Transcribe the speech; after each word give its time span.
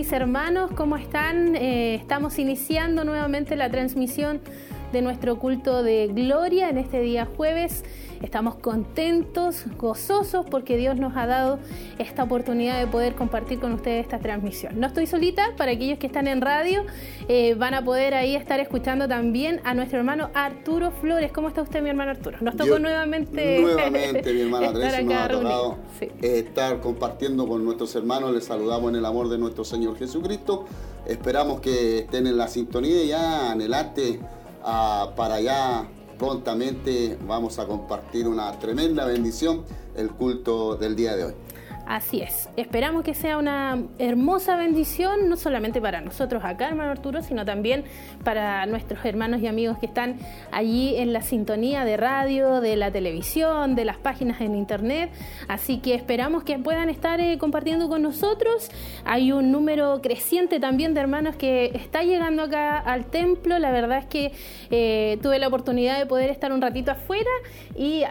mis 0.00 0.12
hermanos. 0.12 0.70
¿Cómo 0.74 0.96
están? 0.96 1.54
Eh, 1.56 1.96
estamos 1.96 2.38
iniciando 2.38 3.04
nuevamente 3.04 3.54
la 3.54 3.68
transmisión 3.68 4.40
de 4.94 5.02
nuestro 5.02 5.38
culto 5.38 5.82
de 5.82 6.06
gloria 6.06 6.70
en 6.70 6.78
este 6.78 7.00
día 7.00 7.26
jueves. 7.26 7.84
Estamos 8.22 8.56
contentos, 8.56 9.64
gozosos 9.78 10.44
porque 10.50 10.76
Dios 10.76 10.96
nos 10.96 11.16
ha 11.16 11.26
dado 11.26 11.58
esta 11.98 12.22
oportunidad 12.22 12.78
de 12.78 12.86
poder 12.86 13.14
compartir 13.14 13.58
con 13.58 13.72
ustedes 13.72 14.04
esta 14.04 14.18
transmisión. 14.18 14.78
No 14.78 14.88
estoy 14.88 15.06
solita, 15.06 15.54
para 15.56 15.72
aquellos 15.72 15.98
que 15.98 16.06
están 16.06 16.28
en 16.28 16.42
radio, 16.42 16.84
eh, 17.28 17.54
van 17.54 17.72
a 17.72 17.82
poder 17.82 18.12
ahí 18.12 18.36
estar 18.36 18.60
escuchando 18.60 19.08
también 19.08 19.62
a 19.64 19.72
nuestro 19.72 19.98
hermano 19.98 20.28
Arturo 20.34 20.90
Flores. 20.90 21.32
¿Cómo 21.32 21.48
está 21.48 21.62
usted, 21.62 21.82
mi 21.82 21.88
hermano 21.88 22.10
Arturo? 22.10 22.36
Nos 22.42 22.56
tocó 22.56 22.78
nuevamente. 22.78 23.62
Nuevamente, 23.62 24.34
mi 24.34 24.42
hermano 24.42 24.68
Andrés, 24.68 25.04
nos 25.04 25.14
ha 25.14 25.28
tocado 25.28 25.78
estar 26.20 26.80
compartiendo 26.80 27.48
con 27.48 27.64
nuestros 27.64 27.94
hermanos. 27.94 28.34
Les 28.34 28.44
saludamos 28.44 28.90
en 28.90 28.96
el 28.96 29.06
amor 29.06 29.30
de 29.30 29.38
nuestro 29.38 29.64
Señor 29.64 29.96
Jesucristo. 29.96 30.66
Esperamos 31.06 31.60
que 31.60 32.00
estén 32.00 32.26
en 32.26 32.36
la 32.36 32.48
sintonía 32.48 33.02
y 33.02 33.08
ya 33.08 33.50
anhelante 33.50 34.20
ah, 34.62 35.10
para 35.16 35.36
allá 35.36 35.88
prontamente 36.20 37.16
vamos 37.26 37.58
a 37.58 37.66
compartir 37.66 38.28
una 38.28 38.52
tremenda 38.58 39.06
bendición, 39.06 39.64
el 39.96 40.10
culto 40.10 40.76
del 40.76 40.94
día 40.94 41.16
de 41.16 41.24
hoy. 41.24 41.32
Así 41.86 42.20
es. 42.20 42.48
Esperamos 42.56 43.02
que 43.02 43.14
sea 43.14 43.36
una 43.36 43.82
hermosa 43.98 44.56
bendición, 44.56 45.28
no 45.28 45.36
solamente 45.36 45.80
para 45.80 46.00
nosotros 46.00 46.44
acá, 46.44 46.68
hermano 46.68 46.92
Arturo, 46.92 47.22
sino 47.22 47.44
también 47.44 47.84
para 48.22 48.64
nuestros 48.66 49.04
hermanos 49.04 49.40
y 49.40 49.48
amigos 49.48 49.78
que 49.78 49.86
están 49.86 50.16
allí 50.52 50.96
en 50.96 51.12
la 51.12 51.22
sintonía 51.22 51.84
de 51.84 51.96
radio, 51.96 52.60
de 52.60 52.76
la 52.76 52.92
televisión, 52.92 53.74
de 53.74 53.84
las 53.84 53.96
páginas 53.96 54.40
en 54.40 54.54
internet. 54.54 55.10
Así 55.48 55.78
que 55.78 55.94
esperamos 55.94 56.44
que 56.44 56.58
puedan 56.58 56.88
estar 56.90 57.20
eh, 57.20 57.38
compartiendo 57.38 57.88
con 57.88 58.02
nosotros. 58.02 58.70
Hay 59.04 59.32
un 59.32 59.50
número 59.50 60.00
creciente 60.00 60.60
también 60.60 60.94
de 60.94 61.00
hermanos 61.00 61.34
que 61.34 61.72
está 61.74 62.02
llegando 62.02 62.44
acá 62.44 62.78
al 62.78 63.06
templo. 63.06 63.58
La 63.58 63.72
verdad 63.72 63.98
es 63.98 64.06
que 64.06 64.32
eh, 64.70 65.18
tuve 65.22 65.38
la 65.40 65.48
oportunidad 65.48 65.98
de 65.98 66.06
poder 66.06 66.30
estar 66.30 66.52
un 66.52 66.62
ratito 66.62 66.92
afuera 66.92 67.30
y 67.76 68.04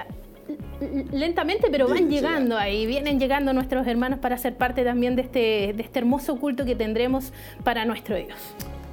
lentamente, 1.11 1.67
pero 1.71 1.87
van 1.87 2.09
llegando 2.09 2.57
ahí, 2.57 2.85
vienen 2.85 3.19
llegando 3.19 3.53
nuestros 3.53 3.85
hermanos 3.87 4.19
para 4.19 4.37
ser 4.37 4.55
parte 4.57 4.83
también 4.83 5.15
de 5.15 5.23
este, 5.23 5.73
de 5.75 5.83
este 5.83 5.99
hermoso 5.99 6.37
culto 6.37 6.65
que 6.65 6.75
tendremos 6.75 7.31
para 7.63 7.85
nuestro 7.85 8.15
Dios. 8.15 8.37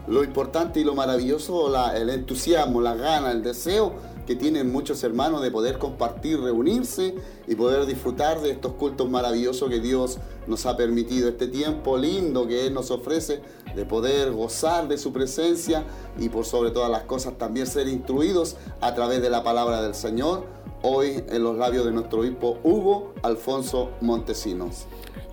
Lo 0.09 0.23
importante 0.23 0.81
y 0.81 0.85
lo 0.85 0.95
maravilloso, 0.95 1.73
el 1.95 2.11
entusiasmo, 2.11 2.81
la 2.81 2.95
gana, 2.95 3.33
el 3.33 3.43
deseo 3.43 3.95
que 4.27 4.35
tienen 4.35 4.71
muchos 4.71 5.03
hermanos 5.05 5.41
de 5.41 5.51
poder 5.51 5.79
compartir, 5.79 6.41
reunirse 6.41 7.15
y 7.47 7.55
poder 7.55 7.87
disfrutar 7.87 8.41
de 8.41 8.51
estos 8.51 8.73
cultos 8.73 9.09
maravillosos 9.09 9.71
que 9.71 9.81
Dios 9.81 10.19
nos 10.47 10.67
ha 10.67 10.77
permitido, 10.77 11.29
este 11.29 11.47
tiempo 11.47 11.97
lindo 11.97 12.47
que 12.47 12.67
Él 12.67 12.75
nos 12.75 12.91
ofrece 12.91 13.41
de 13.75 13.85
poder 13.85 14.33
gozar 14.33 14.89
de 14.89 14.99
su 14.99 15.13
presencia 15.13 15.85
y 16.19 16.29
por 16.29 16.45
sobre 16.45 16.73
todas 16.73 16.91
las 16.91 17.03
cosas 17.03 17.39
también 17.39 17.67
ser 17.67 17.89
instruidos 17.89 18.57
a 18.81 18.95
través 18.95 19.23
de 19.23 19.31
la 19.31 19.43
palabra 19.45 19.83
del 19.83 19.95
Señor 19.95 20.56
hoy 20.83 21.23
en 21.29 21.43
los 21.43 21.57
labios 21.57 21.85
de 21.85 21.93
nuestro 21.93 22.21
obispo 22.21 22.59
Hugo 22.63 23.15
Alfonso 23.23 23.91
Montesinos. 24.01 24.87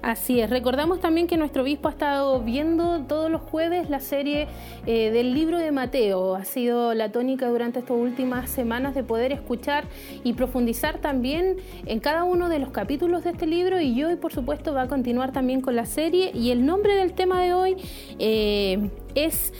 Así 0.03 0.41
es, 0.41 0.49
recordamos 0.49 0.99
también 0.99 1.27
que 1.27 1.37
nuestro 1.37 1.61
obispo 1.61 1.87
ha 1.87 1.91
estado 1.91 2.41
viendo 2.41 2.99
todos 3.07 3.31
los 3.31 3.41
jueves 3.41 3.89
la 3.89 4.01
serie 4.01 4.49
eh, 4.85 5.11
del 5.11 5.33
libro 5.33 5.57
de 5.57 5.71
Mateo. 5.71 6.35
Ha 6.35 6.43
sido 6.43 6.93
la 6.93 7.13
tónica 7.13 7.47
durante 7.47 7.79
estas 7.79 7.95
últimas 7.95 8.49
semanas 8.49 8.95
de 8.95 9.03
poder 9.03 9.31
escuchar 9.31 9.85
y 10.25 10.33
profundizar 10.33 10.97
también 10.97 11.55
en 11.85 12.01
cada 12.01 12.25
uno 12.25 12.49
de 12.49 12.59
los 12.59 12.71
capítulos 12.71 13.23
de 13.23 13.29
este 13.29 13.47
libro 13.47 13.79
y 13.79 14.03
hoy 14.03 14.17
por 14.17 14.33
supuesto 14.33 14.73
va 14.73 14.81
a 14.81 14.87
continuar 14.89 15.31
también 15.31 15.61
con 15.61 15.77
la 15.77 15.85
serie 15.85 16.31
y 16.33 16.51
el 16.51 16.65
nombre 16.65 16.95
del 16.95 17.13
tema 17.13 17.41
de 17.41 17.53
hoy 17.53 17.77
eh, 18.19 18.89
es 19.15 19.53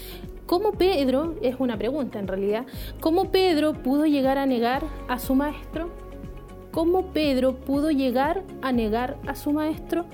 ¿Cómo 0.53 0.73
Pedro, 0.73 1.33
es 1.41 1.55
una 1.57 1.79
pregunta 1.79 2.19
en 2.19 2.27
realidad, 2.27 2.67
cómo 2.99 3.31
Pedro 3.31 3.73
pudo 3.73 4.05
llegar 4.05 4.37
a 4.37 4.45
negar 4.45 4.83
a 5.07 5.17
su 5.17 5.33
maestro? 5.33 5.89
¿Cómo 6.69 7.11
Pedro 7.11 7.55
pudo 7.55 7.89
llegar 7.89 8.43
a 8.61 8.71
negar 8.71 9.17
a 9.25 9.35
su 9.35 9.51
maestro? 9.51 10.05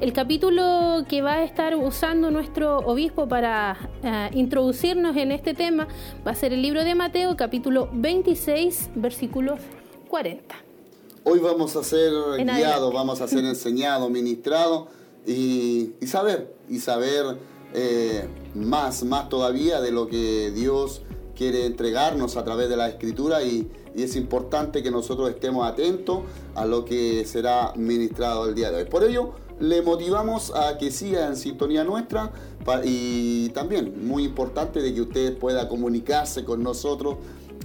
El 0.00 0.14
capítulo 0.14 1.04
que 1.06 1.20
va 1.20 1.34
a 1.34 1.44
estar 1.44 1.76
usando 1.76 2.30
nuestro 2.30 2.78
obispo 2.78 3.28
para 3.28 3.76
eh, 4.02 4.30
introducirnos 4.32 5.14
en 5.18 5.30
este 5.30 5.52
tema 5.52 5.86
va 6.26 6.30
a 6.30 6.34
ser 6.34 6.54
el 6.54 6.62
libro 6.62 6.82
de 6.82 6.94
Mateo, 6.94 7.36
capítulo 7.36 7.90
26, 7.92 8.92
versículos 8.94 9.60
40. 10.08 10.54
Hoy 11.24 11.38
vamos 11.38 11.76
a 11.76 11.84
ser 11.84 12.10
guiados, 12.38 12.94
vamos 12.94 13.20
a 13.20 13.28
ser 13.28 13.44
enseñados, 13.44 14.10
ministrados 14.10 14.88
y, 15.26 15.92
y 16.00 16.06
saber, 16.06 16.50
y 16.70 16.78
saber 16.78 17.36
eh, 17.74 18.28
más, 18.54 19.04
más 19.04 19.28
todavía 19.28 19.80
de 19.80 19.92
lo 19.92 20.08
que 20.08 20.50
Dios 20.50 21.02
quiere 21.36 21.64
entregarnos 21.64 22.36
a 22.36 22.44
través 22.44 22.68
de 22.68 22.76
la 22.76 22.88
escritura 22.88 23.42
y, 23.42 23.70
es 23.92 24.14
importante 24.14 24.84
que 24.84 24.90
nosotros 24.92 25.28
estemos 25.30 25.66
atentos 25.66 26.20
a 26.54 26.64
lo 26.64 26.84
que 26.84 27.24
será 27.26 27.72
ministrado 27.74 28.48
el 28.48 28.54
día 28.54 28.70
de 28.70 28.76
hoy. 28.76 28.84
Por 28.88 29.02
ello, 29.02 29.32
le 29.58 29.82
motivamos 29.82 30.54
a 30.54 30.78
que 30.78 30.92
siga 30.92 31.26
en 31.26 31.34
sintonía 31.34 31.82
nuestra 31.82 32.30
y 32.84 33.48
también 33.48 34.06
muy 34.06 34.22
importante 34.22 34.80
de 34.80 34.94
que 34.94 35.00
usted 35.00 35.36
pueda 35.38 35.68
comunicarse 35.68 36.44
con 36.44 36.62
nosotros 36.62 37.16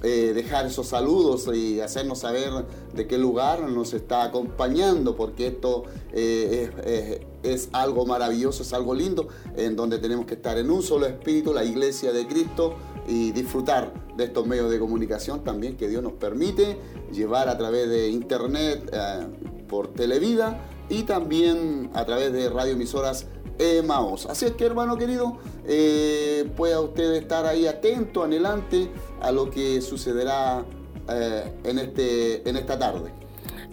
eh, 0.04 0.34
dejar 0.36 0.66
esos 0.66 0.88
saludos 0.88 1.50
y 1.54 1.80
hacernos 1.80 2.20
saber 2.20 2.52
de 2.94 3.08
qué 3.08 3.18
lugar 3.18 3.62
nos 3.70 3.94
está 3.94 4.24
acompañando, 4.24 5.16
porque 5.16 5.48
esto 5.48 5.84
eh, 6.12 6.70
es, 6.86 7.34
algo 7.72 8.06
maravilloso, 8.06 8.63
es 8.63 8.73
algo 8.73 8.94
lindo, 8.94 9.28
en 9.56 9.75
donde 9.75 10.00
tenemos 10.00 10.25
que 10.25 10.35
estar 10.35 10.57
en 10.57 10.69
un 10.69 10.81
solo 10.81 11.06
espíritu, 11.06 11.53
la 11.53 11.63
iglesia 11.63 12.11
de 12.11 12.28
Cristo, 12.28 12.75
y 13.07 13.31
disfrutar 13.31 13.94
de 14.16 14.25
estos 14.25 14.47
medios 14.47 14.72
de 14.72 14.79
comunicación 14.79 15.44
también 15.44 15.78
que 15.78 15.88
Dios 15.88 16.01
nos 16.01 16.13
permite 16.13 16.78
llevar 17.11 17.50
a 17.50 17.57
través 17.57 17.89
de 17.89 18.09
internet, 18.09 18.89
eh, 18.91 19.28
por 19.67 19.94
televida 19.94 20.59
y 20.89 21.03
también 21.03 21.89
a 21.94 22.06
través 22.06 22.31
de 22.33 22.50
radioemisoras 22.50 23.28
Emaos. 23.57 24.25
Así 24.25 24.45
es 24.45 24.51
que 24.51 24.66
hermano 24.66 24.97
querido, 24.97 25.38
eh, 25.66 26.50
pueda 26.57 26.81
usted 26.81 27.13
estar 27.13 27.45
ahí 27.45 27.67
atento, 27.67 28.23
anhelante 28.23 28.89
a 29.22 29.31
lo 29.31 29.50
que 29.50 29.81
sucederá 29.81 30.66
eh, 31.07 31.53
en, 31.63 31.79
este, 31.79 32.47
en 32.50 32.57
esta 32.57 32.77
tarde. 32.77 33.25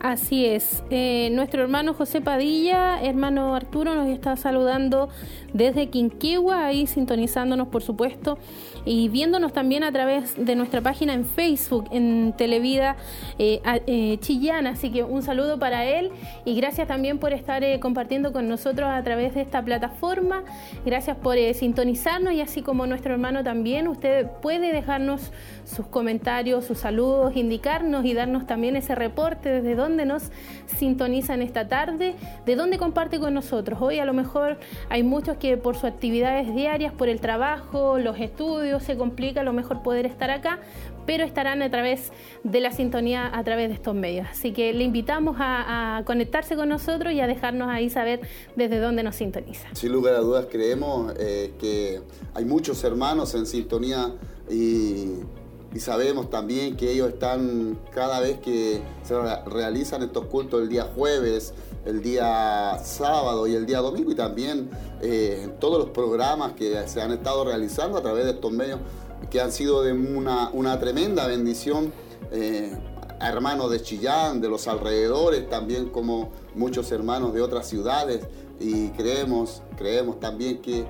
Así 0.03 0.47
es. 0.47 0.83
Eh, 0.91 1.31
nuestro 1.31 1.63
hermano 1.63 1.95
José 1.95 2.21
Padilla, 2.21 3.01
hermano 3.01 3.55
Arturo, 3.55 3.95
nos 3.95 4.09
está 4.09 4.35
saludando 4.35 5.09
desde 5.53 5.91
Quinquegua, 5.91 6.67
ahí 6.67 6.89
sintonizándonos, 6.89 7.69
por 7.69 7.85
supuesto 7.85 8.37
y 8.85 9.09
viéndonos 9.09 9.53
también 9.53 9.85
a 9.85 9.93
través 9.93 10.35
de 10.37 10.55
nuestra 10.57 10.81
página 10.81 11.15
en 11.15 11.25
Facebook, 11.25 11.89
en 11.93 12.35
Televida 12.37 12.97
eh, 13.39 13.61
eh, 13.87 14.19
Chillana. 14.21 14.71
Así 14.71 14.91
que 14.91 15.05
un 15.05 15.23
saludo 15.23 15.59
para 15.59 15.85
él 15.85 16.11
y 16.45 16.57
gracias 16.57 16.89
también 16.89 17.19
por 17.19 17.33
estar 17.33 17.63
eh, 17.63 17.79
compartiendo 17.81 18.33
con 18.33 18.49
nosotros 18.49 18.89
a 18.91 19.03
través 19.03 19.35
de 19.35 19.43
esta 19.43 19.63
plataforma. 19.65 20.43
Gracias 20.85 21.17
por 21.17 21.37
sintonizarnos 21.55 22.35
y 22.35 22.41
así 22.41 22.63
como 22.63 22.87
nuestro 22.87 23.13
hermano 23.13 23.43
también, 23.45 23.89
usted 23.89 24.27
puede 24.43 24.73
dejarnos 24.73 25.33
sus 25.65 25.87
comentarios, 25.87 26.65
sus 26.65 26.79
saludos, 26.79 27.37
indicarnos 27.37 28.05
y 28.05 28.15
darnos 28.15 28.47
también 28.47 28.77
ese 28.77 28.95
reporte 28.95 29.49
desde 29.49 29.75
dónde 29.75 29.92
nos 29.93 30.31
sintonizan 30.79 31.43
esta 31.43 31.69
tarde, 31.69 32.15
de 32.47 32.57
dónde 32.57 32.79
comparte 32.79 33.21
con 33.21 33.35
nosotros. 33.35 33.81
Hoy 33.81 33.99
a 33.99 34.05
lo 34.05 34.13
mejor 34.13 34.59
hay 34.89 35.03
muchos 35.03 35.37
que 35.37 35.57
por 35.57 35.75
sus 35.75 35.85
actividades 35.85 36.55
diarias, 36.55 36.93
por 36.93 37.09
el 37.09 37.21
trabajo, 37.21 37.99
los 37.99 38.19
estudios, 38.19 38.83
se 38.83 38.97
complica 38.97 39.41
a 39.41 39.45
lo 39.45 39.53
mejor 39.53 39.83
poder 39.83 40.07
estar 40.07 40.31
acá, 40.31 40.59
pero 41.07 41.25
estarán 41.25 41.63
a 41.63 41.71
través 41.71 42.13
de 42.45 42.61
la 42.61 42.73
sintonía, 42.73 43.31
a 43.37 43.45
través 43.45 43.69
de 43.69 43.75
estos 43.75 43.95
medios. 43.95 44.27
Así 44.31 44.53
que 44.53 44.73
le 44.73 44.85
invitamos 44.85 45.37
a, 45.39 46.03
conectarse 46.07 46.57
con 46.57 46.69
nosotros 46.69 47.13
y 47.13 47.21
a 47.21 47.27
dejarnos 47.27 47.69
ahí 47.69 47.91
saber 47.91 48.21
desde 48.57 48.79
dónde 48.79 49.03
nos 49.03 49.17
sintoniza. 49.17 49.69
Sin 49.75 49.93
lugar 49.93 50.15
a 50.15 50.21
dudas 50.21 50.47
creemos 50.51 51.13
eh, 51.19 51.53
que 51.59 52.01
hay 52.35 52.45
muchos 52.45 52.83
hermanos 52.85 53.35
en 53.35 53.47
sintonía 53.47 54.13
y 54.51 55.19
y 55.75 55.81
sabemos 55.81 56.29
también 56.31 56.77
que 56.77 56.93
ellos 56.93 57.09
están 57.09 57.79
cada 57.93 58.21
vez 58.21 58.39
que 58.41 58.83
se 59.03 59.15
realizan 59.47 60.03
estos 60.03 60.27
cultos 60.27 60.63
el 60.63 60.69
día 60.69 60.91
jueves, 60.95 61.55
el 61.85 62.03
día 62.03 62.79
sábado 62.85 63.47
y 63.47 63.55
el 63.55 63.67
día 63.67 63.79
domingo 63.79 64.11
y 64.11 64.15
también 64.15 64.71
eh, 65.01 65.43
en 65.45 65.59
todos 65.59 65.79
los 65.79 65.91
programas 65.91 66.53
que 66.53 66.87
se 66.89 67.01
han 67.01 67.13
estado 67.13 67.45
realizando 67.45 67.99
a 67.99 68.03
través 68.03 68.25
de 68.25 68.33
estos 68.33 68.53
medios 68.53 68.81
que 69.31 69.41
han 69.41 69.53
sido 69.53 69.83
de 69.83 69.93
una, 69.93 70.51
una 70.53 70.79
tremenda 70.79 71.27
bendición 71.27 71.93
eh, 72.31 72.77
a 73.19 73.29
hermanos 73.29 73.71
de 73.71 73.81
Chillán, 73.81 74.41
de 74.41 74.49
los 74.49 74.67
alrededores, 74.67 75.49
también 75.49 75.91
como 75.91 76.33
muchos 76.55 76.91
hermanos 76.91 77.33
de 77.33 77.41
otras 77.41 77.69
ciudades. 77.69 78.27
Y 78.59 78.89
creemos, 78.91 79.63
creemos 79.77 80.19
también 80.19 80.61
que 80.61 80.85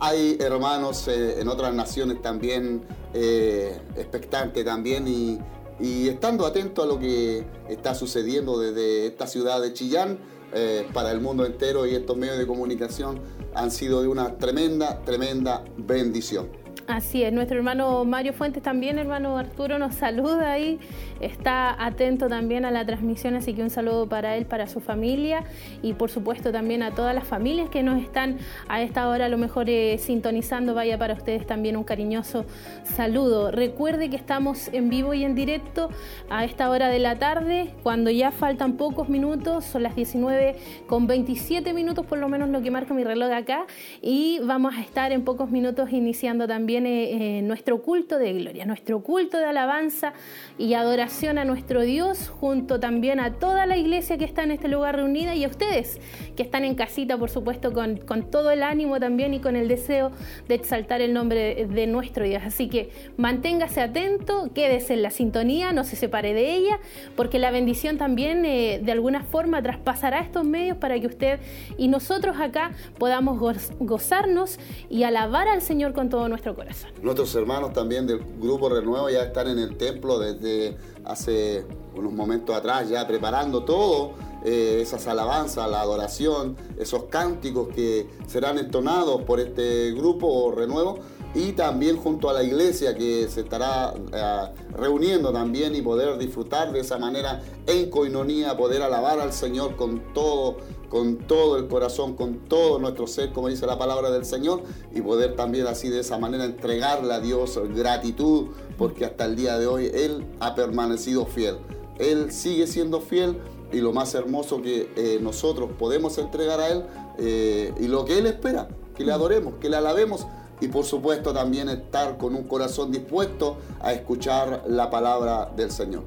hay 0.00 0.36
hermanos 0.40 1.06
eh, 1.08 1.40
en 1.40 1.48
otras 1.48 1.74
naciones 1.74 2.20
también 2.22 2.82
expectantes 3.12 4.64
también 4.64 5.08
y, 5.08 5.38
y 5.80 6.08
estando 6.08 6.46
atento 6.46 6.82
a 6.82 6.86
lo 6.86 6.98
que 6.98 7.44
está 7.68 7.94
sucediendo 7.94 8.58
desde 8.58 9.06
esta 9.06 9.26
ciudad 9.26 9.60
de 9.60 9.72
Chillán 9.72 10.18
eh, 10.52 10.86
para 10.92 11.12
el 11.12 11.20
mundo 11.20 11.46
entero 11.46 11.86
y 11.86 11.94
estos 11.94 12.16
medios 12.16 12.36
de 12.38 12.46
comunicación 12.46 13.20
han 13.54 13.70
sido 13.70 14.02
de 14.02 14.08
una 14.08 14.36
tremenda, 14.36 15.00
tremenda 15.04 15.64
bendición. 15.76 16.48
Así 16.90 17.22
es, 17.22 17.32
nuestro 17.32 17.56
hermano 17.56 18.04
Mario 18.04 18.32
Fuentes 18.32 18.64
también, 18.64 18.98
hermano 18.98 19.38
Arturo, 19.38 19.78
nos 19.78 19.94
saluda 19.94 20.50
ahí, 20.50 20.80
está 21.20 21.80
atento 21.84 22.28
también 22.28 22.64
a 22.64 22.72
la 22.72 22.84
transmisión, 22.84 23.36
así 23.36 23.54
que 23.54 23.62
un 23.62 23.70
saludo 23.70 24.08
para 24.08 24.36
él, 24.36 24.44
para 24.44 24.66
su 24.66 24.80
familia 24.80 25.44
y 25.82 25.92
por 25.92 26.10
supuesto 26.10 26.50
también 26.50 26.82
a 26.82 26.92
todas 26.92 27.14
las 27.14 27.22
familias 27.22 27.68
que 27.70 27.84
nos 27.84 28.02
están 28.02 28.38
a 28.66 28.82
esta 28.82 29.08
hora 29.08 29.26
a 29.26 29.28
lo 29.28 29.38
mejor 29.38 29.70
eh, 29.70 29.98
sintonizando, 29.98 30.74
vaya 30.74 30.98
para 30.98 31.14
ustedes 31.14 31.46
también 31.46 31.76
un 31.76 31.84
cariñoso 31.84 32.44
saludo. 32.82 33.52
Recuerde 33.52 34.10
que 34.10 34.16
estamos 34.16 34.66
en 34.72 34.90
vivo 34.90 35.14
y 35.14 35.22
en 35.22 35.36
directo 35.36 35.90
a 36.28 36.44
esta 36.44 36.70
hora 36.70 36.88
de 36.88 36.98
la 36.98 37.20
tarde, 37.20 37.72
cuando 37.84 38.10
ya 38.10 38.32
faltan 38.32 38.72
pocos 38.72 39.08
minutos, 39.08 39.64
son 39.64 39.84
las 39.84 39.94
19 39.94 40.56
con 40.88 41.06
27 41.06 41.72
minutos 41.72 42.04
por 42.04 42.18
lo 42.18 42.28
menos 42.28 42.48
lo 42.48 42.60
que 42.60 42.72
marca 42.72 42.94
mi 42.94 43.04
reloj 43.04 43.30
acá 43.30 43.66
y 44.02 44.40
vamos 44.42 44.74
a 44.76 44.80
estar 44.80 45.12
en 45.12 45.22
pocos 45.22 45.52
minutos 45.52 45.92
iniciando 45.92 46.48
también 46.48 46.79
eh, 46.86 47.42
nuestro 47.42 47.82
culto 47.82 48.18
de 48.18 48.32
gloria, 48.32 48.64
nuestro 48.66 49.02
culto 49.02 49.38
de 49.38 49.46
alabanza 49.46 50.12
y 50.58 50.74
adoración 50.74 51.38
a 51.38 51.44
nuestro 51.44 51.82
Dios, 51.82 52.28
junto 52.28 52.80
también 52.80 53.20
a 53.20 53.34
toda 53.34 53.66
la 53.66 53.76
iglesia 53.76 54.18
que 54.18 54.24
está 54.24 54.42
en 54.42 54.52
este 54.52 54.68
lugar 54.68 54.96
reunida 54.96 55.34
y 55.34 55.44
a 55.44 55.48
ustedes 55.48 56.00
que 56.36 56.42
están 56.42 56.64
en 56.64 56.74
casita, 56.74 57.18
por 57.18 57.30
supuesto, 57.30 57.72
con, 57.72 57.98
con 57.98 58.30
todo 58.30 58.50
el 58.50 58.62
ánimo 58.62 58.98
también 59.00 59.34
y 59.34 59.40
con 59.40 59.56
el 59.56 59.68
deseo 59.68 60.10
de 60.48 60.54
exaltar 60.54 61.00
el 61.00 61.12
nombre 61.12 61.66
de, 61.66 61.86
nuestro 61.86 62.24
Dios. 62.24 62.42
Así 62.44 62.68
que 62.68 62.90
manténgase 63.16 63.80
atento, 63.80 64.50
quédese 64.54 64.94
en 64.94 65.02
la 65.02 65.10
sintonía, 65.10 65.72
no 65.72 65.84
se 65.84 65.96
separe 65.96 66.34
de 66.34 66.54
ella, 66.54 66.78
porque 67.16 67.38
la 67.38 67.50
bendición 67.50 67.98
también 67.98 68.44
eh, 68.44 68.80
de 68.82 68.92
alguna 68.92 69.22
forma 69.22 69.62
traspasará 69.62 70.20
estos 70.20 70.44
medios 70.44 70.76
para 70.76 70.98
que 71.00 71.06
usted 71.06 71.40
y 71.78 71.88
nosotros 71.88 72.36
acá 72.40 72.72
podamos 72.98 73.38
gozarnos 73.78 74.58
y 74.88 75.02
alabar 75.04 75.48
al 75.48 75.62
Señor 75.62 75.92
con 75.92 76.08
todo 76.08 76.28
nuestro 76.28 76.54
corazón. 76.54 76.69
Nuestros 77.02 77.34
hermanos 77.34 77.72
también 77.72 78.06
del 78.06 78.18
Grupo 78.38 78.68
Renuevo 78.68 79.08
ya 79.08 79.22
están 79.22 79.48
en 79.48 79.58
el 79.58 79.76
templo 79.76 80.18
desde 80.18 80.76
hace 81.04 81.64
unos 81.94 82.12
momentos 82.12 82.54
atrás, 82.54 82.88
ya 82.88 83.06
preparando 83.06 83.64
todo, 83.64 84.12
eh, 84.44 84.78
esas 84.80 85.06
alabanzas, 85.06 85.70
la 85.70 85.80
adoración, 85.80 86.56
esos 86.78 87.04
cánticos 87.04 87.68
que 87.68 88.08
serán 88.26 88.58
entonados 88.58 89.22
por 89.22 89.40
este 89.40 89.92
Grupo 89.92 90.52
Renuevo 90.52 90.98
y 91.34 91.52
también 91.52 91.96
junto 91.96 92.28
a 92.28 92.32
la 92.32 92.42
iglesia 92.42 92.94
que 92.96 93.28
se 93.28 93.42
estará 93.42 93.94
eh, 94.12 94.62
reuniendo 94.72 95.32
también 95.32 95.74
y 95.74 95.82
poder 95.82 96.18
disfrutar 96.18 96.72
de 96.72 96.80
esa 96.80 96.98
manera 96.98 97.42
en 97.66 97.90
coinonía, 97.90 98.56
poder 98.56 98.82
alabar 98.82 99.20
al 99.20 99.32
Señor 99.32 99.76
con 99.76 100.12
todo 100.12 100.56
con 100.90 101.18
todo 101.18 101.56
el 101.56 101.68
corazón, 101.68 102.14
con 102.14 102.40
todo 102.40 102.78
nuestro 102.78 103.06
ser, 103.06 103.32
como 103.32 103.48
dice 103.48 103.64
la 103.64 103.78
palabra 103.78 104.10
del 104.10 104.26
Señor, 104.26 104.62
y 104.92 105.00
poder 105.00 105.36
también 105.36 105.66
así 105.68 105.88
de 105.88 106.00
esa 106.00 106.18
manera 106.18 106.44
entregarle 106.44 107.14
a 107.14 107.20
Dios 107.20 107.58
gratitud, 107.74 108.48
porque 108.76 109.06
hasta 109.06 109.24
el 109.24 109.36
día 109.36 109.56
de 109.56 109.66
hoy 109.66 109.90
Él 109.94 110.26
ha 110.40 110.54
permanecido 110.54 111.24
fiel. 111.24 111.58
Él 111.98 112.32
sigue 112.32 112.66
siendo 112.66 113.00
fiel 113.00 113.38
y 113.72 113.80
lo 113.80 113.92
más 113.92 114.14
hermoso 114.14 114.60
que 114.60 114.90
eh, 114.96 115.18
nosotros 115.22 115.70
podemos 115.78 116.18
entregar 116.18 116.58
a 116.60 116.68
Él 116.68 116.84
eh, 117.18 117.72
y 117.78 117.86
lo 117.86 118.04
que 118.04 118.18
Él 118.18 118.26
espera, 118.26 118.68
que 118.96 119.04
le 119.04 119.12
adoremos, 119.12 119.54
que 119.60 119.68
le 119.68 119.76
alabemos 119.76 120.26
y 120.60 120.68
por 120.68 120.84
supuesto 120.84 121.32
también 121.32 121.68
estar 121.68 122.18
con 122.18 122.34
un 122.34 122.44
corazón 122.44 122.90
dispuesto 122.90 123.58
a 123.80 123.92
escuchar 123.92 124.64
la 124.66 124.90
palabra 124.90 125.50
del 125.56 125.70
Señor. 125.70 126.02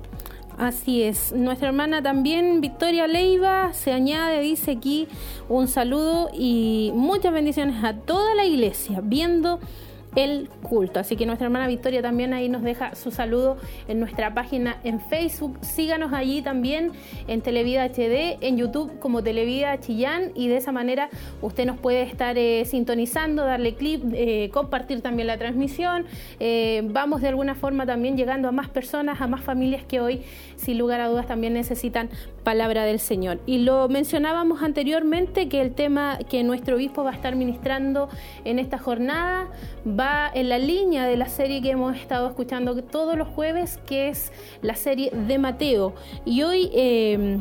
Así 0.57 1.03
es. 1.03 1.33
Nuestra 1.33 1.69
hermana 1.69 2.01
también, 2.03 2.61
Victoria 2.61 3.07
Leiva, 3.07 3.73
se 3.73 3.91
añade, 3.91 4.39
dice 4.41 4.71
aquí 4.71 5.07
un 5.49 5.67
saludo 5.67 6.29
y 6.33 6.91
muchas 6.93 7.33
bendiciones 7.33 7.83
a 7.83 7.93
toda 7.93 8.35
la 8.35 8.45
iglesia, 8.45 9.01
viendo 9.03 9.59
el 10.15 10.49
culto. 10.61 10.99
Así 10.99 11.15
que 11.15 11.25
nuestra 11.25 11.45
hermana 11.45 11.67
Victoria 11.67 12.01
también 12.01 12.33
ahí 12.33 12.49
nos 12.49 12.61
deja 12.63 12.95
su 12.95 13.11
saludo 13.11 13.57
en 13.87 13.99
nuestra 13.99 14.33
página 14.33 14.77
en 14.83 14.99
Facebook. 14.99 15.57
Síganos 15.61 16.13
allí 16.13 16.41
también 16.41 16.91
en 17.27 17.41
Televida 17.41 17.85
HD, 17.85 18.37
en 18.41 18.57
YouTube 18.57 18.99
como 18.99 19.23
Televida 19.23 19.79
Chillán 19.79 20.31
y 20.35 20.47
de 20.47 20.57
esa 20.57 20.71
manera 20.71 21.09
usted 21.41 21.65
nos 21.65 21.77
puede 21.77 22.03
estar 22.03 22.37
eh, 22.37 22.65
sintonizando, 22.65 23.43
darle 23.43 23.75
clip, 23.75 24.03
eh, 24.13 24.49
compartir 24.53 25.01
también 25.01 25.27
la 25.27 25.37
transmisión. 25.37 26.05
Eh, 26.39 26.81
vamos 26.85 27.21
de 27.21 27.29
alguna 27.29 27.55
forma 27.55 27.85
también 27.85 28.17
llegando 28.17 28.47
a 28.47 28.51
más 28.51 28.69
personas, 28.69 29.21
a 29.21 29.27
más 29.27 29.41
familias 29.41 29.83
que 29.83 29.99
hoy 29.99 30.21
sin 30.57 30.77
lugar 30.77 31.01
a 31.01 31.07
dudas 31.07 31.27
también 31.27 31.53
necesitan 31.53 32.09
palabra 32.43 32.83
del 32.83 32.99
Señor. 32.99 33.39
Y 33.45 33.59
lo 33.59 33.87
mencionábamos 33.89 34.61
anteriormente 34.61 35.49
que 35.49 35.61
el 35.61 35.73
tema 35.73 36.19
que 36.29 36.43
nuestro 36.43 36.75
obispo 36.75 37.03
va 37.03 37.11
a 37.11 37.13
estar 37.13 37.35
ministrando 37.35 38.09
en 38.45 38.59
esta 38.59 38.77
jornada 38.77 39.49
va 39.87 40.02
en 40.33 40.49
la 40.49 40.57
línea 40.57 41.05
de 41.05 41.17
la 41.17 41.29
serie 41.29 41.61
que 41.61 41.71
hemos 41.71 41.95
estado 41.97 42.27
escuchando 42.27 42.81
todos 42.83 43.17
los 43.17 43.27
jueves, 43.27 43.79
que 43.85 44.09
es 44.09 44.31
la 44.61 44.75
serie 44.75 45.11
de 45.11 45.37
Mateo. 45.37 45.93
Y 46.25 46.43
hoy 46.43 46.69
eh, 46.73 47.37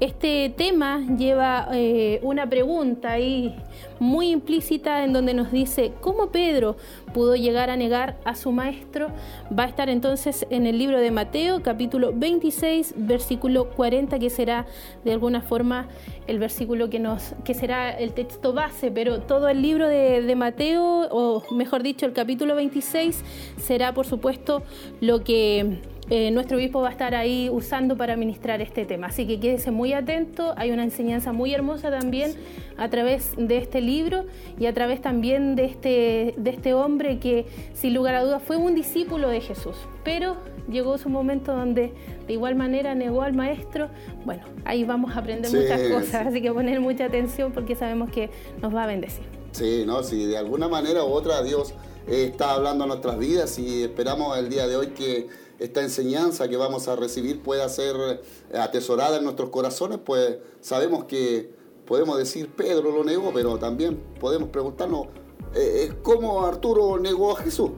este 0.00 0.54
tema 0.56 1.00
lleva 1.16 1.68
eh, 1.72 2.20
una 2.22 2.48
pregunta 2.48 3.12
ahí 3.12 3.56
muy 3.98 4.30
implícita 4.30 5.02
en 5.02 5.12
donde 5.12 5.34
nos 5.34 5.50
dice 5.50 5.92
cómo 6.00 6.30
Pedro 6.30 6.76
pudo 7.12 7.34
llegar 7.34 7.68
a 7.68 7.76
negar 7.76 8.16
a 8.24 8.36
su 8.36 8.52
maestro. 8.52 9.08
Va 9.56 9.64
a 9.64 9.66
estar 9.66 9.88
entonces 9.88 10.46
en 10.50 10.66
el 10.66 10.78
libro 10.78 11.00
de 11.00 11.10
Mateo, 11.10 11.62
capítulo 11.62 12.12
26, 12.14 12.94
versículo 12.96 13.70
40, 13.70 14.18
que 14.20 14.30
será 14.30 14.66
de 15.04 15.12
alguna 15.12 15.40
forma 15.40 15.88
el 16.28 16.38
versículo 16.38 16.88
que 16.90 17.00
nos, 17.00 17.34
que 17.44 17.54
será 17.54 17.90
el 17.90 18.12
texto 18.12 18.52
base, 18.52 18.92
pero 18.92 19.22
todo 19.22 19.48
el 19.48 19.62
libro 19.62 19.88
de, 19.88 20.22
de 20.22 20.36
Mateo, 20.36 21.08
o 21.10 21.42
mejor 21.52 21.82
dicho, 21.82 22.06
el 22.06 22.12
capítulo 22.12 22.54
26, 22.54 23.24
será 23.56 23.92
por 23.94 24.06
supuesto 24.06 24.62
lo 25.00 25.24
que 25.24 25.80
eh, 26.10 26.30
nuestro 26.30 26.56
obispo 26.56 26.80
va 26.80 26.88
a 26.88 26.92
estar 26.92 27.14
ahí 27.14 27.50
usando 27.50 27.96
para 27.96 28.16
ministrar 28.16 28.62
este 28.62 28.86
tema. 28.86 29.08
Así 29.08 29.26
que 29.26 29.38
quédese 29.38 29.70
muy 29.70 29.92
atento, 29.92 30.54
hay 30.56 30.70
una 30.70 30.84
enseñanza 30.84 31.32
muy 31.32 31.52
hermosa 31.52 31.90
también 31.90 32.34
a 32.76 32.88
través 32.88 33.32
de 33.36 33.58
este 33.58 33.80
libro 33.80 34.24
y 34.58 34.66
a 34.66 34.74
través 34.74 35.02
también 35.02 35.54
de 35.54 35.66
este, 35.66 36.34
de 36.36 36.50
este 36.50 36.72
hombre 36.72 37.18
que 37.18 37.46
sin 37.74 37.94
lugar 37.94 38.14
a 38.14 38.24
dudas 38.24 38.42
fue 38.42 38.56
un 38.56 38.74
discípulo 38.74 39.28
de 39.28 39.40
Jesús, 39.40 39.76
pero 40.02 40.36
llegó 40.70 40.96
su 40.98 41.08
momento 41.10 41.52
donde 41.52 41.92
de 42.26 42.32
igual 42.32 42.54
manera 42.54 42.94
negó 42.94 43.22
al 43.22 43.34
maestro. 43.34 43.88
Bueno, 44.24 44.44
ahí 44.64 44.84
vamos 44.84 45.14
a 45.14 45.20
aprender 45.20 45.50
muchas 45.52 45.80
cosas, 45.88 46.26
así 46.28 46.40
que 46.40 46.52
poner 46.52 46.80
mucha 46.80 47.04
atención 47.06 47.52
porque 47.52 47.74
sabemos 47.74 48.10
que 48.10 48.30
nos 48.62 48.74
va 48.74 48.84
a 48.84 48.86
bendecir. 48.86 49.24
Sí, 49.52 49.84
no, 49.86 50.02
si 50.02 50.26
de 50.26 50.38
alguna 50.38 50.68
manera 50.68 51.04
u 51.04 51.08
otra 51.08 51.42
Dios 51.42 51.74
está 52.06 52.52
hablando 52.52 52.84
a 52.84 52.86
nuestras 52.86 53.18
vidas 53.18 53.58
y 53.58 53.82
esperamos 53.82 54.36
el 54.38 54.48
día 54.48 54.66
de 54.66 54.76
hoy 54.76 54.88
que 54.88 55.26
esta 55.58 55.82
enseñanza 55.82 56.48
que 56.48 56.56
vamos 56.56 56.88
a 56.88 56.96
recibir 56.96 57.42
pueda 57.42 57.68
ser 57.68 58.22
atesorada 58.54 59.18
en 59.18 59.24
nuestros 59.24 59.50
corazones, 59.50 59.98
pues 60.04 60.38
sabemos 60.60 61.04
que 61.04 61.50
podemos 61.86 62.18
decir 62.18 62.50
Pedro 62.54 62.90
lo 62.90 63.02
negó, 63.02 63.32
pero 63.32 63.58
también 63.58 63.98
podemos 64.20 64.50
preguntarnos 64.50 65.08
eh, 65.54 65.94
cómo 66.02 66.44
Arturo 66.44 66.98
negó 66.98 67.36
a 67.36 67.42
Jesús. 67.42 67.70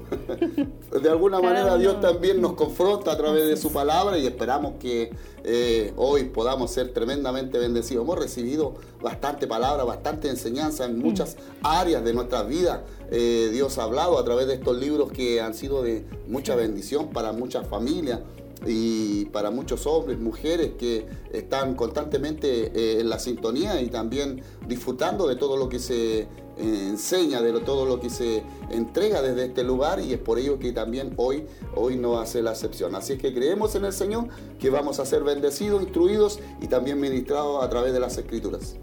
de 1.02 1.08
alguna 1.08 1.40
manera 1.40 1.76
Dios 1.76 2.00
también 2.00 2.40
nos 2.40 2.54
confronta 2.54 3.12
a 3.12 3.16
través 3.16 3.46
de 3.46 3.56
su 3.56 3.72
palabra 3.72 4.18
y 4.18 4.26
esperamos 4.26 4.74
que 4.80 5.12
eh, 5.44 5.92
hoy 5.96 6.24
podamos 6.24 6.72
ser 6.72 6.92
tremendamente 6.92 7.58
bendecidos. 7.58 8.04
Hemos 8.04 8.18
recibido 8.18 8.74
bastante 9.00 9.46
palabra, 9.46 9.84
bastante 9.84 10.28
enseñanza 10.28 10.84
en 10.84 10.98
muchas 10.98 11.36
áreas 11.62 12.02
de 12.02 12.12
nuestras 12.12 12.48
vidas. 12.48 12.80
Eh, 13.10 13.50
Dios 13.52 13.78
ha 13.78 13.84
hablado 13.84 14.18
a 14.18 14.24
través 14.24 14.46
de 14.46 14.54
estos 14.54 14.78
libros 14.78 15.10
que 15.12 15.40
han 15.40 15.54
sido 15.54 15.82
de 15.82 16.04
mucha 16.28 16.54
bendición 16.54 17.10
para 17.10 17.32
muchas 17.32 17.66
familias 17.66 18.20
y 18.66 19.24
para 19.26 19.50
muchos 19.50 19.86
hombres, 19.86 20.18
mujeres 20.18 20.72
que 20.78 21.06
están 21.32 21.74
constantemente 21.74 22.72
eh, 22.74 23.00
en 23.00 23.08
la 23.08 23.18
sintonía 23.18 23.80
y 23.80 23.88
también 23.88 24.42
disfrutando 24.66 25.26
de 25.26 25.36
todo 25.36 25.56
lo 25.56 25.68
que 25.68 25.78
se 25.78 26.20
eh, 26.20 26.26
enseña, 26.58 27.40
de 27.40 27.58
todo 27.60 27.86
lo 27.86 28.00
que 28.00 28.10
se 28.10 28.42
entrega 28.70 29.22
desde 29.22 29.46
este 29.46 29.64
lugar 29.64 30.00
y 30.00 30.12
es 30.12 30.18
por 30.18 30.38
ello 30.38 30.58
que 30.58 30.72
también 30.72 31.14
hoy, 31.16 31.46
hoy 31.74 31.96
no 31.96 32.20
hace 32.20 32.42
la 32.42 32.50
excepción. 32.50 32.94
Así 32.94 33.14
es 33.14 33.18
que 33.18 33.32
creemos 33.32 33.74
en 33.74 33.86
el 33.86 33.92
Señor 33.92 34.28
que 34.58 34.68
vamos 34.68 35.00
a 35.00 35.06
ser 35.06 35.24
bendecidos, 35.24 35.82
instruidos 35.82 36.38
y 36.60 36.66
también 36.66 37.00
ministrados 37.00 37.64
a 37.64 37.70
través 37.70 37.92
de 37.92 38.00
las 38.00 38.18
escrituras. 38.18 38.76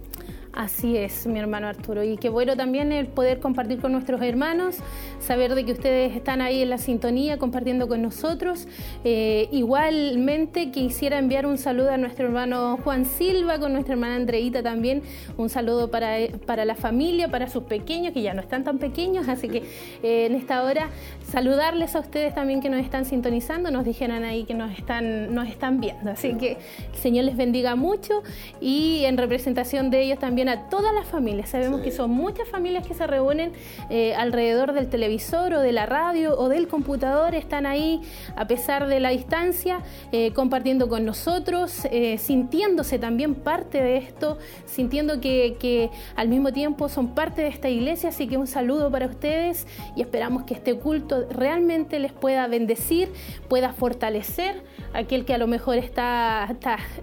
Así 0.54 0.98
es, 0.98 1.27
mi 1.27 1.39
hermano 1.39 1.68
Arturo. 1.68 2.04
Y 2.04 2.18
qué 2.18 2.30
bueno 2.30 2.56
también 2.56 2.92
el 2.92 3.08
poder 3.08 3.39
compartir 3.39 3.80
con 3.80 3.92
nuestros 3.92 4.22
hermanos, 4.22 4.77
saber 5.20 5.54
de 5.54 5.66
que 5.66 5.74
ustedes 5.74 6.16
están 6.16 6.42
ahí 6.42 6.62
en 6.62 6.70
la 6.70 6.77
sintonía 6.77 7.38
compartiendo 7.38 7.88
con 7.88 8.01
nosotros. 8.01 8.68
Eh, 9.04 9.50
igualmente 9.51 10.72
quisiera 10.72 11.20
enviar 11.20 11.46
un 11.46 11.58
saludo 11.58 11.92
a 11.92 11.98
nuestro 11.98 12.25
hermano 12.25 12.77
Juan 12.84 13.06
Silva, 13.06 13.60
con 13.60 13.74
nuestra 13.74 13.94
hermana 13.94 14.16
Andreita 14.16 14.63
también. 14.63 15.04
Un 15.38 15.50
saludo 15.50 15.92
para, 15.92 16.16
para 16.46 16.66
la 16.66 16.75
familia, 16.75 17.27
para 17.27 17.48
sus 17.50 17.63
pequeños, 17.63 18.13
que 18.13 18.22
ya 18.22 18.34
no 18.34 18.42
están 18.42 18.63
tan 18.63 18.80
pequeños. 18.80 19.27
Así 19.27 19.50
que 19.50 19.63
eh, 20.01 20.25
en 20.25 20.36
esta 20.36 20.63
hora 20.63 20.89
saludarles 21.29 21.96
a 21.96 22.00
ustedes 22.00 22.34
también 22.34 22.62
que 22.62 22.69
nos 22.69 22.81
están 22.81 23.05
sintonizando. 23.05 23.69
Nos 23.72 23.86
dijeron 23.86 24.24
ahí 24.24 24.43
que 24.46 24.53
nos 24.53 24.72
están, 24.77 25.34
nos 25.34 25.48
están 25.48 25.79
viendo. 25.79 26.12
Así 26.12 26.36
que 26.36 26.57
el 26.93 27.00
Señor 27.00 27.25
les 27.25 27.36
bendiga 27.36 27.75
mucho 27.75 28.24
y 28.62 29.03
en 29.05 29.17
representación 29.17 29.89
de 29.89 30.01
ellos 30.01 30.19
también 30.19 30.50
a 30.50 30.69
todas 30.69 30.93
las 30.93 31.05
familias. 31.07 31.50
Sabemos 31.50 31.81
que 31.81 31.91
son 31.91 32.12
muchas 32.12 32.48
familias 32.48 32.88
que 32.88 32.93
se 32.93 33.05
reúnen 33.05 33.51
eh, 33.89 34.15
alrededor 34.15 34.74
del 34.74 34.88
televisor 34.88 35.53
o 35.53 35.60
de 35.60 35.72
la 35.72 35.86
radio 35.86 36.38
o 36.38 36.50
del 36.50 36.67
computador, 36.67 37.36
están 37.36 37.65
ahí 37.65 38.01
a 38.36 38.48
pesar 38.48 38.88
de 38.88 39.00
la 39.00 39.10
distancia, 39.10 39.81
eh, 40.12 40.31
compartiendo 40.34 40.88
con 40.88 41.05
nosotros, 41.05 41.86
eh, 41.91 42.17
sintiéndose 42.17 43.00
también 43.00 43.36
parte 43.36 43.81
de 43.81 43.98
esto, 43.98 44.38
sintiendo 44.65 45.19
que, 45.19 45.57
que 45.60 45.89
al 46.15 46.29
mismo 46.29 46.53
tiempo 46.53 46.89
son 46.89 47.13
parte 47.13 47.41
de 47.41 47.50
esta 47.50 47.69
iglesia. 47.69 48.10
Así 48.10 48.27
que 48.27 48.38
un 48.38 48.48
saludo 48.48 48.89
para 48.89 49.07
ustedes 49.07 49.67
y 49.96 50.01
esperamos 50.01 50.43
que 50.43 50.53
este 50.53 50.75
culto 50.75 51.17
realmente 51.30 52.00
les 52.00 52.12
pueda 52.12 52.48
bendecir, 52.48 53.10
pueda 53.48 53.74
fortalecer 53.74 54.64
aquel 54.94 55.26
que 55.26 55.34
a 55.34 55.38
lo 55.38 55.48
mejor 55.48 55.78
está, 55.78 56.56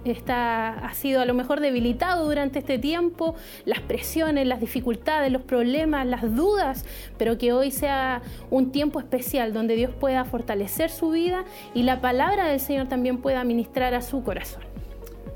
está, 0.03 0.71
ha 0.73 0.93
sido 0.93 1.21
a 1.21 1.25
lo 1.25 1.33
mejor 1.33 1.59
debilitado 1.59 2.25
durante 2.25 2.59
este 2.59 2.77
tiempo, 2.77 3.35
las 3.65 3.81
presiones, 3.81 4.47
las 4.47 4.59
dificultades, 4.59 5.31
los 5.31 5.41
problemas, 5.41 6.05
las 6.05 6.35
dudas, 6.35 6.85
pero 7.17 7.37
que 7.37 7.53
hoy 7.53 7.71
sea 7.71 8.21
un 8.49 8.71
tiempo 8.71 8.99
especial 8.99 9.53
donde 9.53 9.75
Dios 9.75 9.91
pueda 9.99 10.25
fortalecer 10.25 10.89
su 10.89 11.11
vida 11.11 11.45
y 11.73 11.83
la 11.83 12.01
palabra 12.01 12.47
del 12.47 12.59
Señor 12.59 12.87
también 12.87 13.19
pueda 13.19 13.43
ministrar 13.43 13.93
a 13.93 14.01
su 14.01 14.23
corazón. 14.23 14.63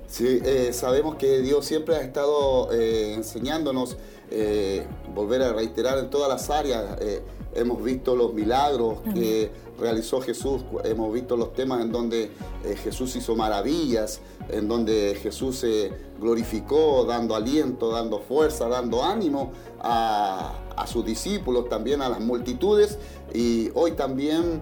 Sí, 0.07 0.41
eh, 0.43 0.73
sabemos 0.73 1.15
que 1.15 1.39
Dios 1.39 1.65
siempre 1.65 1.95
ha 1.95 2.01
estado 2.01 2.71
eh, 2.73 3.13
enseñándonos, 3.13 3.95
eh, 4.31 4.87
volver 5.13 5.43
a 5.43 5.53
reiterar 5.53 5.99
en 5.99 6.09
todas 6.09 6.27
las 6.27 6.49
áreas. 6.49 6.97
Hemos 7.53 7.83
visto 7.83 8.15
los 8.15 8.33
milagros 8.33 8.99
que 9.13 9.51
realizó 9.79 10.21
Jesús, 10.21 10.63
hemos 10.83 11.13
visto 11.13 11.37
los 11.37 11.53
temas 11.53 11.81
en 11.81 11.91
donde 11.91 12.31
Jesús 12.83 13.15
hizo 13.15 13.35
maravillas, 13.35 14.19
en 14.49 14.67
donde 14.67 15.17
Jesús 15.21 15.57
se 15.57 15.91
glorificó, 16.19 17.05
dando 17.05 17.35
aliento, 17.35 17.91
dando 17.91 18.19
fuerza, 18.19 18.67
dando 18.67 19.03
ánimo 19.03 19.53
a, 19.79 20.53
sus 20.85 21.05
discípulos, 21.05 21.67
también 21.69 22.01
a 22.01 22.09
las 22.09 22.21
multitudes 22.21 22.97
y 23.33 23.69
hoy 23.73 23.91
también 23.91 24.61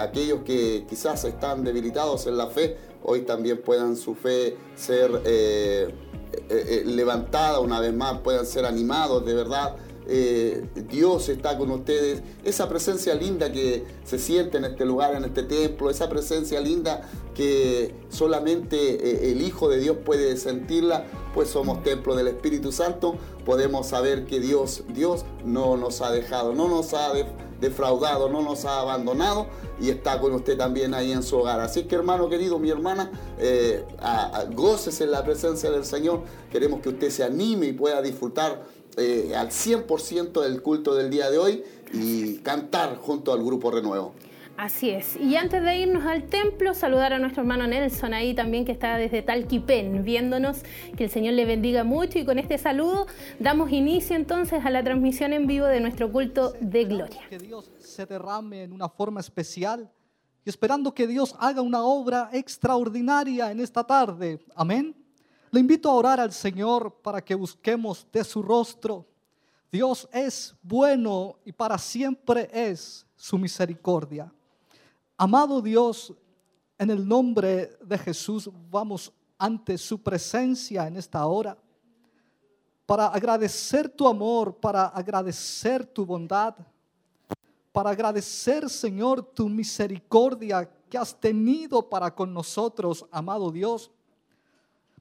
aquellos 0.00 0.40
que 0.44 0.84
quizás 0.88 1.24
están 1.24 1.62
debilitados 1.62 2.26
en 2.26 2.36
la 2.36 2.46
fe 2.48 2.76
hoy 3.04 3.22
también 3.22 3.60
puedan 3.62 3.96
su 3.96 4.14
fe 4.14 4.56
ser 4.74 5.22
eh, 5.24 5.94
eh, 6.32 6.38
eh, 6.48 6.82
levantada 6.86 7.60
una 7.60 7.80
vez 7.80 7.94
más, 7.94 8.18
puedan 8.20 8.46
ser 8.46 8.64
animados 8.64 9.24
de 9.24 9.34
verdad. 9.34 9.76
Dios 10.88 11.28
está 11.28 11.56
con 11.56 11.70
ustedes, 11.70 12.22
esa 12.44 12.68
presencia 12.68 13.14
linda 13.14 13.52
que 13.52 13.84
se 14.04 14.18
siente 14.18 14.58
en 14.58 14.64
este 14.64 14.84
lugar, 14.84 15.14
en 15.14 15.24
este 15.24 15.42
templo, 15.44 15.90
esa 15.90 16.08
presencia 16.08 16.60
linda 16.60 17.08
que 17.34 17.94
solamente 18.08 19.30
el 19.30 19.40
Hijo 19.42 19.68
de 19.68 19.78
Dios 19.78 19.96
puede 20.04 20.36
sentirla, 20.36 21.06
pues 21.34 21.48
somos 21.48 21.82
templo 21.82 22.14
del 22.14 22.28
Espíritu 22.28 22.72
Santo, 22.72 23.16
podemos 23.44 23.86
saber 23.86 24.26
que 24.26 24.40
Dios, 24.40 24.84
Dios 24.88 25.24
no 25.44 25.76
nos 25.76 26.00
ha 26.02 26.10
dejado, 26.10 26.54
no 26.54 26.68
nos 26.68 26.94
ha 26.94 27.12
defraudado, 27.60 28.28
no 28.28 28.42
nos 28.42 28.64
ha 28.64 28.80
abandonado 28.80 29.46
y 29.80 29.88
está 29.88 30.20
con 30.20 30.32
usted 30.32 30.58
también 30.58 30.94
ahí 30.94 31.12
en 31.12 31.22
su 31.22 31.38
hogar. 31.38 31.60
Así 31.60 31.84
que 31.84 31.94
hermano 31.94 32.28
querido, 32.28 32.58
mi 32.58 32.70
hermana, 32.70 33.10
eh, 33.38 33.84
goces 34.52 35.00
en 35.00 35.10
la 35.10 35.24
presencia 35.24 35.70
del 35.70 35.84
Señor. 35.84 36.22
Queremos 36.50 36.80
que 36.80 36.90
usted 36.90 37.10
se 37.10 37.24
anime 37.24 37.66
y 37.66 37.72
pueda 37.72 38.02
disfrutar 38.02 38.62
eh, 38.96 39.34
al 39.36 39.48
100% 39.48 40.42
del 40.42 40.62
culto 40.62 40.94
del 40.94 41.10
día 41.10 41.30
de 41.30 41.38
hoy 41.38 41.64
y 41.92 42.36
cantar 42.38 42.96
junto 42.96 43.32
al 43.32 43.42
grupo 43.42 43.70
Renuevo. 43.70 44.14
Así 44.56 44.90
es. 44.90 45.16
Y 45.16 45.36
antes 45.36 45.62
de 45.62 45.76
irnos 45.78 46.04
al 46.04 46.24
templo, 46.28 46.74
saludar 46.74 47.12
a 47.12 47.18
nuestro 47.18 47.42
hermano 47.42 47.66
Nelson 47.66 48.14
ahí 48.14 48.34
también 48.34 48.64
que 48.64 48.72
está 48.72 48.96
desde 48.96 49.22
Talquipen 49.22 50.04
viéndonos. 50.04 50.62
Que 50.96 51.04
el 51.04 51.10
Señor 51.10 51.34
le 51.34 51.44
bendiga 51.44 51.84
mucho 51.84 52.18
y 52.18 52.24
con 52.24 52.38
este 52.38 52.58
saludo 52.58 53.06
damos 53.38 53.72
inicio 53.72 54.14
entonces 54.14 54.64
a 54.64 54.70
la 54.70 54.84
transmisión 54.84 55.32
en 55.32 55.46
vivo 55.46 55.66
de 55.66 55.80
nuestro 55.80 56.12
culto 56.12 56.52
de 56.60 56.84
gloria. 56.84 57.22
Que 57.28 57.38
Dios 57.38 57.72
se 57.78 58.06
derrame 58.06 58.64
en 58.64 58.72
una 58.72 58.88
forma 58.88 59.20
especial 59.20 59.90
y 60.44 60.50
esperando 60.50 60.94
que 60.94 61.06
Dios 61.06 61.34
haga 61.38 61.62
una 61.62 61.82
obra 61.82 62.28
extraordinaria 62.32 63.50
en 63.50 63.60
esta 63.60 63.84
tarde. 63.84 64.38
Amén. 64.54 64.94
Le 65.52 65.60
invito 65.60 65.90
a 65.90 65.94
orar 65.94 66.18
al 66.18 66.32
Señor 66.32 66.90
para 67.02 67.22
que 67.22 67.34
busquemos 67.34 68.06
de 68.10 68.24
su 68.24 68.42
rostro. 68.42 69.06
Dios 69.70 70.08
es 70.10 70.54
bueno 70.62 71.36
y 71.44 71.52
para 71.52 71.76
siempre 71.76 72.48
es 72.50 73.06
su 73.14 73.36
misericordia. 73.36 74.32
Amado 75.14 75.60
Dios, 75.60 76.14
en 76.78 76.88
el 76.88 77.06
nombre 77.06 77.76
de 77.84 77.98
Jesús 77.98 78.48
vamos 78.70 79.12
ante 79.36 79.76
su 79.76 80.02
presencia 80.02 80.86
en 80.86 80.96
esta 80.96 81.26
hora 81.26 81.58
para 82.86 83.08
agradecer 83.08 83.90
tu 83.90 84.08
amor, 84.08 84.56
para 84.56 84.86
agradecer 84.86 85.84
tu 85.84 86.06
bondad, 86.06 86.54
para 87.72 87.90
agradecer, 87.90 88.70
Señor, 88.70 89.22
tu 89.22 89.50
misericordia 89.50 90.66
que 90.88 90.96
has 90.96 91.14
tenido 91.14 91.90
para 91.90 92.14
con 92.14 92.32
nosotros, 92.32 93.04
amado 93.10 93.50
Dios. 93.50 93.90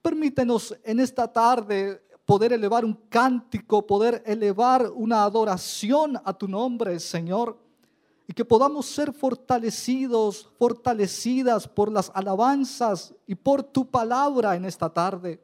Permítenos 0.01 0.75
en 0.83 0.99
esta 0.99 1.31
tarde 1.31 2.01
poder 2.25 2.53
elevar 2.53 2.85
un 2.85 2.93
cántico, 3.09 3.85
poder 3.85 4.23
elevar 4.25 4.89
una 4.89 5.23
adoración 5.23 6.19
a 6.23 6.33
tu 6.33 6.47
nombre, 6.47 6.99
Señor 6.99 7.57
y 8.31 8.33
que 8.33 8.45
podamos 8.45 8.85
ser 8.85 9.11
fortalecidos, 9.11 10.49
fortalecidas 10.57 11.67
por 11.67 11.91
las 11.91 12.09
alabanzas 12.15 13.13
y 13.27 13.35
por 13.35 13.61
tu 13.61 13.85
palabra 13.91 14.55
en 14.55 14.63
esta 14.63 14.89
tarde. 14.89 15.43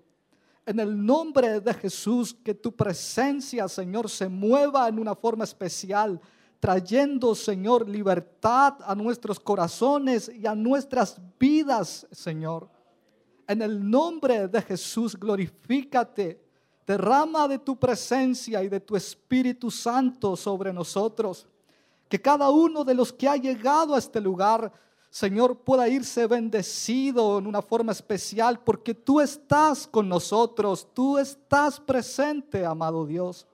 En 0.65 0.79
el 0.79 1.05
nombre 1.05 1.59
de 1.59 1.73
Jesús, 1.73 2.33
que 2.33 2.53
tu 2.53 2.73
presencia, 2.73 3.67
Señor, 3.67 4.09
se 4.09 4.29
mueva 4.29 4.87
en 4.87 4.99
una 4.99 5.15
forma 5.15 5.43
especial, 5.43 6.17
trayendo, 6.61 7.35
Señor, 7.35 7.89
libertad 7.89 8.75
a 8.85 8.95
nuestros 8.95 9.37
corazones 9.37 10.31
y 10.33 10.47
a 10.47 10.55
nuestras 10.55 11.19
vidas, 11.37 12.07
Señor. 12.09 12.69
En 13.47 13.61
el 13.61 13.89
nombre 13.89 14.47
de 14.47 14.61
Jesús, 14.61 15.15
glorifícate, 15.17 16.43
derrama 16.85 17.47
de 17.47 17.59
tu 17.59 17.77
presencia 17.77 18.61
y 18.61 18.67
de 18.67 18.79
tu 18.79 18.95
Espíritu 18.95 19.71
Santo 19.71 20.35
sobre 20.35 20.73
nosotros 20.73 21.47
que 22.09 22.21
cada 22.21 22.49
uno 22.49 22.83
de 22.83 22.93
los 22.93 23.11
que 23.11 23.27
ha 23.27 23.35
llegado 23.35 23.95
a 23.95 23.99
este 23.99 24.21
lugar, 24.21 24.71
Señor, 25.09 25.57
pueda 25.59 25.87
irse 25.87 26.25
bendecido 26.27 27.37
en 27.37 27.47
una 27.47 27.61
forma 27.61 27.91
especial 27.91 28.59
porque 28.59 28.93
tú 28.93 29.19
estás 29.19 29.87
con 29.87 30.07
nosotros, 30.07 30.87
tú 30.93 31.17
estás 31.17 31.79
presente, 31.79 32.65
amado 32.65 33.05
Dios. 33.05 33.45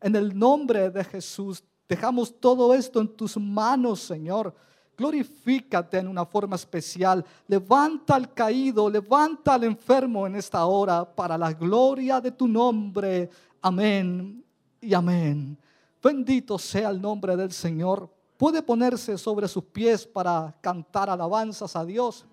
En 0.00 0.16
el 0.16 0.36
nombre 0.36 0.90
de 0.90 1.04
Jesús, 1.04 1.62
dejamos 1.88 2.34
todo 2.40 2.74
esto 2.74 3.00
en 3.00 3.08
tus 3.08 3.36
manos, 3.36 4.00
Señor. 4.00 4.54
Glorifícate 5.00 5.96
en 5.96 6.08
una 6.08 6.26
forma 6.26 6.56
especial. 6.56 7.24
Levanta 7.48 8.16
al 8.16 8.34
caído, 8.34 8.90
levanta 8.90 9.54
al 9.54 9.64
enfermo 9.64 10.26
en 10.26 10.36
esta 10.36 10.66
hora 10.66 11.06
para 11.06 11.38
la 11.38 11.54
gloria 11.54 12.20
de 12.20 12.32
tu 12.32 12.46
nombre. 12.46 13.30
Amén 13.62 14.44
y 14.78 14.92
amén. 14.92 15.56
Bendito 16.02 16.58
sea 16.58 16.90
el 16.90 17.00
nombre 17.00 17.34
del 17.34 17.50
Señor. 17.50 18.10
Puede 18.36 18.60
ponerse 18.60 19.16
sobre 19.16 19.48
sus 19.48 19.64
pies 19.64 20.06
para 20.06 20.54
cantar 20.60 21.08
alabanzas 21.08 21.74
a 21.76 21.82
Dios. 21.82 22.26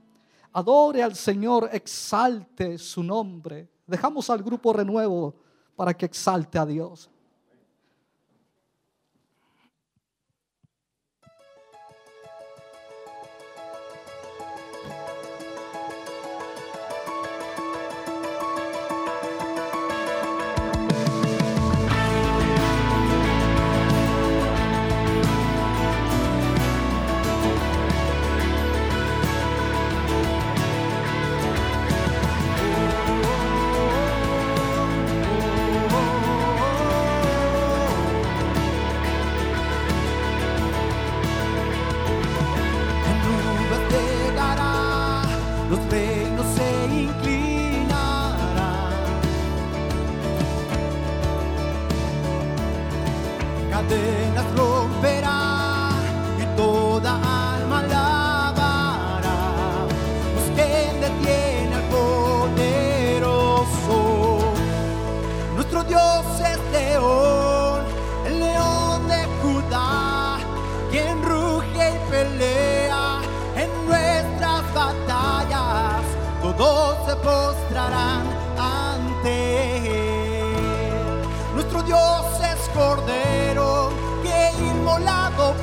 Adore 0.51 1.01
al 1.03 1.15
Señor, 1.15 1.69
exalte 1.71 2.77
su 2.77 3.01
nombre. 3.01 3.69
Dejamos 3.85 4.29
al 4.29 4.43
grupo 4.43 4.73
renuevo 4.73 5.35
para 5.73 5.93
que 5.93 6.05
exalte 6.05 6.59
a 6.59 6.65
Dios. 6.65 7.09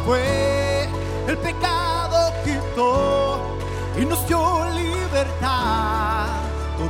Fue, 0.05 0.89
el 1.27 1.39
pecado 1.39 2.33
quitó 2.45 3.41
y 3.99 4.05
nos 4.05 4.27
dio 4.27 4.65
libertad. 4.75 6.27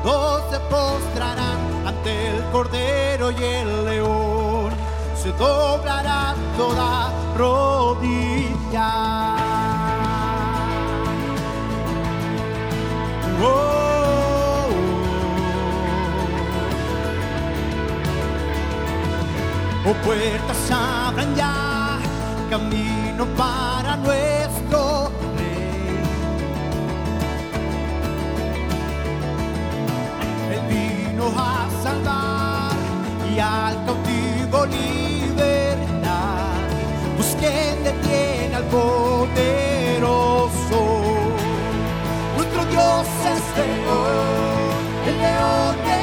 Todos 0.02 0.50
se 0.50 0.58
postrarán 0.60 1.58
ante 1.86 2.36
el 2.36 2.44
cordero 2.50 3.30
y 3.30 3.42
el 3.42 3.84
león, 3.84 4.72
se 5.16 5.32
doblará 5.32 6.34
toda 6.56 7.10
rodilla. 7.36 8.90
Oh, 13.42 13.46
oh. 13.46 14.70
Oh, 19.86 19.94
puertas 20.04 20.70
abran 20.70 21.34
ya, 21.34 21.98
camino 22.50 22.93
para 23.36 23.96
nuestro 23.96 25.10
rey. 25.36 26.02
Él 30.52 30.60
vino 30.68 31.26
a 31.36 31.68
salvar 31.82 32.72
y 33.32 33.38
al 33.38 33.74
cautivo 33.86 34.66
libertad. 34.66 36.56
Busquen 37.16 37.84
detiene 37.84 38.54
al 38.56 38.64
poderoso. 38.64 39.60
Nuestro 42.36 42.64
Dios 42.66 43.06
es 43.32 43.44
león, 43.56 44.82
el 45.06 45.16
león 45.18 45.74
de 45.86 45.93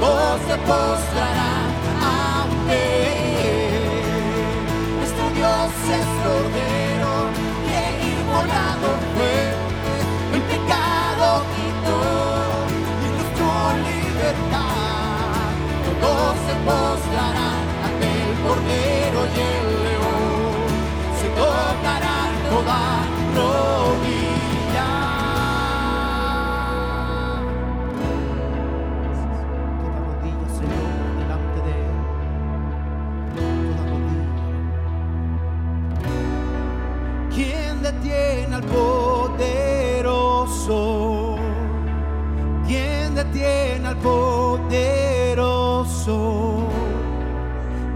Todos 0.00 0.40
se 0.46 0.56
postrarán 0.58 1.70
ante 2.00 2.78
él. 3.48 3.86
Nuestro 4.98 5.24
Dios 5.30 5.70
es 5.98 6.06
cordero, 6.22 7.12
que 7.66 7.82
inmolado 8.06 8.88
fue, 9.14 9.36
el 10.34 10.42
pecado 10.42 11.42
quitó 11.54 12.00
y 13.02 13.08
nos 13.16 13.28
dio 13.34 13.52
libertad. 13.88 15.50
Todos 16.00 16.36
se 16.46 16.54
postrarán 16.68 17.64
ante 17.86 18.06
el 18.06 18.32
cordero 18.46 19.20
y 19.26 19.40
el 19.40 19.68
león, 19.84 20.68
se 21.20 21.28
tocarán 21.30 22.30
toda 22.50 22.97
¿Quién 38.18 38.50
detiene 38.50 38.56
al 38.56 38.64
poderoso? 38.64 40.16
¿Quién 42.66 43.14
detiene 43.14 43.88
al 43.88 43.96
poderoso? 43.96 45.38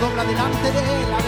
Dobla 0.00 0.24
delante 0.24 0.72
de 0.72 0.78
él, 0.78 1.19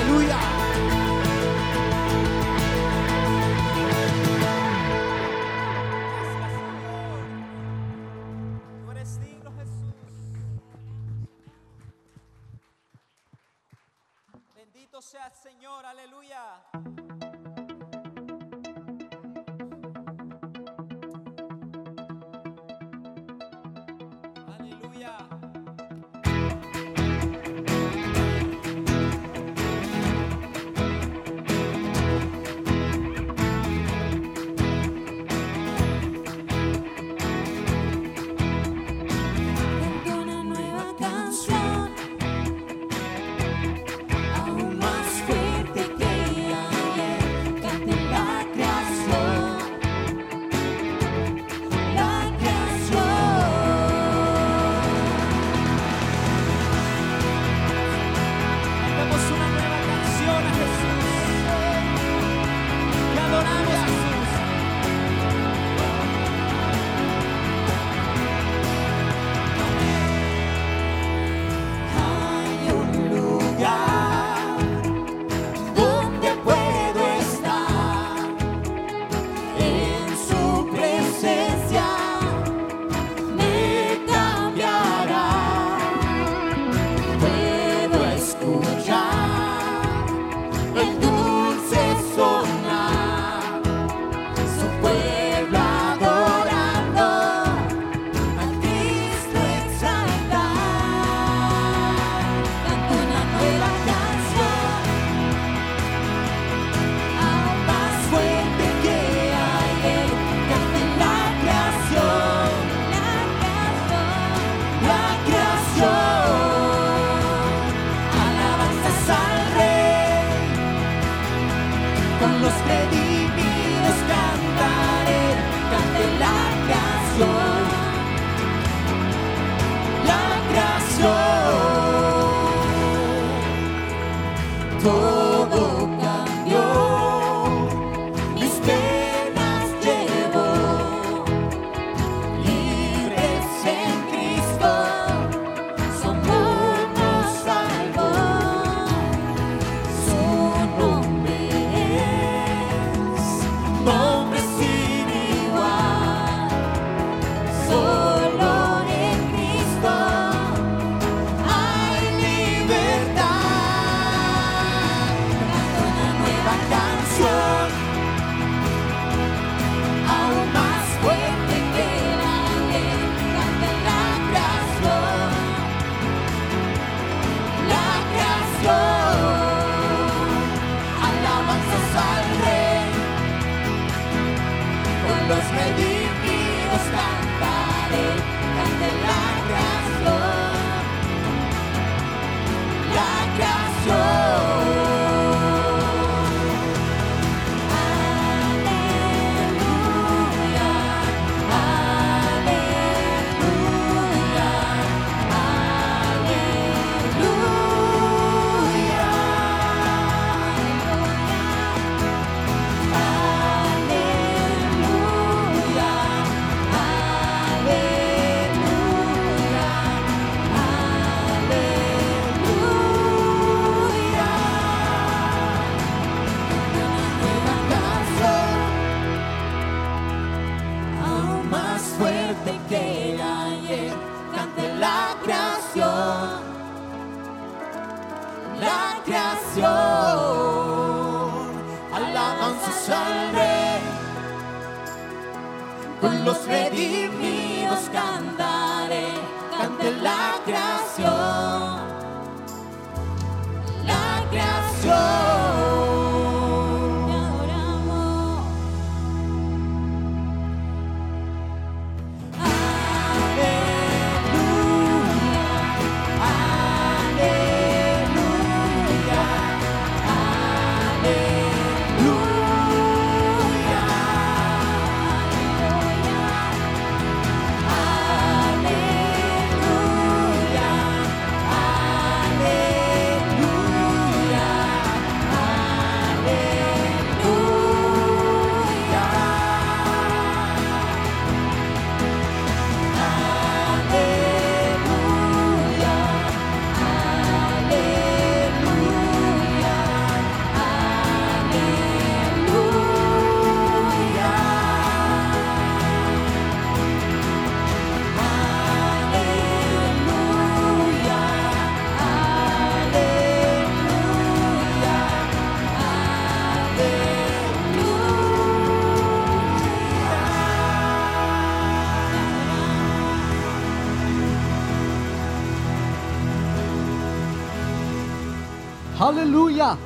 Aleluya. 329.13 329.77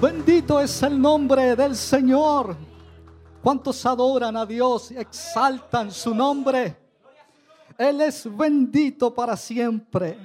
Bendito 0.00 0.60
es 0.60 0.80
el 0.84 1.00
nombre 1.00 1.56
del 1.56 1.74
Señor. 1.74 2.56
¿Cuántos 3.42 3.84
adoran 3.84 4.36
a 4.36 4.46
Dios 4.46 4.92
y 4.92 4.98
exaltan 4.98 5.90
su 5.90 6.14
nombre? 6.14 6.76
Él 7.76 8.00
es 8.02 8.24
bendito 8.36 9.12
para 9.12 9.36
siempre. 9.36 10.16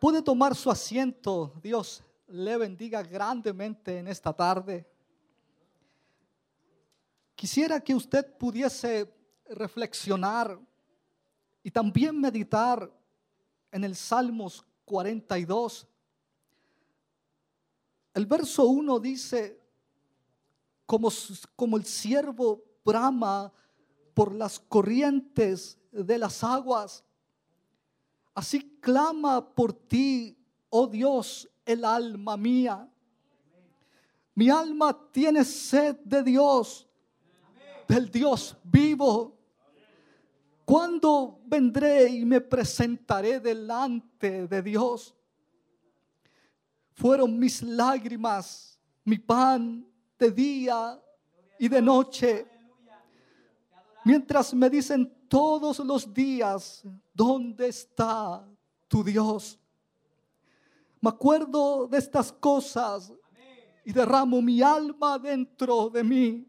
Puede 0.00 0.22
tomar 0.22 0.54
su 0.54 0.70
asiento. 0.70 1.52
Dios 1.62 2.02
le 2.28 2.56
bendiga 2.56 3.02
grandemente 3.02 3.98
en 3.98 4.08
esta 4.08 4.32
tarde. 4.32 4.88
Quisiera 7.34 7.80
que 7.80 7.94
usted 7.94 8.34
pudiese 8.38 9.14
reflexionar 9.50 10.58
y 11.62 11.70
también 11.70 12.18
meditar 12.18 12.90
en 13.70 13.84
el 13.84 13.94
Salmos 13.94 14.64
42. 14.86 15.86
El 18.16 18.24
verso 18.24 18.64
1 18.64 18.98
dice, 18.98 19.60
como, 20.86 21.10
como 21.54 21.76
el 21.76 21.84
siervo 21.84 22.64
brama 22.82 23.52
por 24.14 24.34
las 24.34 24.58
corrientes 24.58 25.78
de 25.92 26.16
las 26.16 26.42
aguas, 26.42 27.04
así 28.34 28.78
clama 28.80 29.46
por 29.46 29.74
ti, 29.74 30.34
oh 30.70 30.86
Dios, 30.86 31.46
el 31.66 31.84
alma 31.84 32.38
mía. 32.38 32.90
Mi 34.34 34.48
alma 34.48 34.98
tiene 35.12 35.44
sed 35.44 35.96
de 36.02 36.22
Dios, 36.22 36.88
del 37.86 38.10
Dios 38.10 38.56
vivo. 38.64 39.36
¿Cuándo 40.64 41.38
vendré 41.44 42.08
y 42.08 42.24
me 42.24 42.40
presentaré 42.40 43.40
delante 43.40 44.48
de 44.48 44.62
Dios? 44.62 45.14
Fueron 46.96 47.38
mis 47.38 47.62
lágrimas, 47.62 48.80
mi 49.04 49.18
pan 49.18 49.86
de 50.18 50.30
día 50.30 50.98
y 51.58 51.68
de 51.68 51.82
noche. 51.82 52.46
Mientras 54.02 54.54
me 54.54 54.70
dicen 54.70 55.12
todos 55.28 55.78
los 55.80 56.12
días, 56.12 56.82
¿dónde 57.12 57.68
está 57.68 58.48
tu 58.88 59.04
Dios? 59.04 59.58
Me 61.02 61.10
acuerdo 61.10 61.86
de 61.86 61.98
estas 61.98 62.32
cosas 62.32 63.12
y 63.84 63.92
derramo 63.92 64.40
mi 64.40 64.62
alma 64.62 65.18
dentro 65.18 65.90
de 65.90 66.02
mí, 66.02 66.48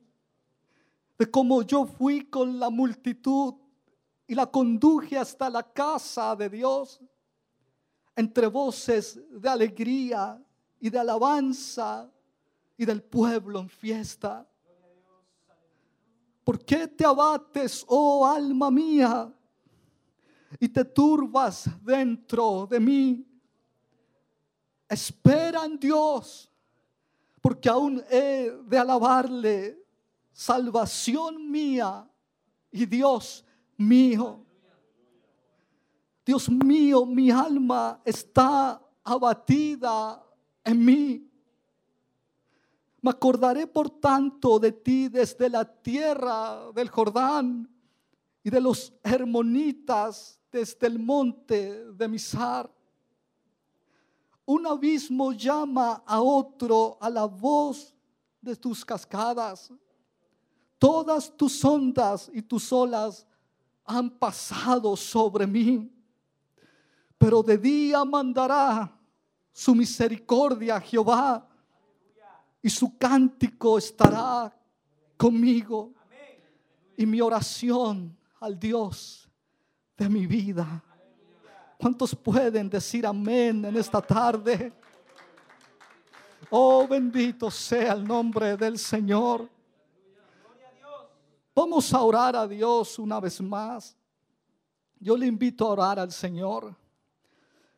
de 1.19 1.29
cómo 1.29 1.61
yo 1.61 1.85
fui 1.85 2.21
con 2.29 2.57
la 2.57 2.69
multitud 2.69 3.53
y 4.25 4.33
la 4.33 4.45
conduje 4.49 5.17
hasta 5.17 5.49
la 5.49 5.61
casa 5.61 6.37
de 6.37 6.49
Dios 6.49 7.01
entre 8.17 8.47
voces 8.47 9.21
de 9.29 9.47
alegría 9.47 10.43
y 10.79 10.89
de 10.89 10.97
alabanza 10.97 12.11
y 12.75 12.83
del 12.83 13.03
pueblo 13.03 13.59
en 13.59 13.69
fiesta. 13.69 14.49
¿Por 16.43 16.65
qué 16.65 16.87
te 16.87 17.05
abates, 17.05 17.85
oh 17.87 18.25
alma 18.25 18.71
mía, 18.71 19.31
y 20.59 20.67
te 20.67 20.83
turbas 20.83 21.69
dentro 21.83 22.65
de 22.65 22.79
mí? 22.79 23.23
Espera 24.89 25.65
en 25.65 25.77
Dios, 25.77 26.51
porque 27.39 27.69
aún 27.69 28.03
he 28.09 28.51
de 28.65 28.77
alabarle, 28.79 29.85
salvación 30.33 31.51
mía 31.51 32.09
y 32.71 32.87
Dios 32.87 33.45
mío. 33.77 34.46
Dios 36.27 36.49
mío, 36.49 37.05
mi 37.05 37.31
alma 37.31 38.01
está 38.03 38.81
abatida 39.01 40.21
en 40.61 40.83
mí. 40.83 41.31
Me 43.01 43.11
acordaré 43.11 43.65
por 43.65 43.89
tanto 43.89 44.59
de 44.59 44.73
ti 44.73 45.07
desde 45.07 45.49
la 45.49 45.63
tierra 45.63 46.69
del 46.73 46.89
Jordán 46.89 47.73
y 48.43 48.49
de 48.49 48.59
los 48.59 48.91
hermonitas 49.01 50.41
desde 50.51 50.87
el 50.87 50.99
monte 50.99 51.93
de 51.93 52.07
Misar. 52.09 52.69
Un 54.43 54.67
abismo 54.67 55.31
llama 55.31 56.03
a 56.05 56.19
otro 56.19 56.97
a 56.99 57.09
la 57.09 57.23
voz 57.23 57.95
de 58.41 58.53
tus 58.57 58.83
cascadas. 58.83 59.71
Todas 60.77 61.31
tus 61.37 61.63
ondas 61.63 62.29
y 62.33 62.41
tus 62.41 62.73
olas 62.73 63.25
han 63.85 64.09
pasado 64.09 64.97
sobre 64.97 65.47
mí. 65.47 65.93
Pero 67.17 67.41
de 67.41 67.57
día 67.57 68.05
mandará 68.05 68.91
su 69.51 69.73
misericordia 69.73 70.75
a 70.75 70.81
Jehová 70.81 71.47
y 72.61 72.69
su 72.69 72.97
cántico 72.97 73.77
estará 73.77 74.53
conmigo. 75.17 75.93
y 76.99 77.05
mi 77.05 77.21
oración 77.21 78.17
al 78.39 78.59
Dios 78.59 79.29
de 79.95 80.09
mi 80.09 80.25
vida. 80.25 80.83
¿Cuántos 81.77 82.15
pueden 82.15 82.69
decir 82.69 83.05
amén 83.05 83.63
en 83.65 83.77
esta 83.77 84.01
tarde? 84.01 84.73
Oh, 86.49 86.87
bendito 86.87 87.51
sea 87.51 87.93
el 87.93 88.03
nombre 88.03 88.57
del 88.57 88.79
Señor. 88.79 89.47
Vamos 91.53 91.93
a 91.93 92.01
orar 92.01 92.35
a 92.35 92.47
Dios 92.47 92.97
una 92.99 93.19
vez 93.19 93.41
más. 93.41 93.95
Yo 94.99 95.17
le 95.17 95.27
invito 95.27 95.65
a 95.65 95.69
orar 95.69 95.99
al 95.99 96.11
Señor. 96.11 96.75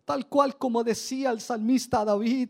Tal 0.10 0.28
cual 0.28 0.58
como 0.58 0.84
decía 0.84 1.30
el 1.30 1.40
salmista 1.40 2.04
David. 2.04 2.50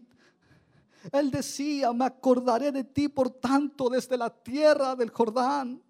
Él 1.12 1.30
decía, 1.30 1.92
me 1.92 2.06
acordaré 2.06 2.72
de 2.72 2.86
ti 2.86 3.10
por 3.10 3.30
tanto 3.30 3.90
desde 3.90 4.18
la 4.18 4.30
tierra 4.30 4.96
del 4.96 5.10
Jordán. 5.10 5.84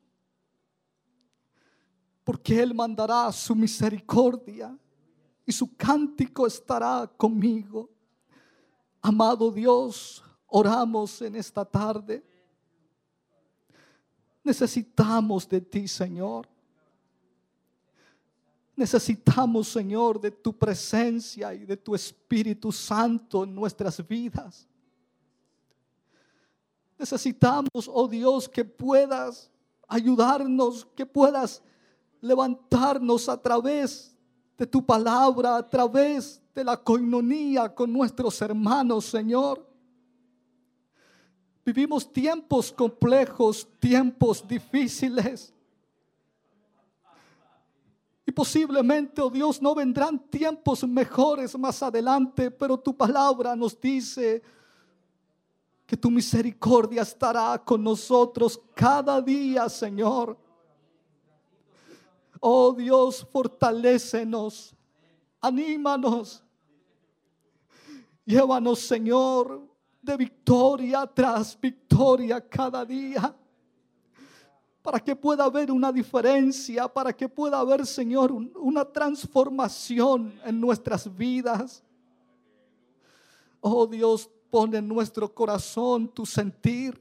Porque 2.24 2.60
Él 2.60 2.74
mandará 2.74 3.32
su 3.32 3.54
misericordia 3.54 4.76
y 5.46 5.52
su 5.52 5.76
cántico 5.76 6.48
estará 6.48 7.08
conmigo. 7.16 7.88
Amado 9.00 9.52
Dios, 9.52 10.24
oramos 10.48 11.22
en 11.22 11.36
esta 11.36 11.64
tarde. 11.64 12.26
Necesitamos 14.44 15.48
de 15.48 15.62
ti, 15.62 15.88
Señor. 15.88 16.50
Necesitamos, 18.80 19.68
Señor, 19.68 20.22
de 20.22 20.32
tu 20.32 20.58
presencia 20.58 21.54
y 21.54 21.66
de 21.66 21.76
tu 21.76 21.94
Espíritu 21.94 22.72
Santo 22.72 23.44
en 23.44 23.54
nuestras 23.54 24.08
vidas. 24.08 24.66
Necesitamos, 26.98 27.90
oh 27.92 28.08
Dios, 28.08 28.48
que 28.48 28.64
puedas 28.64 29.52
ayudarnos, 29.86 30.88
que 30.96 31.06
puedas 31.06 31.62
levantarnos 32.22 33.28
a 33.28 33.36
través 33.42 34.16
de 34.58 34.66
tu 34.66 34.86
palabra, 34.86 35.58
a 35.58 35.70
través 35.70 36.42
de 36.56 36.64
la 36.64 36.78
coinonía 36.78 37.76
con 37.76 37.92
nuestros 37.92 38.42
hermanos, 38.42 39.04
Señor. 39.04 39.70
Vivimos 41.66 42.14
tiempos 42.14 42.72
complejos, 42.72 43.68
tiempos 43.82 44.48
difíciles. 44.48 45.54
Y 48.30 48.32
posiblemente, 48.32 49.24
oh 49.24 49.30
Dios, 49.32 49.60
no 49.60 49.74
vendrán 49.74 50.20
tiempos 50.30 50.88
mejores 50.88 51.58
más 51.58 51.82
adelante, 51.82 52.52
pero 52.52 52.78
tu 52.78 52.96
palabra 52.96 53.56
nos 53.56 53.82
dice 53.82 54.44
que 55.84 55.98
tu 55.98 56.12
misericordia 56.12 57.02
estará 57.02 57.58
con 57.58 57.84
nosotros 57.84 58.62
cada 58.76 59.20
día, 59.20 59.68
Señor. 59.68 60.38
Oh 62.40 62.72
Dios, 62.72 63.26
fortalécenos, 63.32 64.76
anímanos. 65.42 66.44
Llévanos, 68.26 68.80
Señor, 68.82 69.68
de 70.04 70.18
victoria 70.18 71.08
tras 71.08 71.60
victoria 71.60 72.48
cada 72.48 72.86
día. 72.86 73.36
Para 74.90 75.04
que 75.04 75.16
pueda 75.16 75.44
haber 75.44 75.72
una 75.72 75.92
diferencia, 75.92 76.88
para 76.88 77.14
que 77.14 77.30
pueda 77.30 77.60
haber, 77.60 77.86
Señor, 77.86 78.32
un- 78.32 78.52
una 78.56 78.84
transformación 78.84 80.34
en 80.44 80.60
nuestras 80.60 81.16
vidas. 81.16 81.84
Oh 83.62 83.86
Dios, 83.86 84.28
pon 84.50 84.74
en 84.74 84.88
nuestro 84.88 85.32
corazón 85.32 86.08
tu 86.08 86.26
sentir. 86.26 87.00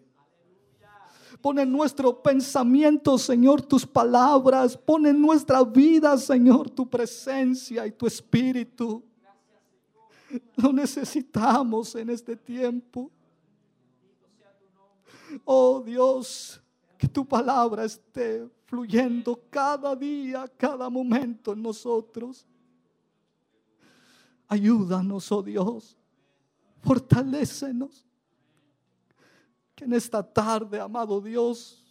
Pon 1.41 1.59
en 1.59 1.73
nuestro 1.73 2.23
pensamiento, 2.23 3.17
Señor, 3.17 3.63
tus 3.63 3.87
palabras. 3.87 4.77
Pon 4.77 5.07
en 5.07 5.19
nuestra 5.19 5.65
vida, 5.65 6.19
Señor, 6.19 6.69
tu 6.69 6.87
presencia 6.87 7.87
y 7.87 7.93
tu 7.93 8.07
espíritu. 8.07 9.03
Lo 10.57 10.75
necesitamos 10.75 11.95
en 11.95 12.11
este 12.11 12.37
tiempo. 12.37 13.11
Oh 15.47 15.81
Dios, 15.81 16.61
que 16.99 17.07
tu 17.07 17.27
palabra 17.27 17.85
esté 17.85 18.47
fluyendo 18.67 19.41
cada 19.49 19.95
día, 19.95 20.47
cada 20.57 20.91
momento 20.91 21.53
en 21.53 21.63
nosotros. 21.63 22.45
Ayúdanos, 24.49 25.31
oh 25.31 25.43
Dios. 25.43 25.97
Fortalécenos. 26.83 28.05
Que 29.75 29.85
en 29.85 29.93
esta 29.93 30.23
tarde, 30.23 30.81
amado 30.81 31.21
Dios, 31.21 31.85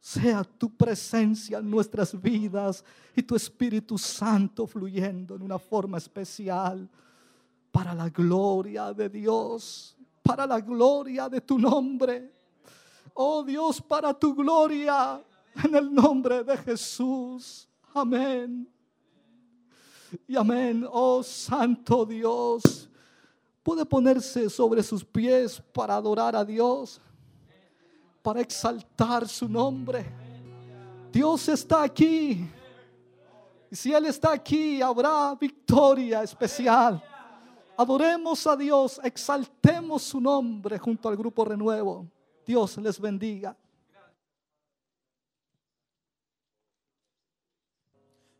sea 0.00 0.42
tu 0.42 0.68
presencia 0.68 1.58
en 1.58 1.70
nuestras 1.70 2.20
vidas 2.20 2.84
y 3.14 3.22
tu 3.22 3.36
Espíritu 3.36 3.96
Santo 3.96 4.66
fluyendo 4.66 5.36
en 5.36 5.42
una 5.42 5.60
forma 5.60 5.98
especial 5.98 6.90
para 7.70 7.94
la 7.94 8.08
gloria 8.08 8.92
de 8.92 9.08
Dios, 9.08 9.96
para 10.22 10.44
la 10.44 10.60
gloria 10.60 11.28
de 11.28 11.40
tu 11.40 11.56
nombre. 11.56 12.41
Oh 13.14 13.42
Dios, 13.42 13.80
para 13.80 14.14
tu 14.14 14.34
gloria, 14.34 15.22
en 15.64 15.74
el 15.74 15.92
nombre 15.92 16.42
de 16.42 16.56
Jesús. 16.56 17.68
Amén. 17.94 18.68
Y 20.26 20.36
amén. 20.36 20.86
Oh 20.90 21.22
Santo 21.22 22.04
Dios. 22.06 22.88
Puede 23.62 23.86
ponerse 23.86 24.50
sobre 24.50 24.82
sus 24.82 25.04
pies 25.04 25.62
para 25.72 25.94
adorar 25.94 26.34
a 26.34 26.44
Dios, 26.44 27.00
para 28.22 28.40
exaltar 28.40 29.28
su 29.28 29.48
nombre. 29.48 30.04
Dios 31.12 31.48
está 31.48 31.82
aquí. 31.84 32.48
Y 33.70 33.76
si 33.76 33.92
Él 33.92 34.06
está 34.06 34.32
aquí, 34.32 34.82
habrá 34.82 35.34
victoria 35.34 36.22
especial. 36.22 37.02
Adoremos 37.76 38.46
a 38.46 38.56
Dios, 38.56 39.00
exaltemos 39.02 40.02
su 40.02 40.20
nombre 40.20 40.78
junto 40.78 41.08
al 41.08 41.16
grupo 41.16 41.44
Renuevo. 41.44 42.06
Dios 42.46 42.76
les 42.78 43.00
bendiga. 43.00 43.56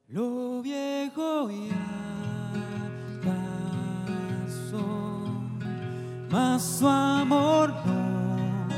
Lo 0.08 0.60
viejo 0.60 1.50
ya 1.50 2.52
pasó, 3.24 4.84
mas 6.28 6.62
su 6.62 6.86
amor 6.86 7.70
no 7.86 8.68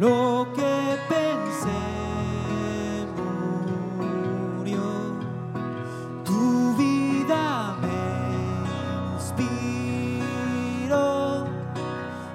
Lo 0.00 0.48
que 0.56 0.98
pensé 1.08 1.70
murió, 4.58 4.82
tu 6.24 6.74
vida 6.76 7.76
me 7.80 8.02
inspiró, 9.14 10.26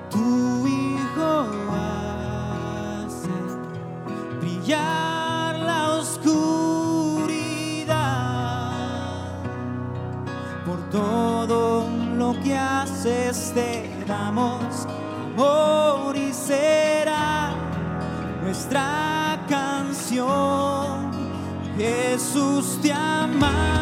tu 0.10 0.66
Hijo 0.68 1.48
hace 3.06 3.38
brillar 4.40 5.60
la 5.60 5.96
oscuridad. 6.00 6.32
Por 10.66 10.80
todo 10.90 11.90
lo 12.16 12.34
que 12.42 12.58
haces 12.58 13.52
te 13.54 13.90
damos 14.08 14.88
amor 15.36 15.79
Jesús 22.32 22.78
te 22.84 22.94
amamos. 22.94 23.79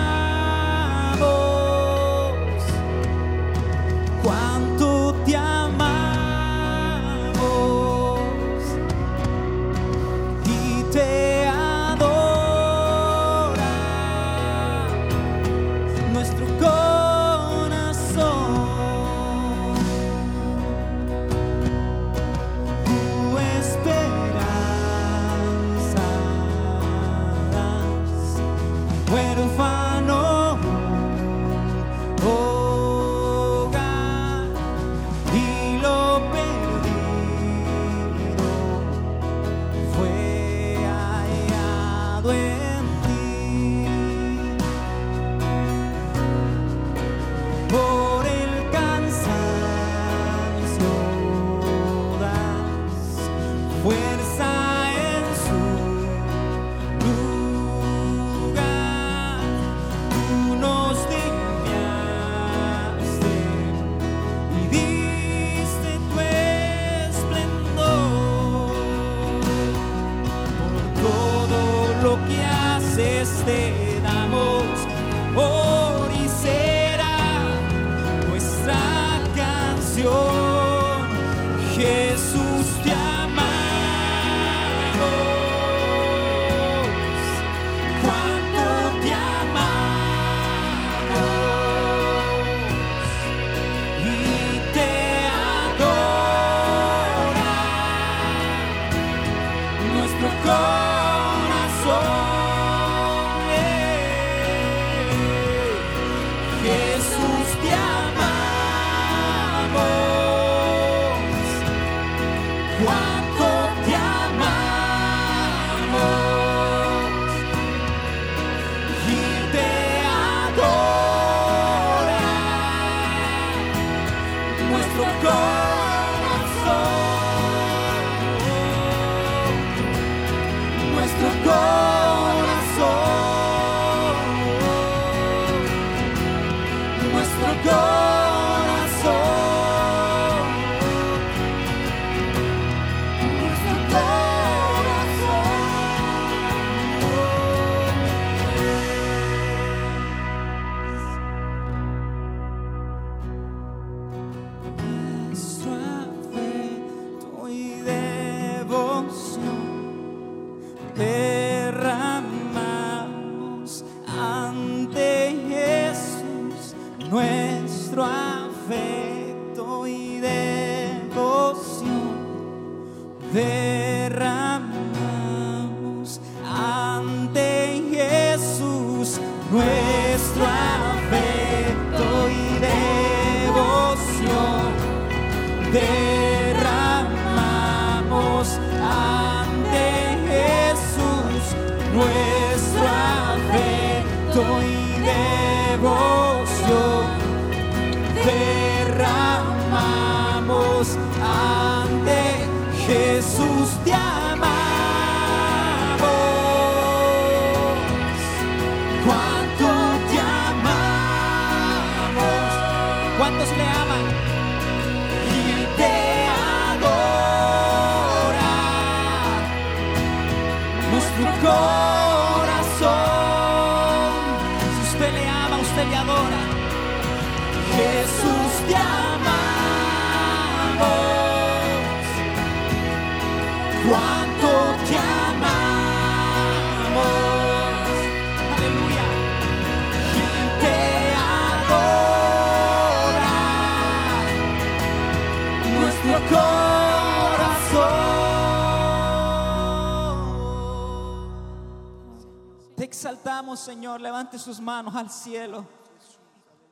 exaltamos, 252.98 253.60
Señor. 253.60 254.02
Levante 254.02 254.39
sus 254.39 254.60
manos 254.60 254.95
al 254.95 255.12
cielo 255.12 255.63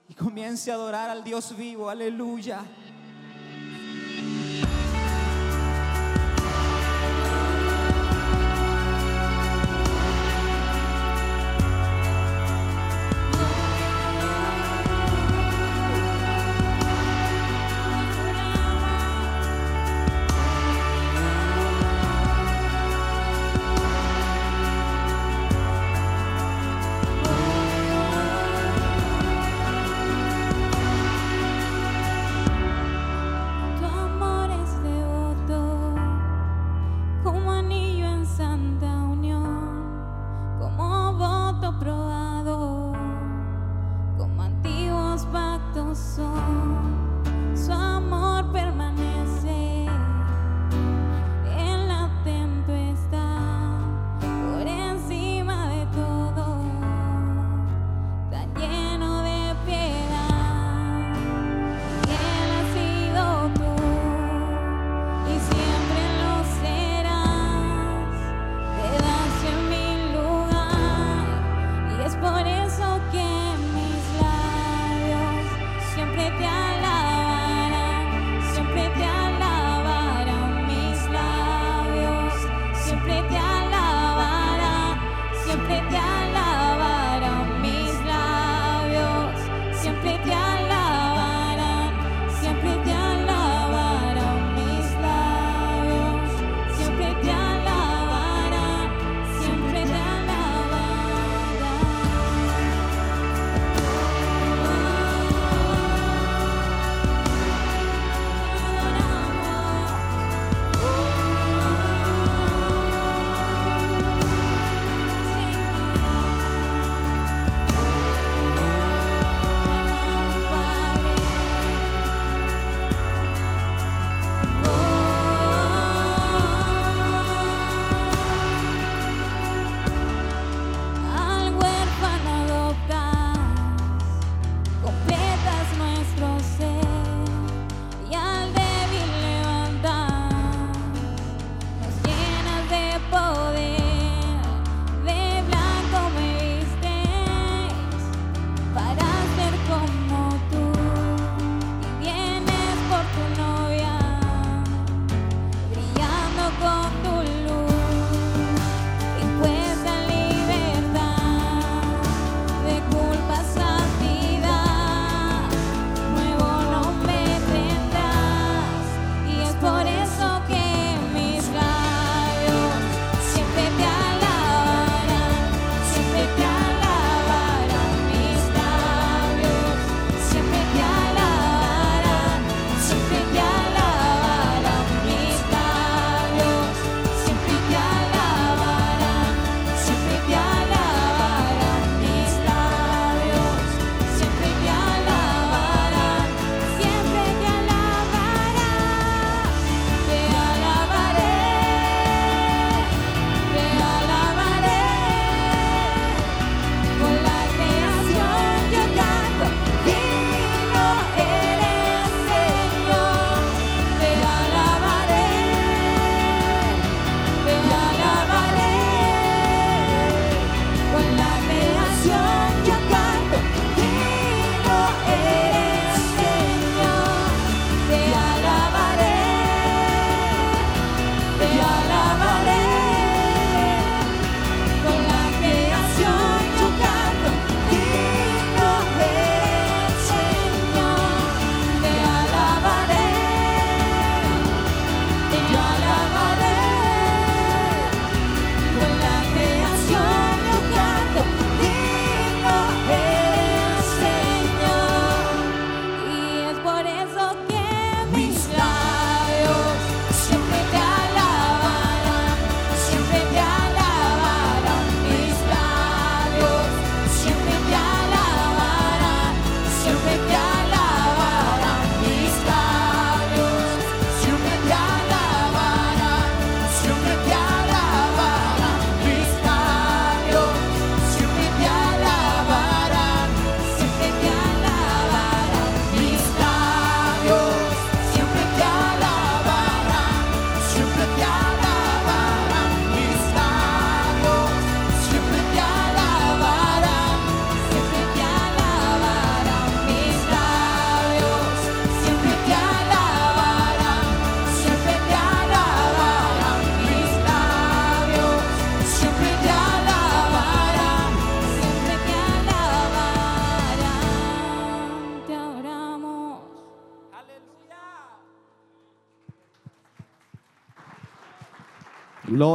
y 0.10 0.16
comience 0.16 0.72
a 0.72 0.74
adorar 0.74 1.08
al 1.08 1.24
Dios 1.24 1.56
vivo. 1.56 1.88
Aleluya. 1.88 2.66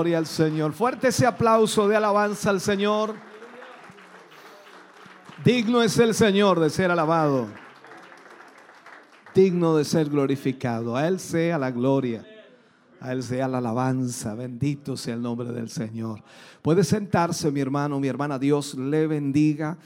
Al 0.00 0.26
Señor. 0.26 0.72
Fuerte 0.72 1.08
ese 1.08 1.26
aplauso 1.26 1.86
de 1.86 1.94
alabanza 1.94 2.48
al 2.48 2.60
Señor. 2.60 3.14
Digno 5.44 5.82
es 5.82 5.98
el 5.98 6.14
Señor 6.14 6.58
de 6.58 6.70
ser 6.70 6.90
alabado. 6.90 7.48
Digno 9.34 9.76
de 9.76 9.84
ser 9.84 10.08
glorificado. 10.08 10.96
A 10.96 11.06
Él 11.06 11.20
sea 11.20 11.58
la 11.58 11.70
gloria. 11.70 12.24
A 12.98 13.12
Él 13.12 13.22
sea 13.22 13.46
la 13.46 13.58
alabanza. 13.58 14.34
Bendito 14.34 14.96
sea 14.96 15.14
el 15.14 15.22
nombre 15.22 15.52
del 15.52 15.68
Señor. 15.68 16.22
Puede 16.62 16.82
sentarse 16.82 17.50
mi 17.50 17.60
hermano, 17.60 18.00
mi 18.00 18.08
hermana. 18.08 18.38
Dios 18.38 18.74
le 18.76 19.06
bendiga. 19.06 19.76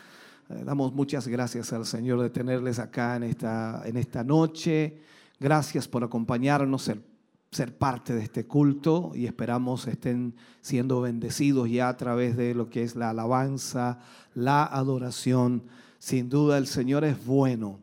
Eh, 0.49 0.63
damos 0.65 0.93
muchas 0.95 1.27
gracias 1.27 1.73
al 1.73 1.85
Señor 1.87 2.21
de 2.21 2.31
tenerles 2.31 2.79
acá 2.79 3.17
en 3.17 3.25
esta, 3.25 3.83
en 3.85 3.97
esta 3.97 4.23
noche. 4.23 5.03
Gracias 5.41 5.89
por 5.89 6.05
acompañarnos, 6.05 6.83
ser, 6.83 7.01
ser 7.55 7.77
parte 7.77 8.15
de 8.15 8.23
este 8.23 8.47
culto 8.47 9.13
y 9.15 9.27
esperamos 9.27 9.87
estén 9.87 10.35
siendo 10.61 11.01
bendecidos 11.01 11.71
ya 11.71 11.89
a 11.89 11.97
través 11.97 12.37
de 12.37 12.55
lo 12.55 12.69
que 12.69 12.83
es 12.83 12.97
la 12.97 13.11
alabanza, 13.11 14.01
la 14.35 14.65
adoración. 14.65 15.63
Sin 15.99 16.29
duda 16.29 16.59
el 16.59 16.67
Señor 16.67 17.05
es 17.05 17.25
bueno, 17.25 17.79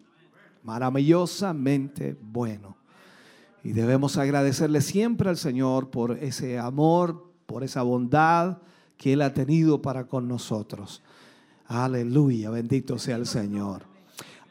maravillosamente 0.63 2.17
bueno. 2.22 2.78
Y 3.63 3.72
debemos 3.72 4.17
agradecerle 4.17 4.82
siempre 4.82 5.30
al 5.30 5.38
Señor 5.38 5.89
por 5.89 6.17
ese 6.17 6.59
amor, 6.59 7.32
por 7.45 7.63
esa 7.63 7.84
bondad 7.84 8.57
que 8.97 9.13
Él 9.13 9.22
ha 9.22 9.34
tenido 9.34 9.82
para 9.82 10.07
con 10.07 10.28
nosotros. 10.28 11.01
Aleluya, 11.67 12.49
bendito 12.49 12.99
sea 12.99 13.15
el 13.15 13.26
Señor. 13.26 13.84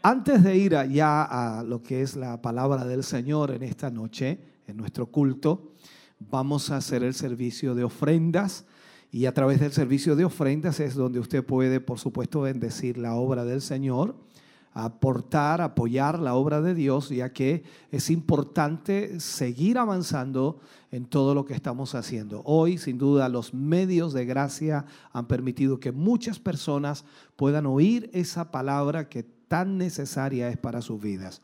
Antes 0.02 0.42
de 0.42 0.56
ir 0.56 0.72
ya 0.90 1.24
a 1.24 1.62
lo 1.62 1.82
que 1.82 2.00
es 2.00 2.16
la 2.16 2.40
palabra 2.40 2.86
del 2.86 3.04
Señor 3.04 3.50
en 3.50 3.62
esta 3.62 3.90
noche, 3.90 4.40
nuestro 4.76 5.06
culto, 5.06 5.72
vamos 6.18 6.70
a 6.70 6.76
hacer 6.76 7.02
el 7.02 7.14
servicio 7.14 7.74
de 7.74 7.84
ofrendas. 7.84 8.66
Y 9.12 9.26
a 9.26 9.34
través 9.34 9.58
del 9.58 9.72
servicio 9.72 10.14
de 10.14 10.24
ofrendas 10.24 10.78
es 10.78 10.94
donde 10.94 11.18
usted 11.18 11.44
puede, 11.44 11.80
por 11.80 11.98
supuesto, 11.98 12.42
bendecir 12.42 12.96
la 12.96 13.14
obra 13.14 13.44
del 13.44 13.60
Señor, 13.60 14.14
aportar, 14.72 15.60
apoyar 15.60 16.20
la 16.20 16.34
obra 16.34 16.60
de 16.60 16.74
Dios, 16.74 17.08
ya 17.08 17.32
que 17.32 17.64
es 17.90 18.08
importante 18.08 19.18
seguir 19.18 19.78
avanzando 19.78 20.60
en 20.92 21.06
todo 21.06 21.34
lo 21.34 21.44
que 21.44 21.54
estamos 21.54 21.96
haciendo. 21.96 22.42
Hoy, 22.44 22.78
sin 22.78 22.98
duda, 22.98 23.28
los 23.28 23.52
medios 23.52 24.12
de 24.12 24.26
gracia 24.26 24.84
han 25.12 25.26
permitido 25.26 25.80
que 25.80 25.90
muchas 25.90 26.38
personas 26.38 27.04
puedan 27.34 27.66
oír 27.66 28.10
esa 28.12 28.52
palabra 28.52 29.08
que 29.08 29.24
tan 29.48 29.76
necesaria 29.76 30.48
es 30.48 30.56
para 30.56 30.82
sus 30.82 31.00
vidas. 31.00 31.42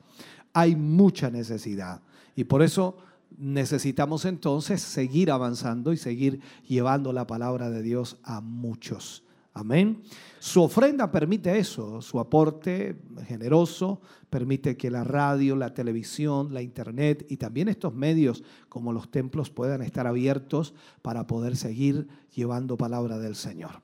Hay 0.53 0.77
mucha 0.77 1.31
necesidad 1.31 2.03
y 2.37 2.45
por 2.45 2.63
eso 2.63 2.97
necesitamos 3.39 4.25
entonces 4.25 4.81
seguir 4.81 5.31
avanzando 5.31 5.93
y 5.93 5.97
seguir 5.97 6.41
llevando 6.67 7.13
la 7.13 7.27
palabra 7.27 7.71
de 7.71 7.83
Dios 7.83 8.19
a 8.23 8.41
muchos. 8.41 9.23
Amén. 9.53 10.03
Su 10.39 10.63
ofrenda 10.63 11.11
permite 11.11 11.59
eso, 11.59 12.03
su 12.03 12.21
aporte 12.21 13.01
generoso 13.27 14.03
permite 14.29 14.77
que 14.77 14.91
la 14.91 15.03
radio, 15.03 15.57
la 15.57 15.73
televisión, 15.73 16.53
la 16.53 16.61
internet 16.61 17.25
y 17.31 17.39
también 17.39 17.69
estos 17.69 17.95
medios 17.95 18.45
como 18.69 18.93
los 18.93 19.11
templos 19.11 19.49
puedan 19.49 19.81
estar 19.81 20.07
abiertos 20.07 20.75
para 21.01 21.27
poder 21.27 21.57
seguir 21.57 22.07
llevando 22.35 22.77
palabra 22.77 23.19
del 23.19 23.35
Señor. 23.35 23.81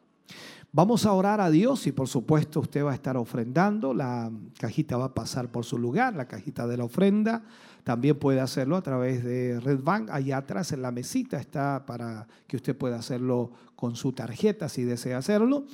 Vamos 0.75 1.07
a 1.07 1.13
orar 1.13 1.41
a 1.41 1.51
Dios 1.51 1.87
y 1.87 1.93
por 1.93 2.09
supuesto 2.09 2.61
usted 2.61 2.85
va 2.85 2.93
a 2.93 2.95
estar 2.95 3.17
ofrendando, 3.17 3.93
la 3.93 4.31
cajita 4.59 4.97
va 4.97 5.07
a 5.07 5.15
pasar 5.15 5.51
por 5.51 5.65
su 5.65 5.79
lugar, 5.79 6.15
la 6.15 6.29
cajita 6.29 6.67
de 6.67 6.77
la 6.77 6.85
ofrenda. 6.85 7.45
También 7.85 8.19
puede 8.19 8.41
hacerlo 8.41 8.77
a 8.77 8.83
través 8.83 9.25
de 9.25 9.59
Red 9.61 9.81
Bank. 9.83 10.11
Allá 10.11 10.37
atrás 10.37 10.73
en 10.73 10.83
la 10.83 10.93
mesita 10.93 11.39
está 11.39 11.85
para 11.85 12.29
que 12.47 12.57
usted 12.57 12.77
pueda 12.77 12.97
hacerlo 12.97 13.51
con 13.75 13.97
su 13.97 14.13
tarjeta 14.13 14.69
si 14.69 14.85
desea 14.85 15.19
hacerlo. 15.19 15.65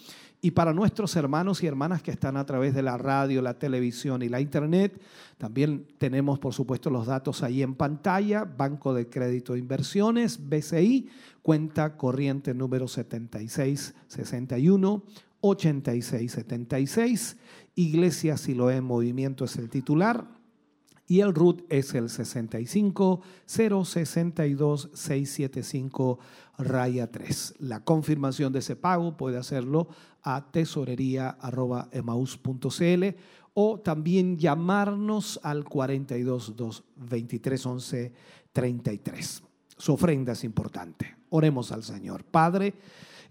Y 0.40 0.52
para 0.52 0.72
nuestros 0.72 1.16
hermanos 1.16 1.62
y 1.62 1.66
hermanas 1.66 2.00
que 2.00 2.12
están 2.12 2.36
a 2.36 2.46
través 2.46 2.72
de 2.72 2.82
la 2.82 2.96
radio, 2.96 3.42
la 3.42 3.58
televisión 3.58 4.22
y 4.22 4.28
la 4.28 4.40
internet, 4.40 5.02
también 5.36 5.84
tenemos 5.98 6.38
por 6.38 6.54
supuesto 6.54 6.90
los 6.90 7.06
datos 7.06 7.42
ahí 7.42 7.60
en 7.62 7.74
pantalla. 7.74 8.44
Banco 8.44 8.94
de 8.94 9.08
Crédito 9.08 9.56
e 9.56 9.58
Inversiones, 9.58 10.48
BCI, 10.48 11.08
cuenta 11.42 11.96
corriente 11.96 12.54
número 12.54 12.86
7661 12.86 15.02
8676. 15.40 17.36
Iglesia 17.74 18.36
Siloé 18.36 18.80
Movimiento 18.80 19.44
es 19.44 19.56
el 19.56 19.68
titular. 19.68 20.37
Y 21.10 21.20
el 21.20 21.34
RUT 21.34 21.62
es 21.70 21.94
el 21.94 22.10
65 22.10 23.22
062 23.46 24.90
675 24.92 26.18
raya 26.58 27.10
3. 27.10 27.54
La 27.60 27.82
confirmación 27.82 28.52
de 28.52 28.58
ese 28.58 28.76
pago 28.76 29.16
puede 29.16 29.38
hacerlo 29.38 29.88
a 30.22 30.50
tesorería.emaus.cl 30.50 33.04
o 33.54 33.80
también 33.80 34.36
llamarnos 34.36 35.40
al 35.42 35.64
42 35.64 36.54
2 36.54 36.84
23 36.96 37.66
11 37.66 38.12
33. 38.52 39.42
Su 39.78 39.94
ofrenda 39.94 40.32
es 40.32 40.44
importante. 40.44 41.16
Oremos 41.30 41.72
al 41.72 41.84
Señor. 41.84 42.22
Padre, 42.24 42.74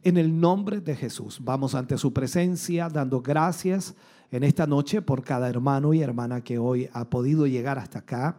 en 0.01 0.17
el 0.17 0.39
nombre 0.39 0.81
de 0.81 0.95
Jesús, 0.95 1.37
vamos 1.41 1.75
ante 1.75 1.99
su 1.99 2.11
presencia 2.11 2.89
dando 2.89 3.21
gracias 3.21 3.93
en 4.31 4.43
esta 4.43 4.67
noche 4.67 5.01
por 5.01 5.23
cada 5.23 5.49
hermano 5.49 5.93
y 5.93 6.01
hermana 6.01 6.41
que 6.41 6.57
hoy 6.57 6.89
ha 6.93 7.05
podido 7.05 7.47
llegar 7.47 7.79
hasta 7.79 7.99
acá 7.99 8.37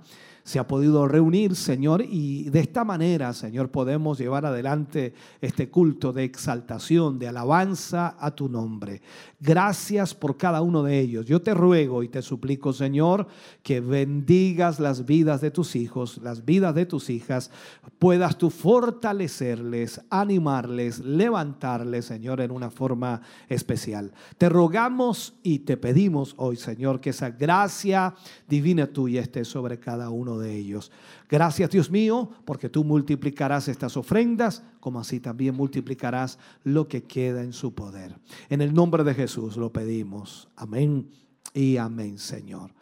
se 0.48 0.58
ha 0.58 0.66
podido 0.66 1.06
reunir, 1.06 1.54
Señor, 1.54 2.00
y 2.00 2.44
de 2.44 2.60
esta 2.60 2.82
manera, 2.82 3.34
Señor, 3.34 3.70
podemos 3.70 4.16
llevar 4.16 4.46
adelante 4.46 5.12
este 5.42 5.68
culto 5.68 6.14
de 6.14 6.24
exaltación, 6.24 7.18
de 7.18 7.28
alabanza 7.28 8.16
a 8.18 8.30
tu 8.30 8.48
nombre. 8.48 9.02
Gracias 9.38 10.14
por 10.14 10.38
cada 10.38 10.62
uno 10.62 10.82
de 10.82 11.00
ellos. 11.00 11.26
Yo 11.26 11.42
te 11.42 11.52
ruego 11.52 12.02
y 12.02 12.08
te 12.08 12.22
suplico, 12.22 12.72
Señor, 12.72 13.26
que 13.62 13.80
bendigas 13.80 14.80
las 14.80 15.04
vidas 15.04 15.42
de 15.42 15.50
tus 15.50 15.76
hijos, 15.76 16.16
las 16.22 16.46
vidas 16.46 16.74
de 16.74 16.86
tus 16.86 17.10
hijas, 17.10 17.50
puedas 17.98 18.38
tú 18.38 18.48
fortalecerles, 18.48 20.00
animarles, 20.08 21.00
levantarles, 21.00 22.06
Señor, 22.06 22.40
en 22.40 22.52
una 22.52 22.70
forma 22.70 23.20
especial. 23.50 24.12
Te 24.38 24.48
rogamos 24.48 25.34
y 25.42 25.58
te 25.58 25.76
pedimos 25.76 26.32
hoy, 26.38 26.56
Señor, 26.56 27.02
que 27.02 27.10
esa 27.10 27.28
gracia 27.28 28.14
divina 28.48 28.86
tuya 28.86 29.20
esté 29.20 29.44
sobre 29.44 29.78
cada 29.78 30.08
uno 30.08 30.37
de 30.38 30.56
ellos. 30.56 30.90
Gracias 31.28 31.70
Dios 31.70 31.90
mío, 31.90 32.30
porque 32.44 32.68
tú 32.68 32.84
multiplicarás 32.84 33.68
estas 33.68 33.96
ofrendas, 33.96 34.62
como 34.80 35.00
así 35.00 35.20
también 35.20 35.54
multiplicarás 35.54 36.38
lo 36.64 36.88
que 36.88 37.04
queda 37.04 37.42
en 37.42 37.52
su 37.52 37.74
poder. 37.74 38.16
En 38.48 38.60
el 38.60 38.74
nombre 38.74 39.04
de 39.04 39.14
Jesús 39.14 39.56
lo 39.56 39.72
pedimos. 39.72 40.48
Amén 40.56 41.10
y 41.54 41.76
amén, 41.76 42.18
Señor. 42.18 42.72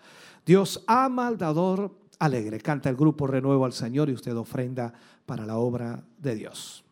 Dios 0.44 0.84
ama 0.86 1.26
al 1.26 1.38
dador 1.38 1.92
alegre. 2.18 2.61
Canta 2.61 2.88
el 2.88 2.96
grupo 2.96 3.26
Renuevo 3.26 3.64
al 3.64 3.72
Señor 3.72 4.09
y 4.09 4.12
usted 4.12 4.36
ofrenda 4.36 4.92
para 5.26 5.44
la 5.44 5.57
obra 5.57 6.04
de 6.18 6.34
Dios. 6.34 6.86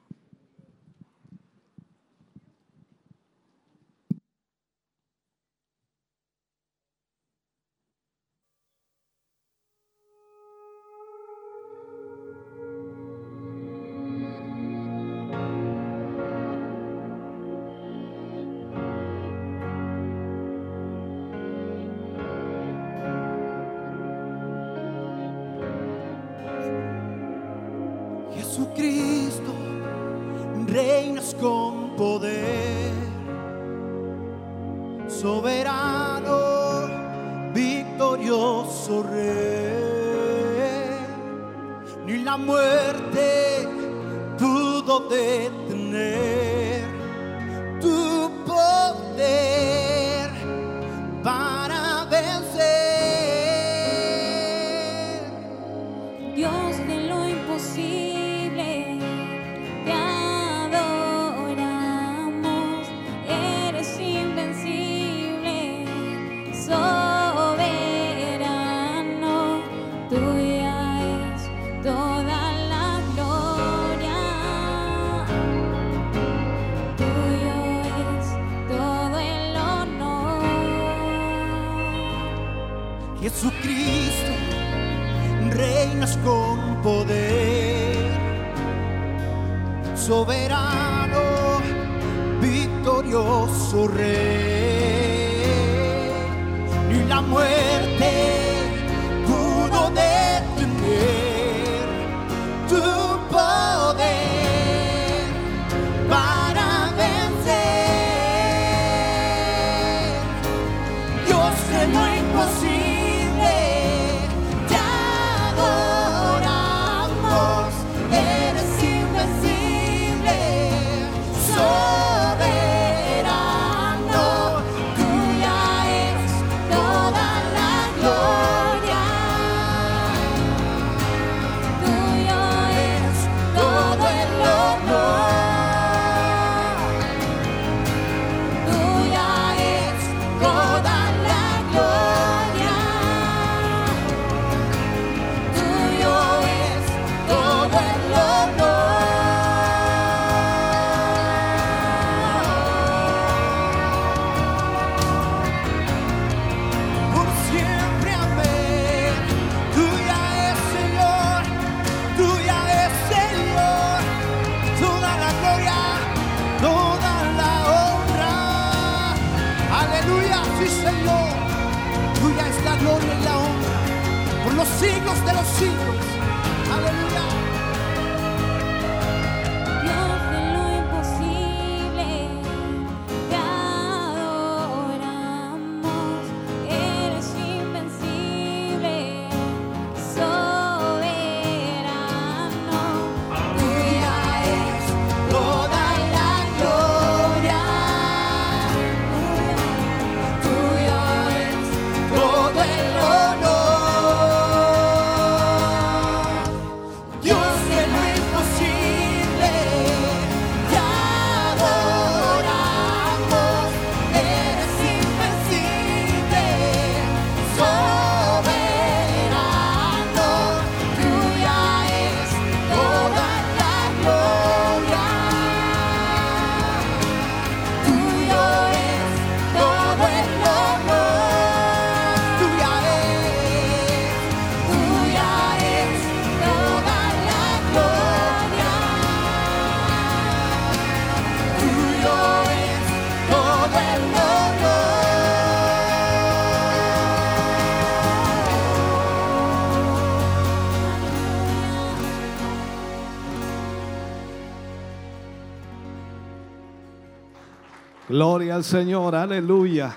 Gloria 258.14 258.54
al 258.54 258.62
Señor, 258.62 259.16
aleluya. 259.16 259.96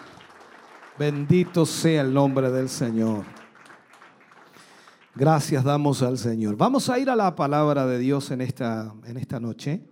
Bendito 0.97 1.67
sea 1.67 2.01
el 2.01 2.11
nombre 2.11 2.49
del 2.49 2.67
Señor. 2.67 3.23
Gracias 5.13 5.63
damos 5.63 6.01
al 6.01 6.17
Señor. 6.17 6.57
Vamos 6.57 6.89
a 6.89 6.97
ir 6.97 7.11
a 7.11 7.15
la 7.15 7.35
palabra 7.35 7.85
de 7.85 7.99
Dios 7.99 8.31
en 8.31 8.41
esta, 8.41 8.91
en 9.05 9.17
esta 9.17 9.39
noche. 9.39 9.83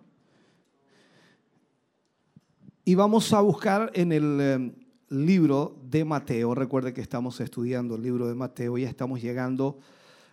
Y 2.84 2.95
vamos 2.95 3.32
a 3.32 3.41
buscar 3.41 3.91
en 3.93 4.11
el 4.11 4.38
eh, 4.41 4.76
libro 5.09 5.78
de 5.84 6.03
Mateo. 6.03 6.55
Recuerde 6.55 6.95
que 6.95 7.01
estamos 7.01 7.39
estudiando 7.41 7.93
el 7.93 8.01
libro 8.01 8.28
de 8.28 8.34
Mateo. 8.34 8.76
Ya 8.80 8.89
estamos 8.89 9.21
llegando 9.21 9.78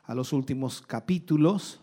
a 0.04 0.14
los 0.14 0.32
últimos 0.32 0.80
capítulos. 0.80 1.78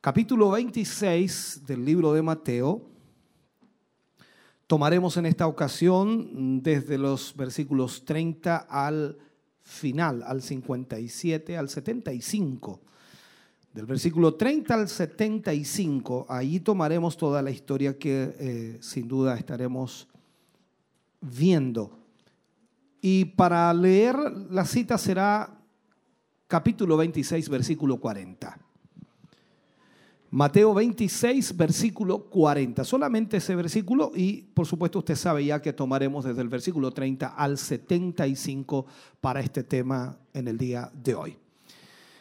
Capítulo 0.00 0.50
26 0.50 1.62
del 1.64 1.84
libro 1.84 2.12
de 2.12 2.22
Mateo. 2.22 2.95
Tomaremos 4.66 5.16
en 5.16 5.26
esta 5.26 5.46
ocasión 5.46 6.60
desde 6.60 6.98
los 6.98 7.36
versículos 7.36 8.04
30 8.04 8.56
al 8.68 9.16
final, 9.62 10.24
al 10.24 10.42
57, 10.42 11.56
al 11.56 11.68
75. 11.68 12.80
Del 13.72 13.86
versículo 13.86 14.34
30 14.34 14.74
al 14.74 14.88
75, 14.88 16.26
ahí 16.28 16.58
tomaremos 16.58 17.16
toda 17.16 17.42
la 17.42 17.50
historia 17.50 17.96
que 17.96 18.34
eh, 18.38 18.78
sin 18.80 19.06
duda 19.06 19.36
estaremos 19.36 20.08
viendo. 21.20 21.98
Y 23.00 23.26
para 23.26 23.72
leer 23.72 24.16
la 24.50 24.64
cita 24.64 24.98
será 24.98 25.60
capítulo 26.48 26.96
26, 26.96 27.48
versículo 27.48 28.00
40. 28.00 28.65
Mateo 30.36 30.74
26, 30.74 31.56
versículo 31.56 32.24
40. 32.24 32.84
Solamente 32.84 33.38
ese 33.38 33.56
versículo 33.56 34.12
y 34.14 34.42
por 34.42 34.66
supuesto 34.66 34.98
usted 34.98 35.14
sabe 35.16 35.46
ya 35.46 35.62
que 35.62 35.72
tomaremos 35.72 36.26
desde 36.26 36.42
el 36.42 36.50
versículo 36.50 36.90
30 36.90 37.28
al 37.28 37.56
75 37.56 38.84
para 39.22 39.40
este 39.40 39.64
tema 39.64 40.18
en 40.34 40.48
el 40.48 40.58
día 40.58 40.92
de 40.92 41.14
hoy. 41.14 41.38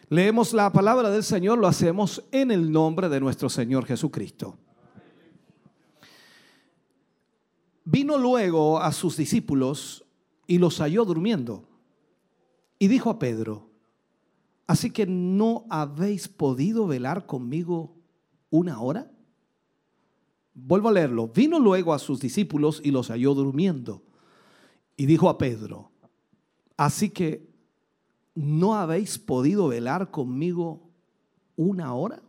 Leemos 0.08 0.54
la 0.54 0.72
palabra 0.72 1.10
del 1.10 1.26
Señor, 1.26 1.58
lo 1.58 1.68
hacemos 1.68 2.24
en 2.32 2.52
el 2.52 2.72
nombre 2.72 3.10
de 3.10 3.20
nuestro 3.20 3.50
Señor 3.50 3.86
Jesucristo. 3.86 4.56
Vino 7.84 8.18
luego 8.18 8.80
a 8.80 8.94
sus 8.94 9.18
discípulos 9.18 10.06
y 10.48 10.58
los 10.58 10.80
halló 10.80 11.04
durmiendo. 11.04 11.68
Y 12.80 12.88
dijo 12.88 13.10
a 13.10 13.20
Pedro, 13.20 13.68
así 14.68 14.90
que 14.90 15.06
no 15.06 15.66
habéis 15.70 16.30
podido 16.30 16.88
velar 16.88 17.26
conmigo 17.26 17.92
una 18.56 18.80
hora. 18.80 19.12
Vuelvo 20.54 20.90
a 20.90 20.94
leerlo. 20.94 21.28
Vino 21.28 21.60
luego 21.60 21.94
a 21.94 22.00
sus 22.00 22.20
discípulos 22.20 22.82
y 22.84 22.92
los 22.92 23.10
halló 23.10 23.34
durmiendo. 23.34 24.04
Y 24.98 25.06
dijo 25.06 25.30
a 25.30 25.38
Pedro, 25.38 25.92
así 26.78 27.10
que 27.10 27.50
no 28.34 28.76
habéis 28.76 29.20
podido 29.20 29.68
velar 29.68 30.12
conmigo 30.12 30.90
una 31.56 31.94
hora. 31.94 32.22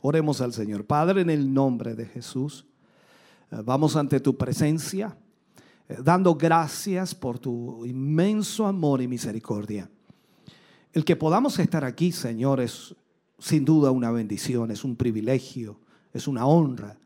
Oremos 0.00 0.40
al 0.40 0.52
Señor. 0.52 0.86
Padre, 0.86 1.22
en 1.22 1.30
el 1.30 1.52
nombre 1.52 1.94
de 1.94 2.06
Jesús, 2.06 2.66
eh, 3.50 3.56
vamos 3.64 3.96
ante 3.96 4.20
tu 4.20 4.36
presencia, 4.36 5.16
eh, 5.88 5.98
dando 6.02 6.34
gracias 6.34 7.14
por 7.14 7.38
tu 7.38 7.84
inmenso 7.84 8.66
amor 8.66 9.02
y 9.02 9.08
misericordia. 9.08 9.90
El 10.92 11.04
que 11.04 11.16
podamos 11.16 11.58
estar 11.58 11.84
aquí, 11.84 12.12
Señor, 12.12 12.60
es 12.60 12.94
sin 13.38 13.64
duda 13.64 13.90
una 13.90 14.10
bendición, 14.10 14.70
es 14.70 14.84
un 14.84 14.96
privilegio, 14.96 15.78
es 16.12 16.26
una 16.28 16.46
honra. 16.46 16.96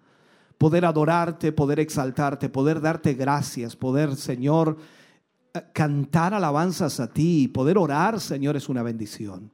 Poder 0.58 0.84
adorarte, 0.84 1.52
poder 1.52 1.80
exaltarte, 1.80 2.48
poder 2.48 2.80
darte 2.80 3.14
gracias, 3.14 3.74
poder, 3.76 4.14
Señor, 4.16 4.76
eh, 5.54 5.62
cantar 5.72 6.34
alabanzas 6.34 7.00
a 7.00 7.08
ti 7.12 7.48
poder 7.48 7.78
orar, 7.78 8.20
Señor, 8.20 8.56
es 8.56 8.68
una 8.68 8.82
bendición. 8.82 9.50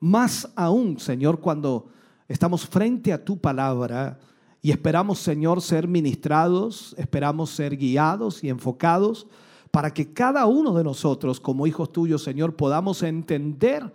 Más 0.00 0.50
aún, 0.56 0.98
Señor, 0.98 1.40
cuando 1.40 1.88
estamos 2.28 2.66
frente 2.66 3.12
a 3.12 3.24
tu 3.24 3.38
palabra 3.38 4.18
y 4.62 4.70
esperamos, 4.70 5.18
Señor, 5.18 5.62
ser 5.62 5.86
ministrados, 5.86 6.94
esperamos 6.98 7.50
ser 7.50 7.76
guiados 7.76 8.42
y 8.42 8.48
enfocados 8.48 9.26
para 9.70 9.92
que 9.92 10.12
cada 10.12 10.46
uno 10.46 10.72
de 10.74 10.82
nosotros, 10.82 11.40
como 11.40 11.66
hijos 11.66 11.92
tuyos, 11.92 12.22
Señor, 12.22 12.56
podamos 12.56 13.02
entender 13.02 13.92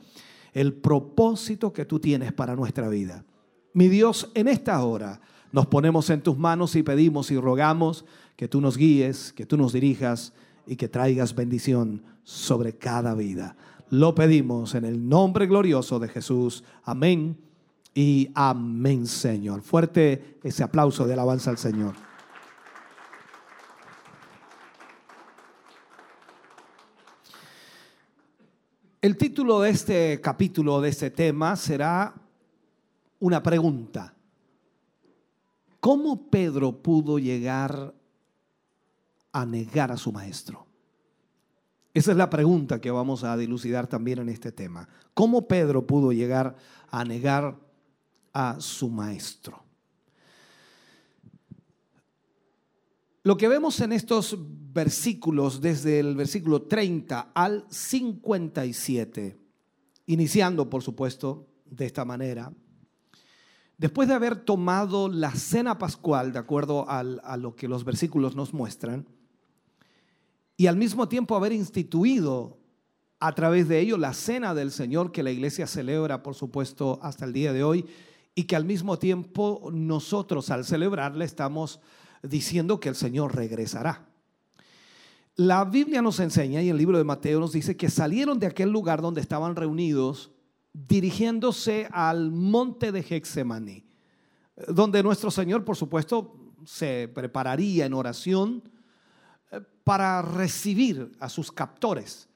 el 0.53 0.73
propósito 0.73 1.73
que 1.73 1.85
tú 1.85 1.99
tienes 1.99 2.31
para 2.31 2.55
nuestra 2.55 2.87
vida. 2.89 3.25
Mi 3.73 3.87
Dios, 3.87 4.31
en 4.35 4.47
esta 4.47 4.83
hora 4.83 5.19
nos 5.51 5.67
ponemos 5.67 6.09
en 6.09 6.21
tus 6.21 6.37
manos 6.37 6.75
y 6.75 6.83
pedimos 6.83 7.31
y 7.31 7.37
rogamos 7.37 8.05
que 8.35 8.47
tú 8.47 8.61
nos 8.61 8.77
guíes, 8.77 9.33
que 9.33 9.45
tú 9.45 9.57
nos 9.57 9.73
dirijas 9.73 10.33
y 10.65 10.75
que 10.75 10.87
traigas 10.87 11.35
bendición 11.35 12.03
sobre 12.23 12.73
cada 12.77 13.13
vida. 13.13 13.55
Lo 13.89 14.15
pedimos 14.15 14.75
en 14.75 14.85
el 14.85 15.07
nombre 15.07 15.45
glorioso 15.45 15.99
de 15.99 16.07
Jesús. 16.07 16.63
Amén 16.83 17.37
y 17.93 18.29
amén, 18.33 19.05
Señor. 19.05 19.61
Fuerte 19.61 20.39
ese 20.43 20.63
aplauso 20.63 21.05
de 21.05 21.13
alabanza 21.13 21.51
al 21.51 21.57
Señor. 21.57 21.93
El 29.03 29.17
título 29.17 29.59
de 29.59 29.69
este 29.69 30.21
capítulo, 30.21 30.79
de 30.79 30.87
este 30.87 31.11
tema, 31.11 31.57
será 31.57 32.13
una 33.19 33.43
pregunta. 33.43 34.13
¿Cómo 35.81 36.29
Pedro 36.29 36.81
pudo 36.81 37.19
llegar 37.19 37.93
a 39.33 39.45
negar 39.45 39.91
a 39.91 39.97
su 39.97 40.13
maestro? 40.13 40.65
Esa 41.93 42.11
es 42.11 42.17
la 42.17 42.29
pregunta 42.29 42.79
que 42.79 42.91
vamos 42.91 43.25
a 43.25 43.35
dilucidar 43.35 43.87
también 43.87 44.19
en 44.19 44.29
este 44.29 44.53
tema. 44.53 44.87
¿Cómo 45.13 45.49
Pedro 45.49 45.85
pudo 45.85 46.13
llegar 46.13 46.55
a 46.89 47.03
negar 47.03 47.57
a 48.31 48.55
su 48.61 48.87
maestro? 48.87 49.62
Lo 53.25 53.37
que 53.37 53.47
vemos 53.47 53.79
en 53.79 53.93
estos 53.93 54.37
versículos, 54.73 55.61
desde 55.61 56.01
el 56.01 56.13
versículo 56.17 56.63
30 56.63 57.31
al 57.33 57.65
57, 57.69 59.37
iniciando 60.07 60.69
por 60.69 60.83
supuesto 60.83 61.47
de 61.65 61.85
esta 61.85 62.03
manera, 62.03 62.51
después 63.77 64.09
de 64.09 64.15
haber 64.15 64.35
tomado 64.35 65.07
la 65.07 65.31
cena 65.31 65.77
pascual, 65.77 66.33
de 66.33 66.39
acuerdo 66.39 66.85
a 66.89 67.37
lo 67.37 67.55
que 67.55 67.69
los 67.69 67.85
versículos 67.85 68.35
nos 68.35 68.53
muestran, 68.53 69.07
y 70.57 70.67
al 70.67 70.75
mismo 70.75 71.07
tiempo 71.07 71.37
haber 71.37 71.53
instituido 71.53 72.57
a 73.21 73.33
través 73.33 73.69
de 73.69 73.79
ello 73.79 73.97
la 73.97 74.13
cena 74.13 74.53
del 74.53 74.69
Señor 74.69 75.13
que 75.13 75.23
la 75.23 75.31
iglesia 75.31 75.65
celebra, 75.65 76.23
por 76.23 76.35
supuesto, 76.35 76.99
hasta 77.01 77.23
el 77.23 77.31
día 77.31 77.53
de 77.53 77.63
hoy, 77.63 77.85
y 78.35 78.43
que 78.43 78.57
al 78.57 78.65
mismo 78.65 78.99
tiempo 78.99 79.69
nosotros 79.71 80.49
al 80.49 80.65
celebrarla 80.65 81.23
estamos 81.23 81.79
diciendo 82.23 82.79
que 82.79 82.89
el 82.89 82.95
Señor 82.95 83.35
regresará. 83.35 84.07
La 85.35 85.65
Biblia 85.65 86.01
nos 86.01 86.19
enseña 86.19 86.61
y 86.61 86.69
el 86.69 86.77
libro 86.77 86.97
de 86.97 87.03
Mateo 87.03 87.39
nos 87.39 87.51
dice 87.51 87.75
que 87.75 87.89
salieron 87.89 88.39
de 88.39 88.47
aquel 88.47 88.69
lugar 88.69 89.01
donde 89.01 89.21
estaban 89.21 89.55
reunidos 89.55 90.31
dirigiéndose 90.73 91.87
al 91.91 92.31
monte 92.31 92.91
de 92.91 92.99
Hexemaní, 93.07 93.85
donde 94.67 95.03
nuestro 95.03 95.31
Señor, 95.31 95.63
por 95.63 95.75
supuesto, 95.75 96.53
se 96.65 97.09
prepararía 97.13 97.85
en 97.85 97.93
oración 97.93 98.63
eh, 99.51 99.61
para 99.83 100.21
recibir 100.21 101.11
a 101.19 101.29
sus 101.29 101.51
captores. 101.51 102.29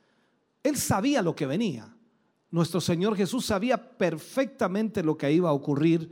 Él 0.63 0.75
sabía 0.75 1.21
lo 1.21 1.35
que 1.35 1.45
venía. 1.45 1.95
Nuestro 2.49 2.81
Señor 2.81 3.15
Jesús 3.15 3.45
sabía 3.45 3.97
perfectamente 3.97 5.03
lo 5.03 5.17
que 5.17 5.31
iba 5.31 5.49
a 5.49 5.53
ocurrir 5.53 6.09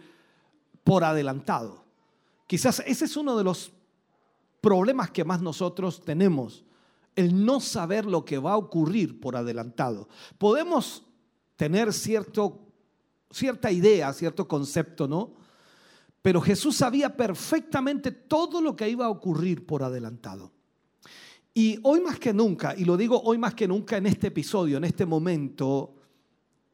por 0.84 1.04
adelantado. 1.04 1.85
Quizás 2.48 2.84
ese 2.86 3.06
es 3.06 3.18
uno 3.18 3.38
de 3.38 3.44
los 3.44 3.72
problemas 4.62 5.12
que 5.12 5.24
más 5.24 5.42
nosotros 5.42 6.04
tenemos, 6.04 6.66
el 7.16 7.46
no 7.46 7.60
saber 7.60 8.06
lo 8.06 8.26
que 8.26 8.38
va 8.38 8.54
a 8.54 8.58
ocurrir 8.58 9.20
por 9.20 9.36
adelantado. 9.36 10.10
Podemos 10.38 11.04
tener 11.56 11.94
cierto, 11.94 12.60
cierta 13.32 13.72
idea, 13.72 14.12
cierto 14.14 14.48
concepto, 14.48 15.08
¿no? 15.08 15.34
Pero 16.22 16.42
Jesús 16.42 16.78
sabía 16.78 17.16
perfectamente 17.16 18.12
todo 18.12 18.60
lo 18.60 18.76
que 18.76 18.90
iba 18.90 19.06
a 19.06 19.10
ocurrir 19.10 19.66
por 19.66 19.84
adelantado. 19.84 20.52
Y 21.54 21.80
hoy 21.84 22.02
más 22.02 22.20
que 22.20 22.34
nunca, 22.34 22.76
y 22.76 22.84
lo 22.84 22.98
digo 22.98 23.22
hoy 23.24 23.38
más 23.38 23.54
que 23.54 23.68
nunca 23.68 23.98
en 23.98 24.08
este 24.08 24.28
episodio, 24.28 24.78
en 24.78 24.84
este 24.84 25.06
momento, 25.06 25.96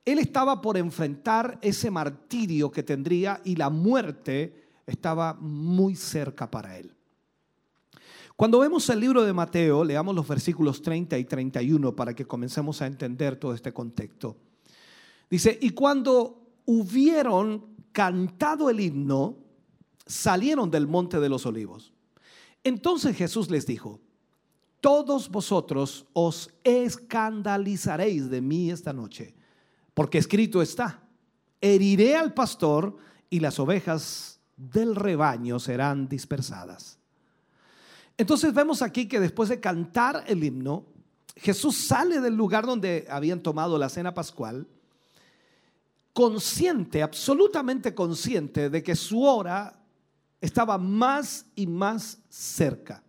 Él 0.05 0.17
estaba 0.17 0.61
por 0.61 0.77
enfrentar 0.77 1.59
ese 1.61 1.91
martirio 1.91 2.71
que 2.71 2.81
tendría 2.81 3.41
y 3.43 3.57
la 3.57 3.69
muerte 3.69 4.60
estaba 4.85 5.33
muy 5.33 5.95
cerca 5.95 6.49
para 6.49 6.77
él. 6.77 6.95
Cuando 8.35 8.59
vemos 8.59 8.89
el 8.89 8.99
libro 8.99 9.23
de 9.23 9.33
Mateo, 9.33 9.83
leamos 9.83 10.15
los 10.15 10.27
versículos 10.27 10.81
30 10.81 11.17
y 11.17 11.25
31 11.25 11.95
para 11.95 12.15
que 12.15 12.25
comencemos 12.25 12.81
a 12.81 12.87
entender 12.87 13.35
todo 13.35 13.53
este 13.53 13.71
contexto. 13.71 14.35
Dice, 15.29 15.57
y 15.61 15.69
cuando 15.69 16.55
hubieron 16.65 17.75
cantado 17.91 18.69
el 18.69 18.79
himno, 18.79 19.37
salieron 20.05 20.71
del 20.71 20.87
monte 20.87 21.19
de 21.19 21.29
los 21.29 21.45
olivos. 21.45 21.93
Entonces 22.63 23.15
Jesús 23.15 23.49
les 23.49 23.65
dijo, 23.65 23.99
todos 24.81 25.29
vosotros 25.29 26.07
os 26.13 26.49
escandalizaréis 26.63 28.29
de 28.29 28.41
mí 28.41 28.71
esta 28.71 28.91
noche, 28.91 29.35
porque 29.93 30.17
escrito 30.17 30.61
está, 30.61 31.03
heriré 31.61 32.15
al 32.15 32.33
pastor 32.33 32.97
y 33.29 33.39
las 33.39 33.59
ovejas 33.59 34.40
del 34.69 34.95
rebaño 34.95 35.59
serán 35.59 36.07
dispersadas. 36.07 36.99
Entonces 38.17 38.53
vemos 38.53 38.81
aquí 38.81 39.07
que 39.07 39.19
después 39.19 39.49
de 39.49 39.59
cantar 39.59 40.23
el 40.27 40.43
himno, 40.43 40.85
Jesús 41.35 41.75
sale 41.75 42.21
del 42.21 42.35
lugar 42.35 42.65
donde 42.65 43.07
habían 43.09 43.41
tomado 43.41 43.77
la 43.77 43.89
cena 43.89 44.13
pascual, 44.13 44.67
consciente, 46.13 47.01
absolutamente 47.01 47.95
consciente 47.95 48.69
de 48.69 48.83
que 48.83 48.95
su 48.95 49.23
hora 49.23 49.79
estaba 50.39 50.77
más 50.77 51.45
y 51.55 51.65
más 51.65 52.19
cerca. 52.29 53.03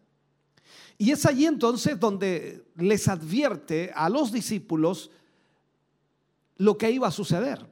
Y 0.97 1.11
es 1.11 1.27
allí 1.27 1.47
entonces 1.47 1.99
donde 1.99 2.65
les 2.77 3.09
advierte 3.09 3.93
a 3.95 4.09
los 4.09 4.33
discípulos 4.33 5.11
lo 6.57 6.79
que 6.79 6.91
iba 6.91 7.09
a 7.09 7.13
suceder. 7.13 7.72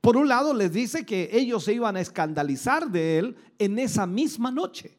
Por 0.00 0.16
un 0.16 0.28
lado 0.28 0.54
les 0.54 0.72
dice 0.72 1.04
que 1.04 1.30
ellos 1.32 1.64
se 1.64 1.74
iban 1.74 1.96
a 1.96 2.00
escandalizar 2.00 2.90
de 2.90 3.18
él 3.18 3.36
en 3.58 3.78
esa 3.78 4.06
misma 4.06 4.50
noche. 4.50 4.96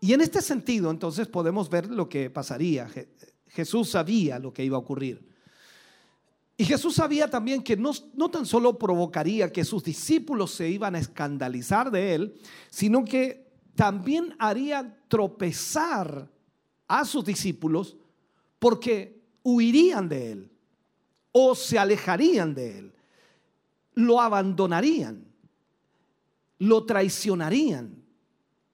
Y 0.00 0.12
en 0.12 0.20
este 0.20 0.42
sentido 0.42 0.90
entonces 0.90 1.26
podemos 1.26 1.70
ver 1.70 1.90
lo 1.90 2.08
que 2.08 2.28
pasaría. 2.30 2.88
Jesús 3.48 3.90
sabía 3.90 4.38
lo 4.38 4.52
que 4.52 4.64
iba 4.64 4.76
a 4.76 4.80
ocurrir. 4.80 5.26
Y 6.58 6.64
Jesús 6.64 6.94
sabía 6.94 7.28
también 7.28 7.62
que 7.62 7.76
no, 7.76 7.92
no, 8.14 8.30
tan 8.30 8.46
solo 8.46 8.78
provocaría 8.78 9.52
que 9.52 9.64
sus 9.64 9.82
discípulos 9.82 10.52
se 10.52 10.68
iban 10.68 10.94
a 10.94 10.98
escandalizar 10.98 11.90
de 11.90 12.14
él, 12.14 12.40
sino 12.70 13.04
que 13.04 13.46
también 13.74 14.34
haría 14.38 14.96
tropezar 15.08 16.30
a 16.88 17.04
sus 17.04 17.24
discípulos 17.24 17.96
porque 18.58 19.20
huirían 19.42 20.08
de 20.08 20.32
él 20.32 20.50
o 21.32 21.54
se 21.54 21.78
alejarían 21.78 22.54
de 22.54 22.78
él 22.78 22.95
lo 23.96 24.20
abandonarían, 24.20 25.26
lo 26.58 26.84
traicionarían. 26.84 28.04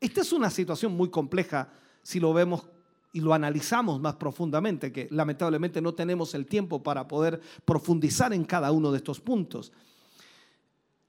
Esta 0.00 0.20
es 0.20 0.32
una 0.32 0.50
situación 0.50 0.92
muy 0.96 1.10
compleja 1.10 1.72
si 2.02 2.20
lo 2.20 2.34
vemos 2.34 2.68
y 3.12 3.20
lo 3.20 3.32
analizamos 3.32 4.00
más 4.00 4.16
profundamente, 4.16 4.92
que 4.92 5.06
lamentablemente 5.10 5.80
no 5.80 5.94
tenemos 5.94 6.34
el 6.34 6.46
tiempo 6.46 6.82
para 6.82 7.06
poder 7.06 7.40
profundizar 7.64 8.32
en 8.32 8.44
cada 8.44 8.72
uno 8.72 8.90
de 8.90 8.98
estos 8.98 9.20
puntos. 9.20 9.72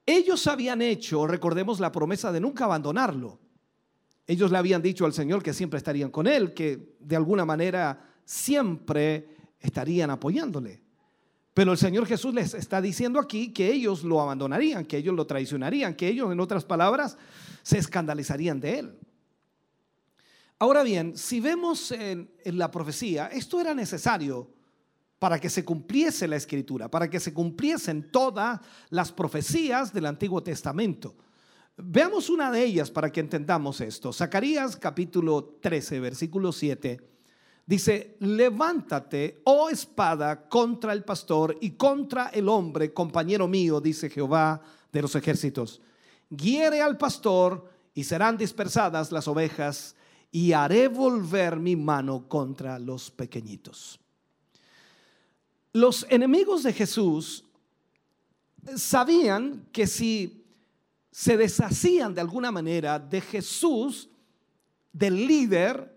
Ellos 0.05 0.45
habían 0.47 0.81
hecho, 0.81 1.25
recordemos, 1.25 1.79
la 1.79 1.91
promesa 1.91 2.31
de 2.31 2.41
nunca 2.41 2.65
abandonarlo. 2.65 3.39
Ellos 4.27 4.51
le 4.51 4.57
habían 4.57 4.81
dicho 4.81 5.05
al 5.05 5.13
Señor 5.13 5.41
que 5.41 5.53
siempre 5.53 5.77
estarían 5.77 6.11
con 6.11 6.27
Él, 6.27 6.53
que 6.53 6.97
de 6.99 7.15
alguna 7.15 7.45
manera 7.45 8.09
siempre 8.25 9.37
estarían 9.59 10.09
apoyándole. 10.11 10.82
Pero 11.53 11.71
el 11.71 11.77
Señor 11.77 12.07
Jesús 12.07 12.33
les 12.33 12.53
está 12.55 12.81
diciendo 12.81 13.19
aquí 13.19 13.53
que 13.53 13.71
ellos 13.71 14.03
lo 14.03 14.19
abandonarían, 14.19 14.85
que 14.85 14.97
ellos 14.97 15.15
lo 15.15 15.27
traicionarían, 15.27 15.93
que 15.93 16.07
ellos, 16.07 16.31
en 16.31 16.39
otras 16.39 16.65
palabras, 16.65 17.17
se 17.61 17.77
escandalizarían 17.77 18.59
de 18.59 18.79
él. 18.79 18.99
Ahora 20.57 20.81
bien, 20.81 21.15
si 21.15 21.39
vemos 21.39 21.91
en, 21.91 22.31
la 22.45 22.71
profecía, 22.71 23.27
esto 23.27 23.59
era 23.59 23.73
necesario 23.73 24.49
para 25.19 25.39
que 25.39 25.49
se 25.49 25.63
cumpliese 25.63 26.27
la 26.27 26.37
escritura, 26.37 26.89
para 26.89 27.09
que 27.09 27.19
se 27.19 27.33
cumpliesen 27.33 28.11
todas 28.11 28.59
las 28.89 29.11
profecías 29.11 29.93
del 29.93 30.07
Antiguo 30.07 30.41
Testamento. 30.41 31.15
Veamos 31.77 32.29
una 32.29 32.51
de 32.51 32.63
ellas 32.63 32.89
para 32.89 33.11
que 33.11 33.19
entendamos 33.19 33.79
esto. 33.81 34.11
Zacarías 34.11 34.75
capítulo 34.75 35.57
13, 35.61 35.99
versículo 35.99 36.51
7, 36.51 37.12
Dice, 37.65 38.17
levántate, 38.19 39.41
oh 39.45 39.69
espada, 39.69 40.49
contra 40.49 40.91
el 40.91 41.03
pastor 41.03 41.57
y 41.61 41.71
contra 41.71 42.27
el 42.27 42.49
hombre, 42.49 42.93
compañero 42.93 43.47
mío, 43.47 43.79
dice 43.79 44.09
Jehová 44.09 44.61
de 44.91 45.01
los 45.01 45.15
ejércitos. 45.15 45.81
Guiere 46.29 46.81
al 46.81 46.97
pastor 46.97 47.71
y 47.93 48.03
serán 48.03 48.37
dispersadas 48.37 49.11
las 49.11 49.27
ovejas 49.27 49.95
y 50.29 50.51
haré 50.51 50.87
volver 50.87 51.57
mi 51.57 51.75
mano 51.75 52.27
contra 52.27 52.79
los 52.79 53.11
pequeñitos. 53.11 53.99
Los 55.71 56.05
enemigos 56.09 56.63
de 56.63 56.73
Jesús 56.73 57.45
sabían 58.75 59.67
que 59.71 59.87
si 59.87 60.45
se 61.11 61.37
deshacían 61.37 62.13
de 62.13 62.21
alguna 62.21 62.51
manera 62.51 62.99
de 62.99 63.21
Jesús, 63.21 64.09
del 64.91 65.27
líder, 65.27 65.92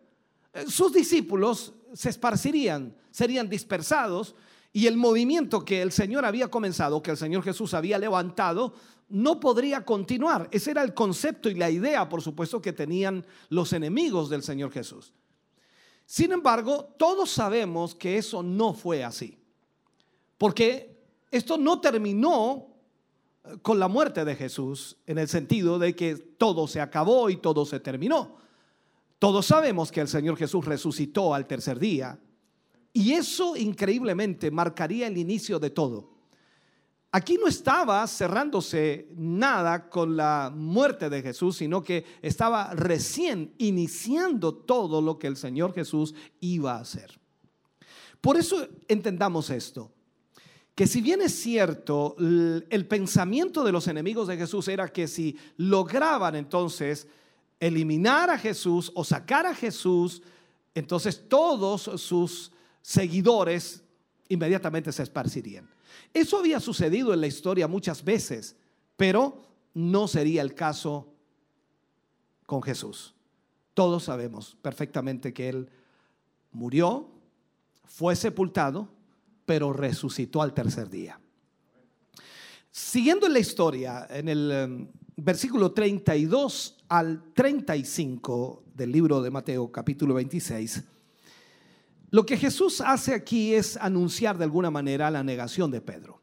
sus 0.69 0.93
discípulos 0.93 1.75
se 1.93 2.11
esparcirían, 2.11 2.95
serían 3.11 3.49
dispersados 3.49 4.35
y 4.73 4.87
el 4.87 4.97
movimiento 4.97 5.65
que 5.65 5.83
el 5.83 5.93
Señor 5.93 6.25
había 6.25 6.49
comenzado, 6.49 7.03
que 7.03 7.11
el 7.11 7.17
Señor 7.17 7.43
Jesús 7.43 7.75
había 7.75 7.99
levantado, 7.99 8.75
no 9.09 9.41
podría 9.41 9.85
continuar. 9.85 10.49
Ese 10.51 10.73
era 10.73 10.83
el 10.83 10.93
concepto 10.93 11.49
y 11.49 11.55
la 11.55 11.71
idea, 11.71 12.09
por 12.09 12.21
supuesto, 12.23 12.61
que 12.61 12.73
tenían 12.73 13.25
los 13.49 13.73
enemigos 13.73 14.29
del 14.29 14.43
Señor 14.43 14.73
Jesús. 14.73 15.15
Sin 16.05 16.33
embargo, 16.33 16.95
todos 16.99 17.31
sabemos 17.31 17.95
que 17.95 18.19
eso 18.19 18.43
no 18.43 18.75
fue 18.75 19.03
así. 19.03 19.39
Porque 20.39 20.97
esto 21.31 21.57
no 21.57 21.81
terminó 21.81 22.69
eh, 23.45 23.57
con 23.63 23.79
la 23.79 23.89
muerte 23.89 24.25
de 24.25 24.37
Jesús 24.37 24.97
en 25.07 25.19
el 25.19 25.29
sentido 25.29 25.79
de 25.79 25.97
que 25.97 26.17
todo 26.17 26.69
se 26.69 26.81
acabó 26.81 27.31
y 27.31 27.37
todo 27.39 27.65
se 27.65 27.81
terminó. 27.81 28.37
Todos 29.19 29.47
sabemos 29.47 29.91
que 29.91 30.01
el 30.01 30.09
Señor 30.09 30.37
Jesús 30.37 30.65
resucitó 30.65 31.35
al 31.35 31.47
tercer 31.47 31.79
día 31.79 32.19
y 32.93 33.13
eso 33.13 33.57
increíblemente 33.57 34.51
marcaría 34.51 35.07
el 35.07 35.17
inicio 35.17 35.59
de 35.59 35.71
todo. 35.71 36.17
Aquí 37.13 37.39
no 37.39 37.47
estaba 37.47 38.07
cerrándose 38.07 39.09
nada 39.17 39.89
con 39.89 40.17
la 40.17 40.53
muerte 40.55 41.09
de 41.09 41.23
Jesús, 41.23 41.57
sino 41.57 41.83
que 41.83 42.05
estaba 42.21 42.75
recién 42.75 43.55
iniciando 43.57 44.55
todo 44.55 45.01
lo 45.01 45.19
que 45.19 45.27
el 45.27 45.37
Señor 45.37 45.73
Jesús 45.73 46.15
iba 46.41 46.75
a 46.75 46.81
hacer. 46.81 47.19
Por 48.21 48.37
eso 48.37 48.67
entendamos 48.89 49.49
esto, 49.49 49.93
que 50.75 50.87
si 50.87 51.01
bien 51.01 51.23
es 51.23 51.33
cierto, 51.35 52.17
el 52.19 52.87
pensamiento 52.87 53.65
de 53.65 53.73
los 53.73 53.89
enemigos 53.89 54.29
de 54.29 54.37
Jesús 54.37 54.69
era 54.69 54.89
que 54.89 55.09
si 55.09 55.39
lograban 55.57 56.35
entonces 56.35 57.09
eliminar 57.61 58.31
a 58.31 58.39
Jesús 58.39 58.93
o 58.95 59.05
sacar 59.05 59.47
a 59.47 59.55
Jesús, 59.55 60.23
entonces 60.75 61.29
todos 61.29 61.83
sus 62.01 62.53
seguidores 62.83 63.83
inmediatamente 64.29 64.93
se 64.93 65.03
esparcirían. 65.03 65.69
Eso 66.13 66.39
había 66.39 66.61
sucedido 66.61 67.13
en 67.15 67.21
la 67.21 67.27
historia 67.27 67.69
muchas 67.69 68.05
veces, 68.05 68.57
pero 68.97 69.43
no 69.75 70.09
sería 70.09 70.43
el 70.43 70.55
caso 70.55 71.13
con 72.47 72.63
Jesús. 72.63 73.15
Todos 73.75 74.05
sabemos 74.05 74.57
perfectamente 74.63 75.35
que 75.35 75.49
Él 75.49 75.69
murió, 76.53 77.09
fue 77.85 78.17
sepultado, 78.17 78.89
pero 79.45 79.73
resucitó 79.73 80.43
al 80.43 80.55
tercer 80.55 80.89
día. 80.89 81.21
Siguiendo 82.71 83.27
en 83.27 83.33
la 83.33 83.39
historia, 83.39 84.07
en 84.11 84.29
el 84.29 84.51
em, 84.51 84.89
versículo 85.17 85.73
32 85.73 86.76
al 86.89 87.33
35 87.33 88.65
del 88.75 88.93
libro 88.93 89.23
de 89.23 89.31
Mateo 89.31 89.71
capítulo 89.71 90.15
26, 90.15 90.83
lo 92.11 92.25
que 92.25 92.37
Jesús 92.37 92.81
hace 92.81 93.15
aquí 93.15 93.55
es 93.55 93.77
anunciar 93.77 94.39
de 94.39 94.45
alguna 94.45 94.71
manera 94.71 95.11
la 95.11 95.25
negación 95.25 95.71
de 95.71 95.81
Pedro. 95.81 96.23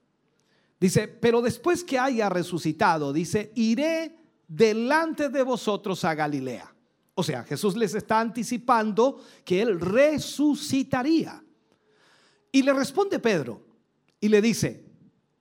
Dice, 0.80 1.08
pero 1.08 1.42
después 1.42 1.84
que 1.84 2.00
haya 2.00 2.30
resucitado, 2.30 3.14
dice, 3.14 3.52
iré 3.56 4.16
delante 4.48 5.30
de 5.30 5.44
vosotros 5.44 6.04
a 6.06 6.14
Galilea. 6.14 6.74
O 7.16 7.24
sea, 7.24 7.44
Jesús 7.44 7.76
les 7.76 7.94
está 7.94 8.20
anticipando 8.20 9.22
que 9.46 9.62
él 9.62 9.80
resucitaría. 9.80 11.44
Y 12.52 12.64
le 12.64 12.74
responde 12.74 13.20
Pedro 13.20 13.62
y 14.20 14.30
le 14.30 14.42
dice, 14.42 14.86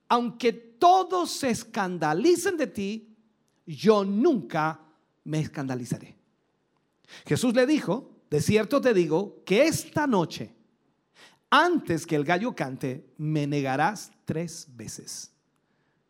aunque 0.07 0.53
todos 0.53 1.31
se 1.31 1.49
escandalicen 1.49 2.57
de 2.57 2.67
ti, 2.67 3.15
yo 3.65 4.03
nunca 4.03 4.82
me 5.23 5.39
escandalizaré. 5.39 6.15
Jesús 7.25 7.53
le 7.53 7.65
dijo, 7.65 8.11
de 8.29 8.41
cierto 8.41 8.81
te 8.81 8.93
digo 8.93 9.43
que 9.45 9.67
esta 9.67 10.07
noche, 10.07 10.53
antes 11.49 12.05
que 12.05 12.15
el 12.15 12.23
gallo 12.23 12.55
cante, 12.55 13.13
me 13.17 13.45
negarás 13.45 14.11
tres 14.25 14.67
veces. 14.75 15.31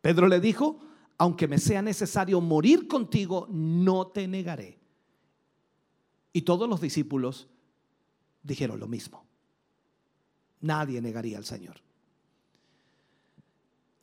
Pedro 0.00 0.28
le 0.28 0.40
dijo, 0.40 0.80
aunque 1.18 1.46
me 1.46 1.58
sea 1.58 1.82
necesario 1.82 2.40
morir 2.40 2.88
contigo, 2.88 3.46
no 3.50 4.06
te 4.08 4.26
negaré. 4.26 4.78
Y 6.32 6.42
todos 6.42 6.68
los 6.68 6.80
discípulos 6.80 7.48
dijeron 8.42 8.80
lo 8.80 8.88
mismo. 8.88 9.24
Nadie 10.60 11.00
negaría 11.00 11.38
al 11.38 11.44
Señor. 11.44 11.83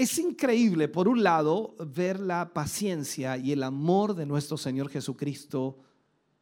Es 0.01 0.17
increíble, 0.17 0.87
por 0.87 1.07
un 1.07 1.21
lado, 1.21 1.75
ver 1.77 2.19
la 2.19 2.53
paciencia 2.55 3.37
y 3.37 3.51
el 3.51 3.61
amor 3.61 4.15
de 4.15 4.25
nuestro 4.25 4.57
Señor 4.57 4.89
Jesucristo 4.89 5.77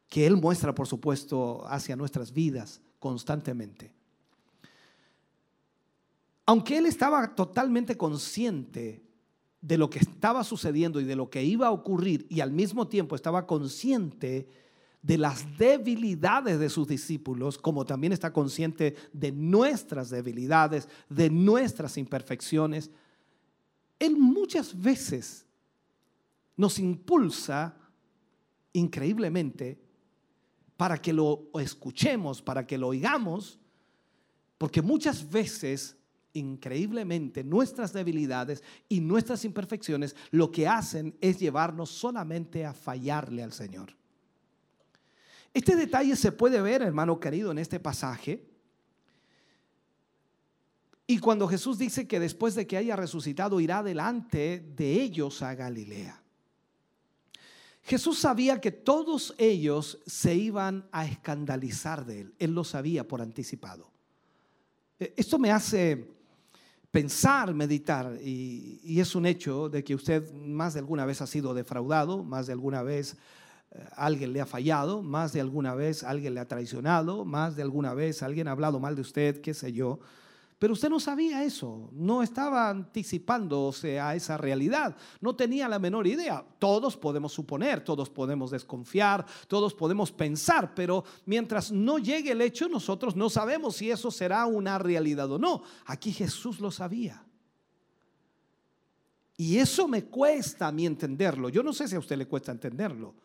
que 0.07 0.25
Él 0.25 0.37
muestra, 0.37 0.73
por 0.73 0.87
supuesto, 0.87 1.67
hacia 1.67 1.97
nuestras 1.97 2.31
vidas 2.31 2.79
constantemente. 2.99 3.91
Aunque 6.45 6.77
Él 6.77 6.85
estaba 6.85 7.35
totalmente 7.35 7.97
consciente 7.97 9.03
de 9.59 9.77
lo 9.77 9.89
que 9.89 9.99
estaba 9.99 10.45
sucediendo 10.45 11.01
y 11.01 11.03
de 11.03 11.17
lo 11.17 11.29
que 11.29 11.43
iba 11.43 11.67
a 11.67 11.71
ocurrir 11.71 12.27
y 12.29 12.39
al 12.39 12.53
mismo 12.53 12.87
tiempo 12.87 13.13
estaba 13.13 13.45
consciente 13.45 14.47
de 15.01 15.17
las 15.17 15.57
debilidades 15.57 16.59
de 16.59 16.69
sus 16.69 16.87
discípulos, 16.87 17.57
como 17.57 17.83
también 17.83 18.13
está 18.13 18.31
consciente 18.31 18.95
de 19.11 19.33
nuestras 19.33 20.09
debilidades, 20.09 20.87
de 21.09 21.29
nuestras 21.29 21.97
imperfecciones, 21.97 22.89
Él 23.99 24.17
muchas 24.17 24.79
veces 24.79 25.45
nos 26.55 26.79
impulsa 26.79 27.75
increíblemente 28.73 29.79
para 30.77 30.97
que 30.97 31.11
lo 31.11 31.49
escuchemos, 31.55 32.41
para 32.41 32.65
que 32.65 32.77
lo 32.77 32.87
oigamos, 32.87 33.59
porque 34.57 34.81
muchas 34.81 35.29
veces, 35.29 35.97
increíblemente, 36.33 37.43
nuestras 37.43 37.91
debilidades 37.91 38.63
y 38.87 39.01
nuestras 39.01 39.43
imperfecciones 39.43 40.15
lo 40.31 40.51
que 40.51 40.67
hacen 40.67 41.17
es 41.19 41.39
llevarnos 41.39 41.89
solamente 41.89 42.65
a 42.65 42.73
fallarle 42.73 43.43
al 43.43 43.51
Señor. 43.51 43.95
Este 45.53 45.75
detalle 45.75 46.15
se 46.15 46.31
puede 46.31 46.61
ver, 46.61 46.81
hermano 46.81 47.19
querido, 47.19 47.51
en 47.51 47.57
este 47.57 47.79
pasaje. 47.79 48.45
Y 51.11 51.17
cuando 51.17 51.47
Jesús 51.47 51.79
dice 51.79 52.07
que 52.07 52.19
después 52.19 52.53
de 52.53 52.67
que 52.67 52.77
haya 52.77 52.95
resucitado 52.95 53.59
irá 53.59 53.81
delante 53.81 54.59
de 54.77 55.01
ellos 55.01 55.41
a 55.41 55.55
Galilea. 55.55 56.21
Jesús 57.81 58.19
sabía 58.19 58.61
que 58.61 58.69
todos 58.69 59.33
ellos 59.39 59.97
se 60.05 60.35
iban 60.35 60.87
a 60.91 61.07
escandalizar 61.07 62.05
de 62.05 62.21
él. 62.21 62.35
Él 62.37 62.53
lo 62.53 62.63
sabía 62.63 63.07
por 63.07 63.23
anticipado. 63.23 63.89
E, 64.99 65.15
esto 65.17 65.39
me 65.39 65.51
hace 65.51 66.11
pensar, 66.91 67.55
meditar, 67.55 68.19
y, 68.23 68.99
es 68.99 69.15
un 69.15 69.25
hecho 69.25 69.67
de 69.67 69.83
que 69.83 69.95
usted 69.95 70.31
más 70.31 70.75
de 70.75 70.81
alguna 70.81 71.07
vez 71.07 71.23
ha 71.23 71.27
sido 71.27 71.55
defraudado, 71.55 72.23
más 72.23 72.45
de 72.45 72.53
alguna 72.53 72.83
vez 72.83 73.17
eh, 73.71 73.83
alguien 73.95 74.31
le 74.31 74.41
ha 74.41 74.45
fallado, 74.45 75.01
más 75.01 75.33
de 75.33 75.41
alguna 75.41 75.73
vez 75.73 76.03
alguien 76.03 76.35
le 76.35 76.39
ha 76.39 76.47
traicionado, 76.47 77.25
más 77.25 77.55
de 77.55 77.63
alguna 77.63 77.95
vez 77.95 78.21
alguien 78.21 78.47
ha 78.47 78.51
hablado 78.51 78.79
mal 78.79 78.93
de 78.93 79.01
usted, 79.01 79.41
qué 79.41 79.55
sé 79.55 79.73
yo. 79.73 79.99
Pero 80.59 80.73
usted 80.73 80.89
no 80.89 80.99
sabía 80.99 81.45
eso, 81.45 81.89
no 81.93 82.21
estaba 82.21 82.69
anticipándose 82.69 83.97
a 83.97 84.13
esa 84.13 84.35
realidad, 84.35 84.97
no 85.21 85.33
tenía 85.33 85.69
la 85.69 85.79
menor 85.79 86.05
idea. 86.05 86.45
Todos 86.59 86.97
podemos 86.97 87.31
suponer, 87.31 87.81
todos 87.81 88.09
podemos 88.09 88.51
desconfiar, 88.51 89.25
todos 89.47 89.73
podemos 89.73 90.11
pensar, 90.11 90.75
pero 90.75 91.05
mientras 91.25 91.71
no 91.71 91.97
llegue 91.97 92.31
el 92.31 92.41
hecho, 92.41 92.67
nosotros 92.67 93.15
no 93.15 93.29
sabemos 93.29 93.77
si 93.77 93.89
eso 93.89 94.11
será 94.11 94.45
una 94.45 94.77
realidad 94.77 95.31
o 95.31 95.39
no. 95.39 95.63
Aquí 95.85 96.11
Jesús 96.11 96.59
lo 96.59 96.71
sabía. 96.71 97.23
Y 99.37 99.59
eso 99.59 99.87
me 99.87 100.03
cuesta 100.03 100.67
a 100.67 100.71
mí 100.73 100.85
entenderlo. 100.85 101.47
Yo 101.47 101.63
no 101.63 101.71
sé 101.71 101.87
si 101.87 101.95
a 101.95 101.99
usted 101.99 102.17
le 102.17 102.27
cuesta 102.27 102.51
entenderlo. 102.51 103.15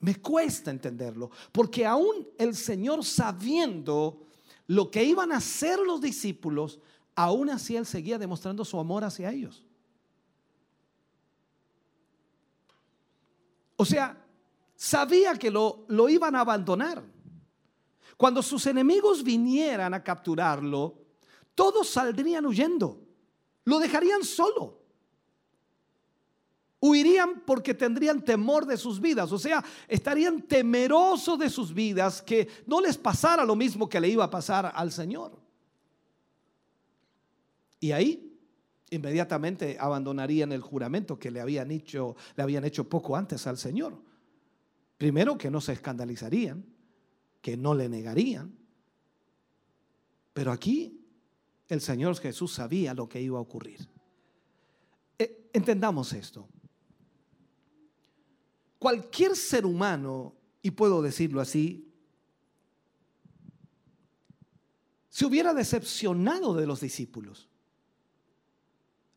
Me 0.00 0.16
cuesta 0.16 0.72
entenderlo, 0.72 1.30
porque 1.52 1.86
aún 1.86 2.28
el 2.36 2.56
Señor 2.56 3.04
sabiendo 3.04 4.27
lo 4.68 4.90
que 4.90 5.02
iban 5.02 5.32
a 5.32 5.38
hacer 5.38 5.80
los 5.80 6.00
discípulos, 6.00 6.78
aún 7.14 7.48
así 7.50 7.74
él 7.74 7.86
seguía 7.86 8.18
demostrando 8.18 8.64
su 8.64 8.78
amor 8.78 9.02
hacia 9.02 9.32
ellos. 9.32 9.64
O 13.76 13.84
sea, 13.84 14.24
sabía 14.76 15.34
que 15.36 15.50
lo, 15.50 15.84
lo 15.88 16.08
iban 16.08 16.36
a 16.36 16.40
abandonar. 16.40 17.02
Cuando 18.16 18.42
sus 18.42 18.66
enemigos 18.66 19.24
vinieran 19.24 19.94
a 19.94 20.04
capturarlo, 20.04 20.98
todos 21.54 21.88
saldrían 21.88 22.44
huyendo. 22.44 23.00
Lo 23.64 23.78
dejarían 23.78 24.22
solo. 24.22 24.77
Huirían 26.80 27.42
porque 27.44 27.74
tendrían 27.74 28.24
temor 28.24 28.64
de 28.64 28.76
sus 28.76 29.00
vidas, 29.00 29.32
o 29.32 29.38
sea, 29.38 29.64
estarían 29.88 30.42
temerosos 30.42 31.38
de 31.38 31.50
sus 31.50 31.74
vidas 31.74 32.22
que 32.22 32.48
no 32.66 32.80
les 32.80 32.96
pasara 32.96 33.44
lo 33.44 33.56
mismo 33.56 33.88
que 33.88 34.00
le 34.00 34.08
iba 34.08 34.24
a 34.24 34.30
pasar 34.30 34.70
al 34.74 34.92
Señor. 34.92 35.36
Y 37.80 37.90
ahí 37.92 38.38
inmediatamente 38.90 39.76
abandonarían 39.78 40.52
el 40.52 40.62
juramento 40.62 41.18
que 41.18 41.30
le 41.30 41.40
habían 41.40 41.70
hecho, 41.70 42.16
le 42.36 42.42
habían 42.42 42.64
hecho 42.64 42.88
poco 42.88 43.16
antes 43.16 43.46
al 43.46 43.58
Señor. 43.58 44.00
Primero 44.96 45.36
que 45.36 45.50
no 45.50 45.60
se 45.60 45.72
escandalizarían, 45.72 46.64
que 47.40 47.56
no 47.56 47.74
le 47.74 47.88
negarían. 47.88 48.56
Pero 50.32 50.52
aquí 50.52 51.04
el 51.68 51.80
Señor 51.80 52.16
Jesús 52.16 52.52
sabía 52.52 52.94
lo 52.94 53.08
que 53.08 53.20
iba 53.20 53.38
a 53.38 53.42
ocurrir. 53.42 53.88
Eh, 55.18 55.50
entendamos 55.52 56.12
esto. 56.12 56.48
Cualquier 58.78 59.34
ser 59.34 59.66
humano, 59.66 60.34
y 60.62 60.70
puedo 60.70 61.02
decirlo 61.02 61.40
así, 61.40 61.88
se 65.08 65.26
hubiera 65.26 65.52
decepcionado 65.52 66.54
de 66.54 66.66
los 66.66 66.80
discípulos. 66.80 67.48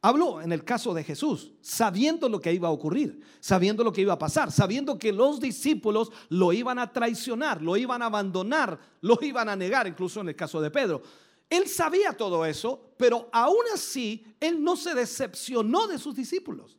Habló 0.03 0.41
en 0.41 0.51
el 0.51 0.63
caso 0.63 0.95
de 0.95 1.03
Jesús, 1.03 1.51
sabiendo 1.61 2.27
lo 2.27 2.39
que 2.39 2.51
iba 2.51 2.67
a 2.67 2.71
ocurrir, 2.71 3.21
sabiendo 3.39 3.83
lo 3.83 3.93
que 3.93 4.01
iba 4.01 4.13
a 4.13 4.17
pasar, 4.17 4.51
sabiendo 4.51 4.97
que 4.97 5.13
los 5.13 5.39
discípulos 5.39 6.11
lo 6.29 6.53
iban 6.53 6.79
a 6.79 6.91
traicionar, 6.91 7.61
lo 7.61 7.77
iban 7.77 8.01
a 8.01 8.07
abandonar, 8.07 8.79
lo 9.01 9.19
iban 9.21 9.47
a 9.47 9.55
negar, 9.55 9.85
incluso 9.85 10.21
en 10.21 10.29
el 10.29 10.35
caso 10.35 10.59
de 10.59 10.71
Pedro. 10.71 11.03
Él 11.47 11.67
sabía 11.67 12.13
todo 12.13 12.43
eso, 12.45 12.93
pero 12.97 13.29
aún 13.31 13.63
así 13.71 14.25
él 14.39 14.63
no 14.63 14.75
se 14.75 14.95
decepcionó 14.95 15.85
de 15.85 15.99
sus 15.99 16.15
discípulos. 16.15 16.77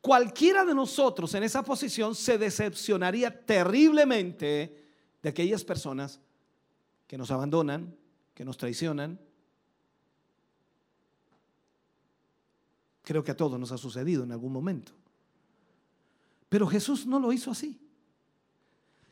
Cualquiera 0.00 0.64
de 0.64 0.74
nosotros 0.74 1.34
en 1.34 1.42
esa 1.42 1.62
posición 1.62 2.14
se 2.14 2.38
decepcionaría 2.38 3.44
terriblemente 3.44 4.84
de 5.22 5.28
aquellas 5.28 5.64
personas 5.64 6.20
que 7.06 7.18
nos 7.18 7.30
abandonan, 7.30 7.96
que 8.34 8.44
nos 8.44 8.56
traicionan, 8.56 9.18
Creo 13.08 13.24
que 13.24 13.30
a 13.30 13.36
todos 13.38 13.58
nos 13.58 13.72
ha 13.72 13.78
sucedido 13.78 14.22
en 14.22 14.32
algún 14.32 14.52
momento. 14.52 14.92
Pero 16.50 16.66
Jesús 16.66 17.06
no 17.06 17.18
lo 17.18 17.32
hizo 17.32 17.50
así. 17.50 17.80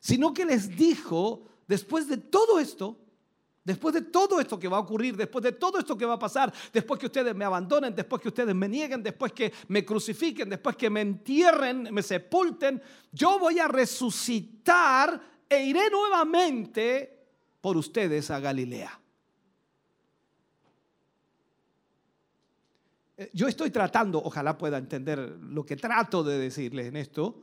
Sino 0.00 0.34
que 0.34 0.44
les 0.44 0.76
dijo, 0.76 1.46
después 1.66 2.06
de 2.06 2.18
todo 2.18 2.58
esto, 2.58 2.98
después 3.66 3.92
de 3.92 4.02
todo 4.02 4.38
esto 4.40 4.60
que 4.60 4.68
va 4.68 4.76
a 4.76 4.80
ocurrir, 4.80 5.16
después 5.16 5.42
de 5.42 5.50
todo 5.50 5.80
esto 5.80 5.98
que 5.98 6.06
va 6.06 6.14
a 6.14 6.18
pasar, 6.18 6.54
después 6.72 7.00
que 7.00 7.06
ustedes 7.06 7.34
me 7.34 7.44
abandonen, 7.44 7.96
después 7.96 8.22
que 8.22 8.28
ustedes 8.28 8.54
me 8.54 8.68
nieguen, 8.68 9.02
después 9.02 9.32
que 9.32 9.52
me 9.66 9.84
crucifiquen, 9.84 10.48
después 10.48 10.76
que 10.76 10.88
me 10.88 11.00
entierren, 11.00 11.92
me 11.92 12.02
sepulten, 12.02 12.80
yo 13.10 13.40
voy 13.40 13.58
a 13.58 13.66
resucitar 13.66 15.20
e 15.48 15.64
iré 15.64 15.90
nuevamente 15.90 17.26
por 17.60 17.76
ustedes 17.76 18.30
a 18.30 18.38
Galilea. 18.38 19.00
Eh, 23.16 23.30
yo 23.32 23.48
estoy 23.48 23.70
tratando, 23.70 24.22
ojalá 24.22 24.56
pueda 24.56 24.78
entender 24.78 25.18
lo 25.18 25.66
que 25.66 25.74
trato 25.74 26.22
de 26.22 26.38
decirles 26.38 26.86
en 26.86 26.96
esto, 26.96 27.42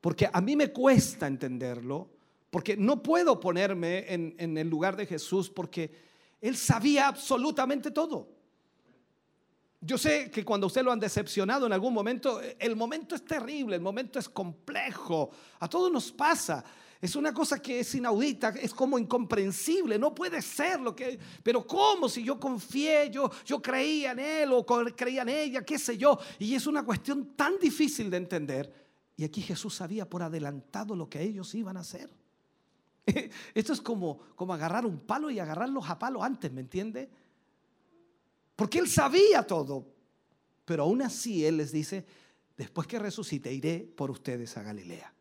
porque 0.00 0.28
a 0.32 0.40
mí 0.40 0.56
me 0.56 0.72
cuesta 0.72 1.28
entenderlo, 1.28 2.13
porque 2.54 2.76
no 2.76 3.02
puedo 3.02 3.40
ponerme 3.40 4.04
en, 4.14 4.56
el 4.56 4.70
lugar 4.70 4.94
de 4.94 5.06
Jesús, 5.06 5.50
porque 5.50 5.90
Él 6.40 6.56
sabía 6.56 7.08
absolutamente 7.08 7.90
todo. 7.90 8.28
Yo 9.80 9.98
sé 9.98 10.30
que 10.30 10.44
cuando 10.44 10.68
usted 10.68 10.84
lo 10.84 10.92
han 10.92 11.00
decepcionado 11.00 11.66
en 11.66 11.72
algún 11.72 11.92
momento, 11.92 12.40
el 12.60 12.76
momento 12.76 13.16
es 13.16 13.24
terrible, 13.24 13.74
el 13.74 13.82
momento 13.82 14.20
es 14.20 14.28
complejo, 14.28 15.32
a 15.58 15.68
todos 15.68 15.90
nos 15.90 16.12
pasa. 16.12 16.64
Es 17.00 17.16
una 17.16 17.34
cosa 17.34 17.60
que 17.60 17.80
es 17.80 17.92
inaudita, 17.92 18.50
es 18.50 18.72
como 18.72 19.00
incomprensible, 19.00 19.98
no 19.98 20.14
puede 20.14 20.40
ser 20.40 20.78
lo 20.78 20.94
que... 20.94 21.18
Pero 21.42 21.66
¿cómo 21.66 22.08
si 22.08 22.22
yo 22.22 22.38
confié, 22.38 23.10
yo, 23.10 23.28
yo 23.44 23.60
creía 23.60 24.12
en 24.12 24.20
él 24.20 24.52
o 24.52 24.64
creía 24.64 25.22
en 25.22 25.28
ella, 25.30 25.64
qué 25.64 25.76
sé 25.76 25.98
yo? 25.98 26.20
Y 26.38 26.54
es 26.54 26.68
una 26.68 26.84
cuestión 26.84 27.34
tan 27.34 27.58
difícil 27.58 28.08
de 28.10 28.16
entender. 28.16 28.72
Y 29.16 29.24
aquí 29.24 29.42
Jesús 29.42 29.74
sabía 29.74 30.08
por 30.08 30.22
adelantado 30.22 30.94
lo 30.94 31.10
que 31.10 31.20
ellos 31.20 31.52
iban 31.56 31.76
a 31.76 31.80
hacer. 31.80 32.08
Esto 33.54 33.72
es 33.72 33.80
como, 33.80 34.18
como 34.34 34.54
agarrar 34.54 34.86
un 34.86 35.00
palo 35.00 35.30
y 35.30 35.38
agarrarlos 35.38 35.88
a 35.88 35.98
palo 35.98 36.22
antes, 36.22 36.52
¿me 36.52 36.60
entiende? 36.60 37.10
Porque 38.56 38.78
él 38.78 38.88
sabía 38.88 39.46
todo. 39.46 39.92
Pero 40.64 40.84
aún 40.84 41.02
así 41.02 41.44
él 41.44 41.58
les 41.58 41.72
dice, 41.72 42.06
después 42.56 42.86
que 42.86 42.98
resucite 42.98 43.52
iré 43.52 43.80
por 43.80 44.10
ustedes 44.10 44.56
a 44.56 44.62
Galilea. 44.62 45.12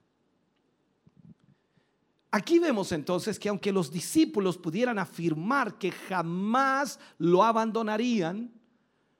Aquí 2.31 2.57
vemos 2.57 2.91
entonces 2.91 3.37
que 3.37 3.49
aunque 3.49 3.71
los 3.71 3.91
discípulos 3.91 4.57
pudieran 4.57 4.97
afirmar 4.97 5.77
que 5.77 5.91
jamás 5.91 6.99
lo 7.19 7.43
abandonarían, 7.43 8.51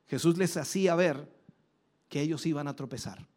Jesús 0.07 0.37
les 0.37 0.57
hacía 0.57 0.95
ver 0.95 1.31
que 2.09 2.21
ellos 2.21 2.45
iban 2.45 2.67
a 2.67 2.75
tropezar. 2.75 3.27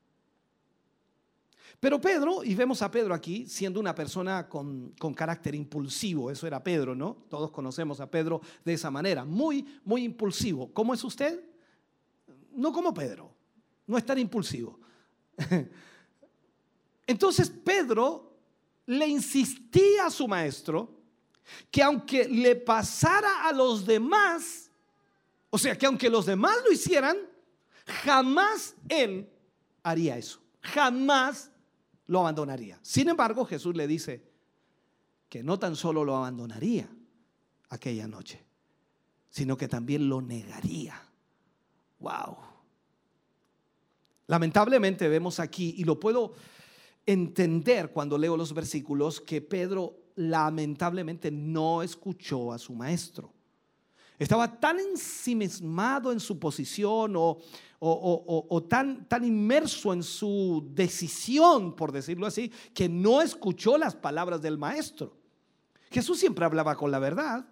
Pero 1.78 2.00
Pedro, 2.00 2.42
y 2.42 2.54
vemos 2.54 2.80
a 2.80 2.90
Pedro 2.90 3.14
aquí 3.14 3.46
siendo 3.46 3.78
una 3.78 3.94
persona 3.94 4.48
con, 4.48 4.94
carácter 5.14 5.54
impulsivo, 5.54 6.30
eso 6.30 6.46
era 6.46 6.62
Pedro, 6.62 6.94
¿no? 6.94 7.24
Todos 7.28 7.50
conocemos 7.50 8.00
a 8.00 8.10
Pedro 8.10 8.40
de 8.64 8.72
esa 8.72 8.90
manera, 8.90 9.24
muy, 9.24 9.80
muy 9.84 10.04
impulsivo. 10.04 10.72
¿Cómo 10.72 10.94
es 10.94 11.04
usted? 11.04 11.44
No 12.52 12.72
como 12.72 12.94
Pedro, 12.94 13.30
no 13.86 13.98
es 13.98 14.06
tan 14.06 14.18
impulsivo. 14.18 14.80
Entonces 17.06 17.50
Pedro 17.50 18.38
le 18.86 19.06
insistía 19.06 20.06
a 20.06 20.10
su 20.10 20.26
maestro 20.26 20.96
que 21.70 21.82
aunque 21.82 22.26
le 22.26 22.56
pasara 22.56 23.46
a 23.46 23.52
los 23.52 23.86
demás, 23.86 24.70
o 25.50 25.58
sea, 25.58 25.76
que 25.76 25.86
aunque 25.86 26.08
los 26.08 26.26
demás 26.26 26.56
lo 26.64 26.72
hicieran, 26.72 27.16
jamás 28.02 28.74
él 28.88 29.28
haría 29.82 30.16
eso, 30.16 30.40
jamás 30.60 31.50
lo 32.06 32.20
abandonaría. 32.20 32.78
Sin 32.82 33.08
embargo, 33.08 33.44
Jesús 33.44 33.74
le 33.76 33.86
dice 33.86 34.22
que 35.28 35.42
no 35.42 35.58
tan 35.58 35.76
solo 35.76 36.04
lo 36.04 36.16
abandonaría 36.16 36.88
aquella 37.68 38.06
noche, 38.06 38.44
sino 39.28 39.56
que 39.56 39.68
también 39.68 40.08
lo 40.08 40.20
negaría. 40.20 41.00
Wow. 41.98 42.36
Lamentablemente 44.28 45.08
vemos 45.08 45.40
aquí, 45.40 45.74
y 45.78 45.84
lo 45.84 45.98
puedo 45.98 46.34
entender 47.04 47.92
cuando 47.92 48.18
leo 48.18 48.36
los 48.36 48.52
versículos 48.52 49.20
que 49.20 49.40
Pedro 49.40 49.96
lamentablemente 50.16 51.30
no 51.30 51.82
escuchó 51.82 52.52
a 52.52 52.58
su 52.58 52.74
maestro. 52.74 53.32
Estaba 54.18 54.58
tan 54.58 54.80
ensimismado 54.80 56.10
en 56.10 56.20
su 56.20 56.38
posición 56.38 57.14
o, 57.16 58.66
tan, 58.68 59.06
tan 59.08 59.24
inmerso 59.24 59.92
en 59.92 60.02
su 60.02 60.66
decisión, 60.72 61.76
por 61.76 61.92
decirlo 61.92 62.26
así, 62.26 62.50
que 62.74 62.88
no 62.88 63.20
escuchó 63.20 63.76
las 63.76 63.94
palabras 63.94 64.40
del 64.40 64.56
maestro. 64.58 65.16
Jesús 65.90 66.18
siempre 66.18 66.44
hablaba 66.44 66.76
con 66.76 66.90
la 66.90 66.98
verdad. 66.98 67.46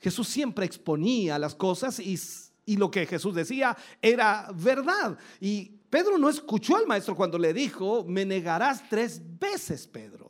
Jesús 0.00 0.28
siempre 0.28 0.64
exponía 0.64 1.38
las 1.38 1.54
cosas 1.54 1.98
y, 2.00 2.18
y 2.64 2.76
lo 2.76 2.90
que 2.90 3.06
Jesús 3.06 3.34
decía 3.34 3.76
era 4.00 4.50
verdad. 4.54 5.18
Y 5.40 5.72
Pedro 5.90 6.18
no 6.18 6.28
escuchó 6.28 6.76
al 6.76 6.86
maestro 6.86 7.16
cuando 7.16 7.38
le 7.38 7.52
dijo, 7.52 8.04
me 8.06 8.24
negarás 8.24 8.88
tres 8.88 9.20
veces, 9.38 9.86
Pedro. 9.86 10.27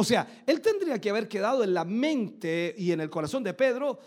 O 0.00 0.04
sea, 0.04 0.44
él 0.46 0.60
tendría 0.60 1.00
que 1.00 1.10
haber 1.10 1.26
quedado 1.26 1.64
en 1.64 1.74
la 1.74 1.84
mente 1.84 2.72
y 2.78 2.92
en 2.92 3.00
el 3.00 3.10
corazón 3.10 3.42
de 3.42 3.52
Pedro. 3.52 3.98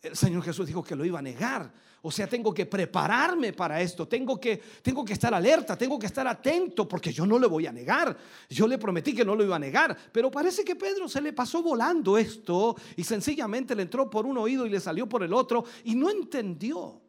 El 0.00 0.16
Señor 0.16 0.42
Jesús 0.42 0.66
dijo 0.66 0.82
que 0.82 0.96
lo 0.96 1.04
iba 1.04 1.18
a 1.18 1.22
negar. 1.22 1.70
O 2.00 2.10
sea, 2.10 2.26
tengo 2.26 2.54
que 2.54 2.64
prepararme 2.64 3.52
para 3.52 3.78
esto, 3.82 4.08
tengo 4.08 4.40
que, 4.40 4.56
tengo 4.80 5.04
que 5.04 5.12
estar 5.12 5.34
alerta, 5.34 5.76
tengo 5.76 5.98
que 5.98 6.06
estar 6.06 6.26
atento, 6.26 6.88
porque 6.88 7.12
yo 7.12 7.26
no 7.26 7.38
le 7.38 7.46
voy 7.46 7.66
a 7.66 7.72
negar. 7.72 8.16
Yo 8.48 8.66
le 8.66 8.78
prometí 8.78 9.14
que 9.14 9.22
no 9.22 9.34
lo 9.34 9.44
iba 9.44 9.56
a 9.56 9.58
negar, 9.58 9.94
pero 10.10 10.30
parece 10.30 10.64
que 10.64 10.76
Pedro 10.76 11.10
se 11.10 11.20
le 11.20 11.34
pasó 11.34 11.62
volando 11.62 12.16
esto 12.16 12.74
y 12.96 13.04
sencillamente 13.04 13.74
le 13.74 13.82
entró 13.82 14.08
por 14.08 14.24
un 14.24 14.38
oído 14.38 14.64
y 14.64 14.70
le 14.70 14.80
salió 14.80 15.06
por 15.06 15.22
el 15.24 15.34
otro 15.34 15.66
y 15.84 15.94
no 15.94 16.08
entendió. 16.08 17.02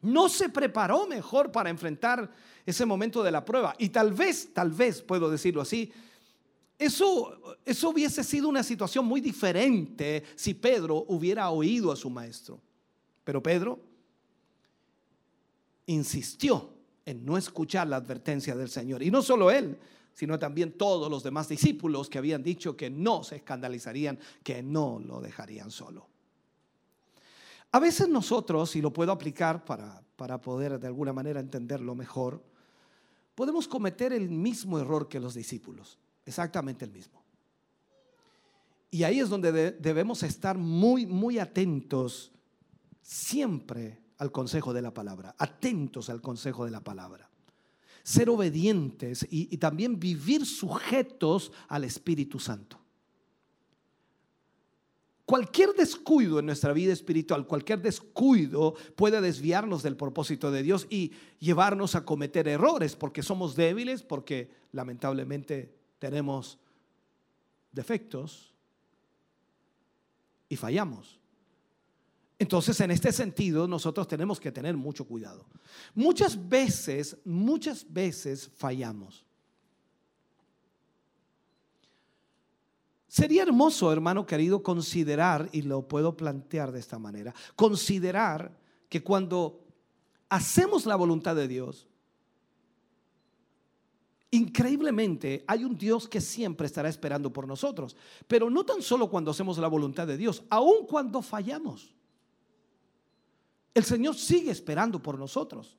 No 0.00 0.28
se 0.28 0.48
preparó 0.48 1.06
mejor 1.06 1.52
para 1.52 1.70
enfrentar 1.70 2.28
ese 2.66 2.84
momento 2.84 3.22
de 3.22 3.30
la 3.30 3.44
prueba. 3.44 3.76
Y 3.78 3.90
tal 3.90 4.12
vez, 4.12 4.52
tal 4.52 4.72
vez, 4.72 5.00
puedo 5.00 5.30
decirlo 5.30 5.62
así, 5.62 5.92
eso, 6.78 7.58
eso 7.64 7.90
hubiese 7.90 8.22
sido 8.22 8.48
una 8.48 8.62
situación 8.62 9.04
muy 9.04 9.20
diferente 9.20 10.22
si 10.36 10.54
Pedro 10.54 11.04
hubiera 11.08 11.50
oído 11.50 11.90
a 11.90 11.96
su 11.96 12.08
maestro. 12.08 12.60
Pero 13.24 13.42
Pedro 13.42 13.80
insistió 15.86 16.70
en 17.04 17.24
no 17.24 17.36
escuchar 17.36 17.88
la 17.88 17.96
advertencia 17.96 18.54
del 18.54 18.68
Señor. 18.68 19.02
Y 19.02 19.10
no 19.10 19.22
solo 19.22 19.50
él, 19.50 19.78
sino 20.14 20.38
también 20.38 20.72
todos 20.72 21.10
los 21.10 21.22
demás 21.22 21.48
discípulos 21.48 22.08
que 22.08 22.18
habían 22.18 22.42
dicho 22.42 22.76
que 22.76 22.90
no 22.90 23.24
se 23.24 23.36
escandalizarían, 23.36 24.18
que 24.42 24.62
no 24.62 24.98
lo 24.98 25.20
dejarían 25.20 25.70
solo. 25.70 26.06
A 27.72 27.80
veces 27.80 28.08
nosotros, 28.08 28.74
y 28.76 28.82
lo 28.82 28.92
puedo 28.92 29.12
aplicar 29.12 29.64
para, 29.64 30.02
para 30.16 30.40
poder 30.40 30.78
de 30.78 30.86
alguna 30.86 31.12
manera 31.12 31.40
entenderlo 31.40 31.94
mejor, 31.94 32.42
podemos 33.34 33.68
cometer 33.68 34.12
el 34.12 34.28
mismo 34.30 34.78
error 34.78 35.08
que 35.08 35.20
los 35.20 35.34
discípulos, 35.34 35.98
exactamente 36.28 36.84
el 36.84 36.92
mismo. 36.92 37.22
Y 38.90 39.02
ahí 39.02 39.20
es 39.20 39.28
donde 39.28 39.50
de- 39.52 39.72
debemos 39.72 40.22
estar 40.22 40.56
muy, 40.56 41.04
muy 41.06 41.38
atentos 41.38 42.30
siempre 43.02 43.98
al 44.18 44.30
consejo 44.32 44.72
de 44.72 44.82
la 44.82 44.94
palabra, 44.94 45.34
atentos 45.38 46.08
al 46.08 46.20
consejo 46.20 46.64
de 46.64 46.70
la 46.70 46.80
palabra. 46.80 47.28
Ser 48.02 48.30
obedientes 48.30 49.26
y, 49.30 49.52
y 49.52 49.58
también 49.58 49.98
vivir 50.00 50.46
sujetos 50.46 51.52
al 51.68 51.84
Espíritu 51.84 52.38
Santo. 52.38 52.78
Cualquier 55.26 55.74
descuido 55.74 56.38
en 56.38 56.46
nuestra 56.46 56.72
vida 56.72 56.94
espiritual, 56.94 57.46
cualquier 57.46 57.82
descuido 57.82 58.74
puede 58.96 59.20
desviarnos 59.20 59.82
del 59.82 59.94
propósito 59.94 60.50
de 60.50 60.62
Dios 60.62 60.86
y 60.88 61.12
llevarnos 61.38 61.94
a 61.94 62.06
cometer 62.06 62.48
errores 62.48 62.96
porque 62.96 63.22
somos 63.22 63.54
débiles, 63.54 64.02
porque 64.02 64.50
lamentablemente 64.72 65.74
tenemos 65.98 66.58
defectos 67.72 68.52
y 70.48 70.56
fallamos. 70.56 71.18
Entonces, 72.38 72.80
en 72.80 72.92
este 72.92 73.12
sentido, 73.12 73.66
nosotros 73.66 74.06
tenemos 74.06 74.38
que 74.38 74.52
tener 74.52 74.76
mucho 74.76 75.04
cuidado. 75.04 75.44
Muchas 75.94 76.48
veces, 76.48 77.16
muchas 77.24 77.84
veces 77.92 78.48
fallamos. 78.54 79.24
Sería 83.08 83.42
hermoso, 83.42 83.92
hermano 83.92 84.26
querido, 84.26 84.62
considerar, 84.62 85.48
y 85.50 85.62
lo 85.62 85.88
puedo 85.88 86.16
plantear 86.16 86.70
de 86.70 86.78
esta 86.78 86.98
manera, 86.98 87.34
considerar 87.56 88.56
que 88.88 89.02
cuando 89.02 89.64
hacemos 90.28 90.86
la 90.86 90.94
voluntad 90.94 91.34
de 91.34 91.48
Dios, 91.48 91.88
increíblemente 94.30 95.44
hay 95.46 95.64
un 95.64 95.76
Dios 95.76 96.08
que 96.08 96.20
siempre 96.20 96.66
estará 96.66 96.88
esperando 96.88 97.32
por 97.32 97.46
nosotros, 97.46 97.96
pero 98.26 98.50
no 98.50 98.64
tan 98.64 98.82
solo 98.82 99.08
cuando 99.08 99.30
hacemos 99.30 99.58
la 99.58 99.68
voluntad 99.68 100.06
de 100.06 100.16
Dios, 100.16 100.42
aun 100.50 100.86
cuando 100.86 101.22
fallamos. 101.22 101.94
El 103.74 103.84
Señor 103.84 104.16
sigue 104.16 104.50
esperando 104.50 105.00
por 105.00 105.18
nosotros. 105.18 105.76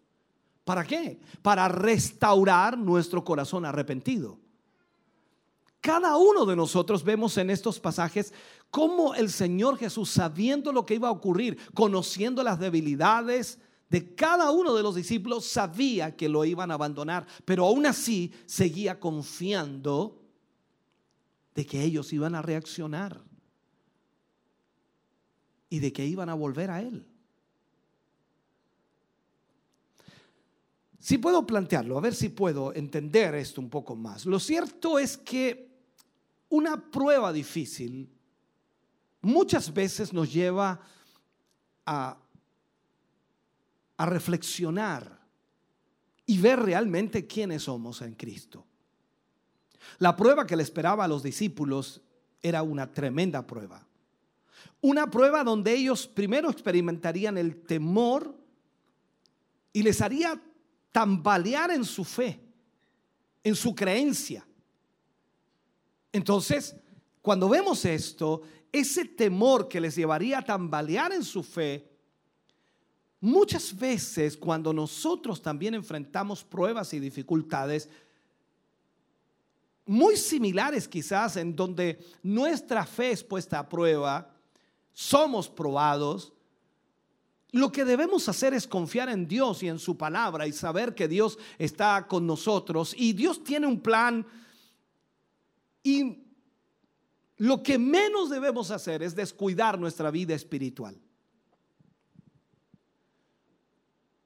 ¿Para 0.64 0.86
qué? 0.86 1.20
Para 1.42 1.68
restaurar 1.68 2.78
nuestro 2.78 3.24
corazón 3.24 3.66
arrepentido. 3.66 4.38
Cada 5.82 6.18
uno 6.18 6.46
de 6.46 6.56
nosotros 6.56 7.04
vemos 7.04 7.38
en 7.38 7.50
estos 7.50 7.80
pasajes 7.80 8.34
cómo 8.70 9.16
el 9.16 9.30
Señor 9.30 9.78
Jesús, 9.78 10.10
sabiendo 10.10 10.72
lo 10.72 10.86
que 10.86 10.96
iba 10.96 11.08
a 11.08 11.12
ocurrir, 11.12 11.58
conociendo 11.74 12.44
las 12.44 12.60
debilidades 12.60 13.60
de 13.90 14.14
cada 14.14 14.52
uno 14.52 14.76
de 14.76 14.84
los 14.84 14.96
discípulos, 14.96 15.46
sabía 15.46 16.16
que 16.16 16.30
lo 16.30 16.46
iban 16.46 16.70
a 16.72 16.76
abandonar, 16.76 17.26
pero 17.44 17.66
aún 17.66 17.86
así 17.86 18.32
seguía 18.46 19.00
confiando 19.00 20.22
de 21.56 21.66
que 21.66 21.84
ellos 21.84 22.14
iban 22.14 22.36
a 22.36 22.42
reaccionar 22.42 23.24
y 25.70 25.80
de 25.80 25.92
que 25.92 26.06
iban 26.06 26.30
a 26.30 26.36
volver 26.36 26.70
a 26.70 26.82
Él. 26.82 27.06
Si 31.00 31.18
puedo 31.18 31.48
plantearlo, 31.48 31.98
a 31.98 32.02
ver 32.02 32.14
si 32.14 32.30
puedo 32.30 32.74
entender 32.76 33.34
esto 33.36 33.62
un 33.62 33.70
poco 33.70 33.96
más. 33.96 34.26
Lo 34.26 34.40
cierto 34.40 35.00
es 35.00 35.18
que 35.18 35.70
una 36.50 36.92
prueba 36.92 37.34
difícil 37.34 38.10
muchas 39.22 39.74
veces 39.74 40.14
nos 40.14 40.32
lleva 40.32 40.80
a, 41.86 42.18
a 44.00 44.06
reflexionar 44.06 45.20
y 46.26 46.40
ver 46.40 46.62
realmente 46.62 47.28
quiénes 47.28 47.64
somos 47.64 48.02
en 48.02 48.16
Cristo. 48.16 48.66
La 49.98 50.16
prueba 50.16 50.48
que 50.48 50.56
le 50.56 50.64
esperaba 50.64 51.04
a 51.04 51.08
los 51.08 51.22
discípulos 51.22 52.02
era 52.42 52.64
una 52.64 52.94
tremenda 52.94 53.46
prueba. 53.46 53.86
Una 54.80 55.12
prueba 55.12 55.44
donde 55.44 55.74
ellos 55.74 56.08
primero 56.08 56.50
experimentarían 56.50 57.38
el 57.38 57.62
temor 57.64 58.34
y 59.74 59.84
les 59.84 60.00
haría 60.00 60.42
tambalear 60.94 61.70
en 61.72 61.84
su 61.84 62.06
fe, 62.06 62.40
en 63.44 63.54
su 63.54 63.76
creencia. 63.76 64.48
Entonces, 66.14 66.74
cuando 67.22 67.50
vemos 67.50 67.84
esto, 67.84 68.44
ese 68.72 69.04
temor 69.04 69.68
que 69.68 69.82
les 69.82 69.94
llevaría 69.98 70.38
a 70.38 70.46
tambalear 70.46 71.12
en 71.12 71.26
su 71.26 71.44
fe, 71.44 71.99
muchas 73.22 73.78
veces 73.78 74.38
cuando 74.38 74.74
nosotros 74.74 75.42
también 75.42 75.74
enfrentamos 75.74 76.44
pruebas 76.44 76.94
y 76.94 77.00
dificultades, 77.00 77.90
muy 79.86 80.18
similares 80.18 80.88
quizás 80.88 81.36
en 81.38 81.56
donde 81.56 82.00
nuestra 82.22 82.86
fe 82.86 83.12
es 83.12 83.24
puesta 83.24 83.60
a 83.60 83.68
prueba, 83.68 84.32
somos 84.94 85.50
probados, 85.50 86.32
lo 87.52 87.72
que 87.72 87.84
debemos 87.84 88.30
hacer 88.30 88.54
es 88.54 88.68
confiar 88.68 89.10
en 89.10 89.28
Dios 89.28 89.64
y 89.64 89.68
en 89.68 89.80
su 89.80 89.98
palabra 89.98 90.46
y 90.46 90.52
saber 90.52 90.94
que 90.94 91.08
Dios 91.08 91.40
está 91.58 92.06
con 92.08 92.28
nosotros 92.28 92.94
y 92.96 93.14
Dios 93.14 93.44
tiene 93.44 93.66
un 93.66 93.80
plan 93.80 94.26
y 95.82 96.24
lo 97.38 97.64
que 97.64 97.80
menos 97.80 98.30
debemos 98.30 98.70
hacer 98.70 99.02
es 99.02 99.16
descuidar 99.16 99.80
nuestra 99.80 100.12
vida 100.12 100.36
espiritual. 100.36 100.96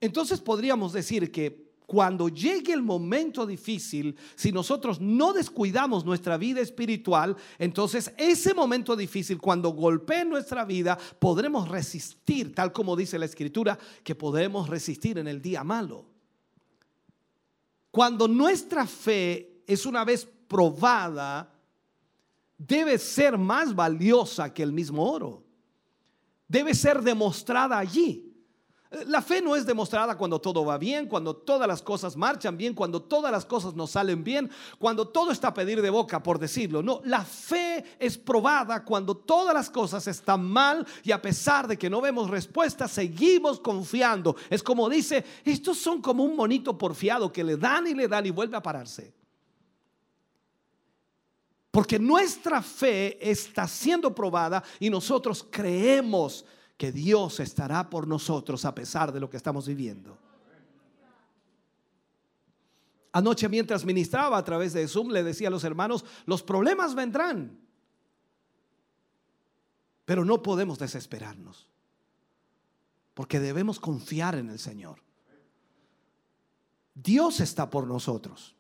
Entonces 0.03 0.41
podríamos 0.41 0.91
decir 0.91 1.31
que 1.31 1.71
cuando 1.85 2.27
llegue 2.27 2.73
el 2.73 2.81
momento 2.81 3.45
difícil, 3.45 4.17
si 4.35 4.51
nosotros 4.51 4.99
no 4.99 5.31
descuidamos 5.31 6.03
nuestra 6.03 6.35
vida 6.35 6.59
espiritual, 6.59 7.38
entonces 7.57 8.11
ese 8.17 8.53
momento 8.53 8.97
difícil, 8.97 9.38
cuando 9.38 9.69
golpee 9.69 10.25
nuestra 10.25 10.65
vida, 10.65 10.97
podremos 11.19 11.69
resistir, 11.69 12.53
tal 12.53 12.73
como 12.73 12.97
dice 12.97 13.17
la 13.17 13.23
escritura, 13.23 13.80
que 14.03 14.13
podemos 14.13 14.67
resistir 14.67 15.19
en 15.19 15.30
el 15.30 15.41
día 15.41 15.63
malo. 15.63 16.05
Cuando 17.89 18.27
nuestra 18.27 18.85
fe 18.85 19.63
es 19.65 19.85
una 19.85 20.03
vez 20.03 20.27
probada, 20.49 21.49
debe 22.57 22.97
ser 22.97 23.38
más 23.38 23.73
valiosa 23.73 24.53
que 24.53 24.63
el 24.63 24.73
mismo 24.73 25.09
oro. 25.09 25.45
Debe 26.45 26.75
ser 26.75 27.01
demostrada 27.01 27.80
allí. 27.80 28.32
La 29.07 29.24
fe 29.24 29.41
no 29.41 29.56
es 29.56 29.65
demostrada 29.65 30.15
cuando 30.15 30.40
todo 30.40 30.64
va 30.64 30.78
bien, 30.78 31.07
cuando 31.07 31.36
todas 31.36 31.68
las 31.68 31.82
cosas 31.82 32.15
marchan 32.15 32.56
bien, 32.56 32.76
cuando 32.76 33.02
todas 33.02 33.32
las 33.32 33.44
cosas 33.44 33.74
nos 33.74 33.91
salen 33.91 34.24
bien, 34.24 34.52
cuando 34.78 35.07
todo 35.07 35.32
está 35.32 35.48
a 35.48 35.53
pedir 35.53 35.82
de 35.82 35.90
boca, 35.90 36.22
por 36.22 36.38
decirlo. 36.38 36.84
No, 36.84 37.02
la 37.06 37.26
fe 37.26 37.84
es 37.98 38.20
probada 38.20 38.84
cuando 38.86 39.18
todas 39.18 39.53
las 39.53 39.72
cosas 39.72 40.06
están 40.07 40.45
mal 40.45 40.86
y 41.03 41.11
a 41.11 41.22
pesar 41.22 41.68
de 41.68 41.78
que 41.78 41.90
no 41.90 42.02
vemos 42.02 42.30
respuesta, 42.30 42.88
seguimos 42.88 43.60
confiando. 43.60 44.36
Es 44.48 44.61
como 44.61 44.88
dice, 44.88 45.26
estos 45.44 45.80
son 45.80 45.99
como 45.99 46.24
un 46.24 46.36
monito 46.36 46.78
porfiado 46.78 47.32
que 47.32 47.44
le 47.44 47.57
dan 47.57 47.88
y 47.88 47.95
le 47.95 48.07
dan 48.07 48.28
y 48.28 48.30
vuelve 48.30 48.57
a 48.57 48.61
pararse. 48.61 49.11
Porque 51.72 51.98
nuestra 51.98 52.61
fe 52.61 53.18
está 53.20 53.68
siendo 53.68 54.14
probada 54.14 54.64
y 54.80 54.91
nosotros 54.91 55.44
creemos 55.49 56.45
que 56.78 56.91
Dios 56.91 57.40
estará 57.40 57.90
por 57.90 58.08
nosotros 58.08 58.66
a 58.66 58.76
pesar 58.76 59.12
de 59.12 59.20
lo 59.20 59.30
que 59.30 59.38
estamos 59.38 59.68
viviendo. 59.68 60.18
Anoche 63.12 63.48
mientras 63.48 63.86
ministraba 63.86 64.38
a 64.38 64.44
través 64.44 64.74
de 64.74 64.88
Zoom 64.88 65.12
le 65.12 65.24
decía 65.24 65.48
a 65.48 65.52
los 65.52 65.64
hermanos, 65.64 66.04
los 66.26 66.41
problemas 66.41 66.95
vendrán, 66.95 67.60
pero 70.04 70.26
no 70.26 70.41
podemos 70.41 70.80
desesperarnos, 70.80 71.70
porque 73.14 73.40
debemos 73.40 73.80
confiar 73.80 74.36
en 74.36 74.50
el 74.50 74.58
Señor. 74.58 75.00
Dios 76.95 77.40
está 77.40 77.70
por 77.70 77.88
nosotros 77.88 78.56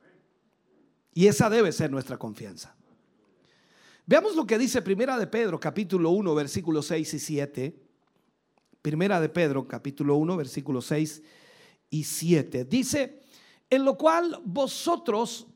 y 1.13 1.27
esa 1.27 1.49
debe 1.49 1.71
ser 1.71 1.91
nuestra 1.91 2.17
confianza. 2.17 2.75
Veamos 4.05 4.35
lo 4.35 4.45
que 4.45 4.57
dice 4.57 4.81
Primera 4.81 5.17
de 5.17 5.27
Pedro, 5.27 5.59
capítulo 5.59 6.11
1, 6.11 6.35
versículos 6.35 6.87
6 6.87 7.13
y 7.13 7.19
7. 7.19 7.82
Primera 8.83 9.21
de 9.21 9.29
Pedro, 9.29 9.65
capítulo 9.65 10.17
1, 10.17 10.35
versículos 10.35 10.87
6 10.87 11.23
y 11.89 12.03
7. 12.03 12.65
Dice, 12.65 13.21
en 13.69 13.85
lo 13.85 13.97
cual 13.97 14.41
vosotros 14.43 15.47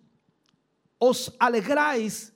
os 0.97 1.35
alegráis, 1.37 2.31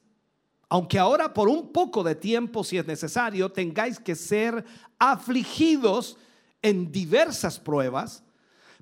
aunque 0.67 0.99
ahora 0.99 1.33
por 1.33 1.47
un 1.47 1.71
poco 1.71 2.03
de 2.03 2.15
tiempo, 2.15 2.65
si 2.65 2.77
es 2.77 2.85
necesario, 2.85 3.49
tengáis 3.53 4.01
que 4.01 4.15
ser 4.15 4.65
afligidos 4.99 6.17
en 6.61 6.91
diversas 6.91 7.57
pruebas, 7.57 8.21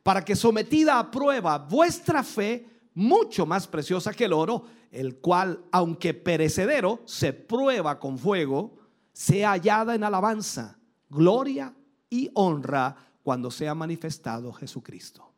para 0.01 0.25
que 0.25 0.35
sometida 0.35 0.97
a 0.97 1.11
prueba 1.11 1.59
vuestra 1.59 2.23
fe, 2.23 2.65
mucho 2.95 3.45
más 3.45 3.67
preciosa 3.67 4.13
que 4.13 4.25
el 4.25 4.33
oro, 4.33 4.65
el 4.89 5.17
cual, 5.17 5.63
aunque 5.71 6.15
perecedero, 6.15 7.03
se 7.05 7.33
prueba 7.33 7.99
con 7.99 8.17
fuego, 8.17 8.79
sea 9.13 9.51
hallada 9.51 9.93
en 9.93 10.03
alabanza, 10.03 10.79
gloria 11.07 11.75
y 12.09 12.29
honra 12.33 12.95
cuando 13.23 13.51
sea 13.51 13.75
manifestado 13.75 14.51
Jesucristo. 14.53 15.31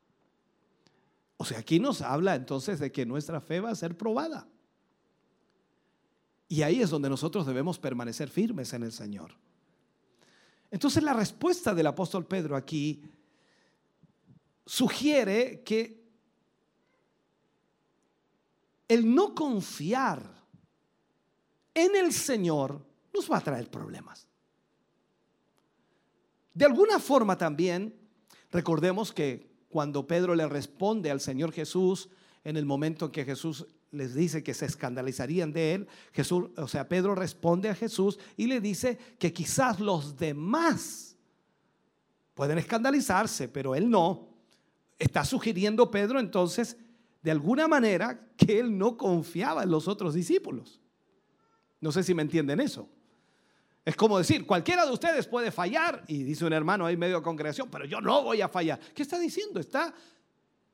O 1.38 1.46
sea, 1.46 1.60
aquí 1.60 1.80
nos 1.80 2.02
habla 2.02 2.36
entonces 2.36 2.80
de 2.80 2.92
que 2.92 3.06
nuestra 3.06 3.42
fe 3.42 3.60
va 3.60 3.72
a 3.72 3.76
ser 3.76 3.98
probada. 3.98 4.48
Y 6.48 6.62
ahí 6.62 6.82
es 6.82 6.90
donde 6.90 7.10
nosotros 7.10 7.46
debemos 7.46 7.80
permanecer 7.80 8.30
firmes 8.30 8.74
en 8.74 8.84
el 8.84 8.92
Señor. 8.92 9.32
Entonces 10.70 11.04
la 11.04 11.14
respuesta 11.14 11.74
del 11.74 11.88
apóstol 11.88 12.26
Pedro 12.26 12.56
aquí 12.56 13.02
sugiere 14.66 15.64
que 15.64 16.02
el 18.88 19.14
no 19.14 19.34
confiar 19.34 20.22
en 21.74 21.96
el 21.96 22.14
Señor 22.14 22.86
nos 23.14 23.32
va 23.32 23.38
a 23.38 23.42
traer 23.42 23.70
problemas. 23.70 24.28
De 26.54 26.66
alguna 26.66 27.00
forma 27.00 27.38
también, 27.38 27.96
recordemos 28.52 29.14
que 29.14 29.50
cuando 29.70 30.06
Pedro 30.06 30.36
le 30.36 30.48
responde 30.48 31.10
al 31.12 31.22
Señor 31.22 31.52
Jesús, 31.52 32.10
en 32.44 32.58
el 32.58 32.66
momento 32.66 33.06
en 33.06 33.12
que 33.12 33.26
Jesús 33.26 33.66
les 33.92 34.14
dice 34.14 34.44
que 34.44 34.54
se 34.54 34.66
escandalizarían 34.66 35.54
de 35.54 35.74
él, 35.74 35.88
Jesús, 36.12 36.50
o 36.58 36.68
sea, 36.68 36.88
Pedro 36.88 37.16
responde 37.16 37.70
a 37.70 37.76
Jesús 37.76 38.20
y 38.38 38.48
le 38.48 38.62
dice 38.62 38.98
que 39.20 39.34
quizás 39.34 39.80
los 39.80 40.18
demás 40.18 41.18
pueden 42.34 42.58
escandalizarse, 42.58 43.48
pero 43.48 43.76
él 43.76 43.90
no. 43.90 44.30
Está 44.98 45.26
sugiriendo 45.26 45.92
Pedro 45.92 46.20
entonces, 46.20 46.78
de 47.22 47.32
alguna 47.32 47.68
manera, 47.68 48.28
que 48.38 48.60
él 48.60 48.78
no 48.78 48.98
confiaba 48.98 49.64
en 49.64 49.72
los 49.72 49.88
otros 49.88 50.14
discípulos. 50.14 50.80
No 51.80 51.92
sé 51.92 52.04
si 52.04 52.14
me 52.14 52.22
entienden 52.22 52.60
eso. 52.60 52.90
Es 53.84 53.96
como 53.96 54.18
decir, 54.18 54.46
cualquiera 54.46 54.86
de 54.86 54.92
ustedes 54.92 55.28
puede 55.28 55.52
fallar, 55.52 56.04
y 56.08 56.24
dice 56.24 56.46
un 56.46 56.54
hermano 56.54 56.86
ahí 56.86 56.96
medio 56.96 57.18
de 57.18 57.24
congregación, 57.24 57.70
pero 57.72 57.86
yo 57.86 58.00
no 58.00 58.24
voy 58.24 58.42
a 58.42 58.48
fallar. 58.48 58.80
¿Qué 58.94 59.02
está 59.02 59.18
diciendo? 59.18 59.60
Está, 59.60 59.94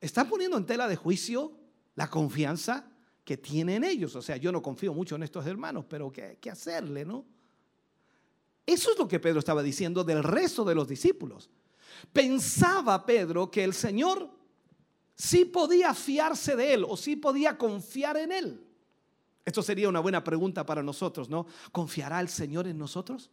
está 0.02 0.26
poniendo 0.26 0.58
en 0.58 0.66
tela 0.66 0.88
de 0.88 0.98
juicio 0.98 1.54
la 1.96 2.10
confianza 2.10 2.86
que 3.24 3.38
tiene 3.38 3.76
en 3.76 3.86
ellos. 3.86 4.16
O 4.16 4.22
sea, 4.22 4.36
yo 4.38 4.52
no 4.52 4.62
confío 4.62 4.94
mucho 4.94 5.16
en 5.16 5.24
estos 5.24 5.46
hermanos, 5.46 5.86
pero 5.88 6.12
¿qué, 6.12 6.38
qué 6.42 6.50
hacerle, 6.50 7.06
no? 7.06 7.26
Eso 8.66 8.92
es 8.92 9.00
lo 9.00 9.08
que 9.08 9.20
Pedro 9.22 9.40
estaba 9.40 9.64
diciendo 9.64 10.04
del 10.04 10.22
resto 10.22 10.66
de 10.66 10.76
los 10.76 10.88
discípulos. 10.88 11.50
Pensaba 12.12 13.06
Pedro 13.06 13.50
que 13.50 13.64
el 13.64 13.74
Señor 13.74 14.30
sí 15.16 15.46
podía 15.46 15.94
fiarse 15.94 16.58
de 16.58 16.74
él 16.74 16.86
o 16.88 16.98
sí 16.98 17.16
podía 17.16 17.58
confiar 17.58 18.18
en 18.18 18.34
él. 18.34 18.67
Esto 19.48 19.64
sería 19.64 19.88
una 19.88 20.02
buena 20.02 20.26
pregunta 20.26 20.66
para 20.66 20.84
nosotros, 20.84 21.30
¿no? 21.30 21.48
¿Confiará 21.72 22.20
el 22.20 22.28
Señor 22.28 22.68
en 22.68 22.78
nosotros? 22.78 23.32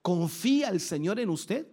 ¿Confía 0.00 0.70
el 0.70 0.80
Señor 0.80 1.20
en 1.20 1.28
usted? 1.28 1.68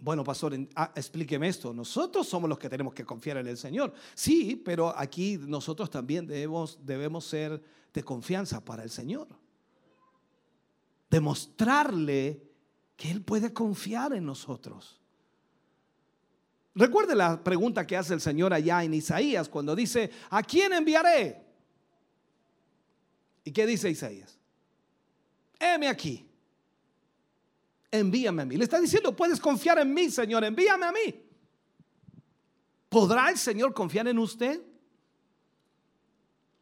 Bueno, 0.00 0.24
pastor, 0.24 0.58
ah, 0.74 0.90
explíqueme 0.96 1.46
esto. 1.46 1.72
Nosotros 1.72 2.26
somos 2.26 2.50
los 2.50 2.58
que 2.58 2.68
tenemos 2.68 2.92
que 2.92 3.04
confiar 3.04 3.36
en 3.36 3.46
el 3.46 3.56
Señor. 3.56 3.94
Sí, 4.16 4.60
pero 4.64 4.92
aquí 4.98 5.38
nosotros 5.38 5.88
también 5.88 6.26
debemos, 6.26 6.84
debemos 6.84 7.24
ser 7.24 7.62
de 7.94 8.02
confianza 8.02 8.64
para 8.64 8.82
el 8.82 8.90
Señor. 8.90 9.28
Demostrarle 11.08 12.50
que 12.96 13.12
Él 13.12 13.22
puede 13.22 13.52
confiar 13.52 14.12
en 14.12 14.26
nosotros. 14.26 15.00
Recuerde 16.76 17.14
la 17.14 17.42
pregunta 17.42 17.86
que 17.86 17.96
hace 17.96 18.12
el 18.12 18.20
Señor 18.20 18.52
allá 18.52 18.84
en 18.84 18.92
Isaías 18.92 19.48
cuando 19.48 19.74
dice, 19.74 20.10
¿a 20.28 20.42
quién 20.42 20.74
enviaré? 20.74 21.42
¿Y 23.44 23.50
qué 23.50 23.66
dice 23.66 23.88
Isaías? 23.88 24.38
Heme 25.58 25.88
aquí. 25.88 26.28
Envíame 27.90 28.42
a 28.42 28.44
mí. 28.44 28.58
Le 28.58 28.64
está 28.64 28.78
diciendo, 28.78 29.16
puedes 29.16 29.40
confiar 29.40 29.78
en 29.78 29.94
mí, 29.94 30.10
Señor, 30.10 30.44
envíame 30.44 30.84
a 30.84 30.92
mí. 30.92 31.24
¿Podrá 32.90 33.30
el 33.30 33.38
Señor 33.38 33.72
confiar 33.72 34.06
en 34.08 34.18
usted? 34.18 34.62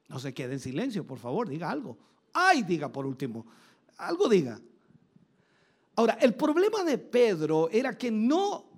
No 0.07 0.21
se 0.21 0.33
quede 0.33 0.53
en 0.53 0.61
silencio, 0.61 1.05
por 1.05 1.19
favor, 1.19 1.49
diga 1.49 1.69
algo. 1.69 1.99
Ay, 2.33 2.63
diga 2.63 2.89
por 2.89 3.05
último, 3.05 3.47
algo 3.97 4.29
diga. 4.29 4.61
Ahora, 5.97 6.19
el 6.21 6.35
problema 6.35 6.85
de 6.85 6.99
Pedro 6.99 7.69
era 7.71 7.99
que 7.99 8.13
no 8.13 8.74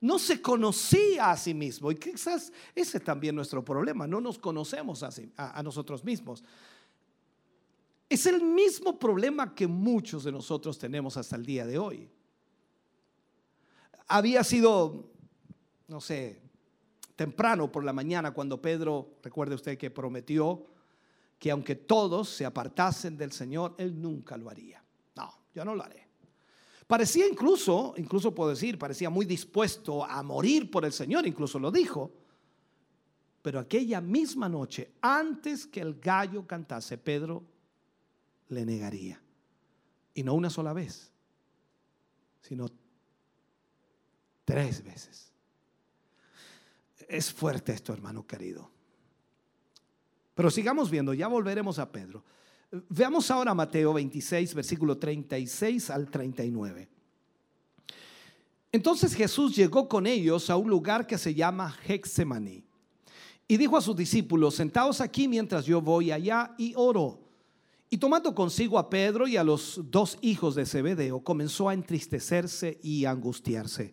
no 0.00 0.18
se 0.18 0.40
conocía 0.40 1.30
a 1.30 1.36
sí 1.36 1.54
mismo. 1.54 1.90
Y 1.90 1.96
quizás 1.96 2.52
ese 2.74 2.98
es 2.98 3.04
también 3.04 3.34
nuestro 3.34 3.64
problema, 3.64 4.06
no 4.06 4.20
nos 4.20 4.38
conocemos 4.38 5.02
a, 5.02 5.10
a, 5.36 5.62
nosotros 5.62 6.04
mismos. 6.04 6.42
Es 8.08 8.26
el 8.26 8.42
mismo 8.42 8.98
problema 8.98 9.54
que 9.54 9.66
muchos 9.66 10.24
de 10.24 10.32
nosotros 10.32 10.78
tenemos 10.78 11.16
hasta 11.16 11.36
el 11.36 11.44
día 11.44 11.66
de 11.66 11.78
hoy. 11.78 12.08
Había 14.08 14.42
sido, 14.42 15.10
no 15.86 16.00
sé, 16.00 16.42
temprano 17.14 17.70
por 17.70 17.84
la 17.84 17.92
mañana 17.92 18.32
cuando 18.32 18.60
Pedro, 18.60 19.18
recuerde 19.22 19.54
usted 19.54 19.78
que 19.78 19.90
prometió 19.90 20.66
que 21.38 21.50
aunque 21.50 21.76
todos 21.76 22.28
se 22.28 22.44
apartasen 22.44 23.16
del 23.16 23.32
Señor, 23.32 23.74
Él 23.78 24.00
nunca 24.00 24.36
lo 24.36 24.50
haría. 24.50 24.82
No, 25.16 25.32
yo 25.54 25.64
no 25.64 25.74
lo 25.74 25.84
haré. 25.84 26.09
Parecía 26.90 27.28
incluso, 27.28 27.94
incluso 27.98 28.34
puedo 28.34 28.50
decir, 28.50 28.76
parecía 28.76 29.10
muy 29.10 29.24
dispuesto 29.24 30.04
a 30.04 30.24
morir 30.24 30.72
por 30.72 30.84
el 30.84 30.92
Señor, 30.92 31.24
incluso 31.24 31.56
lo 31.60 31.70
dijo. 31.70 32.12
Pero 33.42 33.60
aquella 33.60 34.00
misma 34.00 34.48
noche, 34.48 34.90
antes 35.00 35.68
que 35.68 35.80
el 35.80 36.00
gallo 36.00 36.48
cantase, 36.48 36.98
Pedro 36.98 37.44
le 38.48 38.66
negaría. 38.66 39.22
Y 40.14 40.24
no 40.24 40.34
una 40.34 40.50
sola 40.50 40.72
vez, 40.72 41.12
sino 42.40 42.66
tres 44.44 44.82
veces. 44.82 45.32
Es 47.06 47.32
fuerte 47.32 47.72
esto, 47.72 47.92
hermano 47.92 48.26
querido. 48.26 48.68
Pero 50.34 50.50
sigamos 50.50 50.90
viendo, 50.90 51.14
ya 51.14 51.28
volveremos 51.28 51.78
a 51.78 51.92
Pedro. 51.92 52.24
Veamos 52.88 53.30
ahora 53.30 53.52
Mateo 53.52 53.92
26, 53.92 54.54
versículo 54.54 54.96
36 54.96 55.90
al 55.90 56.08
39. 56.08 56.88
Entonces 58.72 59.14
Jesús 59.14 59.56
llegó 59.56 59.88
con 59.88 60.06
ellos 60.06 60.48
a 60.50 60.56
un 60.56 60.70
lugar 60.70 61.06
que 61.06 61.18
se 61.18 61.34
llama 61.34 61.76
Hexemaní 61.86 62.62
y 63.48 63.56
dijo 63.56 63.76
a 63.76 63.80
sus 63.80 63.96
discípulos, 63.96 64.54
sentaos 64.54 65.00
aquí 65.00 65.26
mientras 65.26 65.66
yo 65.66 65.80
voy 65.80 66.12
allá 66.12 66.54
y 66.56 66.72
oro. 66.76 67.18
Y 67.92 67.98
tomando 67.98 68.32
consigo 68.32 68.78
a 68.78 68.88
Pedro 68.88 69.26
y 69.26 69.36
a 69.36 69.42
los 69.42 69.80
dos 69.90 70.16
hijos 70.20 70.54
de 70.54 70.64
Zebedeo, 70.64 71.24
comenzó 71.24 71.68
a 71.68 71.74
entristecerse 71.74 72.78
y 72.80 73.06
angustiarse. 73.06 73.92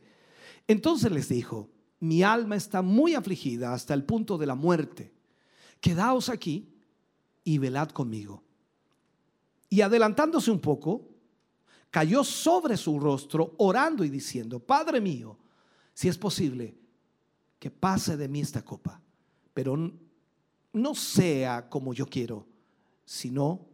Entonces 0.67 1.11
les 1.11 1.29
dijo, 1.29 1.71
mi 1.99 2.21
alma 2.21 2.55
está 2.55 2.83
muy 2.83 3.15
afligida 3.15 3.73
hasta 3.73 3.95
el 3.95 4.03
punto 4.03 4.37
de 4.37 4.45
la 4.45 4.53
muerte. 4.53 5.11
Quedaos 5.81 6.29
aquí 6.29 6.69
y 7.43 7.57
velad 7.57 7.89
conmigo. 7.89 8.43
Y 9.69 9.81
adelantándose 9.81 10.49
un 10.51 10.59
poco, 10.59 11.07
cayó 11.91 12.23
sobre 12.23 12.77
su 12.77 12.99
rostro 12.99 13.55
orando 13.57 14.03
y 14.03 14.09
diciendo, 14.09 14.59
Padre 14.59 15.01
mío, 15.01 15.37
si 15.93 16.07
es 16.07 16.17
posible, 16.17 16.77
que 17.59 17.71
pase 17.71 18.17
de 18.17 18.27
mí 18.27 18.41
esta 18.41 18.63
copa, 18.63 19.01
pero 19.53 19.75
no 20.73 20.95
sea 20.95 21.69
como 21.69 21.93
yo 21.93 22.05
quiero, 22.05 22.45
sino 23.03 23.65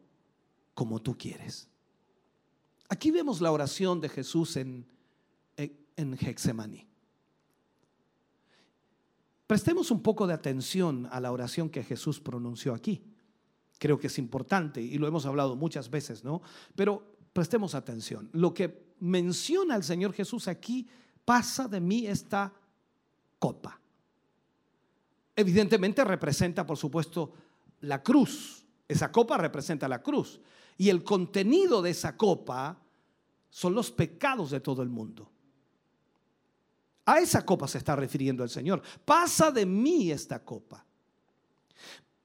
como 0.74 1.02
tú 1.02 1.18
quieres. 1.18 1.68
Aquí 2.88 3.12
vemos 3.12 3.42
la 3.42 3.52
oración 3.52 4.00
de 4.00 4.10
Jesús 4.10 4.56
en, 4.56 4.86
en 5.58 6.14
Hexemaní. 6.14 6.88
Prestemos 9.48 9.92
un 9.92 10.02
poco 10.02 10.26
de 10.26 10.34
atención 10.34 11.08
a 11.12 11.20
la 11.20 11.32
oración 11.32 11.70
que 11.70 11.84
Jesús 11.84 12.20
pronunció 12.20 12.74
aquí 12.74 13.04
creo 13.78 14.00
que 14.00 14.08
es 14.08 14.18
importante 14.18 14.82
y 14.82 14.98
lo 14.98 15.08
hemos 15.08 15.26
hablado 15.26 15.56
muchas 15.56 15.90
veces, 15.90 16.24
¿no? 16.24 16.42
Pero 16.76 17.16
prestemos 17.34 17.76
atención. 17.76 18.30
Lo 18.34 18.54
que 18.54 18.94
menciona 19.00 19.76
el 19.76 19.84
Señor 19.84 20.14
Jesús 20.14 20.48
aquí, 20.48 20.88
pasa 21.26 21.68
de 21.68 21.82
mí 21.82 22.08
esta 22.08 22.54
copa. 23.40 23.80
Evidentemente 25.36 26.04
representa, 26.04 26.66
por 26.66 26.78
supuesto, 26.78 27.34
la 27.82 28.02
cruz. 28.04 28.66
Esa 28.88 29.12
copa 29.12 29.38
representa 29.38 29.88
la 29.88 30.02
cruz. 30.02 30.40
Y 30.78 30.90
el 30.90 31.04
contenido 31.04 31.82
de 31.82 31.92
esa 31.92 32.16
copa 32.16 32.80
son 33.50 33.74
los 33.74 33.92
pecados 33.92 34.52
de 34.52 34.60
todo 34.60 34.82
el 34.82 34.90
mundo. 34.90 35.30
A 37.06 37.20
esa 37.20 37.46
copa 37.46 37.68
se 37.68 37.80
está 37.80 37.96
refiriendo 37.96 38.44
el 38.44 38.50
Señor. 38.50 38.82
Pasa 39.04 39.52
de 39.52 39.66
mí 39.66 40.12
esta 40.12 40.44
copa. 40.44 40.86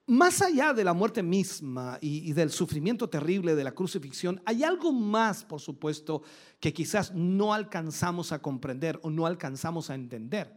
Más 0.09 0.41
allá 0.41 0.73
de 0.73 0.83
la 0.83 0.93
muerte 0.93 1.21
misma 1.21 1.99
y, 2.01 2.33
del 2.33 2.49
sufrimiento 2.49 3.07
terrible 3.07 3.53
de 3.53 3.63
la 3.63 3.73
crucifixión, 3.73 4.41
hay 4.43 4.63
algo 4.63 4.91
más, 4.91 5.45
por 5.45 5.61
supuesto, 5.61 6.23
que 6.59 6.73
quizás 6.73 7.13
no 7.13 7.53
alcanzamos 7.53 8.31
a 8.31 8.41
comprender 8.41 8.99
o 9.03 9.11
no 9.11 9.27
alcanzamos 9.27 9.91
a 9.91 9.95
entender. 9.95 10.51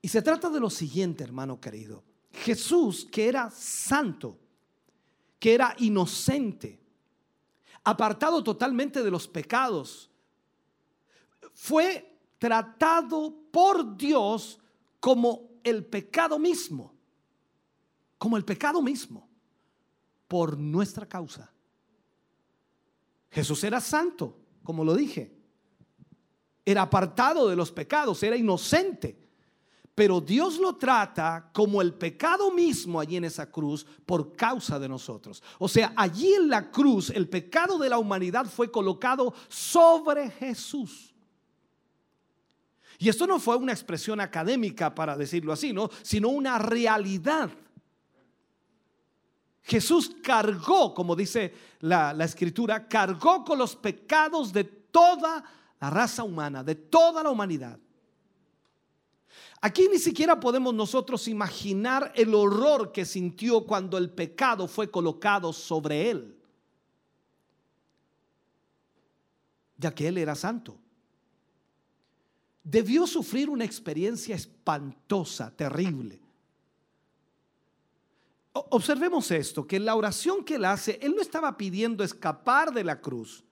Y 0.00 0.08
se 0.08 0.22
trata 0.22 0.50
de 0.50 0.58
lo 0.58 0.70
siguiente, 0.70 1.22
hermano 1.22 1.60
querido. 1.60 2.02
Jesús, 2.32 3.06
que 3.10 3.28
era 3.28 3.48
santo, 3.50 4.36
que 5.38 5.54
era 5.54 5.76
inocente, 5.78 6.80
apartado 7.84 8.42
totalmente 8.42 9.04
de 9.04 9.10
los 9.12 9.28
pecados, 9.28 10.10
fue 11.54 12.18
tratado 12.40 13.32
por 13.52 13.96
Dios 13.96 14.58
como 14.98 15.60
el 15.62 15.84
pecado 15.84 16.40
mismo, 16.40 16.92
como 18.22 18.36
el 18.36 18.44
pecado 18.44 18.80
mismo, 18.80 19.28
por 20.28 20.56
nuestra 20.56 21.08
causa. 21.08 21.50
Jesús 23.28 23.64
era 23.64 23.80
santo, 23.80 24.38
como 24.62 24.84
lo 24.84 24.94
dije, 24.94 25.36
era 26.64 26.82
apartado 26.82 27.48
de 27.48 27.56
los 27.56 27.72
pecados, 27.72 28.22
era 28.22 28.36
inocente. 28.36 29.18
Pero 29.92 30.20
Dios 30.20 30.60
lo 30.60 30.76
trata 30.76 31.50
como 31.52 31.82
el 31.82 31.94
pecado 31.94 32.52
mismo 32.52 33.00
allí 33.00 33.16
en 33.16 33.24
esa 33.24 33.50
cruz 33.50 33.84
por 34.06 34.36
causa 34.36 34.78
de 34.78 34.88
nosotros. 34.88 35.42
O 35.58 35.66
sea, 35.66 35.92
allí 35.96 36.32
en 36.32 36.48
la 36.48 36.70
cruz 36.70 37.10
el 37.10 37.28
pecado 37.28 37.76
de 37.76 37.88
la 37.88 37.98
humanidad 37.98 38.46
fue 38.46 38.70
colocado 38.70 39.34
sobre 39.48 40.30
Jesús. 40.30 41.12
Y 43.00 43.08
esto 43.08 43.26
no 43.26 43.40
fue 43.40 43.56
una 43.56 43.72
expresión 43.72 44.20
académica 44.20 44.94
para 44.94 45.16
decirlo 45.16 45.52
así, 45.52 45.72
¿no? 45.72 45.90
Sino 46.02 46.28
una 46.28 46.60
realidad. 46.60 47.50
Jesús 49.62 50.10
cargó, 50.22 50.92
como 50.92 51.14
dice 51.14 51.54
la, 51.80 52.12
escritura, 52.24 52.88
cargó 52.88 53.44
con 53.44 53.58
los 53.58 53.76
pecados 53.76 54.52
de 54.52 54.64
toda 54.64 55.44
la 55.80 55.90
raza 55.90 56.24
humana, 56.24 56.64
de 56.64 56.74
toda 56.74 57.22
la 57.22 57.30
humanidad. 57.30 57.78
Aquí 59.60 59.88
ni 59.88 59.98
siquiera 59.98 60.40
podemos 60.40 60.74
nosotros 60.74 61.28
imaginar 61.28 62.12
el 62.16 62.34
horror 62.34 62.90
que 62.90 63.04
sintió 63.04 63.64
cuando 63.64 63.96
el 63.96 64.10
pecado 64.10 64.66
fue 64.66 64.90
colocado 64.90 65.52
sobre 65.52 66.10
él, 66.10 66.36
ya 69.78 69.94
que 69.94 70.08
él 70.08 70.18
era 70.18 70.34
santo. 70.34 70.76
Debió 72.64 73.06
sufrir 73.06 73.48
una 73.48 73.64
experiencia 73.64 74.34
espantosa, 74.34 75.52
terrible. 75.54 76.21
Observemos 78.52 79.30
esto, 79.30 79.66
que 79.66 79.80
la 79.80 79.94
oración 79.94 80.44
que 80.44 80.56
él 80.56 80.64
hace, 80.64 80.98
él 81.02 81.14
no 81.14 81.22
estaba 81.22 81.56
pidiendo 81.56 82.04
escapar 82.04 82.72
de 82.72 82.84
la 82.84 83.00
cruz 83.00 83.44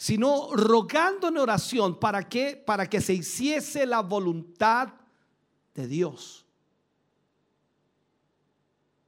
sino 0.00 0.48
rogando 0.54 1.28
en 1.28 1.36
oración 1.36 2.00
para 2.00 2.26
que 2.26 2.56
para 2.56 2.88
que 2.88 3.02
se 3.02 3.12
hiciese 3.12 3.84
la 3.84 4.00
voluntad 4.00 4.94
de 5.74 5.86
Dios. 5.86 6.46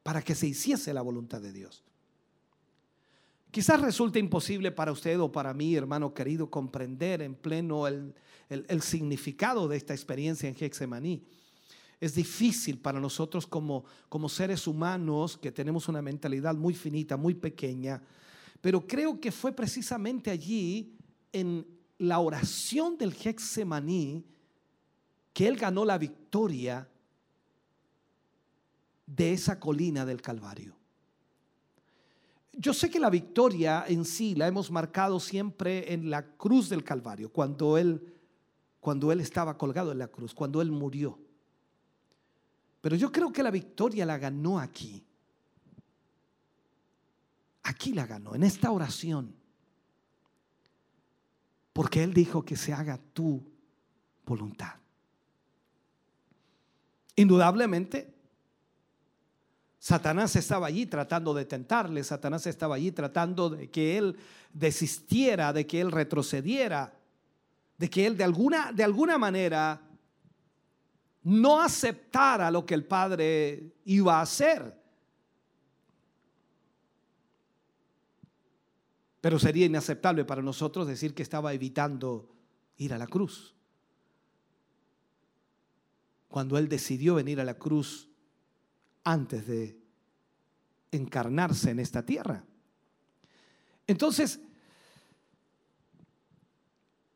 Para 0.03 0.21
que 0.21 0.35
se 0.35 0.49
hiciese 0.49 0.93
la 0.93 1.01
voluntad 1.01 1.41
de 1.41 1.51
Dios. 1.51 1.83
Quizás 3.51 3.81
resulte 3.81 4.19
imposible 4.19 4.71
para 4.71 4.93
usted 4.93 5.19
o 5.19 5.33
para 5.33 5.55
mí, 5.55 5.75
hermano 5.75 6.13
querido, 6.13 6.51
comprender 6.51 7.23
en 7.23 7.37
pleno 7.37 7.87
el, 7.87 8.15
el, 8.51 8.67
el 8.69 8.83
significado 8.83 9.69
de 9.69 9.79
esta 9.79 9.95
experiencia 9.95 10.47
en 10.47 10.57
Hexemaní. 10.61 11.25
Es 12.03 12.17
difícil 12.17 12.79
para 12.79 12.99
nosotros 12.99 13.47
como, 13.47 13.85
como 14.09 14.29
seres 14.29 14.67
humanos 14.67 15.39
que 15.39 15.53
tenemos 15.53 15.87
una 15.87 16.03
mentalidad 16.03 16.53
muy 16.57 16.75
finita, 16.75 17.17
muy 17.17 17.33
pequeña, 17.33 18.03
pero 18.61 18.85
creo 18.85 19.21
que 19.21 19.31
fue 19.31 19.53
precisamente 19.53 20.29
allí, 20.29 20.97
en 21.33 21.65
la 21.99 22.19
oración 22.19 22.99
del 22.99 23.15
Hexemaní, 23.15 24.27
que 25.33 25.47
él 25.47 25.57
ganó 25.57 25.85
la 25.85 25.97
victoria 25.97 26.89
de 29.07 29.33
esa 29.33 29.61
colina 29.61 30.05
del 30.05 30.21
Calvario. 30.21 30.75
Yo 32.53 32.75
sé 32.75 32.91
que 32.91 32.99
la 32.99 33.11
victoria 33.11 33.85
en 33.87 34.05
sí 34.05 34.35
la 34.35 34.49
hemos 34.49 34.73
marcado 34.73 35.21
siempre 35.21 35.95
en 35.95 36.11
la 36.11 36.27
cruz 36.37 36.69
del 36.69 36.83
Calvario, 36.83 37.33
cuando 37.33 37.79
él, 37.79 38.13
cuando 38.81 39.13
él 39.13 39.21
estaba 39.21 39.57
colgado 39.57 39.93
en 39.93 39.99
la 39.99 40.09
cruz, 40.09 40.35
cuando 40.35 40.61
él 40.61 40.73
murió. 40.73 41.22
Pero 42.83 42.97
yo 42.97 43.11
creo 43.11 43.33
que 43.33 43.45
la 43.45 43.51
victoria 43.51 44.05
la 44.05 44.19
ganó 44.19 44.59
aquí. 44.59 45.03
Aquí 47.63 47.95
la 47.95 48.07
ganó, 48.07 48.35
en 48.35 48.43
esta 48.43 48.73
oración. 48.73 49.35
Porque 51.73 52.03
Él 52.03 52.13
dijo 52.13 52.45
que 52.45 52.57
se 52.57 52.73
haga 52.73 52.99
tu 53.15 53.41
voluntad. 54.27 54.75
Indudablemente, 57.15 58.13
Satanás 59.79 60.35
estaba 60.35 60.67
allí 60.67 60.87
tratando 60.87 61.35
de 61.35 61.45
tentarle, 61.45 62.03
Satanás 62.03 62.47
estaba 62.49 62.75
allí 62.75 62.91
tratando 62.91 63.49
de 63.49 63.71
que 63.71 63.97
Él 63.97 64.17
desistiera, 64.53 65.53
de 65.53 65.69
que 65.69 65.81
Él 65.81 65.93
retrocediera, 65.93 66.93
de 67.79 67.89
que 67.89 68.07
Él 68.07 68.17
de 68.17 68.25
alguna, 68.25 68.73
de 68.73 68.83
alguna 68.83 69.19
manera 69.19 69.81
no 71.25 71.61
aceptara 71.61 72.51
lo 72.51 72.67
que 72.67 72.75
el 72.75 72.85
Padre 72.85 73.75
iba 73.85 74.19
a 74.19 74.23
hacer. 74.23 74.81
Pero 79.21 79.39
sería 79.39 79.67
inaceptable 79.67 80.25
para 80.25 80.43
nosotros 80.43 80.87
decir 80.87 81.15
que 81.15 81.23
estaba 81.23 81.53
evitando 81.53 82.29
ir 82.77 82.93
a 82.93 82.99
la 82.99 83.07
cruz. 83.07 83.55
Cuando 86.29 86.59
Él 86.59 86.69
decidió 86.69 87.15
venir 87.15 87.41
a 87.41 87.45
la 87.45 87.55
cruz 87.55 88.09
antes 89.05 89.47
de 89.47 89.79
encarnarse 90.91 91.71
en 91.71 91.79
esta 91.79 92.05
tierra. 92.05 92.45
Entonces, 93.87 94.41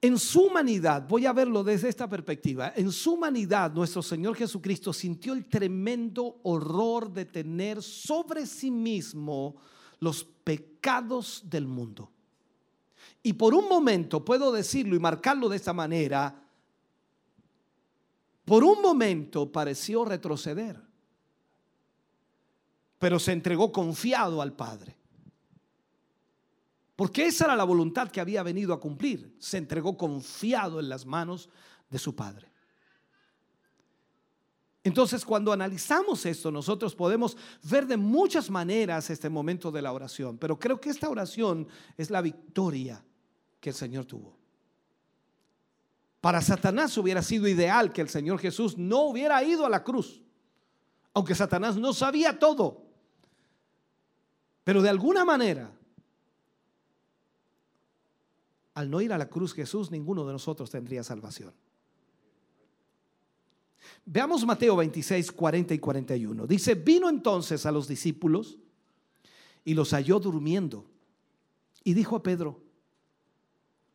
en 0.00 0.18
su 0.18 0.42
humanidad, 0.42 1.06
voy 1.08 1.26
a 1.26 1.32
verlo 1.32 1.64
desde 1.64 1.88
esta 1.88 2.08
perspectiva, 2.08 2.72
en 2.76 2.92
su 2.92 3.14
humanidad 3.14 3.72
nuestro 3.72 4.02
Señor 4.02 4.36
Jesucristo 4.36 4.92
sintió 4.92 5.32
el 5.32 5.46
tremendo 5.46 6.40
horror 6.42 7.10
de 7.10 7.24
tener 7.24 7.82
sobre 7.82 8.46
sí 8.46 8.70
mismo 8.70 9.56
los 10.00 10.22
pecados 10.22 11.42
del 11.44 11.66
mundo. 11.66 12.10
Y 13.22 13.32
por 13.32 13.54
un 13.54 13.68
momento, 13.68 14.24
puedo 14.24 14.52
decirlo 14.52 14.94
y 14.94 15.00
marcarlo 15.00 15.48
de 15.48 15.56
esta 15.56 15.72
manera, 15.72 16.42
por 18.44 18.62
un 18.62 18.80
momento 18.80 19.50
pareció 19.50 20.04
retroceder, 20.04 20.80
pero 22.98 23.18
se 23.18 23.32
entregó 23.32 23.72
confiado 23.72 24.40
al 24.40 24.52
Padre. 24.52 24.96
Porque 26.96 27.26
esa 27.26 27.44
era 27.44 27.56
la 27.56 27.64
voluntad 27.64 28.10
que 28.10 28.20
había 28.20 28.42
venido 28.42 28.72
a 28.72 28.80
cumplir. 28.80 29.36
Se 29.38 29.58
entregó 29.58 29.96
confiado 29.96 30.80
en 30.80 30.88
las 30.88 31.04
manos 31.04 31.50
de 31.90 31.98
su 31.98 32.16
Padre. 32.16 32.50
Entonces, 34.82 35.24
cuando 35.24 35.52
analizamos 35.52 36.24
esto, 36.26 36.50
nosotros 36.50 36.94
podemos 36.94 37.36
ver 37.64 37.86
de 37.86 37.96
muchas 37.96 38.48
maneras 38.48 39.10
este 39.10 39.28
momento 39.28 39.72
de 39.72 39.82
la 39.82 39.92
oración, 39.92 40.38
pero 40.38 40.58
creo 40.58 40.80
que 40.80 40.90
esta 40.90 41.10
oración 41.10 41.66
es 41.96 42.08
la 42.08 42.22
victoria 42.22 43.04
que 43.60 43.70
el 43.70 43.74
Señor 43.74 44.04
tuvo. 44.04 44.38
Para 46.20 46.40
Satanás 46.40 46.96
hubiera 46.98 47.20
sido 47.20 47.48
ideal 47.48 47.92
que 47.92 48.00
el 48.00 48.08
Señor 48.08 48.38
Jesús 48.38 48.78
no 48.78 49.02
hubiera 49.02 49.42
ido 49.42 49.66
a 49.66 49.70
la 49.70 49.82
cruz, 49.82 50.22
aunque 51.12 51.34
Satanás 51.34 51.76
no 51.76 51.92
sabía 51.92 52.38
todo. 52.38 52.84
Pero 54.62 54.82
de 54.82 54.88
alguna 54.88 55.24
manera, 55.24 55.75
al 58.76 58.90
no 58.90 59.00
ir 59.00 59.10
a 59.10 59.16
la 59.16 59.30
cruz 59.30 59.54
Jesús, 59.54 59.90
ninguno 59.90 60.26
de 60.26 60.34
nosotros 60.34 60.70
tendría 60.70 61.02
salvación. 61.02 61.54
Veamos 64.04 64.44
Mateo 64.44 64.76
26, 64.76 65.32
40 65.32 65.72
y 65.72 65.78
41. 65.78 66.46
Dice, 66.46 66.74
vino 66.74 67.08
entonces 67.08 67.64
a 67.64 67.72
los 67.72 67.88
discípulos 67.88 68.58
y 69.64 69.72
los 69.72 69.92
halló 69.92 70.20
durmiendo. 70.20 70.84
Y 71.84 71.94
dijo 71.94 72.16
a 72.16 72.22
Pedro, 72.22 72.60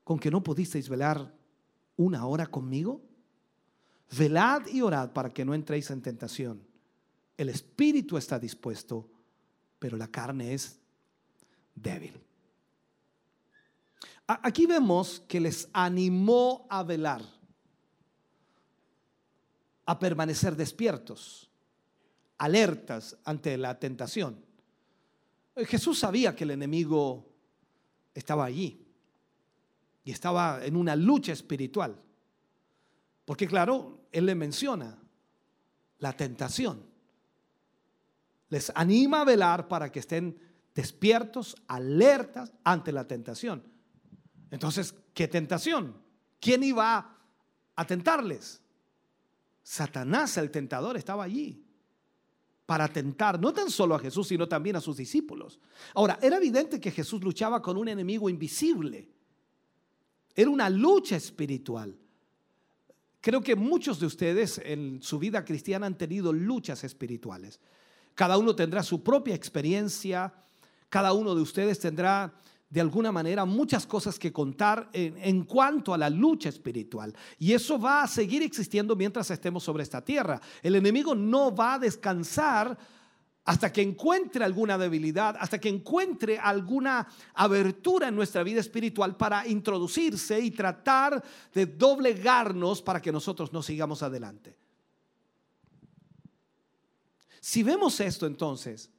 ¿con 0.03 0.17
que 0.17 0.31
no 0.31 0.41
pudisteis 0.41 0.89
velar 0.89 1.31
una 1.95 2.25
hora 2.25 2.47
conmigo? 2.47 3.03
Velad 4.17 4.65
y 4.65 4.81
orad 4.81 5.11
para 5.13 5.29
que 5.29 5.45
no 5.45 5.53
entréis 5.53 5.91
en 5.91 6.01
tentación. 6.01 6.59
El 7.37 7.49
espíritu 7.49 8.17
está 8.17 8.39
dispuesto, 8.39 9.07
pero 9.77 9.95
la 9.95 10.07
carne 10.07 10.55
es 10.55 10.79
débil. 11.75 12.19
Aquí 14.41 14.65
vemos 14.65 15.23
que 15.27 15.39
les 15.39 15.67
animó 15.73 16.67
a 16.69 16.83
velar 16.83 17.21
a 19.85 19.99
permanecer 19.99 20.55
despiertos, 20.55 21.49
alertas 22.37 23.17
ante 23.25 23.57
la 23.57 23.77
tentación. 23.79 24.43
Jesús 25.55 25.99
sabía 25.99 26.35
que 26.35 26.45
el 26.45 26.51
enemigo 26.51 27.29
estaba 28.13 28.45
allí 28.45 28.85
y 30.03 30.11
estaba 30.11 30.63
en 30.63 30.75
una 30.75 30.95
lucha 30.95 31.33
espiritual. 31.33 31.99
Porque 33.25 33.47
claro, 33.47 34.05
Él 34.11 34.25
le 34.27 34.35
menciona 34.35 34.97
la 35.99 36.13
tentación. 36.13 36.85
Les 38.49 38.71
anima 38.75 39.21
a 39.21 39.25
velar 39.25 39.67
para 39.67 39.91
que 39.91 39.99
estén 39.99 40.37
despiertos, 40.73 41.55
alertas 41.67 42.53
ante 42.63 42.91
la 42.91 43.07
tentación. 43.07 43.70
Entonces, 44.51 44.93
¿qué 45.13 45.27
tentación? 45.27 45.95
¿Quién 46.39 46.63
iba 46.63 47.17
a 47.75 47.87
tentarles? 47.87 48.61
Satanás, 49.63 50.37
el 50.37 50.51
tentador, 50.51 50.97
estaba 50.97 51.23
allí 51.23 51.65
para 52.65 52.87
tentar 52.87 53.37
no 53.37 53.53
tan 53.53 53.69
solo 53.69 53.95
a 53.95 53.99
Jesús, 53.99 54.29
sino 54.29 54.47
también 54.47 54.77
a 54.77 54.81
sus 54.81 54.95
discípulos. 54.95 55.59
Ahora, 55.93 56.17
era 56.21 56.37
evidente 56.37 56.79
que 56.79 56.91
Jesús 56.91 57.21
luchaba 57.21 57.61
con 57.61 57.75
un 57.75 57.89
enemigo 57.89 58.29
invisible. 58.29 59.09
Era 60.33 60.49
una 60.49 60.69
lucha 60.69 61.17
espiritual. 61.17 61.93
Creo 63.19 63.41
que 63.41 63.55
muchos 63.55 63.99
de 63.99 64.05
ustedes 64.05 64.59
en 64.63 65.01
su 65.01 65.19
vida 65.19 65.43
cristiana 65.43 65.85
han 65.85 65.97
tenido 65.97 66.31
luchas 66.31 66.83
espirituales. 66.83 67.59
Cada 68.15 68.37
uno 68.37 68.55
tendrá 68.55 68.83
su 68.83 69.03
propia 69.03 69.35
experiencia, 69.35 70.33
cada 70.87 71.13
uno 71.13 71.35
de 71.35 71.41
ustedes 71.41 71.77
tendrá 71.77 72.33
de 72.71 72.79
alguna 72.79 73.11
manera 73.11 73.43
muchas 73.43 73.85
cosas 73.85 74.17
que 74.17 74.31
contar 74.31 74.89
en, 74.93 75.43
cuanto 75.43 75.93
a 75.93 75.97
la 75.97 76.09
lucha 76.09 76.47
espiritual. 76.47 77.13
Y 77.37 77.51
eso 77.51 77.77
va 77.77 78.03
a 78.03 78.07
seguir 78.07 78.41
existiendo 78.43 78.95
mientras 78.95 79.29
estemos 79.29 79.61
sobre 79.61 79.83
esta 79.83 80.03
tierra. 80.03 80.39
El 80.63 80.75
enemigo 80.75 81.13
no 81.13 81.53
va 81.53 81.73
a 81.73 81.79
descansar 81.79 82.77
hasta 83.43 83.73
que 83.73 83.81
encuentre 83.81 84.45
alguna 84.45 84.77
debilidad, 84.77 85.35
hasta 85.37 85.59
que 85.59 85.67
encuentre 85.67 86.39
alguna 86.39 87.05
abertura 87.33 88.07
en 88.07 88.15
nuestra 88.15 88.41
vida 88.41 88.61
espiritual 88.61 89.17
para 89.17 89.45
introducirse 89.45 90.39
y 90.39 90.51
tratar 90.51 91.21
de 91.53 91.65
doblegarnos 91.65 92.81
para 92.81 93.01
que 93.01 93.11
nosotros 93.11 93.51
no 93.51 93.61
sigamos 93.61 94.01
adelante. 94.01 94.55
Si 97.41 97.63
vemos 97.63 97.99
esto 97.99 98.25
entonces, 98.27 98.89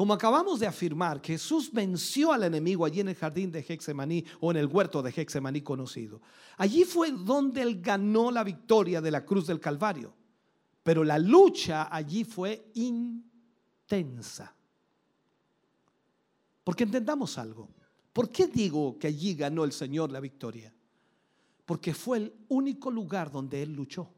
como 0.00 0.14
acabamos 0.14 0.58
de 0.58 0.66
afirmar, 0.66 1.20
Jesús 1.22 1.70
venció 1.70 2.32
al 2.32 2.44
enemigo 2.44 2.86
allí 2.86 3.00
en 3.00 3.08
el 3.08 3.14
jardín 3.14 3.52
de 3.52 3.60
Hexemaní 3.60 4.24
o 4.40 4.50
en 4.50 4.56
el 4.56 4.64
huerto 4.64 5.02
de 5.02 5.12
Hexemaní 5.14 5.60
conocido. 5.60 6.22
Allí 6.56 6.84
fue 6.84 7.10
donde 7.12 7.60
él 7.60 7.82
ganó 7.82 8.30
la 8.30 8.42
victoria 8.42 9.02
de 9.02 9.10
la 9.10 9.26
cruz 9.26 9.46
del 9.46 9.60
Calvario. 9.60 10.14
Pero 10.82 11.04
la 11.04 11.18
lucha 11.18 11.94
allí 11.94 12.24
fue 12.24 12.70
intensa. 12.76 14.56
Porque 16.64 16.84
entendamos 16.84 17.36
algo. 17.36 17.68
¿Por 18.14 18.30
qué 18.30 18.46
digo 18.46 18.98
que 18.98 19.08
allí 19.08 19.34
ganó 19.34 19.64
el 19.64 19.72
Señor 19.72 20.10
la 20.10 20.20
victoria? 20.20 20.72
Porque 21.66 21.92
fue 21.92 22.16
el 22.16 22.32
único 22.48 22.90
lugar 22.90 23.30
donde 23.30 23.62
Él 23.62 23.74
luchó. 23.74 24.10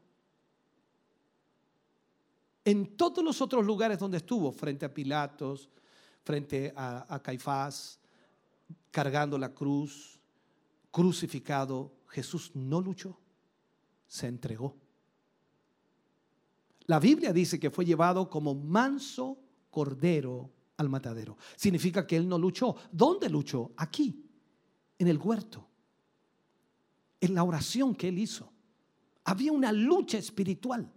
En 2.65 2.95
todos 2.95 3.23
los 3.23 3.41
otros 3.41 3.65
lugares 3.65 3.99
donde 3.99 4.17
estuvo, 4.17 4.51
frente 4.51 4.85
a 4.85 4.93
Pilatos, 4.93 5.69
frente 6.23 6.73
a, 6.75 7.19
Caifás, 7.21 7.99
cargando 8.89 9.37
la 9.37 9.53
cruz, 9.53 10.19
crucificado, 10.89 11.91
Jesús 12.07 12.51
no 12.53 12.79
luchó, 12.79 13.19
se 14.07 14.27
entregó. 14.27 14.75
La 16.85 16.99
Biblia 16.99 17.33
dice 17.33 17.59
que 17.59 17.71
fue 17.71 17.85
llevado 17.85 18.29
como 18.29 18.55
manso 18.55 19.37
cordero 19.69 20.49
al 20.77 20.89
matadero. 20.89 21.37
Significa 21.55 22.05
que 22.05 22.15
él 22.15 22.27
no 22.27 22.37
luchó. 22.37 22.75
¿Dónde 22.91 23.29
luchó? 23.29 23.71
Aquí, 23.77 24.25
en 24.97 25.07
el 25.07 25.17
huerto, 25.17 25.67
en 27.19 27.33
la 27.33 27.43
oración 27.43 27.95
que 27.95 28.09
él 28.09 28.19
hizo. 28.19 28.51
Había 29.25 29.51
una 29.51 29.71
lucha 29.71 30.17
espiritual. 30.17 30.91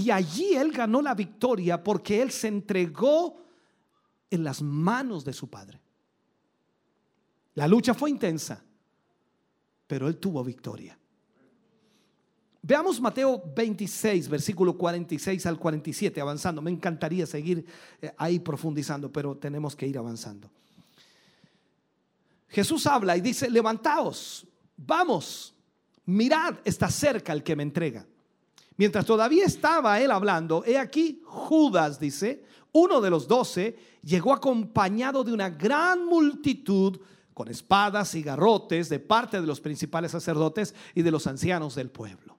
Y 0.00 0.10
allí 0.10 0.54
él 0.54 0.72
ganó 0.72 1.02
la 1.02 1.14
victoria 1.14 1.84
porque 1.84 2.22
él 2.22 2.30
se 2.30 2.48
entregó 2.48 3.36
en 4.30 4.42
las 4.42 4.62
manos 4.62 5.26
de 5.26 5.34
su 5.34 5.50
padre. 5.50 5.78
La 7.54 7.68
lucha 7.68 7.92
fue 7.92 8.08
intensa, 8.08 8.64
pero 9.86 10.08
él 10.08 10.16
tuvo 10.16 10.42
victoria. 10.42 10.98
Veamos 12.62 12.98
Mateo 12.98 13.42
26, 13.54 14.30
versículo 14.30 14.78
46 14.78 15.44
al 15.44 15.58
47, 15.58 16.18
avanzando. 16.18 16.62
Me 16.62 16.70
encantaría 16.70 17.26
seguir 17.26 17.66
eh, 18.00 18.10
ahí 18.16 18.38
profundizando, 18.38 19.12
pero 19.12 19.36
tenemos 19.36 19.76
que 19.76 19.86
ir 19.86 19.98
avanzando. 19.98 20.50
Jesús 22.48 22.86
habla 22.86 23.18
y 23.18 23.20
dice, 23.20 23.50
levantaos, 23.50 24.46
vamos, 24.78 25.54
mirad, 26.06 26.54
está 26.64 26.88
cerca 26.88 27.34
el 27.34 27.42
que 27.42 27.54
me 27.54 27.64
entrega. 27.64 28.06
Mientras 28.80 29.04
todavía 29.04 29.44
estaba 29.44 30.00
él 30.00 30.10
hablando, 30.10 30.64
he 30.64 30.78
aquí 30.78 31.20
Judas, 31.26 32.00
dice, 32.00 32.46
uno 32.72 33.02
de 33.02 33.10
los 33.10 33.28
doce, 33.28 33.76
llegó 34.02 34.32
acompañado 34.32 35.22
de 35.22 35.34
una 35.34 35.50
gran 35.50 36.06
multitud 36.06 36.98
con 37.34 37.48
espadas 37.48 38.14
y 38.14 38.22
garrotes 38.22 38.88
de 38.88 38.98
parte 38.98 39.38
de 39.38 39.46
los 39.46 39.60
principales 39.60 40.12
sacerdotes 40.12 40.74
y 40.94 41.02
de 41.02 41.10
los 41.10 41.26
ancianos 41.26 41.74
del 41.74 41.90
pueblo. 41.90 42.38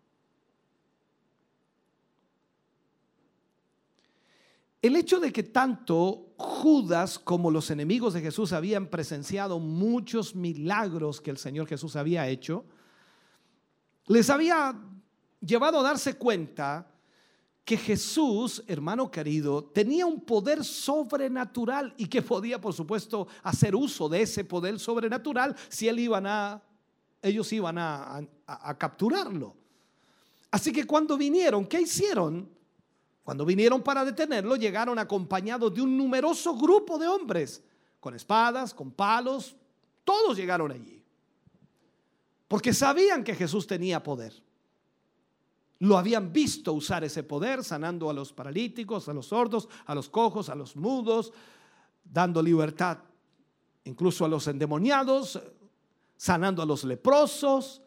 El 4.81 4.95
hecho 4.95 5.19
de 5.19 5.31
que 5.31 5.43
tanto 5.43 6.33
Judas 6.37 7.19
como 7.19 7.51
los 7.51 7.69
enemigos 7.69 8.15
de 8.15 8.21
Jesús 8.21 8.51
habían 8.51 8.87
presenciado 8.87 9.59
muchos 9.59 10.33
milagros 10.33 11.21
que 11.21 11.29
el 11.29 11.37
Señor 11.37 11.67
Jesús 11.67 11.95
había 11.95 12.27
hecho, 12.27 12.65
les 14.07 14.31
había 14.31 14.75
llevado 15.41 15.79
a 15.79 15.83
darse 15.83 16.15
cuenta 16.15 16.87
que 17.65 17.77
Jesús, 17.77 18.63
hermano 18.67 19.11
querido, 19.11 19.63
tenía 19.63 20.05
un 20.05 20.21
poder 20.21 20.63
sobrenatural 20.63 21.93
y 21.97 22.07
que 22.07 22.21
podía, 22.21 22.59
por 22.59 22.73
supuesto, 22.73 23.27
hacer 23.43 23.75
uso 23.75 24.09
de 24.09 24.21
ese 24.21 24.43
poder 24.43 24.79
sobrenatural 24.79 25.55
si 25.69 25.87
él 25.87 25.99
iban 25.99 26.25
a, 26.25 26.61
ellos 27.21 27.51
iban 27.53 27.77
a, 27.77 28.21
a 28.45 28.77
capturarlo. 28.77 29.55
Así 30.49 30.71
que 30.71 30.85
cuando 30.85 31.17
vinieron, 31.17 31.65
¿qué 31.65 31.81
hicieron? 31.81 32.49
Cuando 33.23 33.45
vinieron 33.45 33.81
para 33.83 34.03
detenerlo, 34.03 34.55
llegaron 34.55 34.97
acompañados 34.97 35.73
de 35.73 35.81
un 35.81 35.95
numeroso 35.95 36.57
grupo 36.57 36.97
de 36.97 37.07
hombres, 37.07 37.63
con 37.99 38.15
espadas, 38.15 38.73
con 38.73 38.91
palos, 38.91 39.55
todos 40.03 40.35
llegaron 40.35 40.71
allí. 40.71 41.03
Porque 42.47 42.73
sabían 42.73 43.23
que 43.23 43.35
Jesús 43.35 43.65
tenía 43.65 44.03
poder. 44.03 44.33
Lo 45.81 45.97
habían 45.97 46.31
visto 46.31 46.73
usar 46.73 47.03
ese 47.03 47.23
poder, 47.23 47.63
sanando 47.63 48.07
a 48.07 48.13
los 48.13 48.31
paralíticos, 48.31 49.09
a 49.09 49.13
los 49.13 49.25
sordos, 49.25 49.67
a 49.87 49.95
los 49.95 50.09
cojos, 50.09 50.49
a 50.49 50.55
los 50.55 50.75
mudos, 50.75 51.33
dando 52.03 52.43
libertad 52.43 52.99
incluso 53.85 54.23
a 54.23 54.27
los 54.27 54.47
endemoniados, 54.47 55.41
sanando 56.15 56.61
a 56.61 56.67
los 56.67 56.83
leprosos, 56.83 57.81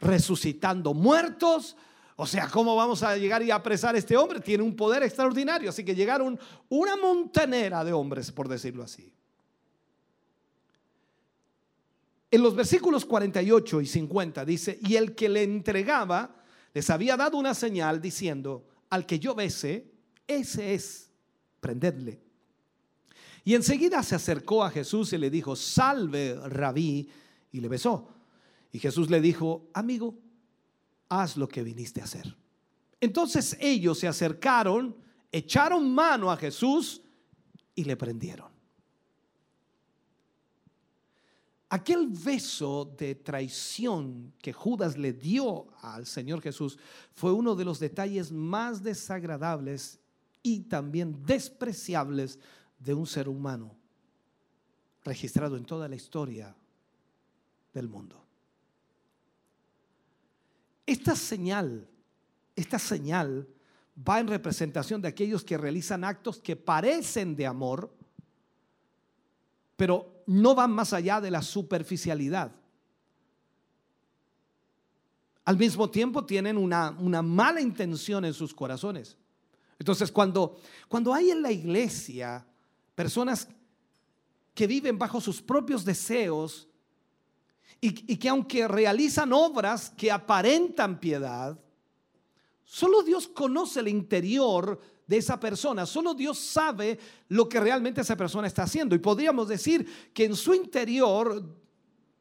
resucitando 0.00 0.94
muertos. 0.94 1.76
O 2.16 2.26
sea, 2.26 2.48
¿cómo 2.48 2.74
vamos 2.74 3.02
a 3.02 3.14
llegar 3.18 3.42
y 3.42 3.50
apresar 3.50 3.94
a 3.94 3.98
este 3.98 4.16
hombre? 4.16 4.40
Tiene 4.40 4.62
un 4.62 4.74
poder 4.74 5.02
extraordinario. 5.02 5.68
Así 5.68 5.84
que 5.84 5.94
llegaron 5.94 6.40
una 6.70 6.96
montanera 6.96 7.84
de 7.84 7.92
hombres, 7.92 8.32
por 8.32 8.48
decirlo 8.48 8.82
así. 8.82 9.12
En 12.30 12.42
los 12.42 12.56
versículos 12.56 13.04
48 13.04 13.82
y 13.82 13.86
50 13.86 14.44
dice, 14.46 14.78
y 14.82 14.96
el 14.96 15.14
que 15.14 15.28
le 15.28 15.42
entregaba 15.42 16.35
les 16.76 16.90
había 16.90 17.16
dado 17.16 17.38
una 17.38 17.54
señal 17.54 18.02
diciendo, 18.02 18.66
al 18.90 19.06
que 19.06 19.18
yo 19.18 19.34
bese, 19.34 19.90
ese 20.26 20.74
es, 20.74 21.10
prendedle. 21.58 22.20
Y 23.44 23.54
enseguida 23.54 24.02
se 24.02 24.14
acercó 24.14 24.62
a 24.62 24.68
Jesús 24.68 25.10
y 25.14 25.16
le 25.16 25.30
dijo, 25.30 25.56
salve, 25.56 26.38
rabí, 26.50 27.08
y 27.50 27.60
le 27.60 27.68
besó. 27.68 28.10
Y 28.72 28.78
Jesús 28.78 29.08
le 29.08 29.22
dijo, 29.22 29.70
amigo, 29.72 30.18
haz 31.08 31.38
lo 31.38 31.48
que 31.48 31.62
viniste 31.62 32.02
a 32.02 32.04
hacer. 32.04 32.36
Entonces 33.00 33.56
ellos 33.58 33.98
se 33.98 34.06
acercaron, 34.08 34.94
echaron 35.32 35.94
mano 35.94 36.30
a 36.30 36.36
Jesús 36.36 37.00
y 37.74 37.84
le 37.84 37.96
prendieron. 37.96 38.50
Aquel 41.68 42.06
beso 42.06 42.84
de 42.96 43.16
traición 43.16 44.32
que 44.40 44.52
Judas 44.52 44.96
le 44.96 45.12
dio 45.12 45.66
al 45.82 46.06
Señor 46.06 46.40
Jesús 46.40 46.78
fue 47.12 47.32
uno 47.32 47.56
de 47.56 47.64
los 47.64 47.80
detalles 47.80 48.30
más 48.30 48.84
desagradables 48.84 49.98
y 50.42 50.60
también 50.60 51.24
despreciables 51.24 52.38
de 52.78 52.94
un 52.94 53.06
ser 53.06 53.28
humano 53.28 53.74
registrado 55.02 55.56
en 55.56 55.64
toda 55.64 55.88
la 55.88 55.96
historia 55.96 56.54
del 57.74 57.88
mundo. 57.88 58.22
Esta 60.86 61.16
señal, 61.16 61.88
esta 62.54 62.78
señal 62.78 63.48
va 64.08 64.20
en 64.20 64.28
representación 64.28 65.02
de 65.02 65.08
aquellos 65.08 65.42
que 65.42 65.58
realizan 65.58 66.04
actos 66.04 66.38
que 66.38 66.54
parecen 66.54 67.34
de 67.34 67.46
amor, 67.46 67.92
pero 69.76 70.15
no 70.26 70.54
van 70.54 70.72
más 70.72 70.92
allá 70.92 71.20
de 71.20 71.30
la 71.30 71.42
superficialidad. 71.42 72.52
Al 75.44 75.56
mismo 75.56 75.88
tiempo 75.88 76.26
tienen 76.26 76.58
una, 76.58 76.90
una 76.98 77.22
mala 77.22 77.60
intención 77.60 78.24
en 78.24 78.34
sus 78.34 78.52
corazones. 78.52 79.16
Entonces, 79.78 80.10
cuando, 80.10 80.58
cuando 80.88 81.14
hay 81.14 81.30
en 81.30 81.40
la 81.40 81.52
iglesia 81.52 82.44
personas 82.94 83.48
que 84.54 84.66
viven 84.66 84.98
bajo 84.98 85.20
sus 85.20 85.40
propios 85.40 85.84
deseos 85.84 86.66
y, 87.80 88.12
y 88.12 88.16
que 88.16 88.28
aunque 88.28 88.66
realizan 88.66 89.32
obras 89.32 89.90
que 89.90 90.10
aparentan 90.10 90.98
piedad, 90.98 91.56
solo 92.64 93.02
Dios 93.02 93.28
conoce 93.28 93.80
el 93.80 93.88
interior 93.88 94.80
de 95.06 95.18
esa 95.18 95.38
persona. 95.38 95.86
Solo 95.86 96.14
Dios 96.14 96.38
sabe 96.38 96.98
lo 97.28 97.48
que 97.48 97.60
realmente 97.60 98.00
esa 98.00 98.16
persona 98.16 98.46
está 98.46 98.64
haciendo. 98.64 98.94
Y 98.94 98.98
podríamos 98.98 99.48
decir 99.48 100.10
que 100.12 100.24
en 100.24 100.34
su 100.34 100.54
interior 100.54 101.44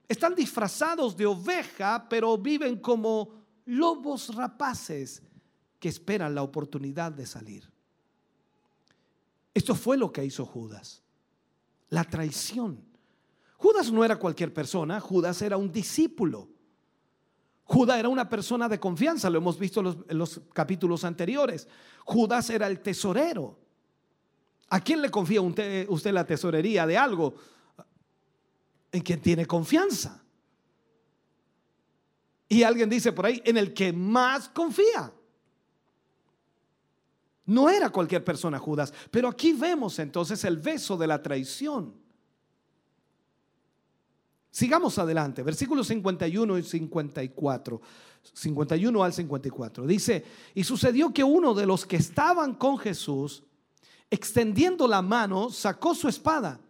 están 0.08 0.36
disfrazados 0.36 1.16
de 1.18 1.26
oveja, 1.26 2.08
pero 2.08 2.38
viven 2.38 2.78
como 2.78 3.30
lobos 3.66 4.34
rapaces 4.36 5.22
que 5.80 5.90
esperan 5.90 6.36
la 6.36 6.44
oportunidad 6.44 7.12
de 7.12 7.26
salir. 7.26 7.72
Esto 9.54 9.74
fue 9.74 9.98
lo 9.98 10.12
que 10.12 10.24
hizo 10.24 10.46
Judas. 10.46 11.02
La 11.90 12.04
traición. 12.04 12.84
Judas 13.58 13.92
no 13.92 14.04
era 14.04 14.18
cualquier 14.18 14.54
persona, 14.54 15.00
Judas 15.00 15.42
era 15.42 15.58
un 15.58 15.72
discípulo. 15.72 16.50
Judas 17.66 17.98
era 17.98 18.10
una 18.10 18.30
persona 18.30 18.70
de 18.70 18.80
confianza, 18.80 19.30
lo 19.30 19.40
hemos 19.40 19.58
visto 19.58 20.06
en 20.08 20.18
los, 20.18 20.40
capítulos 20.54 21.04
anteriores. 21.04 21.68
Judas 22.04 22.50
era 22.52 22.68
el 22.68 22.80
tesorero. 22.80 23.58
¿A 24.70 24.80
quién 24.80 25.02
le 25.02 25.10
confía 25.10 25.42
usted, 25.42 25.88
usted 25.90 26.14
la 26.14 26.26
tesorería 26.26 26.86
de 26.86 26.98
algo? 26.98 27.36
En 28.92 29.02
quien 29.02 29.20
tiene 29.20 29.48
confianza. 29.48 30.24
Y 32.48 32.62
alguien 32.62 32.90
dice 32.90 33.12
por 33.12 33.26
ahí, 33.26 33.42
en 33.44 33.58
el 33.58 33.74
que 33.74 33.92
más 33.92 34.48
confía. 34.50 35.12
No 37.48 37.70
era 37.70 37.90
cualquier 37.90 38.24
persona 38.24 38.60
Judas, 38.60 38.94
pero 39.10 39.28
aquí 39.28 39.54
vemos 39.54 39.98
entonces 39.98 40.44
el 40.44 40.58
beso 40.58 40.98
de 40.98 41.08
la 41.08 41.22
traición. 41.22 42.05
Sigamos 44.56 44.98
adelante, 45.00 45.44
versículos 45.44 45.86
51 45.88 46.58
y 46.58 46.64
54. 46.64 47.82
51 48.32 49.04
al 49.04 49.12
54. 49.12 49.86
Dice, 49.86 50.24
y 50.54 50.64
sucedió 50.64 51.14
que 51.14 51.26
uno 51.26 51.54
de 51.54 51.66
los 51.66 51.86
que 51.86 51.98
estaban 51.98 52.54
con 52.54 52.78
Jesús, 52.78 53.44
extendiendo 54.10 54.88
la 54.88 55.02
mano, 55.02 55.50
sacó 55.50 55.94
su 55.94 56.08
espada 56.08 56.62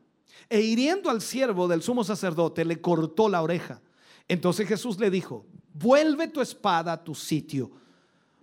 e 0.50 0.62
hiriendo 0.62 1.12
al 1.12 1.22
siervo 1.22 1.68
del 1.68 1.84
sumo 1.84 2.04
sacerdote, 2.04 2.66
le 2.66 2.82
cortó 2.82 3.30
la 3.30 3.44
oreja. 3.44 3.84
Entonces 4.28 4.68
Jesús 4.68 5.00
le 5.00 5.12
dijo, 5.12 5.46
vuelve 5.72 6.28
tu 6.28 6.42
espada 6.42 6.92
a 6.92 7.04
tu 7.04 7.14
sitio, 7.14 7.70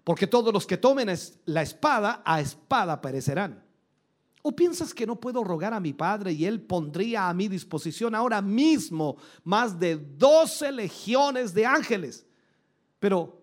porque 0.05 0.28
todos 0.28 0.55
los 0.55 0.69
que 0.69 0.77
tomen 0.77 1.12
la 1.47 1.62
espada, 1.62 2.23
a 2.24 2.40
espada 2.40 3.01
perecerán. 3.01 3.61
¿O 4.43 4.51
piensas 4.51 4.93
que 4.93 5.06
no 5.06 5.20
puedo 5.20 5.44
rogar 5.44 5.73
a 5.73 5.78
mi 5.78 5.93
Padre 5.93 6.32
y 6.32 6.44
Él 6.44 6.60
pondría 6.60 7.28
a 7.28 7.35
mi 7.35 7.47
disposición 7.47 8.12
ahora 8.12 8.43
mismo 8.43 9.16
más 9.44 9.78
de 9.78 9.97
doce 9.97 10.73
legiones 10.73 11.55
de 11.55 11.64
ángeles? 11.64 12.27
Pero, 12.98 13.40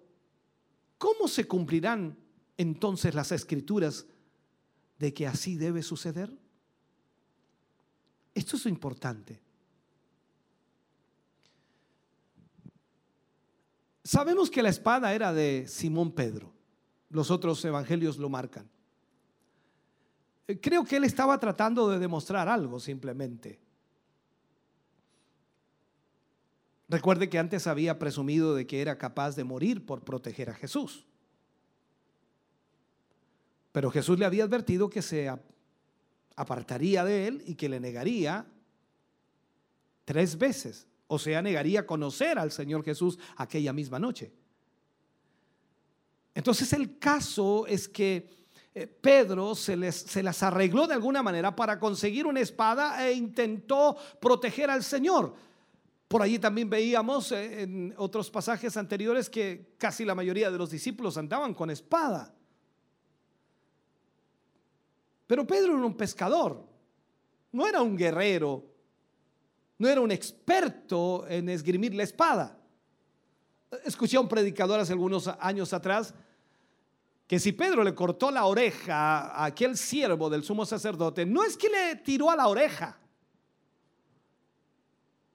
¿cómo 0.97 1.29
se 1.29 1.47
cumplirán 1.47 2.17
entonces 2.57 3.15
las 3.15 3.31
escrituras 3.31 4.05
de 4.97 5.13
que 5.13 5.25
así 5.25 5.55
debe 5.55 5.81
suceder? 5.83 6.37
Esto 8.33 8.57
es 8.57 8.65
lo 8.65 8.69
importante. 8.69 9.39
Sabemos 14.03 14.49
que 14.49 14.63
la 14.63 14.69
espada 14.69 15.13
era 15.13 15.31
de 15.31 15.65
Simón 15.67 16.11
Pedro. 16.11 16.51
Los 17.09 17.31
otros 17.31 17.63
evangelios 17.63 18.17
lo 18.17 18.27
marcan. 18.27 18.69
Creo 20.57 20.83
que 20.83 20.95
él 20.95 21.03
estaba 21.03 21.39
tratando 21.39 21.89
de 21.89 21.99
demostrar 21.99 22.49
algo 22.49 22.79
simplemente. 22.79 23.59
Recuerde 26.87 27.29
que 27.29 27.37
antes 27.37 27.67
había 27.67 27.99
presumido 27.99 28.55
de 28.55 28.65
que 28.65 28.81
era 28.81 28.97
capaz 28.97 29.35
de 29.35 29.43
morir 29.43 29.85
por 29.85 30.03
proteger 30.03 30.49
a 30.49 30.55
Jesús. 30.55 31.05
Pero 33.71 33.91
Jesús 33.91 34.17
le 34.17 34.25
había 34.25 34.45
advertido 34.45 34.89
que 34.89 35.03
se 35.03 35.31
apartaría 36.35 37.03
de 37.03 37.27
él 37.27 37.43
y 37.45 37.53
que 37.53 37.69
le 37.69 37.79
negaría 37.79 38.47
tres 40.03 40.35
veces. 40.35 40.87
O 41.05 41.19
sea, 41.19 41.43
negaría 41.43 41.85
conocer 41.85 42.39
al 42.39 42.51
Señor 42.51 42.83
Jesús 42.83 43.19
aquella 43.35 43.71
misma 43.71 43.99
noche. 43.99 44.33
Entonces 46.33 46.73
el 46.73 46.97
caso 46.97 47.67
es 47.67 47.87
que 47.87 48.38
eh, 48.73 48.85
Pedro 48.85 49.55
se, 49.55 49.75
les, 49.75 49.95
se 49.95 50.21
las 50.21 50.43
arregló 50.43 50.85
de 50.85 50.93
alguna 50.93 51.23
manera 51.23 51.55
para 51.55 51.79
conseguir 51.79 52.27
una 52.27 52.39
espada 52.39 53.05
e 53.07 53.13
intentó 53.13 53.97
proteger 54.19 54.69
al 54.69 54.83
Señor. 54.83 55.33
Por 56.07 56.21
allí 56.21 56.39
también 56.39 56.69
veíamos 56.69 57.31
eh, 57.31 57.63
en 57.63 57.93
otros 57.97 58.29
pasajes 58.29 58.77
anteriores 58.77 59.29
que 59.29 59.73
casi 59.77 60.05
la 60.05 60.15
mayoría 60.15 60.51
de 60.51 60.57
los 60.57 60.69
discípulos 60.69 61.17
andaban 61.17 61.53
con 61.53 61.69
espada. 61.69 62.33
Pero 65.25 65.45
Pedro 65.45 65.77
era 65.77 65.85
un 65.85 65.97
pescador, 65.97 66.65
no 67.51 67.67
era 67.67 67.81
un 67.81 67.95
guerrero, 67.95 68.65
no 69.77 69.87
era 69.87 70.01
un 70.01 70.11
experto 70.11 71.27
en 71.27 71.49
esgrimir 71.49 71.93
la 71.93 72.03
espada. 72.03 72.59
Escuché 73.85 74.17
a 74.17 74.21
un 74.21 74.27
predicador 74.27 74.79
hace 74.79 74.93
algunos 74.93 75.27
años 75.27 75.73
atrás 75.73 76.13
que 77.29 77.39
si 77.39 77.51
Pedro 77.51 77.83
le 77.83 77.93
cortó 77.93 78.31
la 78.31 78.47
oreja 78.47 79.27
a 79.27 79.45
aquel 79.45 79.77
siervo 79.77 80.31
del 80.31 80.43
sumo 80.43 80.65
sacerdote, 80.65 81.27
no 81.27 81.43
es 81.43 81.55
que 81.55 81.69
le 81.69 81.97
tiró 81.97 82.31
a 82.31 82.35
la 82.35 82.47
oreja. 82.47 82.97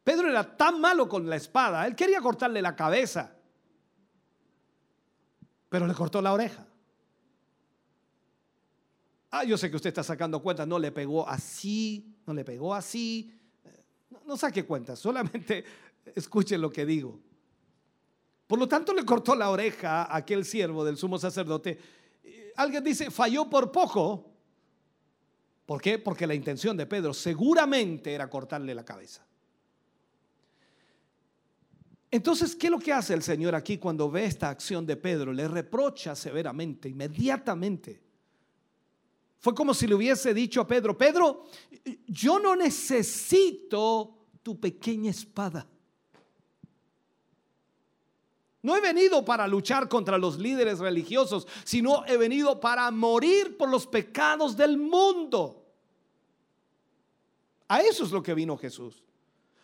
Pedro 0.02 0.28
era 0.28 0.56
tan 0.56 0.80
malo 0.80 1.08
con 1.08 1.30
la 1.30 1.36
espada, 1.36 1.86
él 1.86 1.94
quería 1.94 2.20
cortarle 2.20 2.60
la 2.60 2.74
cabeza, 2.74 3.36
pero 5.68 5.86
le 5.86 5.94
cortó 5.94 6.20
la 6.20 6.32
oreja. 6.32 6.66
Ah, 9.30 9.44
yo 9.44 9.56
sé 9.56 9.70
que 9.70 9.76
usted 9.76 9.90
está 9.90 10.02
sacando 10.02 10.42
cuentas, 10.42 10.66
no 10.66 10.80
le 10.80 10.90
pegó 10.90 11.28
así, 11.28 12.12
no 12.26 12.34
le 12.34 12.44
pegó 12.44 12.74
así. 12.74 13.32
No, 14.26 14.36
saque 14.36 14.64
cuentas, 14.66 14.98
solamente 14.98 15.64
escuche 16.16 16.58
lo 16.58 16.70
que 16.70 16.84
digo. 16.84 17.20
Por 18.46 18.58
lo 18.58 18.68
tanto, 18.68 18.92
le 18.92 19.04
cortó 19.04 19.34
la 19.34 19.50
oreja 19.50 20.02
a 20.02 20.16
aquel 20.16 20.44
siervo 20.44 20.84
del 20.84 20.96
sumo 20.96 21.18
sacerdote. 21.18 21.78
Alguien 22.56 22.84
dice, 22.84 23.10
falló 23.10 23.48
por 23.48 23.72
poco. 23.72 24.30
¿Por 25.66 25.80
qué? 25.80 25.98
Porque 25.98 26.26
la 26.26 26.34
intención 26.34 26.76
de 26.76 26.86
Pedro 26.86 27.14
seguramente 27.14 28.12
era 28.12 28.28
cortarle 28.28 28.74
la 28.74 28.84
cabeza. 28.84 29.24
Entonces, 32.10 32.54
¿qué 32.54 32.68
es 32.68 32.70
lo 32.70 32.78
que 32.78 32.92
hace 32.92 33.12
el 33.14 33.22
Señor 33.22 33.54
aquí 33.54 33.78
cuando 33.78 34.08
ve 34.10 34.26
esta 34.26 34.48
acción 34.48 34.86
de 34.86 34.96
Pedro? 34.96 35.32
Le 35.32 35.48
reprocha 35.48 36.14
severamente, 36.14 36.88
inmediatamente. 36.88 38.00
Fue 39.40 39.54
como 39.54 39.74
si 39.74 39.86
le 39.86 39.94
hubiese 39.94 40.32
dicho 40.32 40.60
a 40.60 40.66
Pedro, 40.66 40.96
Pedro, 40.96 41.44
yo 42.06 42.38
no 42.38 42.54
necesito 42.54 44.28
tu 44.42 44.60
pequeña 44.60 45.10
espada. 45.10 45.66
No 48.64 48.74
he 48.74 48.80
venido 48.80 49.22
para 49.26 49.46
luchar 49.46 49.90
contra 49.90 50.16
los 50.16 50.38
líderes 50.38 50.78
religiosos, 50.78 51.46
sino 51.64 52.02
he 52.06 52.16
venido 52.16 52.58
para 52.60 52.90
morir 52.90 53.58
por 53.58 53.68
los 53.68 53.86
pecados 53.86 54.56
del 54.56 54.78
mundo. 54.78 55.66
A 57.68 57.82
eso 57.82 58.04
es 58.04 58.10
lo 58.10 58.22
que 58.22 58.32
vino 58.32 58.56
Jesús. 58.56 59.04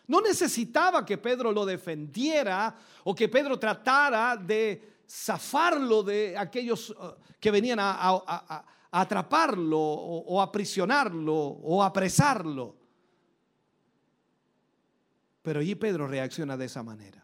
No 0.05 0.21
necesitaba 0.21 1.03
que 1.03 1.17
Pedro 1.17 1.51
lo 1.51 1.65
defendiera 1.65 2.75
o 3.03 3.15
que 3.15 3.27
Pedro 3.27 3.57
tratara 3.57 4.37
de 4.37 4.99
zafarlo 5.09 6.03
de 6.03 6.37
aquellos 6.37 6.91
uh, 6.91 7.15
que 7.39 7.49
venían 7.49 7.79
a, 7.81 8.63
atraparlo 8.91 9.79
o, 9.79 10.35
o 10.35 10.39
aprisionarlo 10.39 11.35
o 11.35 11.81
apresarlo. 11.81 12.75
Pero 15.41 15.59
allí 15.59 15.73
Pedro 15.73 16.07
reacciona 16.07 16.55
de 16.55 16.65
esa 16.65 16.83
manera. 16.83 17.20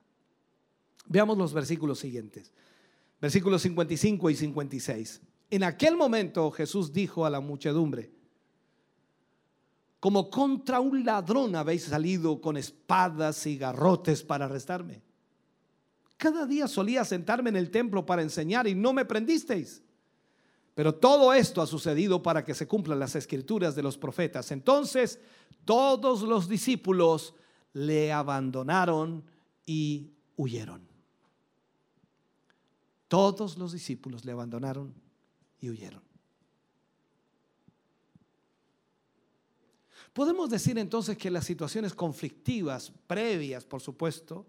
Veamos 1.07 1.37
los 1.37 1.53
versículos 1.53 1.99
siguientes. 1.99 2.51
Versículos 3.19 3.61
55 3.61 4.29
y 4.29 4.35
56. 4.35 5.21
En 5.49 5.63
aquel 5.63 5.95
momento 5.95 6.51
Jesús 6.51 6.91
dijo 6.91 7.25
a 7.25 7.29
la 7.29 7.39
muchedumbre, 7.39 8.11
como 9.99 10.29
contra 10.29 10.79
un 10.79 11.03
ladrón 11.03 11.55
habéis 11.55 11.85
salido 11.85 12.39
con 12.39 12.57
espadas 12.57 13.45
y 13.47 13.57
garrotes 13.57 14.21
para 14.23 14.45
arrestarme. 14.45 15.01
Cada 16.17 16.45
día 16.45 16.67
solía 16.67 17.03
sentarme 17.05 17.49
en 17.49 17.55
el 17.55 17.71
templo 17.71 18.05
para 18.05 18.21
enseñar 18.21 18.67
y 18.67 18.75
no 18.75 18.93
me 18.93 19.05
prendisteis. 19.05 19.81
Pero 20.75 20.93
todo 20.93 21.33
esto 21.33 21.61
ha 21.61 21.67
sucedido 21.67 22.21
para 22.21 22.45
que 22.45 22.53
se 22.53 22.67
cumplan 22.67 22.99
las 22.99 23.15
escrituras 23.15 23.75
de 23.75 23.81
los 23.81 23.97
profetas. 23.97 24.51
Entonces, 24.51 25.19
todos 25.65 26.21
los 26.21 26.47
discípulos 26.47 27.33
le 27.73 28.11
abandonaron 28.11 29.23
y 29.65 30.11
huyeron. 30.35 30.87
Todos 33.07 33.57
los 33.57 33.71
discípulos 33.71 34.25
le 34.25 34.31
abandonaron 34.31 34.93
y 35.59 35.69
huyeron. 35.69 36.01
Podemos 40.13 40.49
decir 40.49 40.77
entonces 40.79 41.17
que 41.17 41.29
las 41.29 41.45
situaciones 41.45 41.93
conflictivas, 41.93 42.91
previas, 43.07 43.65
por 43.65 43.81
supuesto, 43.81 44.45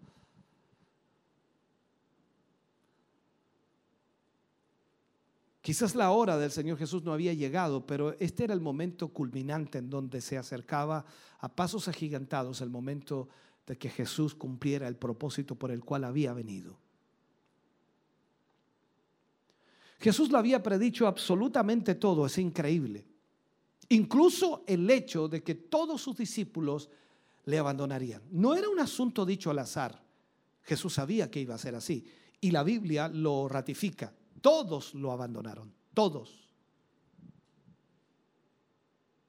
Quizás 5.69 5.95
la 5.95 6.13
hora 6.13 6.39
del 6.39 6.51
Señor 6.51 6.79
Jesús 6.79 7.03
no 7.03 7.13
había 7.13 7.35
llegado, 7.35 7.85
pero 7.85 8.15
este 8.21 8.45
era 8.45 8.55
el 8.55 8.61
momento 8.63 9.09
culminante 9.09 9.77
en 9.77 9.91
donde 9.91 10.23
se 10.23 10.39
acercaba 10.39 11.05
a 11.41 11.55
pasos 11.55 11.89
agigantados 11.89 12.63
el 12.63 12.71
momento 12.71 13.29
de 13.67 13.77
que 13.77 13.91
Jesús 13.91 14.35
cumpliera 14.35 14.89
el 14.89 14.97
propósito 14.97 15.57
por 15.57 15.71
el 15.71 15.85
cual 15.85 16.05
había 16.05 16.33
venido. 16.33 16.79
Jesús 19.99 20.31
lo 20.31 20.39
había 20.39 20.63
predicho 20.63 21.07
absolutamente 21.07 21.97
todo, 21.97 22.27
es 22.27 22.39
increíble. 22.39 23.07
Incluso 23.89 24.65
el 24.67 24.89
hecho 24.91 25.29
de 25.29 25.43
que 25.43 25.55
todos 25.55 26.01
sus 26.01 26.17
discípulos 26.17 26.89
le 27.47 27.59
abandonarían. 27.59 28.23
No 28.31 28.55
era 28.55 28.69
un 28.69 28.79
asunto 28.79 29.25
dicho 29.25 29.51
al 29.51 29.59
azar. 29.59 30.03
Jesús 30.63 30.95
sabía 30.95 31.31
que 31.31 31.41
iba 31.41 31.55
a 31.55 31.59
ser 31.59 31.75
así. 31.75 32.07
Y 32.41 32.51
la 32.51 32.63
Biblia 32.63 33.09
lo 33.09 33.49
ratifica. 33.49 34.13
Todos 34.41 34.95
lo 34.95 35.11
abandonaron, 35.11 35.73
todos. 35.95 36.49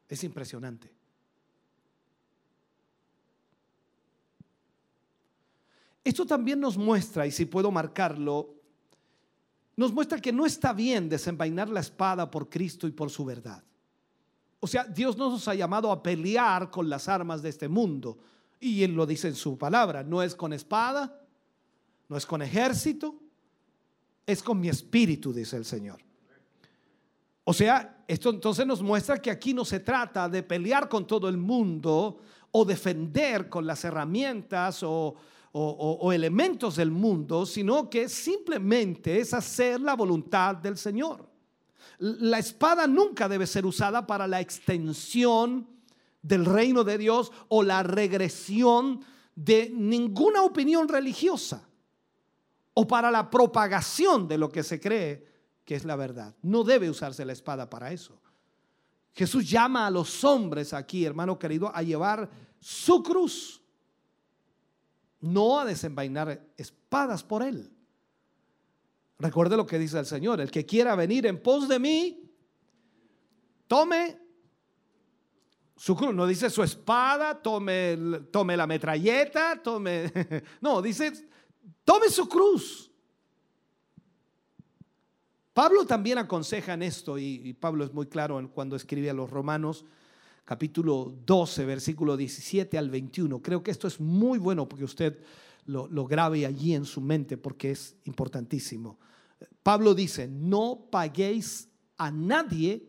Es 0.07 0.23
impresionante. 0.23 0.91
Esto 6.03 6.25
también 6.25 6.59
nos 6.59 6.77
muestra, 6.77 7.25
y 7.27 7.31
si 7.31 7.45
puedo 7.45 7.71
marcarlo, 7.71 8.58
nos 9.79 9.93
muestra 9.93 10.19
que 10.19 10.33
no 10.33 10.45
está 10.45 10.73
bien 10.73 11.07
desenvainar 11.07 11.69
la 11.69 11.79
espada 11.79 12.29
por 12.29 12.49
Cristo 12.49 12.85
y 12.85 12.91
por 12.91 13.09
su 13.09 13.23
verdad. 13.23 13.63
O 14.59 14.67
sea, 14.67 14.83
Dios 14.83 15.17
no 15.17 15.29
nos 15.29 15.47
ha 15.47 15.55
llamado 15.55 15.89
a 15.89 16.03
pelear 16.03 16.69
con 16.69 16.89
las 16.89 17.07
armas 17.07 17.41
de 17.41 17.47
este 17.47 17.69
mundo. 17.69 18.17
Y 18.59 18.83
Él 18.83 18.93
lo 18.93 19.05
dice 19.05 19.29
en 19.29 19.35
su 19.35 19.57
palabra, 19.57 20.03
no 20.03 20.21
es 20.21 20.35
con 20.35 20.51
espada, 20.51 21.21
no 22.09 22.17
es 22.17 22.25
con 22.25 22.41
ejército, 22.41 23.15
es 24.25 24.43
con 24.43 24.59
mi 24.59 24.67
espíritu, 24.67 25.31
dice 25.31 25.55
el 25.55 25.63
Señor. 25.63 26.01
O 27.45 27.53
sea, 27.53 28.03
esto 28.05 28.31
entonces 28.31 28.67
nos 28.67 28.81
muestra 28.81 29.21
que 29.21 29.31
aquí 29.31 29.53
no 29.53 29.63
se 29.63 29.79
trata 29.79 30.27
de 30.27 30.43
pelear 30.43 30.89
con 30.89 31.07
todo 31.07 31.29
el 31.29 31.37
mundo 31.37 32.19
o 32.51 32.65
defender 32.65 33.47
con 33.47 33.65
las 33.65 33.85
herramientas 33.85 34.83
o, 34.83 35.15
o, 35.51 36.11
elementos 36.13 36.75
del 36.75 36.91
mundo, 36.91 37.45
sino 37.45 37.89
que 37.89 38.07
simplemente 38.07 39.19
es 39.19 39.33
hacer 39.33 39.81
la 39.81 39.95
voluntad 39.95 40.55
del 40.55 40.77
Señor. 40.77 41.27
La 41.97 42.39
espada 42.39 42.87
nunca 42.87 43.27
debe 43.27 43.47
ser 43.47 43.65
usada 43.65 44.05
para 44.05 44.27
la 44.27 44.39
extensión 44.39 45.67
del 46.21 46.45
reino 46.45 46.83
de 46.83 46.97
Dios 46.97 47.31
o 47.47 47.63
la 47.63 47.83
regresión 47.83 49.03
de 49.35 49.71
ninguna 49.73 50.43
opinión 50.43 50.87
religiosa 50.87 51.67
o 52.73 52.87
para 52.87 53.11
la 53.11 53.29
propagación 53.29 54.27
de 54.27 54.37
lo 54.37 54.49
que 54.49 54.63
se 54.63 54.79
cree 54.79 55.27
que 55.65 55.75
es 55.75 55.85
la 55.85 55.95
verdad. 55.95 56.35
No 56.41 56.63
debe 56.63 56.89
usarse 56.89 57.25
la 57.25 57.33
espada 57.33 57.69
para 57.69 57.91
eso. 57.91 58.19
Jesús 59.13 59.49
llama 59.49 59.85
a 59.85 59.91
los 59.91 60.23
hombres 60.23 60.73
aquí, 60.73 61.05
hermano 61.05 61.37
querido, 61.37 61.71
a 61.75 61.83
llevar 61.83 62.29
su 62.59 63.03
cruz, 63.03 63.58
no 65.21 65.59
a 65.59 65.65
desenvainar 65.65 66.41
espadas 66.57 67.23
por 67.23 67.43
él. 67.43 67.71
Recuerde 69.17 69.57
lo 69.57 69.65
que 69.65 69.79
dice 69.79 69.99
el 69.99 70.05
Señor, 70.05 70.39
el 70.39 70.51
que 70.51 70.65
quiera 70.65 70.95
venir 70.95 71.25
en 71.25 71.41
pos 71.41 71.67
de 71.67 71.79
mí, 71.79 72.31
tome 73.67 74.17
su 75.75 75.95
cruz, 75.95 76.13
no 76.13 76.25
dice 76.25 76.49
su 76.49 76.63
espada, 76.63 77.41
tome, 77.41 77.97
tome 78.31 78.55
la 78.55 78.67
metralleta, 78.67 79.61
tome, 79.61 80.11
no, 80.61 80.81
dice 80.81 81.29
Tome 81.89 82.09
su 82.09 82.29
cruz. 82.29 82.91
Pablo 85.53 85.85
también 85.87 86.19
aconseja 86.19 86.73
en 86.73 86.83
esto, 86.83 87.17
y, 87.17 87.53
Pablo 87.53 87.83
es 87.83 87.93
muy 87.93 88.05
claro 88.05 88.49
cuando 88.53 88.75
escribe 88.75 89.09
a 89.09 89.13
los 89.13 89.29
romanos, 89.29 89.85
capítulo 90.49 91.13
12, 91.27 91.63
versículo 91.63 92.17
17 92.17 92.75
al 92.75 92.89
21. 92.89 93.39
Creo 93.39 93.61
que 93.61 93.69
esto 93.69 93.87
es 93.87 93.99
muy 93.99 94.39
bueno 94.39 94.67
porque 94.67 94.83
usted 94.83 95.19
lo, 95.67 96.07
grabe 96.07 96.43
allí 96.43 96.73
en 96.73 96.85
su 96.85 97.01
mente 97.01 97.37
porque 97.37 97.69
es 97.69 97.95
importantísimo. 98.05 98.97
Pablo 99.61 99.93
dice, 99.93 100.27
no 100.27 100.87
paguéis 100.89 101.69
a 101.97 102.09
nadie 102.09 102.83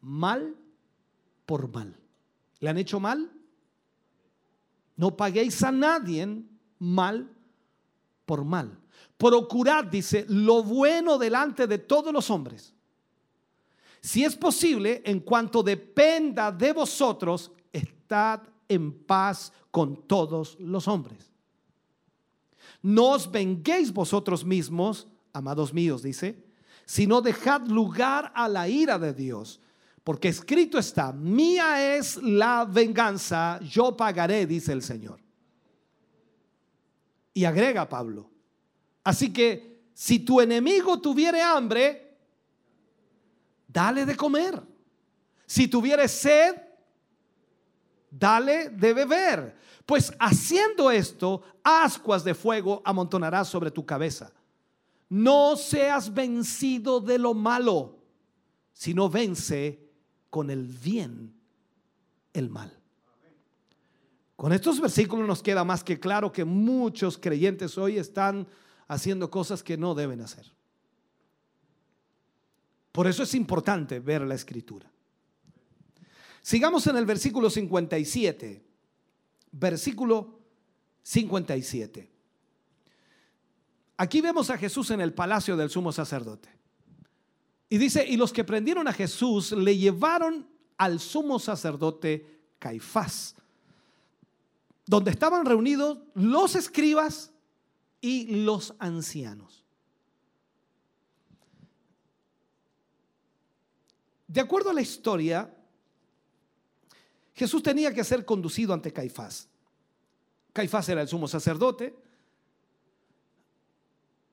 mal 0.00 0.56
por 1.44 1.70
mal. 1.70 1.94
¿Le 2.58 2.70
han 2.70 2.78
hecho 2.78 2.98
mal? 2.98 3.32
No 4.96 5.14
paguéis 5.14 5.62
a 5.62 5.70
nadie 5.70 6.42
mal 6.78 7.30
por 8.24 8.46
mal. 8.46 8.80
Procurad, 9.18 9.84
dice, 9.84 10.24
lo 10.30 10.62
bueno 10.62 11.18
delante 11.18 11.66
de 11.66 11.76
todos 11.76 12.14
los 12.14 12.30
hombres. 12.30 12.72
Si 14.00 14.24
es 14.24 14.36
posible, 14.36 15.02
en 15.04 15.20
cuanto 15.20 15.62
dependa 15.62 16.52
de 16.52 16.72
vosotros, 16.72 17.50
estad 17.72 18.40
en 18.68 18.92
paz 18.92 19.52
con 19.70 20.06
todos 20.06 20.56
los 20.60 20.86
hombres. 20.88 21.32
No 22.82 23.10
os 23.10 23.30
venguéis 23.30 23.92
vosotros 23.92 24.44
mismos, 24.44 25.08
amados 25.32 25.74
míos, 25.74 26.02
dice, 26.02 26.44
sino 26.84 27.20
dejad 27.20 27.66
lugar 27.66 28.32
a 28.34 28.48
la 28.48 28.68
ira 28.68 28.98
de 28.98 29.12
Dios. 29.12 29.60
Porque 30.04 30.28
escrito 30.28 30.78
está, 30.78 31.12
mía 31.12 31.96
es 31.96 32.16
la 32.22 32.64
venganza, 32.64 33.60
yo 33.60 33.94
pagaré, 33.96 34.46
dice 34.46 34.72
el 34.72 34.82
Señor. 34.82 35.20
Y 37.34 37.44
agrega 37.44 37.88
Pablo, 37.88 38.30
así 39.04 39.32
que 39.32 39.82
si 39.92 40.20
tu 40.20 40.40
enemigo 40.40 41.00
tuviere 41.00 41.42
hambre, 41.42 42.07
dale 43.68 44.04
de 44.04 44.16
comer. 44.16 44.60
Si 45.46 45.68
tuviere 45.68 46.08
sed, 46.08 46.56
dale 48.10 48.70
de 48.70 48.92
beber. 48.94 49.56
Pues 49.86 50.12
haciendo 50.18 50.90
esto, 50.90 51.42
ascuas 51.62 52.24
de 52.24 52.34
fuego 52.34 52.82
amontonarás 52.84 53.48
sobre 53.48 53.70
tu 53.70 53.86
cabeza. 53.86 54.32
No 55.08 55.56
seas 55.56 56.12
vencido 56.12 57.00
de 57.00 57.18
lo 57.18 57.32
malo, 57.32 57.98
sino 58.72 59.08
vence 59.08 59.88
con 60.28 60.50
el 60.50 60.66
bien 60.66 61.34
el 62.32 62.50
mal. 62.50 62.78
Con 64.36 64.52
estos 64.52 64.80
versículos 64.80 65.26
nos 65.26 65.42
queda 65.42 65.64
más 65.64 65.82
que 65.82 65.98
claro 65.98 66.30
que 66.30 66.44
muchos 66.44 67.18
creyentes 67.18 67.76
hoy 67.76 67.98
están 67.98 68.46
haciendo 68.86 69.30
cosas 69.30 69.62
que 69.62 69.76
no 69.76 69.94
deben 69.94 70.20
hacer. 70.20 70.57
Por 72.98 73.06
eso 73.06 73.22
es 73.22 73.32
importante 73.36 74.00
ver 74.00 74.22
la 74.22 74.34
escritura. 74.34 74.90
Sigamos 76.42 76.84
en 76.88 76.96
el 76.96 77.06
versículo 77.06 77.48
57. 77.48 78.64
Versículo 79.52 80.40
57. 81.04 82.10
Aquí 83.98 84.20
vemos 84.20 84.50
a 84.50 84.58
Jesús 84.58 84.90
en 84.90 85.00
el 85.00 85.14
palacio 85.14 85.56
del 85.56 85.70
sumo 85.70 85.92
sacerdote. 85.92 86.48
Y 87.68 87.78
dice, 87.78 88.04
y 88.04 88.16
los 88.16 88.32
que 88.32 88.42
prendieron 88.42 88.88
a 88.88 88.92
Jesús 88.92 89.52
le 89.52 89.76
llevaron 89.76 90.48
al 90.76 90.98
sumo 90.98 91.38
sacerdote 91.38 92.26
Caifás 92.58 93.36
donde 94.86 95.12
estaban 95.12 95.46
reunidos 95.46 95.98
los 96.14 96.56
escribas 96.56 97.30
y 98.00 98.42
los 98.42 98.74
ancianos. 98.80 99.57
De 104.28 104.40
acuerdo 104.42 104.70
a 104.70 104.74
la 104.74 104.82
historia, 104.82 105.50
Jesús 107.34 107.62
tenía 107.62 107.94
que 107.94 108.04
ser 108.04 108.26
conducido 108.26 108.74
ante 108.74 108.92
Caifás. 108.92 109.48
Caifás 110.52 110.88
era 110.90 111.00
el 111.00 111.08
sumo 111.08 111.26
sacerdote 111.26 111.96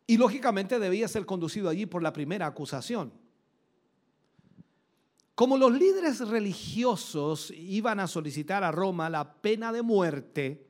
y 0.05 0.17
lógicamente 0.17 0.79
debía 0.79 1.07
ser 1.07 1.25
conducido 1.25 1.69
allí 1.69 1.85
por 1.85 2.03
la 2.03 2.11
primera 2.11 2.45
acusación. 2.45 3.13
Como 5.33 5.57
los 5.57 5.71
líderes 5.71 6.19
religiosos 6.27 7.51
iban 7.51 7.99
a 7.99 8.07
solicitar 8.07 8.63
a 8.63 8.71
Roma 8.71 9.09
la 9.09 9.33
pena 9.33 9.71
de 9.71 9.81
muerte, 9.81 10.67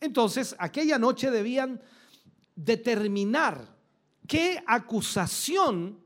entonces 0.00 0.56
aquella 0.58 0.98
noche 0.98 1.30
debían 1.30 1.82
determinar 2.56 3.76
qué 4.26 4.62
acusación 4.66 5.98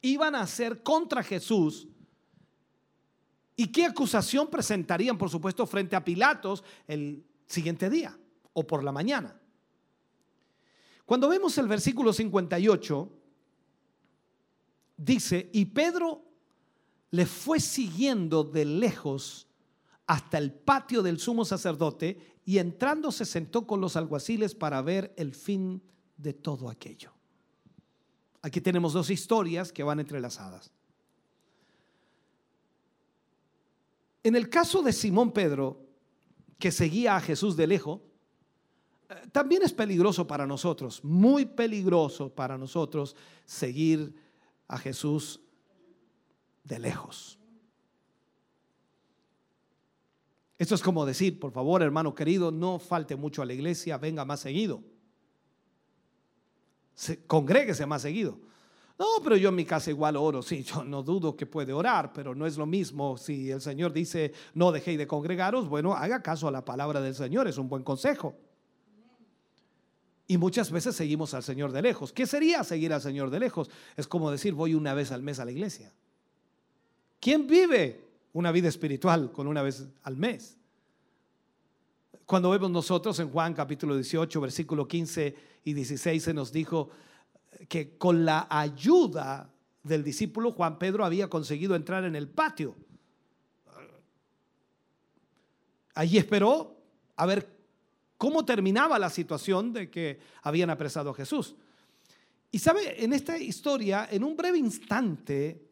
iban 0.00 0.34
a 0.34 0.42
hacer 0.42 0.82
contra 0.82 1.22
Jesús 1.22 1.88
y 3.56 3.68
qué 3.68 3.86
acusación 3.86 4.48
presentarían, 4.48 5.16
por 5.16 5.30
supuesto, 5.30 5.66
frente 5.66 5.96
a 5.96 6.04
Pilatos 6.04 6.62
el 6.86 7.24
siguiente 7.46 7.88
día 7.88 8.16
o 8.52 8.66
por 8.66 8.84
la 8.84 8.92
mañana. 8.92 9.40
Cuando 11.06 11.28
vemos 11.28 11.56
el 11.56 11.66
versículo 11.66 12.12
58, 12.12 13.12
dice, 14.96 15.48
y 15.52 15.64
Pedro 15.66 16.22
le 17.10 17.24
fue 17.24 17.60
siguiendo 17.60 18.44
de 18.44 18.64
lejos 18.64 19.46
hasta 20.06 20.38
el 20.38 20.52
patio 20.52 21.02
del 21.02 21.18
sumo 21.18 21.44
sacerdote 21.44 22.36
y 22.44 22.58
entrando 22.58 23.10
se 23.10 23.24
sentó 23.24 23.66
con 23.66 23.80
los 23.80 23.96
alguaciles 23.96 24.54
para 24.54 24.82
ver 24.82 25.14
el 25.16 25.34
fin 25.34 25.82
de 26.16 26.32
todo 26.32 26.68
aquello. 26.68 27.12
Aquí 28.42 28.60
tenemos 28.60 28.92
dos 28.92 29.10
historias 29.10 29.72
que 29.72 29.82
van 29.82 29.98
entrelazadas. 29.98 30.72
En 34.26 34.34
el 34.34 34.50
caso 34.50 34.82
de 34.82 34.92
Simón 34.92 35.30
Pedro, 35.30 35.86
que 36.58 36.72
seguía 36.72 37.14
a 37.14 37.20
Jesús 37.20 37.56
de 37.56 37.68
lejos, 37.68 38.00
eh, 39.08 39.14
también 39.30 39.62
es 39.62 39.72
peligroso 39.72 40.26
para 40.26 40.48
nosotros, 40.48 41.04
muy 41.04 41.44
peligroso 41.44 42.34
para 42.34 42.58
nosotros 42.58 43.14
seguir 43.44 44.16
a 44.66 44.78
Jesús 44.78 45.40
de 46.64 46.80
lejos. 46.80 47.38
Esto 50.58 50.74
es 50.74 50.82
como 50.82 51.06
decir, 51.06 51.38
por 51.38 51.52
favor, 51.52 51.80
hermano 51.80 52.12
querido, 52.12 52.50
no 52.50 52.80
falte 52.80 53.14
mucho 53.14 53.42
a 53.42 53.46
la 53.46 53.54
iglesia, 53.54 53.96
venga 53.96 54.24
más 54.24 54.40
seguido. 54.40 54.82
congréguese 57.28 57.86
más 57.86 58.02
seguido. 58.02 58.40
No, 58.98 59.06
pero 59.22 59.36
yo 59.36 59.50
en 59.50 59.54
mi 59.54 59.64
casa 59.64 59.90
igual 59.90 60.16
oro. 60.16 60.42
Sí, 60.42 60.62
yo 60.62 60.82
no 60.82 61.02
dudo 61.02 61.36
que 61.36 61.46
puede 61.46 61.72
orar, 61.72 62.12
pero 62.12 62.34
no 62.34 62.46
es 62.46 62.56
lo 62.56 62.64
mismo. 62.64 63.18
Si 63.18 63.50
el 63.50 63.60
Señor 63.60 63.92
dice, 63.92 64.32
no 64.54 64.72
dejéis 64.72 64.98
de 64.98 65.06
congregaros, 65.06 65.68
bueno, 65.68 65.94
haga 65.94 66.22
caso 66.22 66.48
a 66.48 66.50
la 66.50 66.64
palabra 66.64 67.00
del 67.00 67.14
Señor, 67.14 67.46
es 67.46 67.58
un 67.58 67.68
buen 67.68 67.82
consejo. 67.82 68.34
Y 70.26 70.38
muchas 70.38 70.70
veces 70.70 70.96
seguimos 70.96 71.34
al 71.34 71.42
Señor 71.42 71.72
de 71.72 71.82
lejos. 71.82 72.12
¿Qué 72.12 72.26
sería 72.26 72.64
seguir 72.64 72.92
al 72.92 73.02
Señor 73.02 73.30
de 73.30 73.38
lejos? 73.38 73.70
Es 73.96 74.08
como 74.08 74.30
decir, 74.30 74.54
voy 74.54 74.74
una 74.74 74.94
vez 74.94 75.12
al 75.12 75.22
mes 75.22 75.38
a 75.38 75.44
la 75.44 75.52
iglesia. 75.52 75.92
¿Quién 77.20 77.46
vive 77.46 78.04
una 78.32 78.50
vida 78.50 78.68
espiritual 78.68 79.30
con 79.30 79.46
una 79.46 79.62
vez 79.62 79.86
al 80.02 80.16
mes? 80.16 80.56
Cuando 82.24 82.50
vemos 82.50 82.70
nosotros 82.70 83.20
en 83.20 83.30
Juan 83.30 83.54
capítulo 83.54 83.94
18, 83.94 84.40
versículo 84.40 84.88
15 84.88 85.36
y 85.62 85.72
16, 85.74 86.22
se 86.22 86.34
nos 86.34 86.50
dijo 86.50 86.90
que 87.68 87.96
con 87.96 88.24
la 88.24 88.46
ayuda 88.50 89.50
del 89.82 90.02
discípulo 90.02 90.52
Juan 90.52 90.78
Pedro 90.78 91.04
había 91.04 91.28
conseguido 91.28 91.74
entrar 91.74 92.04
en 92.04 92.16
el 92.16 92.28
patio. 92.28 92.74
Allí 95.94 96.18
esperó 96.18 96.76
a 97.16 97.24
ver 97.24 97.48
cómo 98.18 98.44
terminaba 98.44 98.98
la 98.98 99.10
situación 99.10 99.72
de 99.72 99.90
que 99.90 100.20
habían 100.42 100.70
apresado 100.70 101.10
a 101.10 101.14
Jesús. 101.14 101.56
Y 102.50 102.58
sabe, 102.58 103.02
en 103.02 103.12
esta 103.12 103.38
historia, 103.38 104.08
en 104.10 104.24
un 104.24 104.36
breve 104.36 104.58
instante, 104.58 105.62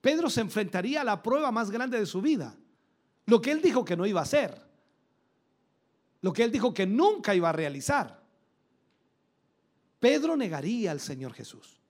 Pedro 0.00 0.30
se 0.30 0.40
enfrentaría 0.40 1.00
a 1.00 1.04
la 1.04 1.22
prueba 1.22 1.50
más 1.50 1.70
grande 1.70 1.98
de 1.98 2.06
su 2.06 2.20
vida. 2.20 2.54
Lo 3.26 3.40
que 3.40 3.50
él 3.50 3.60
dijo 3.60 3.84
que 3.84 3.96
no 3.96 4.06
iba 4.06 4.20
a 4.20 4.24
hacer. 4.24 4.60
Lo 6.20 6.32
que 6.32 6.44
él 6.44 6.52
dijo 6.52 6.72
que 6.72 6.86
nunca 6.86 7.34
iba 7.34 7.48
a 7.48 7.52
realizar. 7.52 8.25
Pedro 10.06 10.36
negaría 10.36 10.92
al 10.92 11.00
Señor 11.00 11.32
Jesús. 11.32 11.80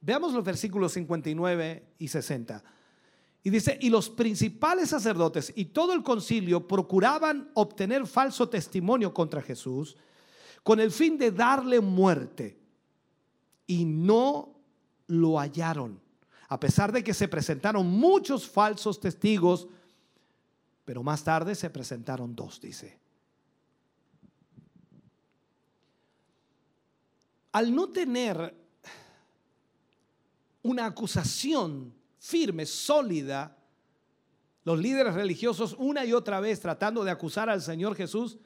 Veamos 0.00 0.32
los 0.32 0.42
versículos 0.42 0.94
59 0.94 1.94
y 1.96 2.08
60. 2.08 2.64
Y 3.44 3.50
dice, 3.50 3.78
y 3.80 3.88
los 3.88 4.10
principales 4.10 4.88
sacerdotes 4.88 5.52
y 5.54 5.66
todo 5.66 5.92
el 5.92 6.02
concilio 6.02 6.66
procuraban 6.66 7.52
obtener 7.54 8.04
falso 8.04 8.48
testimonio 8.48 9.14
contra 9.14 9.40
Jesús 9.40 9.96
con 10.64 10.80
el 10.80 10.90
fin 10.90 11.16
de 11.16 11.30
darle 11.30 11.80
muerte. 11.80 12.58
Y 13.68 13.84
no 13.84 14.56
lo 15.06 15.38
hallaron, 15.38 16.00
a 16.48 16.58
pesar 16.58 16.90
de 16.90 17.04
que 17.04 17.14
se 17.14 17.28
presentaron 17.28 17.86
muchos 17.86 18.48
falsos 18.48 18.98
testigos, 18.98 19.68
pero 20.84 21.04
más 21.04 21.22
tarde 21.22 21.54
se 21.54 21.70
presentaron 21.70 22.34
dos, 22.34 22.60
dice. 22.60 22.98
Al 27.58 27.74
no 27.74 27.88
tener 27.88 28.54
una 30.62 30.86
acusación 30.86 31.92
firme, 32.20 32.64
sólida, 32.64 33.58
los 34.62 34.78
líderes 34.78 35.12
religiosos 35.14 35.74
una 35.76 36.04
y 36.04 36.12
otra 36.12 36.38
vez 36.38 36.60
tratando 36.60 37.02
de 37.02 37.10
acusar 37.10 37.50
al 37.50 37.60
Señor 37.60 37.96
Jesús, 37.96 38.38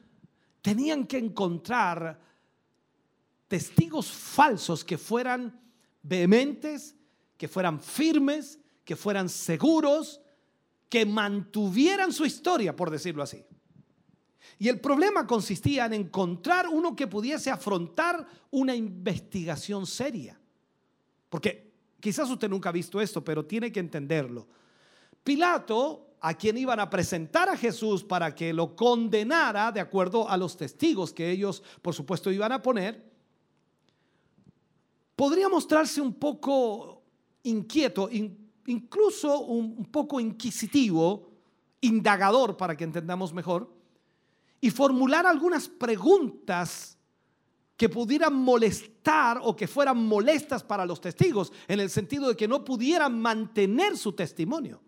tenían 0.63 1.05
que 1.05 1.19
encontrar 1.19 2.19
testigos 3.47 4.11
falsos 4.11 4.83
que 4.83 4.97
fueran 4.97 5.61
vehementes, 6.01 6.95
que 7.37 7.47
fueran 7.47 7.79
firmes, 7.79 8.57
que 8.83 8.95
fueran 8.95 9.29
seguros, 9.29 10.21
que 10.89 11.05
mantuvieran 11.05 12.11
su 12.11 12.25
historia, 12.25 12.75
por 12.75 12.89
decirlo 12.89 13.21
así. 13.21 13.45
Y 14.59 14.69
el 14.69 14.79
problema 14.79 15.25
consistía 15.25 15.85
en 15.85 15.93
encontrar 15.93 16.67
uno 16.67 16.95
que 16.95 17.07
pudiese 17.07 17.49
afrontar 17.49 18.25
una 18.51 18.75
investigación 18.75 19.85
seria. 19.85 20.39
Porque 21.29 21.73
Quizás 22.03 22.29
usted 22.29 22.49
nunca 22.49 22.67
ha 22.67 22.73
visto 22.73 22.99
esto, 22.99 23.23
pero 23.23 23.45
tiene 23.45 23.71
que 23.71 23.79
entenderlo. 23.79 24.45
Pilato, 25.23 26.15
a 26.19 26.33
quien 26.33 26.57
iban 26.57 26.81
a 26.81 26.89
presentar 26.89 27.47
a 27.47 27.55
Jesús 27.55 28.03
para 28.03 28.35
que 28.35 28.51
lo 28.51 28.75
condenara 28.75 29.71
de 29.71 29.79
acuerdo 29.79 30.27
a 30.27 30.35
los 30.35 30.57
testigos 30.57 31.13
que 31.13 31.31
ellos, 31.31 31.63
por 31.81 31.93
supuesto, 31.93 32.29
iban 32.29 32.51
a 32.51 32.61
poner, 32.61 33.09
podría 35.15 35.47
mostrarse 35.47 36.01
un 36.01 36.15
poco 36.15 37.03
inquieto, 37.43 38.09
incluso 38.65 39.39
un 39.39 39.85
poco 39.85 40.19
inquisitivo, 40.19 41.29
indagador 41.79 42.57
para 42.57 42.75
que 42.75 42.83
entendamos 42.83 43.31
mejor, 43.31 43.72
y 44.63 44.71
formular 44.71 45.27
algunas 45.27 45.67
preguntas 45.67 46.97
que 47.75 47.89
pudieran 47.89 48.33
molestar 48.33 49.41
o 49.43 49.53
que 49.57 49.67
fueran 49.67 49.97
molestas 49.97 50.63
para 50.63 50.85
los 50.85 51.01
testigos, 51.01 51.51
en 51.67 51.81
el 51.81 51.89
sentido 51.89 52.29
de 52.29 52.37
que 52.37 52.47
no 52.47 52.63
pudieran 52.63 53.19
mantener 53.19 53.97
su 53.97 54.13
testimonio. 54.13 54.81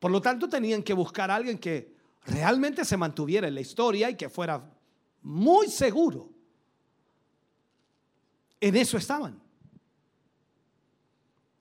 Por 0.00 0.10
lo 0.10 0.20
tanto, 0.20 0.48
tenían 0.48 0.82
que 0.82 0.94
buscar 0.94 1.30
a 1.30 1.36
alguien 1.36 1.58
que 1.58 1.94
realmente 2.24 2.84
se 2.84 2.96
mantuviera 2.96 3.46
en 3.46 3.54
la 3.54 3.60
historia 3.60 4.10
y 4.10 4.16
que 4.16 4.28
fuera 4.28 4.68
muy 5.22 5.68
seguro. 5.68 6.28
En 8.60 8.74
eso 8.74 8.96
estaban. 8.96 9.40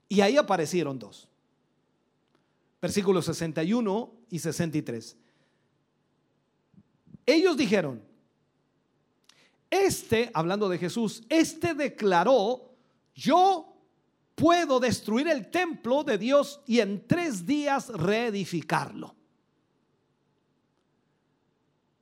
Y 0.10 0.22
ahí 0.22 0.38
aparecieron 0.38 0.98
dos. 0.98 1.30
Versículos 2.82 3.26
61 3.26 4.17
y 4.30 4.40
63. 4.40 5.18
Ellos 7.26 7.58
dijeron, 7.58 8.02
este, 9.70 10.32
hablando 10.34 10.70
de 10.70 10.78
Jesús, 10.78 11.24
este 11.30 11.74
declaró, 11.74 12.74
yo 13.14 13.78
puedo 14.36 14.80
destruir 14.80 15.28
el 15.28 15.50
templo 15.50 16.04
de 16.04 16.18
Dios 16.18 16.62
y 16.66 16.80
en 16.80 17.06
tres 17.06 17.46
días 17.46 17.90
reedificarlo. 17.90 19.16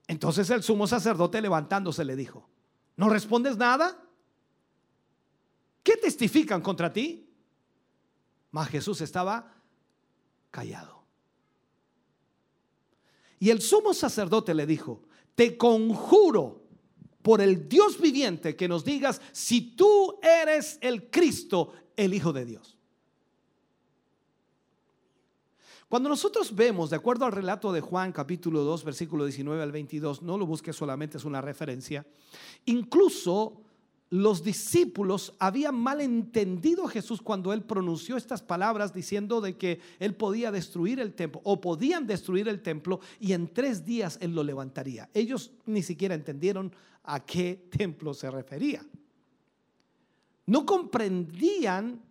Entonces 0.08 0.50
el 0.50 0.62
sumo 0.62 0.86
sacerdote 0.86 1.42
levantándose 1.42 2.06
le 2.06 2.16
dijo, 2.16 2.48
¿no 2.96 3.10
respondes 3.10 3.58
nada? 3.58 4.00
¿Qué 5.82 5.98
testifican 5.98 6.62
contra 6.62 6.92
ti? 6.92 7.28
Mas 8.52 8.70
Jesús 8.70 9.02
estaba 9.02 9.54
callado. 10.52 10.95
Y 13.46 13.52
el 13.52 13.62
sumo 13.62 13.94
sacerdote 13.94 14.56
le 14.56 14.66
dijo, 14.66 15.04
te 15.36 15.56
conjuro 15.56 16.64
por 17.22 17.42
el 17.42 17.70
Dios 17.70 18.02
viviente 18.02 18.56
que 18.56 18.68
nos 18.68 18.84
digas 18.84 19.22
si 19.34 19.76
tú 19.76 20.20
eres 20.24 20.80
el 20.82 21.12
Cristo, 21.12 21.72
el 21.96 22.16
Hijo 22.16 22.34
de 22.34 22.44
Dios. 22.44 22.76
Cuando 25.88 26.10
nosotros 26.10 26.56
vemos, 26.56 26.90
de 26.90 26.96
acuerdo 26.96 27.24
al 27.26 27.34
relato 27.34 27.72
de 27.72 27.82
Juan 27.82 28.12
capítulo 28.12 28.64
2, 28.64 28.84
versículo 28.84 29.26
19 29.26 29.62
al 29.62 29.72
22, 29.72 30.24
no 30.24 30.40
lo 30.40 30.48
busques 30.48 30.76
solamente, 30.76 31.20
es 31.20 31.24
una 31.24 31.40
referencia, 31.40 32.04
incluso 32.66 33.62
los 34.22 34.44
discípulos 34.44 35.34
habían 35.40 35.76
malentendido 35.76 36.86
a 36.86 36.90
Jesús 36.90 37.22
cuando 37.22 37.52
él 37.52 37.64
pronunció 37.64 38.16
estas 38.16 38.42
palabras 38.42 38.94
diciendo 38.94 39.42
de 39.42 39.58
que 39.58 39.82
él 40.00 40.16
podía 40.16 40.52
destruir 40.52 41.02
el 41.02 41.14
templo 41.14 41.42
o 41.44 41.60
podían 41.60 42.08
destruir 42.08 42.48
el 42.48 42.62
templo 42.62 43.02
y 43.20 43.34
en 43.34 43.54
tres 43.54 43.84
días 43.86 44.18
él 44.22 44.34
lo 44.34 44.44
levantaría. 44.44 45.10
Ellos 45.14 45.52
ni 45.66 45.84
siquiera 45.84 46.16
entendieron 46.16 46.74
a 47.04 47.26
qué 47.26 47.68
templo 47.70 48.14
se 48.14 48.32
refería. 48.32 48.86
no 50.48 50.66
comprendían 50.66 52.02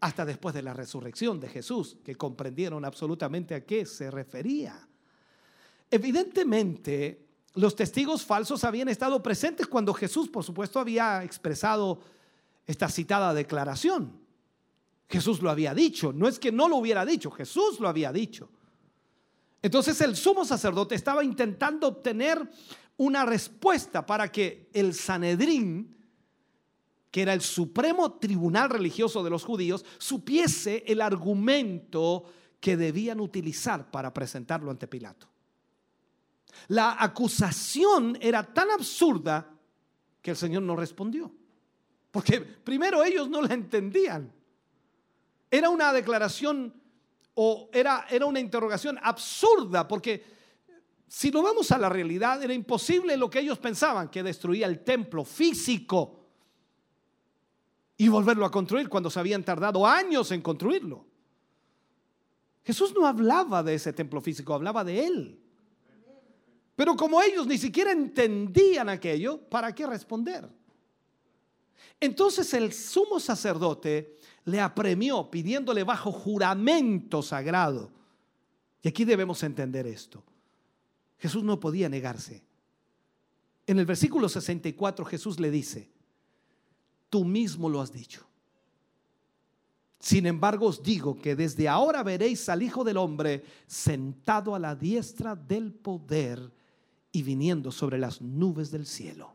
hasta 0.00 0.24
después 0.24 0.54
de 0.54 0.62
la 0.62 0.74
resurrección 0.74 1.40
de 1.40 1.48
Jesús, 1.48 1.96
que 2.04 2.14
comprendieron 2.14 2.84
absolutamente 2.84 3.54
a 3.54 3.64
qué 3.64 3.84
se 3.84 4.10
refería. 4.10 4.86
Evidentemente, 5.90 7.23
los 7.54 7.76
testigos 7.76 8.24
falsos 8.24 8.64
habían 8.64 8.88
estado 8.88 9.22
presentes 9.22 9.66
cuando 9.66 9.94
Jesús, 9.94 10.28
por 10.28 10.42
supuesto, 10.42 10.80
había 10.80 11.22
expresado 11.22 12.00
esta 12.66 12.88
citada 12.88 13.32
declaración. 13.32 14.20
Jesús 15.08 15.40
lo 15.40 15.50
había 15.50 15.74
dicho, 15.74 16.12
no 16.12 16.26
es 16.26 16.38
que 16.38 16.50
no 16.50 16.68
lo 16.68 16.76
hubiera 16.76 17.04
dicho, 17.04 17.30
Jesús 17.30 17.78
lo 17.78 17.88
había 17.88 18.12
dicho. 18.12 18.48
Entonces 19.62 20.00
el 20.00 20.16
sumo 20.16 20.44
sacerdote 20.44 20.94
estaba 20.94 21.22
intentando 21.22 21.88
obtener 21.88 22.50
una 22.96 23.24
respuesta 23.24 24.04
para 24.04 24.30
que 24.30 24.68
el 24.72 24.92
Sanedrín, 24.92 25.96
que 27.10 27.22
era 27.22 27.32
el 27.32 27.40
supremo 27.40 28.14
tribunal 28.14 28.70
religioso 28.70 29.22
de 29.22 29.30
los 29.30 29.44
judíos, 29.44 29.84
supiese 29.98 30.84
el 30.86 31.00
argumento 31.00 32.24
que 32.60 32.76
debían 32.76 33.20
utilizar 33.20 33.90
para 33.90 34.12
presentarlo 34.12 34.70
ante 34.70 34.88
Pilato. 34.88 35.28
La 36.68 36.96
acusación 36.98 38.18
era 38.20 38.42
tan 38.42 38.70
absurda 38.70 39.50
que 40.20 40.30
el 40.30 40.36
Señor 40.36 40.62
no 40.62 40.76
respondió. 40.76 41.32
Porque 42.10 42.40
primero 42.40 43.02
ellos 43.04 43.28
no 43.28 43.42
la 43.42 43.54
entendían. 43.54 44.32
Era 45.50 45.68
una 45.68 45.92
declaración 45.92 46.72
o 47.34 47.68
era, 47.72 48.06
era 48.08 48.26
una 48.26 48.40
interrogación 48.40 48.98
absurda 49.02 49.86
porque 49.86 50.24
si 51.08 51.30
lo 51.30 51.42
vamos 51.42 51.70
a 51.72 51.78
la 51.78 51.88
realidad 51.88 52.42
era 52.42 52.54
imposible 52.54 53.16
lo 53.16 53.28
que 53.28 53.40
ellos 53.40 53.58
pensaban, 53.58 54.08
que 54.08 54.22
destruía 54.22 54.66
el 54.66 54.82
templo 54.82 55.24
físico 55.24 56.24
y 57.96 58.08
volverlo 58.08 58.44
a 58.44 58.50
construir 58.50 58.88
cuando 58.88 59.10
se 59.10 59.20
habían 59.20 59.44
tardado 59.44 59.86
años 59.86 60.30
en 60.32 60.42
construirlo. 60.42 61.06
Jesús 62.64 62.94
no 62.94 63.06
hablaba 63.06 63.62
de 63.62 63.74
ese 63.74 63.92
templo 63.92 64.20
físico, 64.20 64.54
hablaba 64.54 64.82
de 64.82 65.06
él. 65.06 65.43
Pero 66.76 66.96
como 66.96 67.22
ellos 67.22 67.46
ni 67.46 67.58
siquiera 67.58 67.92
entendían 67.92 68.88
aquello, 68.88 69.38
¿para 69.48 69.74
qué 69.74 69.86
responder? 69.86 70.48
Entonces 72.00 72.52
el 72.54 72.72
sumo 72.72 73.20
sacerdote 73.20 74.16
le 74.44 74.60
apremió 74.60 75.30
pidiéndole 75.30 75.84
bajo 75.84 76.10
juramento 76.10 77.22
sagrado. 77.22 77.90
Y 78.82 78.88
aquí 78.88 79.04
debemos 79.04 79.42
entender 79.42 79.86
esto. 79.86 80.22
Jesús 81.18 81.42
no 81.44 81.58
podía 81.60 81.88
negarse. 81.88 82.42
En 83.66 83.78
el 83.78 83.86
versículo 83.86 84.28
64 84.28 85.04
Jesús 85.06 85.40
le 85.40 85.50
dice, 85.50 85.90
tú 87.08 87.24
mismo 87.24 87.70
lo 87.70 87.80
has 87.80 87.92
dicho. 87.92 88.26
Sin 89.98 90.26
embargo 90.26 90.66
os 90.66 90.82
digo 90.82 91.18
que 91.18 91.34
desde 91.34 91.66
ahora 91.66 92.02
veréis 92.02 92.46
al 92.50 92.62
Hijo 92.62 92.84
del 92.84 92.98
Hombre 92.98 93.42
sentado 93.66 94.54
a 94.54 94.58
la 94.58 94.74
diestra 94.74 95.34
del 95.34 95.72
poder 95.72 96.52
y 97.14 97.22
viniendo 97.22 97.70
sobre 97.70 97.96
las 97.96 98.20
nubes 98.20 98.72
del 98.72 98.86
cielo. 98.86 99.32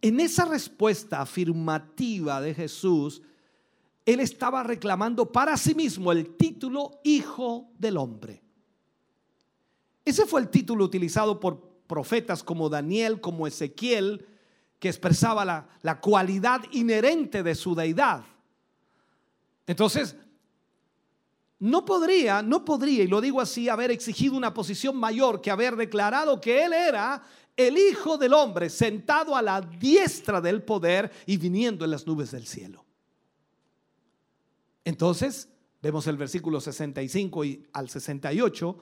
En 0.00 0.20
esa 0.20 0.44
respuesta 0.44 1.20
afirmativa 1.20 2.40
de 2.40 2.54
Jesús, 2.54 3.20
él 4.06 4.20
estaba 4.20 4.62
reclamando 4.62 5.32
para 5.32 5.56
sí 5.56 5.74
mismo 5.74 6.12
el 6.12 6.36
título 6.36 7.00
Hijo 7.02 7.68
del 7.80 7.96
Hombre. 7.96 8.44
Ese 10.04 10.24
fue 10.24 10.40
el 10.40 10.48
título 10.48 10.84
utilizado 10.84 11.40
por 11.40 11.60
profetas 11.88 12.44
como 12.44 12.68
Daniel, 12.68 13.20
como 13.20 13.48
Ezequiel, 13.48 14.24
que 14.78 14.88
expresaba 14.88 15.44
la, 15.44 15.68
la 15.82 16.00
cualidad 16.00 16.62
inherente 16.70 17.42
de 17.42 17.56
su 17.56 17.74
deidad. 17.74 18.22
Entonces, 19.66 20.14
no 21.62 21.84
podría, 21.84 22.42
no 22.42 22.64
podría, 22.64 23.04
y 23.04 23.06
lo 23.06 23.20
digo 23.20 23.40
así, 23.40 23.68
haber 23.68 23.92
exigido 23.92 24.34
una 24.34 24.52
posición 24.52 24.96
mayor 24.96 25.40
que 25.40 25.48
haber 25.48 25.76
declarado 25.76 26.40
que 26.40 26.64
él 26.64 26.72
era 26.72 27.22
el 27.56 27.78
Hijo 27.78 28.18
del 28.18 28.32
Hombre 28.32 28.68
sentado 28.68 29.36
a 29.36 29.42
la 29.42 29.60
diestra 29.60 30.40
del 30.40 30.64
poder 30.64 31.12
y 31.24 31.36
viniendo 31.36 31.84
en 31.84 31.92
las 31.92 32.04
nubes 32.04 32.32
del 32.32 32.48
cielo. 32.48 32.84
Entonces, 34.84 35.48
vemos 35.80 36.04
el 36.08 36.16
versículo 36.16 36.60
65 36.60 37.44
y 37.44 37.64
al 37.74 37.88
68 37.88 38.78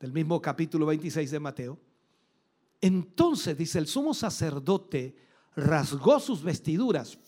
del 0.00 0.12
mismo 0.14 0.40
capítulo 0.40 0.86
26 0.86 1.32
de 1.32 1.38
Mateo. 1.38 1.78
Entonces, 2.80 3.58
dice 3.58 3.78
el 3.78 3.86
sumo 3.86 4.14
sacerdote, 4.14 5.14
rasgó 5.54 6.18
sus 6.18 6.42
vestiduras 6.42 7.18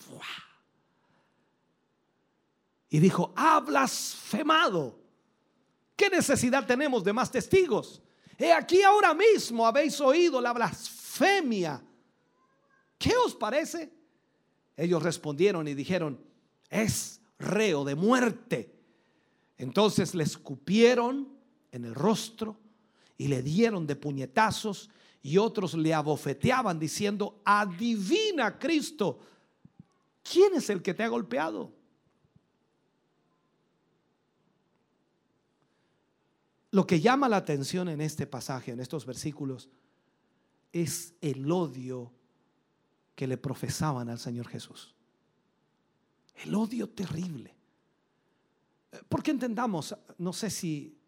y 2.95 3.01
dijo, 3.01 3.33
ha 3.35 3.59
blasfemado. 3.59 4.97
¿Qué 5.97 6.09
necesidad 6.09 6.65
tenemos 6.65 7.03
de 7.03 7.13
más 7.13 7.29
testigos? 7.29 8.01
He 8.39 8.53
aquí 8.53 8.85
ahora 8.85 9.13
mismo 9.13 9.67
habéis 9.67 10.01
oído 10.01 10.41
la 10.41 10.53
blasfemia. 10.53 11.83
¿Qué 12.97 13.17
os 13.17 13.35
parece? 13.35 13.93
Ellos 14.77 15.03
respondieron 15.03 15.67
y 15.67 15.75
dijeron, 15.75 16.25
es 16.71 17.21
reo 17.37 17.83
de 17.83 17.97
muerte. 17.97 18.73
Entonces 19.59 20.15
le 20.15 20.23
escupieron 20.23 21.37
en 21.73 21.87
el 21.87 21.97
rostro 21.97 22.61
y 23.19 23.27
le 23.27 23.43
dieron 23.43 23.89
de 23.89 23.97
puñetazos 23.97 24.89
y 25.21 25.39
otros 25.39 25.75
le 25.75 25.93
abofeteaban 25.93 26.79
diciendo, 26.79 27.41
adivina 27.45 28.57
Cristo, 28.57 29.19
¿quién 30.23 30.55
es 30.55 30.71
el 30.71 30.81
que 30.81 30.95
te 30.95 31.03
ha 31.03 31.09
golpeado? 31.09 31.73
Lo 36.75 36.89
que 36.89 37.01
llama 37.01 37.29
la 37.29 37.37
atención 37.37 37.89
en 37.89 38.01
este 38.01 38.27
pasaje, 38.27 38.73
en 38.73 38.81
estos 38.81 39.07
versículos, 39.07 39.69
es 40.73 41.15
el 41.21 41.49
odio 41.53 42.11
que 43.15 43.29
le 43.29 43.37
profesaban 43.37 44.09
al 44.09 44.19
Señor 44.19 44.49
Jesús. 44.49 44.93
El 46.35 46.53
odio 46.53 46.89
terrible. 46.89 47.55
Porque 49.09 49.31
entendamos, 49.31 49.95
no 50.19 50.33
sé 50.33 50.51
si 50.51 50.99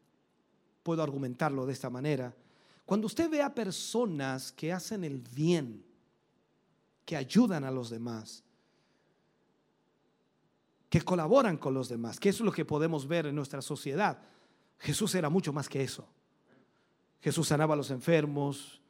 puedo 0.84 1.02
argumentarlo 1.02 1.66
de 1.66 1.72
esta 1.72 1.90
manera, 1.90 2.32
cuando 2.84 3.08
usted 3.08 3.28
ve 3.28 3.42
a 3.42 3.52
personas 3.52 4.52
que 4.52 4.72
hacen 4.72 5.02
el 5.02 5.18
bien, 5.18 5.84
que 7.04 7.16
ayudan 7.16 7.64
a 7.64 7.72
los 7.72 7.90
demás, 7.90 8.44
que 10.88 11.02
colaboran 11.02 11.56
con 11.56 11.74
los 11.74 11.88
demás, 11.88 12.20
que 12.20 12.28
eso 12.28 12.44
es 12.44 12.46
lo 12.46 12.52
que 12.52 12.64
podemos 12.64 13.08
ver 13.08 13.26
en 13.26 13.34
nuestra 13.34 13.60
sociedad, 13.60 14.22
Jesús 14.78 15.14
era 15.14 15.30
mucho 15.30 15.52
más 15.52 15.68
que 15.68 15.82
eso. 15.82 16.06
Jesús 17.20 17.48
sanaba 17.48 17.74
a 17.74 17.76
los 17.76 17.90
enfermos, 17.90 18.80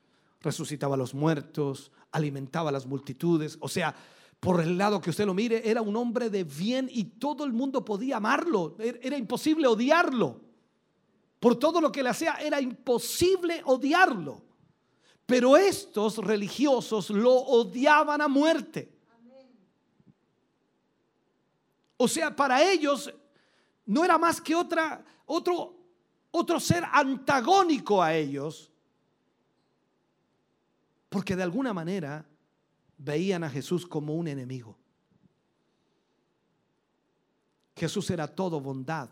resucitaba 0.40 0.94
a 0.94 0.98
los 0.98 1.14
muertos, 1.14 1.90
alimentaba 2.12 2.70
a 2.70 2.72
las 2.72 2.86
multitudes. 2.86 3.56
O 3.60 3.68
sea, 3.68 3.94
por 4.40 4.60
el 4.60 4.76
lado 4.76 5.00
que 5.00 5.10
usted 5.10 5.26
lo 5.26 5.34
mire, 5.34 5.68
era 5.68 5.82
un 5.82 5.96
hombre 5.96 6.30
de 6.30 6.44
bien 6.44 6.88
y 6.90 7.04
todo 7.04 7.44
el 7.44 7.52
mundo 7.52 7.84
podía 7.84 8.18
amarlo. 8.18 8.76
Er, 8.78 9.00
era 9.02 9.16
imposible 9.16 9.66
odiarlo. 9.66 10.40
Por 11.40 11.58
todo 11.58 11.80
lo 11.80 11.92
que 11.92 12.02
le 12.02 12.10
hacía, 12.10 12.34
era 12.34 12.60
imposible 12.60 13.62
odiarlo. 13.64 14.42
Pero 15.24 15.56
estos 15.56 16.18
religiosos 16.18 17.10
lo 17.10 17.32
odiaban 17.34 18.20
a 18.20 18.28
muerte. 18.28 18.92
O 21.96 22.06
sea, 22.06 22.34
para 22.34 22.62
ellos 22.70 23.12
no 23.86 24.04
era 24.04 24.18
más 24.18 24.40
que 24.40 24.54
otra, 24.54 25.04
otro 25.24 25.75
otro 26.36 26.60
ser 26.60 26.84
antagónico 26.92 28.02
a 28.02 28.14
ellos, 28.14 28.70
porque 31.08 31.34
de 31.34 31.42
alguna 31.42 31.72
manera 31.72 32.26
veían 32.98 33.44
a 33.44 33.50
Jesús 33.50 33.86
como 33.86 34.14
un 34.14 34.28
enemigo. 34.28 34.76
Jesús 37.74 38.10
era 38.10 38.26
todo 38.26 38.60
bondad, 38.60 39.08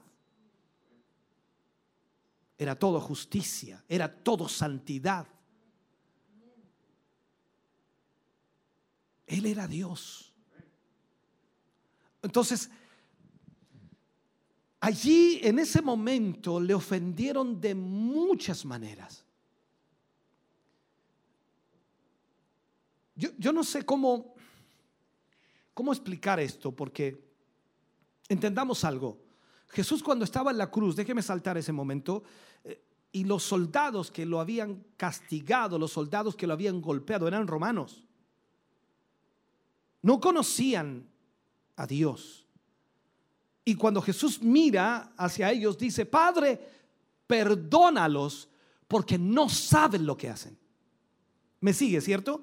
era 2.59 2.79
todo 2.79 3.01
justicia, 3.01 3.85
era 3.89 4.09
todo 4.23 4.49
santidad. 4.49 5.27
Él 9.27 9.47
era 9.47 9.67
Dios. 9.67 10.33
Entonces, 12.23 12.71
Allí 14.85 15.41
en 15.43 15.59
ese 15.59 15.81
momento 15.81 16.61
le 16.61 16.75
ofendieron 16.75 17.59
de 17.59 17.75
muchas 17.75 18.67
maneras. 18.67 19.25
Yo, 23.17 23.51
no 23.55 23.65
sé 23.65 23.87
cómo, 23.87 24.35
cómo 25.73 25.91
explicar 25.91 26.39
esto, 26.39 26.71
porque 26.71 27.19
entendamos 28.29 28.85
algo. 28.85 29.17
Jesús 29.69 30.03
cuando 30.03 30.27
estaba 30.27 30.51
en 30.51 30.59
la 30.59 30.71
cruz, 30.71 30.95
déjeme 30.95 31.23
saltar 31.23 31.57
ese 31.57 31.73
momento, 31.73 32.23
eh, 32.63 32.85
y 33.11 33.25
los 33.25 33.43
soldados 33.43 34.11
que 34.11 34.27
lo 34.27 34.39
habían 34.39 34.85
castigado, 34.99 35.79
los 35.79 35.93
soldados 35.93 36.37
que 36.37 36.47
lo 36.47 36.53
habían 36.53 36.83
golpeado, 36.83 37.27
eran 37.27 37.47
romanos. 37.47 38.05
no 40.03 40.21
conocían 40.21 41.09
a 41.75 41.87
Dios. 41.87 42.44
Y 43.65 43.75
cuando 43.77 44.03
Jesús 44.03 44.43
mira 44.43 45.13
hacia 45.17 45.51
ellos, 45.51 45.79
dice, 45.79 46.05
Padre, 46.05 46.61
perdónalos 47.27 48.49
porque 48.87 49.19
no 49.19 49.49
saben 49.49 50.05
lo 50.05 50.17
que 50.17 50.29
hacen. 50.29 50.59
¿Me 51.61 51.73
sigue, 51.73 52.01
cierto? 52.01 52.43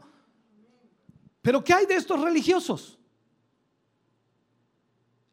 Pero 1.41 1.63
¿qué 1.63 1.73
hay 1.73 1.85
de 1.85 1.95
estos 1.95 2.19
religiosos? 2.19 2.97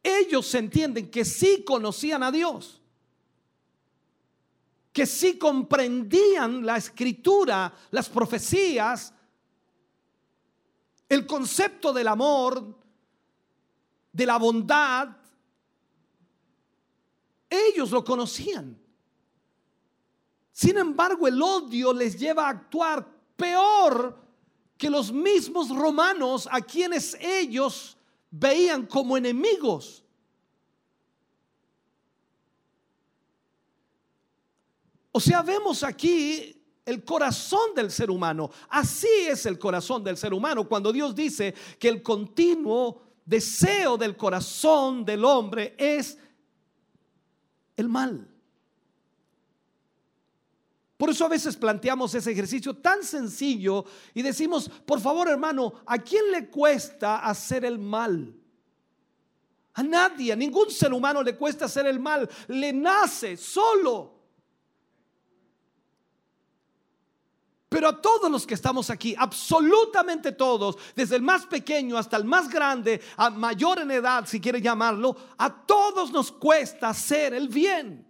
Ellos 0.03 0.53
entienden 0.55 1.09
que 1.09 1.25
sí 1.25 1.63
conocían 1.65 2.23
a 2.23 2.31
Dios, 2.31 2.81
que 4.93 5.05
sí 5.05 5.37
comprendían 5.37 6.65
la 6.65 6.77
escritura, 6.77 7.73
las 7.91 8.09
profecías, 8.09 9.13
el 11.07 11.25
concepto 11.25 11.91
del 11.91 12.07
amor, 12.07 12.77
de 14.11 14.25
la 14.25 14.37
bondad. 14.37 15.09
Ellos 17.49 17.91
lo 17.91 18.03
conocían. 18.03 18.79
Sin 20.51 20.77
embargo, 20.77 21.27
el 21.27 21.41
odio 21.41 21.93
les 21.93 22.19
lleva 22.19 22.45
a 22.45 22.49
actuar 22.49 23.07
peor 23.35 24.17
que 24.77 24.89
los 24.89 25.11
mismos 25.11 25.69
romanos 25.69 26.47
a 26.51 26.61
quienes 26.61 27.15
ellos 27.19 27.97
veían 28.29 28.85
como 28.85 29.17
enemigos. 29.17 30.03
O 35.11 35.19
sea, 35.19 35.41
vemos 35.41 35.83
aquí 35.83 36.55
el 36.85 37.03
corazón 37.03 37.73
del 37.75 37.91
ser 37.91 38.09
humano. 38.09 38.49
Así 38.69 39.07
es 39.27 39.45
el 39.45 39.59
corazón 39.59 40.03
del 40.03 40.17
ser 40.17 40.33
humano 40.33 40.67
cuando 40.67 40.91
Dios 40.91 41.15
dice 41.15 41.53
que 41.77 41.89
el 41.89 42.01
continuo 42.01 43.01
deseo 43.25 43.97
del 43.97 44.15
corazón 44.15 45.05
del 45.05 45.23
hombre 45.23 45.75
es 45.77 46.17
el 47.79 47.89
mal. 47.89 48.27
Por 50.97 51.09
eso 51.09 51.25
a 51.25 51.29
veces 51.29 51.55
planteamos 51.55 52.13
ese 52.13 52.31
ejercicio 52.31 52.75
tan 52.75 53.03
sencillo 53.03 53.85
y 54.13 54.21
decimos, 54.21 54.69
por 54.85 54.99
favor 54.99 55.29
hermano, 55.29 55.75
¿a 55.85 55.97
quién 55.97 56.29
le 56.29 56.49
cuesta 56.49 57.19
hacer 57.19 57.63
el 57.63 57.79
mal? 57.79 58.35
A 59.75 59.81
nadie, 59.81 60.33
a 60.33 60.35
ningún 60.35 60.69
ser 60.69 60.91
humano 60.91 61.23
le 61.23 61.37
cuesta 61.37 61.65
hacer 61.65 61.87
el 61.87 62.01
mal, 62.01 62.29
le 62.49 62.73
nace 62.73 63.37
solo. 63.37 64.18
Pero 67.69 67.87
a 67.87 68.01
todos 68.01 68.31
los 68.31 68.47
que 68.47 68.55
estamos 68.55 68.89
aquí, 68.89 69.15
absolutamente 69.17 70.31
todos, 70.31 70.77
desde 70.95 71.15
el 71.15 71.21
más 71.21 71.45
pequeño 71.45 71.97
hasta 71.97 72.17
el 72.17 72.25
más 72.25 72.49
grande, 72.49 72.99
a 73.15 73.29
mayor 73.29 73.79
en 73.79 73.91
edad, 73.91 74.25
si 74.27 74.41
quiere 74.41 74.59
llamarlo, 74.59 75.15
a 75.37 75.65
todos 75.65 76.11
nos 76.11 76.31
cuesta 76.31 76.89
hacer 76.89 77.33
el 77.33 77.47
bien 77.47 78.09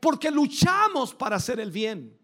porque 0.00 0.30
luchamos 0.30 1.14
para 1.14 1.36
hacer 1.36 1.60
el 1.60 1.70
bien. 1.70 2.16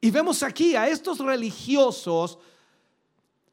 Y 0.00 0.10
vemos 0.10 0.42
aquí 0.42 0.74
a 0.76 0.88
estos 0.88 1.18
religiosos 1.18 2.38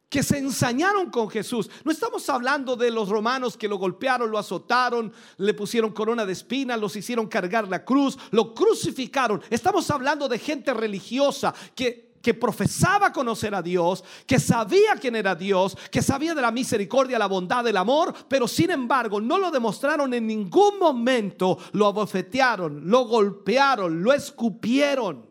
que 0.09 0.23
se 0.23 0.37
ensañaron 0.37 1.09
con 1.09 1.29
Jesús. 1.29 1.69
No 1.83 1.91
estamos 1.91 2.29
hablando 2.29 2.75
de 2.75 2.91
los 2.91 3.09
romanos 3.09 3.57
que 3.57 3.67
lo 3.67 3.77
golpearon, 3.77 4.31
lo 4.31 4.37
azotaron, 4.37 5.11
le 5.37 5.53
pusieron 5.53 5.91
corona 5.91 6.25
de 6.25 6.33
espinas, 6.33 6.79
los 6.79 6.95
hicieron 6.95 7.27
cargar 7.27 7.67
la 7.67 7.83
cruz, 7.83 8.17
lo 8.31 8.53
crucificaron. 8.53 9.41
Estamos 9.49 9.89
hablando 9.91 10.27
de 10.27 10.39
gente 10.39 10.73
religiosa 10.73 11.53
que 11.75 12.07
que 12.27 12.33
profesaba 12.33 13.13
conocer 13.13 13.55
a 13.55 13.61
Dios, 13.61 14.03
que 14.25 14.37
sabía 14.37 14.95
quién 14.99 15.15
era 15.15 15.33
Dios, 15.33 15.77
que 15.89 16.01
sabía 16.01 16.35
de 16.35 16.41
la 16.41 16.51
misericordia, 16.51 17.17
la 17.17 17.27
bondad, 17.27 17.65
el 17.65 17.77
amor, 17.77 18.13
pero 18.27 18.49
sin 18.49 18.71
embargo 18.71 19.21
no 19.21 19.37
lo 19.37 19.49
demostraron 19.49 20.13
en 20.13 20.27
ningún 20.27 20.77
momento, 20.77 21.57
lo 21.71 21.85
abofetearon, 21.85 22.89
lo 22.89 23.05
golpearon, 23.05 24.03
lo 24.03 24.11
escupieron. 24.11 25.26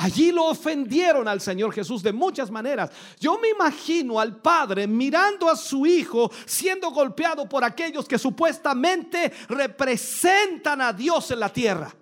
Allí 0.00 0.30
lo 0.30 0.44
ofendieron 0.44 1.26
al 1.26 1.40
Señor 1.40 1.72
Jesús 1.72 2.04
de 2.04 2.12
muchas 2.12 2.52
maneras. 2.52 2.88
Yo 3.18 3.36
me 3.36 3.48
imagino 3.48 4.20
al 4.20 4.40
Padre 4.40 4.86
mirando 4.86 5.50
a 5.50 5.56
su 5.56 5.84
Hijo 5.86 6.30
siendo 6.46 6.92
golpeado 6.92 7.48
por 7.48 7.64
aquellos 7.64 8.06
que 8.06 8.16
supuestamente 8.16 9.32
representan 9.48 10.80
a 10.82 10.92
Dios 10.92 11.32
en 11.32 11.40
la 11.40 11.52
tierra. 11.52 11.92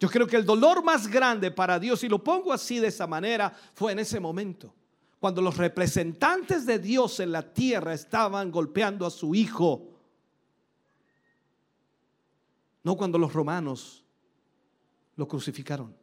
Yo 0.00 0.08
creo 0.08 0.26
que 0.26 0.36
el 0.36 0.46
dolor 0.46 0.82
más 0.82 1.06
grande 1.06 1.50
para 1.50 1.78
Dios, 1.78 2.02
y 2.02 2.08
lo 2.08 2.24
pongo 2.24 2.50
así 2.50 2.78
de 2.78 2.88
esa 2.88 3.06
manera, 3.06 3.54
fue 3.74 3.92
en 3.92 3.98
ese 3.98 4.20
momento, 4.20 4.74
cuando 5.20 5.42
los 5.42 5.58
representantes 5.58 6.64
de 6.64 6.78
Dios 6.78 7.20
en 7.20 7.30
la 7.30 7.42
tierra 7.42 7.92
estaban 7.92 8.50
golpeando 8.50 9.04
a 9.04 9.10
su 9.10 9.34
Hijo 9.34 9.93
no 12.84 12.96
cuando 12.96 13.18
los 13.18 13.32
romanos 13.32 14.04
lo 15.16 15.26
crucificaron. 15.26 15.96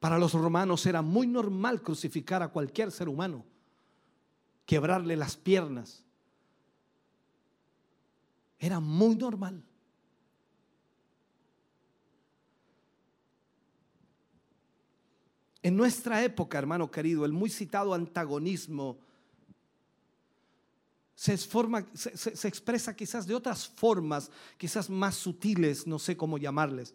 Para 0.00 0.18
los 0.18 0.34
romanos 0.34 0.84
era 0.84 1.00
muy 1.00 1.26
normal 1.26 1.80
crucificar 1.80 2.42
a 2.42 2.48
cualquier 2.48 2.90
ser 2.90 3.08
humano, 3.08 3.44
quebrarle 4.66 5.16
las 5.16 5.36
piernas. 5.36 6.04
Era 8.58 8.80
muy 8.80 9.14
normal. 9.14 9.62
En 15.62 15.76
nuestra 15.76 16.22
época, 16.22 16.58
hermano 16.58 16.90
querido, 16.90 17.24
el 17.24 17.32
muy 17.32 17.50
citado 17.50 17.94
antagonismo 17.94 18.98
se, 21.16 21.38
se, 21.38 22.46
expresa 22.46 22.94
quizás 22.94 23.26
de 23.26 23.34
otras 23.34 23.66
formas, 23.66 24.30
quizás 24.58 24.90
más 24.90 25.14
sutiles, 25.14 25.86
no 25.86 25.98
sé 25.98 26.14
cómo 26.14 26.36
llamarles. 26.36 26.94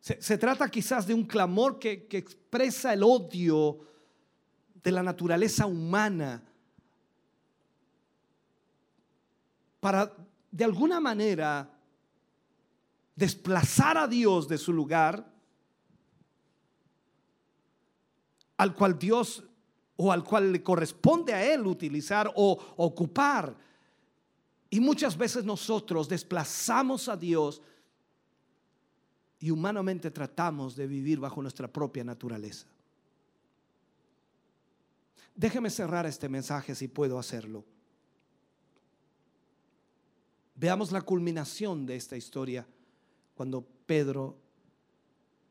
Se, 0.00 0.36
trata 0.36 0.70
quizás 0.70 1.06
de 1.06 1.14
un 1.14 1.24
clamor 1.24 1.78
que, 1.78 2.06
que 2.06 2.18
expresa 2.18 2.92
el 2.92 3.02
odio 3.02 3.80
de 4.82 4.92
la 4.92 5.02
naturaleza 5.02 5.66
humana 5.66 6.42
para 9.78 10.14
de 10.50 10.64
alguna 10.64 11.00
manera 11.00 11.70
desplazar 13.16 13.96
a 13.96 14.06
Dios 14.06 14.46
de 14.46 14.58
su 14.58 14.72
lugar 14.72 15.30
al 18.58 18.74
cual 18.74 18.98
Dios 18.98 19.44
o 20.02 20.10
al 20.10 20.24
cual 20.24 20.50
le 20.50 20.62
corresponde 20.62 21.34
a 21.34 21.44
él 21.52 21.66
utilizar 21.66 22.32
o 22.34 22.58
ocupar. 22.78 23.54
Y 24.70 24.80
muchas 24.80 25.14
veces 25.14 25.44
nosotros 25.44 26.08
desplazamos 26.08 27.06
a 27.10 27.18
Dios 27.18 27.60
y 29.38 29.50
humanamente 29.50 30.10
tratamos 30.10 30.74
de 30.74 30.86
vivir 30.86 31.20
bajo 31.20 31.42
nuestra 31.42 31.68
propia 31.68 32.02
naturaleza. 32.02 32.66
Déjeme 35.34 35.68
cerrar 35.68 36.06
este 36.06 36.30
mensaje 36.30 36.74
si 36.74 36.88
puedo 36.88 37.18
hacerlo. 37.18 37.62
Veamos 40.54 40.92
la 40.92 41.02
culminación 41.02 41.84
de 41.84 41.96
esta 41.96 42.16
historia 42.16 42.66
cuando 43.34 43.66
Pedro 43.84 44.38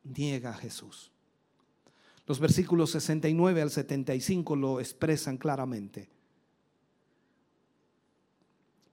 niega 0.03 0.49
a 0.49 0.55
Jesús. 0.55 1.11
Los 2.29 2.39
versículos 2.39 2.91
69 2.91 3.59
al 3.59 3.71
75 3.71 4.55
lo 4.55 4.79
expresan 4.79 5.39
claramente. 5.39 6.11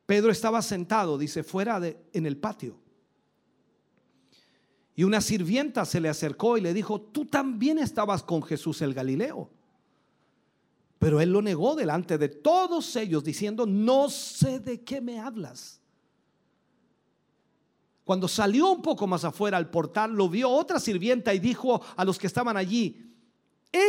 Pedro 0.06 0.32
estaba 0.32 0.62
sentado, 0.62 1.18
dice, 1.18 1.42
fuera 1.42 1.78
de, 1.78 2.02
en 2.14 2.24
el 2.24 2.38
patio. 2.38 2.78
Y 4.94 5.04
una 5.04 5.20
sirvienta 5.20 5.84
se 5.84 6.00
le 6.00 6.08
acercó 6.08 6.56
y 6.56 6.62
le 6.62 6.72
dijo, 6.72 6.98
tú 6.98 7.26
también 7.26 7.78
estabas 7.78 8.22
con 8.22 8.42
Jesús 8.42 8.80
el 8.80 8.94
Galileo. 8.94 9.50
Pero 10.98 11.20
él 11.20 11.30
lo 11.30 11.42
negó 11.42 11.76
delante 11.76 12.16
de 12.16 12.30
todos 12.30 12.96
ellos, 12.96 13.22
diciendo, 13.22 13.66
no 13.66 14.08
sé 14.08 14.60
de 14.60 14.82
qué 14.82 15.02
me 15.02 15.20
hablas. 15.20 15.82
Cuando 18.02 18.28
salió 18.28 18.72
un 18.72 18.80
poco 18.80 19.06
más 19.06 19.24
afuera 19.24 19.58
al 19.58 19.68
portal, 19.68 20.14
lo 20.14 20.30
vio 20.30 20.48
otra 20.48 20.80
sirvienta 20.80 21.34
y 21.34 21.38
dijo 21.38 21.82
a 21.96 22.02
los 22.02 22.18
que 22.18 22.28
estaban 22.28 22.56
allí, 22.56 23.02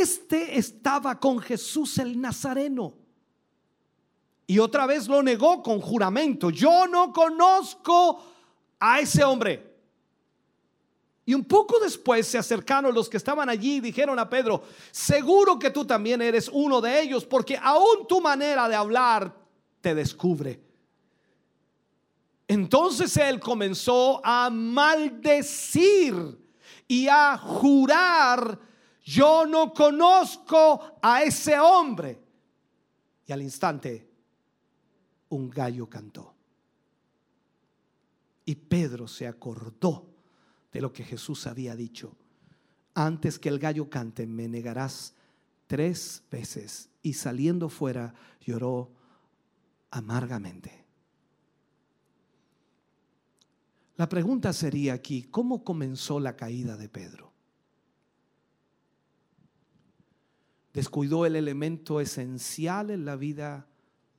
este 0.02 0.58
estaba 0.58 1.20
con 1.20 1.40
Jesús 1.40 1.98
el 1.98 2.20
Nazareno. 2.20 2.94
Y 4.46 4.60
otra 4.60 4.86
vez 4.86 5.08
lo 5.08 5.22
negó 5.22 5.62
con 5.62 5.82
juramento. 5.82 6.50
Yo 6.50 6.88
no 6.88 7.12
conozco 7.12 8.24
a 8.80 9.00
ese 9.00 9.24
hombre. 9.24 9.76
Y 11.26 11.34
un 11.34 11.44
poco 11.44 11.78
después 11.80 12.26
se 12.26 12.38
acercaron 12.38 12.96
los 12.96 13.10
que 13.10 13.18
estaban 13.18 13.50
allí 13.50 13.76
y 13.76 13.82
dijeron 13.82 14.18
a 14.18 14.30
Pedro, 14.30 14.64
seguro 14.92 15.60
que 15.60 15.72
tú 15.72 15.84
también 15.84 16.22
eres 16.22 16.50
uno 16.54 16.80
de 16.80 17.02
ellos, 17.02 17.26
porque 17.26 17.60
aún 17.62 18.08
tu 18.08 18.22
manera 18.22 18.70
de 18.70 18.76
hablar 18.76 19.36
te 19.82 19.94
descubre. 19.94 20.62
Entonces 22.48 23.18
él 23.18 23.42
comenzó 23.42 24.22
a 24.24 24.50
maldecir 24.50 26.16
y 26.88 27.10
a 27.10 27.38
jurar, 27.38 28.58
yo 29.08 29.46
no 29.46 29.74
conozco 29.74 31.00
a 31.02 31.24
ese 31.24 31.58
hombre. 31.58 32.22
Y 33.26 33.32
al 33.32 33.42
instante 33.42 34.06
un 35.30 35.50
gallo 35.50 35.90
cantó. 35.90 36.36
Y 38.44 38.56
Pedro 38.56 39.08
se 39.08 39.26
acordó 39.26 40.14
de 40.74 40.82
lo 40.82 40.92
que 40.92 41.06
Jesús 41.06 41.48
había 41.48 41.74
dicho. 41.74 42.18
Antes 42.96 43.40
que 43.40 43.48
el 43.48 43.60
gallo 43.60 43.90
cante, 43.90 44.28
me 44.28 44.50
negarás 44.50 45.14
tres 45.68 46.24
veces. 46.30 46.90
Y 47.02 47.14
saliendo 47.14 47.70
fuera, 47.70 48.14
lloró 48.42 48.92
amargamente. 49.90 50.84
La 53.96 54.10
pregunta 54.10 54.52
sería 54.52 54.94
aquí, 54.94 55.24
¿cómo 55.24 55.64
comenzó 55.64 56.20
la 56.20 56.36
caída 56.36 56.76
de 56.76 56.90
Pedro? 56.90 57.37
Descuidó 60.78 61.26
el 61.26 61.36
elemento 61.36 61.99
esencial 61.99 62.91
en 62.91 63.04
la 63.04 63.16
vida 63.16 63.66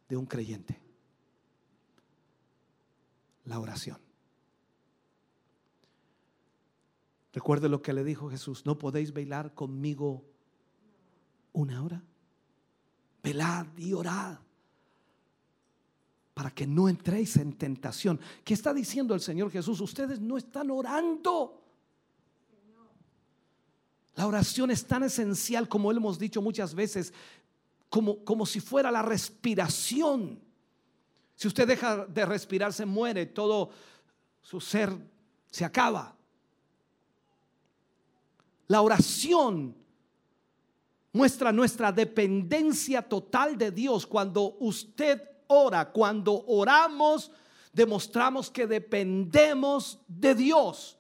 de 0.09 0.17
un 0.17 0.27
creyente, 0.27 0.83
la 3.45 3.61
oración. 3.61 3.99
Recuerde 7.33 7.69
lo 7.69 7.81
que 7.81 7.93
le 7.93 8.03
dijo 8.03 8.29
Jesús, 8.29 8.67
¿no 8.67 8.77
podéis 8.77 9.13
velar 9.13 9.55
conmigo 9.55 10.25
una 11.53 11.81
hora? 11.81 12.03
Velad 13.23 13.69
y 13.77 13.93
orad 13.93 14.41
para 16.35 16.51
que 16.51 16.67
no 16.67 16.89
entréis 16.89 17.37
en 17.37 17.53
tentación. 17.53 18.19
¿Qué 18.43 18.55
está 18.55 18.75
diciendo 18.75 19.15
el 19.15 19.21
Señor 19.21 19.53
Jesús? 19.53 19.81
Ustedes 19.81 20.19
no 20.19 20.37
están 20.37 20.73
orando. 20.73 21.68
La 24.19 24.27
oración 24.27 24.73
es 24.73 24.85
tan 24.85 25.05
esencial 25.05 25.69
como 25.69 25.93
hemos 25.93 26.19
dicho 26.19 26.43
muchas 26.43 26.75
veces, 26.75 27.15
como, 27.89 28.25
como 28.25 28.47
si 28.47 28.59
fuera 28.59 28.91
la 28.91 29.01
respiración. 29.01 30.41
Si 31.37 31.47
usted 31.47 31.69
deja 31.69 32.05
de 32.05 32.27
respirar, 32.27 32.73
se 32.73 32.85
muere, 32.85 33.27
todo 33.27 33.71
su 34.43 34.61
ser 34.61 34.93
se 35.49 35.65
acaba. 35.65 36.17
La 38.67 38.83
oración 38.83 39.77
muestra 41.13 41.53
nuestra 41.53 41.93
dependencia 41.93 43.03
total 43.03 43.57
de 43.57 43.71
Dios 43.71 44.05
cuando 44.05 44.57
usted 44.59 45.23
ora, 45.47 45.93
cuando 45.93 46.45
oramos, 46.49 47.31
demostramos 47.73 48.51
que 48.51 48.67
dependemos 48.67 50.01
de 50.09 50.35
Dios. 50.35 50.98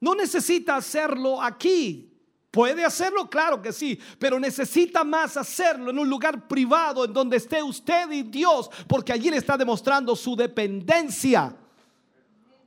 No 0.00 0.14
necesita 0.14 0.76
hacerlo 0.76 1.40
aquí. 1.42 2.10
Puede 2.50 2.84
hacerlo, 2.84 3.28
claro 3.28 3.60
que 3.60 3.72
sí, 3.72 3.98
pero 4.16 4.38
necesita 4.38 5.02
más 5.02 5.36
hacerlo 5.36 5.90
en 5.90 5.98
un 5.98 6.08
lugar 6.08 6.46
privado 6.46 7.04
en 7.04 7.12
donde 7.12 7.38
esté 7.38 7.60
usted 7.60 8.08
y 8.12 8.22
Dios, 8.22 8.70
porque 8.86 9.12
allí 9.12 9.28
le 9.28 9.38
está 9.38 9.56
demostrando 9.56 10.14
su 10.14 10.36
dependencia. 10.36 11.56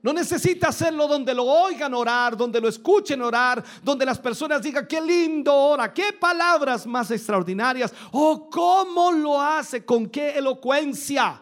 No 0.02 0.14
necesita 0.14 0.68
hacerlo 0.68 1.08
donde 1.08 1.34
lo 1.34 1.46
oigan 1.46 1.94
orar, 1.94 2.38
donde 2.38 2.62
lo 2.62 2.68
escuchen 2.68 3.22
orar, 3.22 3.64
donde 3.82 4.06
las 4.06 4.20
personas 4.20 4.62
digan, 4.62 4.86
qué 4.86 5.02
lindo 5.02 5.54
ora, 5.54 5.94
qué 5.94 6.14
palabras 6.14 6.86
más 6.86 7.10
extraordinarias, 7.12 7.94
o 8.12 8.32
oh, 8.32 8.50
cómo 8.50 9.12
lo 9.12 9.42
hace, 9.42 9.86
con 9.86 10.08
qué 10.08 10.38
elocuencia. 10.38 11.42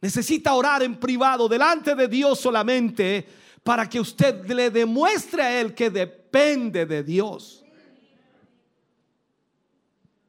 Necesita 0.00 0.54
orar 0.54 0.82
en 0.82 1.00
privado, 1.00 1.48
delante 1.48 1.94
de 1.94 2.06
Dios 2.06 2.38
solamente, 2.38 3.26
para 3.64 3.88
que 3.88 3.98
usted 3.98 4.46
le 4.46 4.70
demuestre 4.70 5.42
a 5.42 5.60
Él 5.60 5.74
que 5.74 5.90
depende 5.90 6.84
de 6.84 7.02
Dios. 7.02 7.64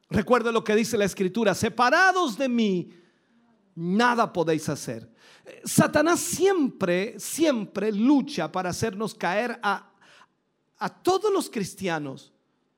Recuerde 0.10 0.54
lo 0.54 0.64
que 0.64 0.74
dice 0.74 0.98
la 0.98 1.04
Escritura, 1.04 1.54
separados 1.54 2.38
de 2.38 2.48
mí, 2.48 2.90
nada 3.76 4.32
podéis 4.32 4.70
hacer. 4.70 5.12
Satanás 5.66 6.22
siempre, 6.22 7.20
siempre 7.20 7.92
lucha 7.92 8.50
para 8.50 8.70
hacernos 8.70 9.14
caer 9.14 9.60
a, 9.62 9.92
a 10.78 10.90
todos 10.90 11.32
los 11.32 11.50
cristianos. 11.50 12.32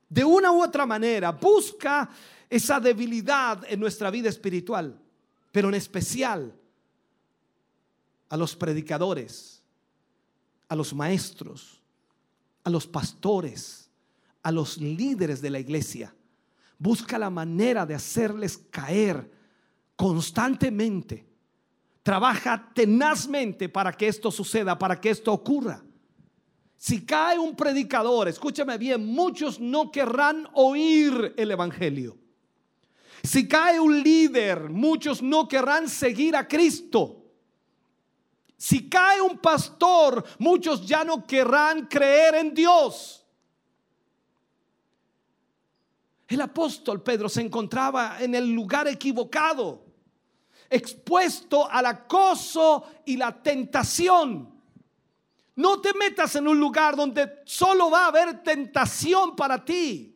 De 0.10 0.24
una 0.24 0.52
u 0.52 0.64
otra 0.64 0.88
manera, 0.88 1.32
busca 1.32 2.10
esa 2.50 2.80
debilidad 2.80 3.64
en 3.70 3.80
nuestra 3.80 4.10
vida 4.10 4.30
espiritual, 4.30 5.00
pero 5.52 5.70
en 5.70 5.76
especial 5.76 6.52
a 8.30 8.38
los 8.38 8.56
predicadores, 8.56 9.57
a 10.68 10.76
los 10.76 10.94
maestros, 10.94 11.82
a 12.64 12.70
los 12.70 12.88
pastores, 12.88 13.90
a 14.44 14.52
los 14.52 14.78
líderes 14.78 15.42
de 15.42 15.50
la 15.50 15.60
iglesia. 15.60 16.14
Busca 16.78 17.18
la 17.18 17.30
manera 17.30 17.86
de 17.86 17.96
hacerles 17.96 18.58
caer 18.70 19.32
constantemente 19.96 21.28
trabaja 22.08 22.72
tenazmente 22.74 23.68
para 23.68 23.92
que 23.92 24.08
esto 24.08 24.32
suceda, 24.32 24.80
para 24.80 24.98
que 24.98 25.10
esto 25.10 25.34
ocurra. 25.34 25.84
Si 26.78 27.06
cae 27.06 27.38
un 27.38 27.54
predicador, 27.54 28.30
escúchame 28.30 28.78
bien, 28.78 29.06
muchos 29.06 29.60
no 29.60 29.92
querrán 29.92 30.48
oír 30.54 31.34
el 31.36 31.52
Evangelio. 31.52 32.18
Si 33.24 33.46
cae 33.46 33.78
un 33.78 34.02
líder, 34.02 34.70
muchos 34.70 35.22
no 35.22 35.50
querrán 35.50 35.90
seguir 35.90 36.38
a 36.38 36.48
Cristo. 36.48 37.17
Si 38.58 38.90
cae 38.90 39.22
un 39.22 39.38
pastor, 39.38 40.24
muchos 40.40 40.86
ya 40.86 41.04
no 41.04 41.26
querrán 41.26 41.86
creer 41.86 42.36
en 42.36 42.54
Dios. 42.54 43.24
El 46.28 46.42
apóstol 46.42 47.02
Pedro 47.02 47.30
se 47.30 47.42
encontraba 47.42 48.18
en 48.20 48.36
el 48.36 48.52
lugar 48.52 48.88
equivocado 48.88 49.88
expuesto 50.70 51.70
al 51.70 51.86
acoso 51.86 52.86
y 53.06 53.18
la 53.18 53.42
tentación. 53.42 54.54
No 55.56 55.82
te 55.82 55.94
metas 55.94 56.36
en 56.36 56.48
un 56.48 56.60
lugar 56.60 56.96
donde 56.96 57.42
solo 57.46 57.90
va 57.90 58.06
a 58.06 58.08
haber 58.08 58.44
tentación 58.44 59.36
para 59.36 59.64
ti. 59.64 60.16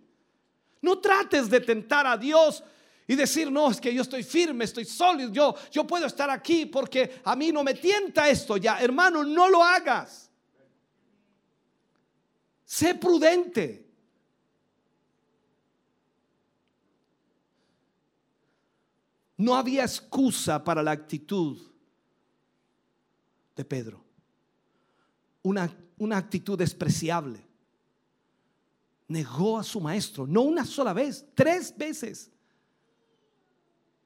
No 0.82 1.00
trates 1.00 1.50
de 1.50 1.62
tentar 1.62 2.06
a 2.06 2.18
Dios 2.18 2.64
y 3.12 3.16
decir, 3.18 3.52
no, 3.52 3.70
es 3.70 3.82
que 3.82 3.94
yo 3.94 4.04
estoy 4.04 4.24
firme, 4.24 4.64
estoy 4.64 4.86
sólido, 4.86 5.30
yo, 5.34 5.54
yo 5.70 5.86
puedo 5.86 6.06
estar 6.06 6.30
aquí 6.30 6.66
porque 6.66 7.20
a 7.26 7.36
mí 7.36 7.52
no 7.52 7.62
me 7.62 7.74
tienta 7.74 8.30
esto 8.30 8.56
ya. 8.56 8.80
Hermano, 8.80 9.22
no 9.22 9.50
lo 9.50 9.62
hagas. 9.62 10.32
Sé 12.64 12.96
prudente. 12.96 13.86
No 19.36 19.56
había 19.56 19.84
excusa 19.84 20.64
para 20.64 20.82
la 20.82 20.92
actitud 20.92 21.62
de 23.58 23.66
Pedro. 23.66 24.06
Una, 25.42 25.70
una 25.98 26.16
actitud 26.16 26.58
despreciable. 26.58 27.46
Negó 29.10 29.60
a 29.60 29.64
su 29.64 29.82
maestro, 29.82 30.26
no 30.26 30.44
una 30.44 30.64
sola 30.64 30.94
vez, 30.94 31.26
tres 31.36 31.78
veces. 31.78 32.31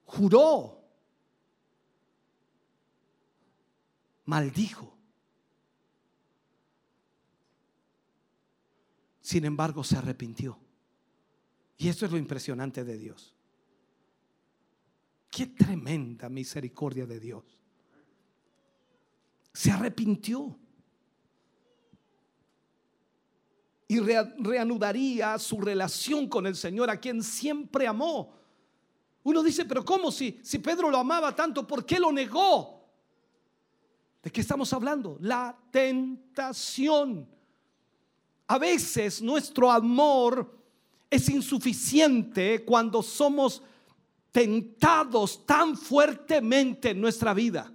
Juró. 0.05 0.83
Maldijo. 4.25 4.95
Sin 9.21 9.45
embargo, 9.45 9.83
se 9.83 9.97
arrepintió. 9.97 10.59
Y 11.77 11.89
eso 11.89 12.05
es 12.05 12.11
lo 12.11 12.17
impresionante 12.17 12.83
de 12.83 12.97
Dios. 12.97 13.35
Qué 15.29 15.47
tremenda 15.47 16.29
misericordia 16.29 17.05
de 17.05 17.19
Dios. 17.19 17.43
Se 19.51 19.71
arrepintió. 19.71 20.57
Y 23.87 23.99
reanudaría 23.99 25.37
su 25.37 25.59
relación 25.59 26.27
con 26.27 26.47
el 26.47 26.55
Señor, 26.55 26.89
a 26.89 26.99
quien 26.99 27.21
siempre 27.21 27.87
amó. 27.87 28.44
Uno 29.25 29.41
dice, 29.41 29.65
pero 29.65 29.83
¿cómo 29.83 30.11
si, 30.11 30.39
si 30.43 30.59
Pedro 30.59 30.91
lo 30.91 30.99
amaba 30.99 31.35
tanto? 31.35 31.65
¿Por 31.65 31.83
qué 31.83 31.99
lo 31.99 32.11
negó? 32.11 32.85
¿De 34.21 34.31
qué 34.31 34.41
estamos 34.41 34.71
hablando? 34.71 35.17
La 35.19 35.57
tentación. 35.71 37.27
A 38.45 38.59
veces 38.59 39.23
nuestro 39.23 39.71
amor 39.71 40.55
es 41.09 41.27
insuficiente 41.29 42.63
cuando 42.63 43.01
somos 43.01 43.63
tentados 44.31 45.43
tan 45.43 45.75
fuertemente 45.75 46.91
en 46.91 47.01
nuestra 47.01 47.33
vida. 47.33 47.73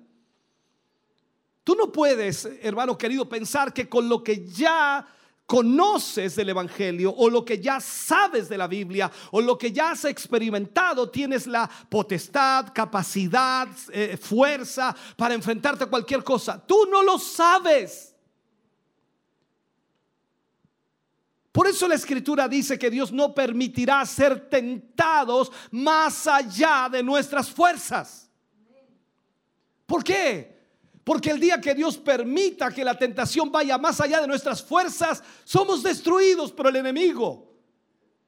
Tú 1.64 1.74
no 1.74 1.90
puedes, 1.90 2.44
hermano 2.62 2.96
querido, 2.96 3.28
pensar 3.28 3.74
que 3.74 3.88
con 3.88 4.08
lo 4.08 4.22
que 4.22 4.46
ya 4.46 5.04
conoces 5.50 6.36
del 6.36 6.50
Evangelio 6.50 7.12
o 7.12 7.28
lo 7.28 7.44
que 7.44 7.60
ya 7.60 7.80
sabes 7.80 8.48
de 8.48 8.56
la 8.56 8.68
Biblia 8.68 9.10
o 9.32 9.40
lo 9.40 9.58
que 9.58 9.72
ya 9.72 9.90
has 9.90 10.04
experimentado, 10.04 11.10
tienes 11.10 11.48
la 11.48 11.68
potestad, 11.88 12.72
capacidad, 12.72 13.66
eh, 13.92 14.16
fuerza 14.16 14.94
para 15.16 15.34
enfrentarte 15.34 15.82
a 15.82 15.86
cualquier 15.88 16.22
cosa. 16.22 16.64
Tú 16.64 16.86
no 16.88 17.02
lo 17.02 17.18
sabes. 17.18 18.14
Por 21.50 21.66
eso 21.66 21.88
la 21.88 21.96
escritura 21.96 22.46
dice 22.46 22.78
que 22.78 22.88
Dios 22.88 23.10
no 23.10 23.34
permitirá 23.34 24.06
ser 24.06 24.48
tentados 24.48 25.50
más 25.72 26.28
allá 26.28 26.88
de 26.88 27.02
nuestras 27.02 27.50
fuerzas. 27.50 28.30
¿Por 29.84 30.04
qué? 30.04 30.59
Porque 31.10 31.30
el 31.30 31.40
día 31.40 31.60
que 31.60 31.74
Dios 31.74 31.98
permita 31.98 32.72
que 32.72 32.84
la 32.84 32.96
tentación 32.96 33.50
vaya 33.50 33.76
más 33.76 34.00
allá 34.00 34.20
de 34.20 34.28
nuestras 34.28 34.62
fuerzas, 34.62 35.20
somos 35.42 35.82
destruidos 35.82 36.52
por 36.52 36.68
el 36.68 36.76
enemigo. 36.76 37.52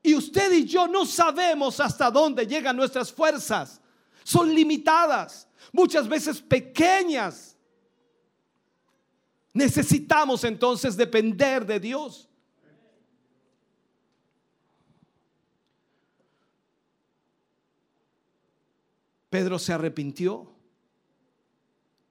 Y 0.03 0.17
usted 0.17 0.51
y 0.51 0.65
yo 0.65 0.89
no 0.89 1.07
sabemos 1.07 1.79
hasta 1.79 2.11
dónde 2.11 2.45
llegan 2.45 2.75
nuestras 2.77 3.13
fuerzas. 3.13 3.81
Son 4.25 4.53
limitadas, 4.53 5.47
muchas 5.71 6.09
veces 6.09 6.41
pequeñas. 6.41 7.57
Necesitamos 9.53 10.43
entonces 10.43 10.97
depender 10.97 11.65
de 11.65 11.79
Dios. 11.79 12.29
Pedro 19.31 19.61
se 19.61 19.73
arrepintió 19.73 20.52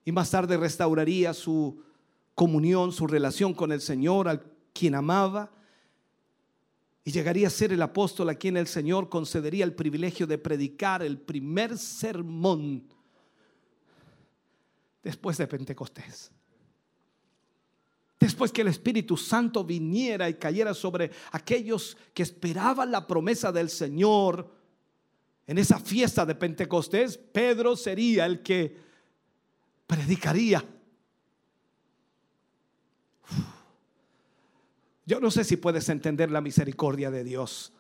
y 0.06 0.12
más 0.12 0.32
tarde 0.32 0.58
restauraría 0.58 1.34
su 1.34 1.82
comunión, 2.36 2.92
su 2.92 3.08
relación 3.08 3.54
con 3.54 3.72
el 3.72 3.82
Señor, 3.82 4.28
al 4.28 4.44
quien 4.74 4.96
amaba. 4.96 5.52
Y 7.04 7.12
llegaría 7.12 7.48
a 7.48 7.52
ser 7.52 7.72
el 7.72 7.82
apóstol 7.82 8.30
a 8.30 8.36
quien 8.36 8.58
el 8.58 8.68
Señor 8.68 9.10
concedería 9.10 9.66
el 9.66 9.74
privilegio 9.74 10.28
de 10.28 10.38
predicar 10.38 11.02
el 11.04 11.20
primer 11.20 11.78
sermón 11.78 12.84
después 15.04 15.38
de 15.38 15.48
Pentecostés. 15.48 16.32
Después 18.20 18.52
que 18.52 18.62
el 18.62 18.68
Espíritu 18.68 19.18
Santo 19.18 19.64
viniera 19.64 20.30
y 20.30 20.36
cayera 20.36 20.76
sobre 20.76 21.10
aquellos 21.32 21.98
que 22.14 22.22
esperaban 22.22 22.92
la 22.92 23.08
promesa 23.08 23.52
del 23.52 23.70
Señor 23.70 24.48
en 25.48 25.58
esa 25.58 25.80
fiesta 25.80 26.24
de 26.24 26.36
Pentecostés, 26.36 27.18
Pedro 27.18 27.76
sería 27.76 28.28
el 28.28 28.44
que 28.44 28.91
predicaría. 29.92 30.64
Yo 35.06 35.20
no 35.20 35.30
sé 35.30 35.44
si 35.44 35.58
puedes 35.58 35.90
entender 35.90 36.32
la 36.32 36.40
misericordia 36.40 37.12
de 37.12 37.26
Dios. 37.26 37.74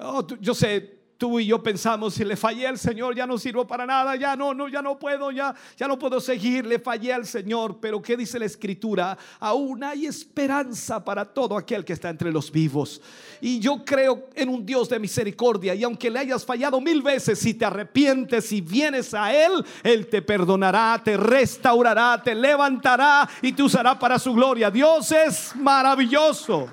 Oh, 0.00 0.26
yo 0.40 0.56
sé, 0.56 0.98
tú 1.18 1.40
y 1.40 1.46
yo 1.46 1.62
pensamos, 1.62 2.14
si 2.14 2.24
le 2.24 2.36
fallé 2.36 2.66
al 2.66 2.78
Señor, 2.78 3.14
ya 3.14 3.26
no 3.26 3.38
sirvo 3.38 3.66
para 3.66 3.86
nada, 3.86 4.16
ya 4.16 4.36
no, 4.36 4.54
no, 4.54 4.68
ya 4.68 4.82
no 4.82 4.98
puedo, 4.98 5.30
ya, 5.30 5.54
ya 5.76 5.88
no 5.88 5.98
puedo 5.98 6.20
seguir, 6.20 6.66
le 6.66 6.78
fallé 6.78 7.12
al 7.12 7.26
Señor. 7.26 7.78
Pero 7.80 8.02
¿qué 8.02 8.16
dice 8.16 8.38
la 8.38 8.44
Escritura? 8.44 9.16
Aún 9.40 9.82
hay 9.82 10.06
esperanza 10.06 11.04
para 11.04 11.24
todo 11.24 11.56
aquel 11.56 11.84
que 11.84 11.92
está 11.92 12.10
entre 12.10 12.30
los 12.30 12.50
vivos. 12.50 13.00
Y 13.40 13.58
yo 13.58 13.84
creo 13.84 14.28
en 14.34 14.48
un 14.48 14.64
Dios 14.64 14.88
de 14.88 14.98
misericordia. 14.98 15.74
Y 15.74 15.84
aunque 15.84 16.10
le 16.10 16.18
hayas 16.18 16.44
fallado 16.44 16.80
mil 16.80 17.02
veces, 17.02 17.38
si 17.38 17.54
te 17.54 17.64
arrepientes 17.64 18.52
y 18.52 18.60
vienes 18.60 19.14
a 19.14 19.34
Él, 19.34 19.64
Él 19.82 20.08
te 20.08 20.22
perdonará, 20.22 21.00
te 21.02 21.16
restaurará, 21.16 22.20
te 22.22 22.34
levantará 22.34 23.28
y 23.42 23.52
te 23.52 23.62
usará 23.62 23.98
para 23.98 24.18
su 24.18 24.32
gloria. 24.32 24.70
Dios 24.70 25.10
es 25.12 25.54
maravilloso. 25.56 26.68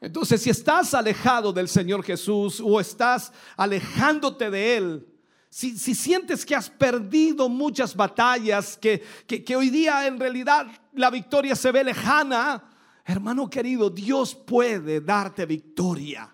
Entonces, 0.00 0.42
si 0.42 0.50
estás 0.50 0.94
alejado 0.94 1.52
del 1.52 1.68
Señor 1.68 2.02
Jesús 2.02 2.60
o 2.64 2.80
estás 2.80 3.32
alejándote 3.56 4.50
de 4.50 4.76
Él, 4.76 5.06
si, 5.50 5.76
sientes 5.76 6.46
que 6.46 6.54
has 6.54 6.70
perdido 6.70 7.48
muchas 7.48 7.94
batallas, 7.94 8.78
que, 8.78 9.02
que 9.26 9.56
hoy 9.56 9.68
día 9.68 10.06
en 10.06 10.18
realidad 10.18 10.66
la 10.94 11.10
victoria 11.10 11.56
se 11.56 11.72
ve 11.72 11.82
lejana, 11.84 12.62
hermano 13.04 13.50
querido, 13.50 13.90
Dios 13.90 14.34
puede 14.34 15.00
darte 15.00 15.44
victoria. 15.46 16.32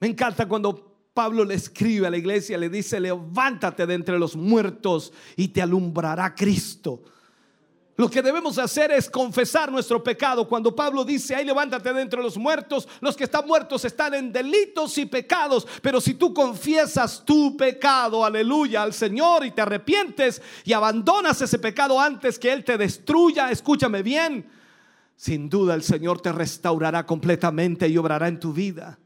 Me 0.00 0.08
encanta 0.08 0.46
cuando 0.46 0.88
Pablo 1.14 1.44
le 1.44 1.54
escribe 1.54 2.06
a 2.06 2.10
la 2.10 2.16
iglesia, 2.16 2.58
le 2.58 2.68
dice, 2.68 3.00
levántate 3.00 3.86
de 3.86 3.94
entre 3.94 4.18
los 4.18 4.36
muertos 4.36 5.12
y 5.36 5.48
te 5.48 5.62
alumbrará 5.62 6.34
Cristo. 6.34 7.02
Lo 7.98 8.08
que 8.08 8.22
debemos 8.22 8.58
hacer 8.58 8.92
es 8.92 9.10
confesar 9.10 9.72
nuestro 9.72 10.00
pecado. 10.04 10.46
Cuando 10.46 10.72
Pablo 10.72 11.04
dice, 11.04 11.34
ahí 11.34 11.44
levántate 11.44 11.92
dentro 11.92 12.20
de 12.20 12.26
los 12.26 12.38
muertos, 12.38 12.86
los 13.00 13.16
que 13.16 13.24
están 13.24 13.44
muertos 13.44 13.84
están 13.84 14.14
en 14.14 14.32
delitos 14.32 14.96
y 14.98 15.06
pecados. 15.06 15.66
Pero 15.82 16.00
si 16.00 16.14
tú 16.14 16.32
confiesas 16.32 17.24
tu 17.24 17.56
pecado, 17.56 18.24
aleluya, 18.24 18.84
al 18.84 18.94
Señor 18.94 19.44
y 19.44 19.50
te 19.50 19.62
arrepientes 19.62 20.40
y 20.64 20.72
abandonas 20.74 21.42
ese 21.42 21.58
pecado 21.58 22.00
antes 22.00 22.38
que 22.38 22.52
Él 22.52 22.62
te 22.62 22.78
destruya, 22.78 23.50
escúchame 23.50 24.04
bien, 24.04 24.48
sin 25.16 25.48
duda 25.48 25.74
el 25.74 25.82
Señor 25.82 26.20
te 26.20 26.30
restaurará 26.30 27.04
completamente 27.04 27.88
y 27.88 27.98
obrará 27.98 28.28
en 28.28 28.38
tu 28.38 28.52
vida. 28.52 28.96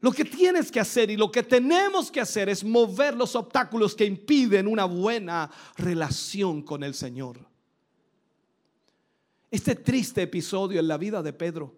Lo 0.00 0.10
que 0.10 0.24
tienes 0.24 0.72
que 0.72 0.80
hacer 0.80 1.10
y 1.10 1.16
lo 1.16 1.30
que 1.30 1.44
tenemos 1.44 2.10
que 2.10 2.20
hacer 2.20 2.48
es 2.48 2.64
mover 2.64 3.14
los 3.14 3.36
obstáculos 3.36 3.94
que 3.94 4.04
impiden 4.04 4.66
una 4.66 4.84
buena 4.84 5.48
relación 5.76 6.60
con 6.62 6.82
el 6.82 6.94
Señor. 6.94 7.53
Este 9.54 9.76
triste 9.76 10.20
episodio 10.20 10.80
en 10.80 10.88
la 10.88 10.98
vida 10.98 11.22
de 11.22 11.32
Pedro 11.32 11.76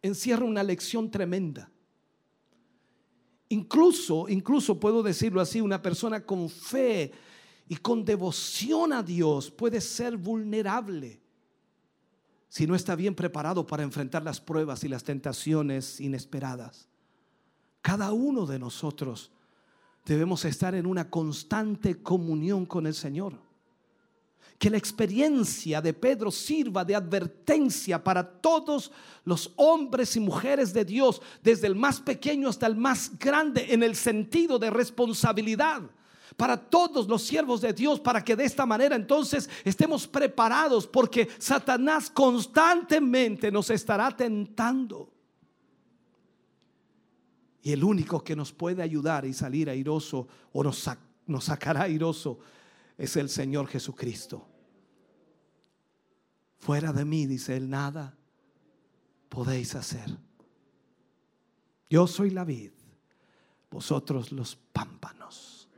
encierra 0.00 0.44
una 0.44 0.62
lección 0.62 1.10
tremenda. 1.10 1.68
Incluso, 3.48 4.28
incluso 4.28 4.78
puedo 4.78 5.02
decirlo 5.02 5.40
así, 5.40 5.60
una 5.60 5.82
persona 5.82 6.24
con 6.24 6.48
fe 6.48 7.10
y 7.66 7.74
con 7.78 8.04
devoción 8.04 8.92
a 8.92 9.02
Dios 9.02 9.50
puede 9.50 9.80
ser 9.80 10.16
vulnerable 10.16 11.20
si 12.48 12.68
no 12.68 12.76
está 12.76 12.94
bien 12.94 13.16
preparado 13.16 13.66
para 13.66 13.82
enfrentar 13.82 14.22
las 14.22 14.40
pruebas 14.40 14.84
y 14.84 14.88
las 14.88 15.02
tentaciones 15.02 16.00
inesperadas. 16.00 16.88
Cada 17.82 18.12
uno 18.12 18.46
de 18.46 18.60
nosotros 18.60 19.32
debemos 20.04 20.44
estar 20.44 20.76
en 20.76 20.86
una 20.86 21.10
constante 21.10 22.04
comunión 22.04 22.66
con 22.66 22.86
el 22.86 22.94
Señor 22.94 23.45
que 24.58 24.70
la 24.70 24.78
experiencia 24.78 25.80
de 25.80 25.92
Pedro 25.92 26.30
sirva 26.30 26.84
de 26.84 26.94
advertencia 26.94 28.02
para 28.02 28.26
todos 28.26 28.90
los 29.24 29.52
hombres 29.56 30.16
y 30.16 30.20
mujeres 30.20 30.72
de 30.72 30.84
Dios, 30.84 31.20
desde 31.42 31.66
el 31.66 31.74
más 31.74 32.00
pequeño 32.00 32.48
hasta 32.48 32.66
el 32.66 32.76
más 32.76 33.18
grande, 33.18 33.72
en 33.72 33.82
el 33.82 33.94
sentido 33.94 34.58
de 34.58 34.70
responsabilidad 34.70 35.82
para 36.36 36.56
todos 36.56 37.08
los 37.08 37.22
siervos 37.22 37.60
de 37.60 37.72
Dios, 37.72 37.98
para 37.98 38.22
que 38.22 38.36
de 38.36 38.44
esta 38.44 38.66
manera 38.66 38.94
entonces 38.94 39.48
estemos 39.64 40.06
preparados, 40.06 40.86
porque 40.86 41.28
Satanás 41.38 42.10
constantemente 42.10 43.50
nos 43.50 43.70
estará 43.70 44.10
tentando. 44.10 45.10
Y 47.62 47.72
el 47.72 47.82
único 47.82 48.22
que 48.22 48.36
nos 48.36 48.52
puede 48.52 48.82
ayudar 48.82 49.24
y 49.24 49.32
salir 49.32 49.68
airoso 49.70 50.28
o 50.52 50.62
nos, 50.62 50.88
nos 51.26 51.44
sacará 51.44 51.82
airoso 51.82 52.38
es 52.96 53.16
el 53.16 53.28
Señor 53.28 53.68
Jesucristo. 53.68 54.48
Fuera 56.58 56.92
de 56.92 57.04
mí, 57.04 57.26
dice 57.26 57.56
él, 57.56 57.68
nada 57.68 58.16
podéis 59.28 59.74
hacer. 59.74 60.18
Yo 61.88 62.06
soy 62.06 62.30
la 62.30 62.44
vid, 62.44 62.72
vosotros 63.70 64.32
los 64.32 64.56
pámpanos. 64.56 65.68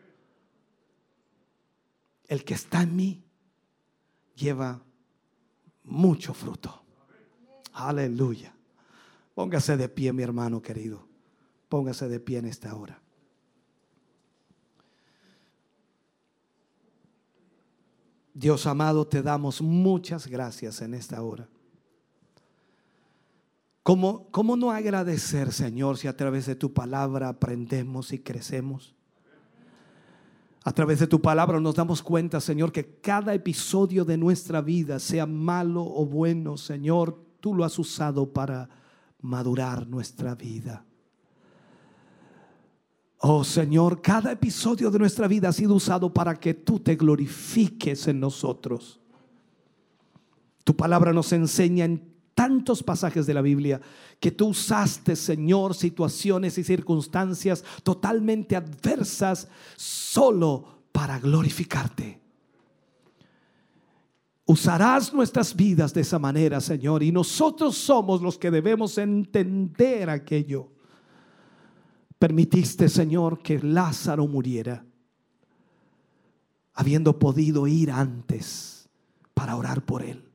El 2.26 2.44
que 2.44 2.54
está 2.54 2.82
en 2.82 2.94
mí 2.94 3.24
lleva 4.34 4.82
mucho 5.84 6.34
fruto. 6.34 6.84
Aleluya. 7.72 8.54
Póngase 9.34 9.76
de 9.76 9.88
pie, 9.88 10.12
mi 10.12 10.22
hermano 10.22 10.60
querido. 10.60 11.06
Póngase 11.68 12.08
de 12.08 12.20
pie 12.20 12.38
en 12.38 12.46
esta 12.46 12.74
hora. 12.74 13.02
Dios 18.38 18.68
amado, 18.68 19.04
te 19.04 19.20
damos 19.20 19.60
muchas 19.60 20.28
gracias 20.28 20.80
en 20.80 20.94
esta 20.94 21.20
hora. 21.22 21.48
¿Cómo, 23.82 24.28
¿Cómo, 24.30 24.54
no 24.54 24.70
agradecer, 24.70 25.52
Señor, 25.52 25.98
si 25.98 26.06
a 26.06 26.16
través 26.16 26.46
de 26.46 26.54
tu 26.54 26.72
palabra 26.72 27.30
aprendemos 27.30 28.12
y 28.12 28.20
crecemos? 28.20 28.94
A 30.62 30.70
través 30.70 31.00
de 31.00 31.08
tu 31.08 31.20
palabra 31.20 31.58
nos 31.58 31.74
damos 31.74 32.00
cuenta, 32.00 32.40
Señor, 32.40 32.70
que 32.70 33.00
cada 33.00 33.34
episodio 33.34 34.04
de 34.04 34.16
nuestra 34.16 34.60
vida, 34.60 35.00
sea 35.00 35.26
malo 35.26 35.82
o 35.82 36.06
bueno, 36.06 36.56
Señor, 36.56 37.20
tú 37.40 37.56
lo 37.56 37.64
has 37.64 37.76
usado 37.76 38.32
para 38.32 38.68
madurar 39.20 39.88
nuestra 39.88 40.36
vida. 40.36 40.84
Oh 43.20 43.42
Señor, 43.42 44.00
cada 44.00 44.32
episodio 44.32 44.90
de 44.90 44.98
nuestra 44.98 45.26
vida 45.26 45.48
ha 45.48 45.52
sido 45.52 45.74
usado 45.74 46.12
para 46.12 46.38
que 46.38 46.54
tú 46.54 46.78
te 46.78 46.94
glorifiques 46.94 48.06
en 48.06 48.20
nosotros. 48.20 49.00
Tu 50.62 50.76
palabra 50.76 51.12
nos 51.12 51.32
enseña 51.32 51.84
en 51.84 52.14
tantos 52.34 52.84
pasajes 52.84 53.26
de 53.26 53.34
la 53.34 53.42
Biblia 53.42 53.80
que 54.20 54.30
tú 54.30 54.48
usaste, 54.48 55.16
Señor, 55.16 55.74
situaciones 55.74 56.56
y 56.58 56.62
circunstancias 56.62 57.64
totalmente 57.82 58.54
adversas 58.54 59.48
solo 59.76 60.82
para 60.92 61.18
glorificarte. 61.18 62.20
Usarás 64.46 65.12
nuestras 65.12 65.54
vidas 65.56 65.92
de 65.92 66.02
esa 66.02 66.20
manera, 66.20 66.60
Señor, 66.60 67.02
y 67.02 67.10
nosotros 67.10 67.76
somos 67.76 68.22
los 68.22 68.38
que 68.38 68.52
debemos 68.52 68.96
entender 68.96 70.08
aquello. 70.08 70.70
Permitiste, 72.18 72.88
Señor, 72.88 73.40
que 73.40 73.58
Lázaro 73.60 74.26
muriera, 74.26 74.84
habiendo 76.74 77.18
podido 77.18 77.66
ir 77.66 77.90
antes 77.90 78.88
para 79.34 79.56
orar 79.56 79.82
por 79.82 80.02
él. 80.02 80.28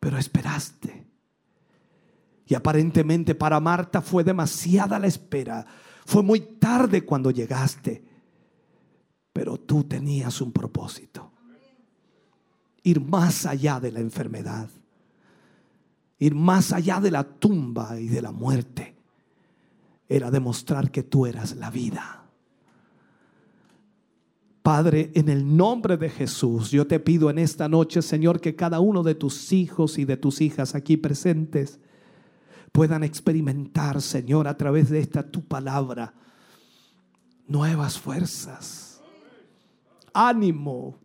Pero 0.00 0.18
esperaste. 0.18 1.06
Y 2.46 2.54
aparentemente 2.54 3.34
para 3.34 3.58
Marta 3.58 4.02
fue 4.02 4.22
demasiada 4.22 4.98
la 4.98 5.06
espera. 5.06 5.64
Fue 6.04 6.22
muy 6.22 6.40
tarde 6.40 7.04
cuando 7.04 7.30
llegaste. 7.30 8.04
Pero 9.32 9.58
tú 9.58 9.84
tenías 9.84 10.40
un 10.42 10.52
propósito 10.52 11.34
ir 12.84 13.00
más 13.00 13.46
allá 13.46 13.80
de 13.80 13.90
la 13.90 14.00
enfermedad, 14.00 14.68
ir 16.18 16.34
más 16.34 16.72
allá 16.72 17.00
de 17.00 17.10
la 17.10 17.24
tumba 17.24 17.98
y 17.98 18.08
de 18.08 18.22
la 18.22 18.30
muerte, 18.30 18.93
era 20.08 20.30
demostrar 20.30 20.90
que 20.90 21.02
tú 21.02 21.26
eras 21.26 21.56
la 21.56 21.70
vida. 21.70 22.24
Padre, 24.62 25.12
en 25.14 25.28
el 25.28 25.56
nombre 25.56 25.98
de 25.98 26.08
Jesús, 26.08 26.70
yo 26.70 26.86
te 26.86 26.98
pido 26.98 27.28
en 27.28 27.38
esta 27.38 27.68
noche, 27.68 28.00
Señor, 28.00 28.40
que 28.40 28.56
cada 28.56 28.80
uno 28.80 29.02
de 29.02 29.14
tus 29.14 29.52
hijos 29.52 29.98
y 29.98 30.06
de 30.06 30.16
tus 30.16 30.40
hijas 30.40 30.74
aquí 30.74 30.96
presentes 30.96 31.80
puedan 32.72 33.04
experimentar, 33.04 34.00
Señor, 34.00 34.48
a 34.48 34.56
través 34.56 34.88
de 34.88 35.00
esta 35.00 35.30
tu 35.30 35.44
palabra, 35.44 36.14
nuevas 37.46 37.98
fuerzas, 37.98 39.02
ánimo, 40.14 40.98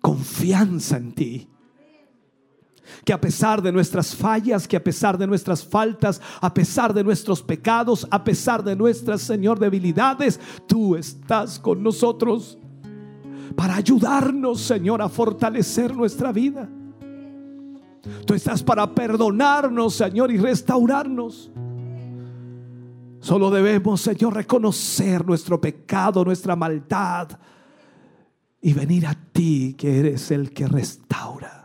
confianza 0.00 0.96
en 0.96 1.14
ti. 1.14 1.48
Que 3.04 3.12
a 3.12 3.20
pesar 3.20 3.62
de 3.62 3.72
nuestras 3.72 4.14
fallas, 4.14 4.68
que 4.68 4.76
a 4.76 4.84
pesar 4.84 5.18
de 5.18 5.26
nuestras 5.26 5.64
faltas, 5.64 6.20
a 6.40 6.52
pesar 6.52 6.92
de 6.94 7.04
nuestros 7.04 7.42
pecados, 7.42 8.06
a 8.10 8.24
pesar 8.24 8.62
de 8.62 8.76
nuestras, 8.76 9.22
Señor, 9.22 9.58
debilidades, 9.58 10.40
tú 10.66 10.96
estás 10.96 11.58
con 11.58 11.82
nosotros 11.82 12.58
para 13.56 13.76
ayudarnos, 13.76 14.60
Señor, 14.60 15.02
a 15.02 15.08
fortalecer 15.08 15.94
nuestra 15.94 16.32
vida. 16.32 16.68
Tú 18.26 18.34
estás 18.34 18.62
para 18.62 18.94
perdonarnos, 18.94 19.94
Señor, 19.94 20.30
y 20.30 20.38
restaurarnos. 20.38 21.50
Solo 23.20 23.50
debemos, 23.50 24.02
Señor, 24.02 24.34
reconocer 24.34 25.24
nuestro 25.26 25.58
pecado, 25.60 26.24
nuestra 26.24 26.54
maldad 26.56 27.28
y 28.60 28.72
venir 28.74 29.06
a 29.06 29.14
ti 29.14 29.74
que 29.78 29.98
eres 29.98 30.30
el 30.30 30.52
que 30.52 30.66
restaura. 30.66 31.63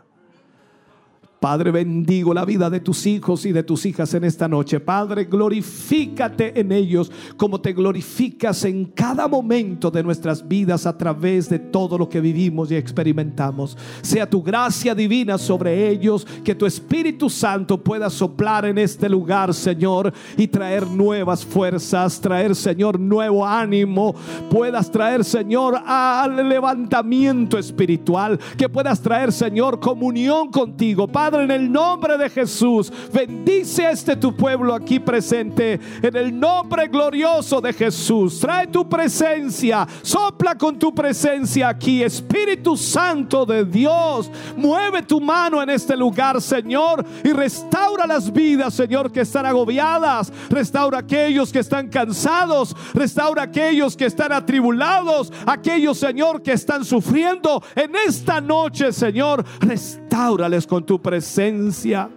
Padre, 1.40 1.70
bendigo 1.70 2.34
la 2.34 2.44
vida 2.44 2.68
de 2.68 2.80
tus 2.80 3.06
hijos 3.06 3.46
y 3.46 3.52
de 3.52 3.62
tus 3.62 3.86
hijas 3.86 4.12
en 4.12 4.24
esta 4.24 4.46
noche. 4.46 4.78
Padre, 4.78 5.24
glorifícate 5.24 6.60
en 6.60 6.70
ellos 6.70 7.10
como 7.38 7.58
te 7.62 7.72
glorificas 7.72 8.62
en 8.66 8.84
cada 8.84 9.26
momento 9.26 9.90
de 9.90 10.02
nuestras 10.02 10.46
vidas 10.46 10.84
a 10.84 10.98
través 10.98 11.48
de 11.48 11.58
todo 11.58 11.96
lo 11.96 12.10
que 12.10 12.20
vivimos 12.20 12.70
y 12.70 12.76
experimentamos. 12.76 13.78
Sea 14.02 14.28
tu 14.28 14.42
gracia 14.42 14.94
divina 14.94 15.38
sobre 15.38 15.88
ellos, 15.88 16.26
que 16.44 16.54
tu 16.54 16.66
Espíritu 16.66 17.30
Santo 17.30 17.82
pueda 17.82 18.10
soplar 18.10 18.66
en 18.66 18.76
este 18.76 19.08
lugar, 19.08 19.54
Señor, 19.54 20.12
y 20.36 20.46
traer 20.46 20.86
nuevas 20.88 21.42
fuerzas, 21.42 22.20
traer, 22.20 22.54
Señor, 22.54 23.00
nuevo 23.00 23.46
ánimo. 23.46 24.14
Puedas 24.50 24.90
traer, 24.90 25.24
Señor, 25.24 25.80
al 25.86 26.46
levantamiento 26.46 27.56
espiritual, 27.56 28.38
que 28.58 28.68
puedas 28.68 29.00
traer, 29.00 29.32
Señor, 29.32 29.80
comunión 29.80 30.50
contigo. 30.50 31.08
Padre, 31.08 31.29
en 31.38 31.50
el 31.50 31.70
nombre 31.70 32.18
de 32.18 32.28
Jesús, 32.28 32.92
bendice 33.12 33.86
a 33.86 33.90
este 33.90 34.16
tu 34.16 34.34
pueblo 34.34 34.74
aquí 34.74 34.98
presente. 34.98 35.78
En 36.02 36.16
el 36.16 36.38
nombre 36.38 36.88
glorioso 36.88 37.60
de 37.60 37.72
Jesús, 37.72 38.40
trae 38.40 38.66
tu 38.66 38.88
presencia, 38.88 39.86
sopla 40.02 40.56
con 40.56 40.78
tu 40.78 40.94
presencia 40.94 41.68
aquí. 41.68 42.02
Espíritu 42.02 42.76
Santo 42.76 43.46
de 43.46 43.64
Dios, 43.64 44.30
mueve 44.56 45.02
tu 45.02 45.20
mano 45.20 45.62
en 45.62 45.70
este 45.70 45.96
lugar, 45.96 46.40
Señor, 46.40 47.04
y 47.22 47.30
restaura 47.30 48.06
las 48.06 48.32
vidas, 48.32 48.74
Señor, 48.74 49.12
que 49.12 49.20
están 49.20 49.46
agobiadas. 49.46 50.32
Restaura 50.48 50.98
aquellos 50.98 51.52
que 51.52 51.60
están 51.60 51.88
cansados. 51.88 52.74
Restaura 52.94 53.42
aquellos 53.42 53.96
que 53.96 54.06
están 54.06 54.32
atribulados. 54.32 55.32
Aquellos, 55.46 55.98
Señor, 55.98 56.42
que 56.42 56.52
están 56.52 56.84
sufriendo 56.84 57.62
en 57.76 57.94
esta 57.94 58.40
noche, 58.40 58.92
Señor. 58.92 59.44
Restaurales 59.60 60.66
con 60.66 60.84
tu 60.84 61.00
presencia 61.00 61.19
presencia. 61.20 62.08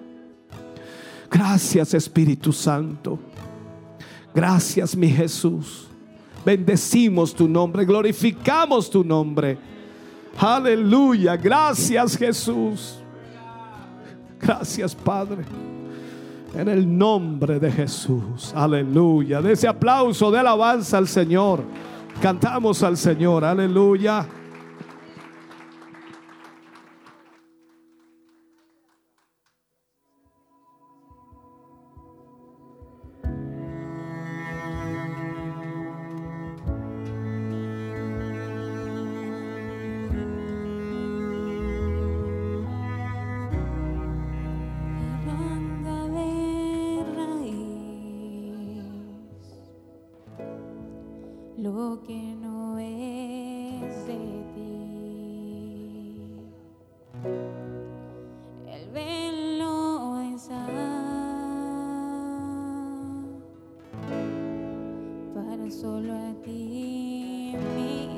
Gracias 1.29 1.93
Espíritu 1.93 2.53
Santo. 2.53 3.19
Gracias 4.33 4.95
mi 4.95 5.09
Jesús. 5.09 5.89
Bendecimos 6.45 7.35
tu 7.35 7.47
nombre, 7.49 7.83
glorificamos 7.83 8.89
tu 8.89 9.03
nombre. 9.03 9.57
Aleluya. 10.37 11.35
Gracias 11.35 12.17
Jesús. 12.17 12.99
Gracias 14.39 14.95
Padre. 14.95 15.43
En 16.55 16.69
el 16.69 16.97
nombre 16.97 17.59
de 17.59 17.71
Jesús. 17.71 18.53
Aleluya. 18.55 19.41
De 19.41 19.51
ese 19.51 19.67
aplauso 19.67 20.31
de 20.31 20.39
alabanza 20.39 20.97
al 20.97 21.09
Señor. 21.09 21.61
Cantamos 22.21 22.81
al 22.83 22.95
Señor. 22.95 23.43
Aleluya. 23.43 24.25
Lo 51.63 51.97
que 52.05 52.35
no 52.41 52.77
es 52.77 54.05
de 54.05 54.43
ti. 54.53 54.75
El 58.67 58.89
velo 58.89 60.19
está 60.35 60.65
para 65.33 65.71
solo 65.71 66.13
a 66.13 66.33
ti 66.43 67.55
mirar. 67.75 68.12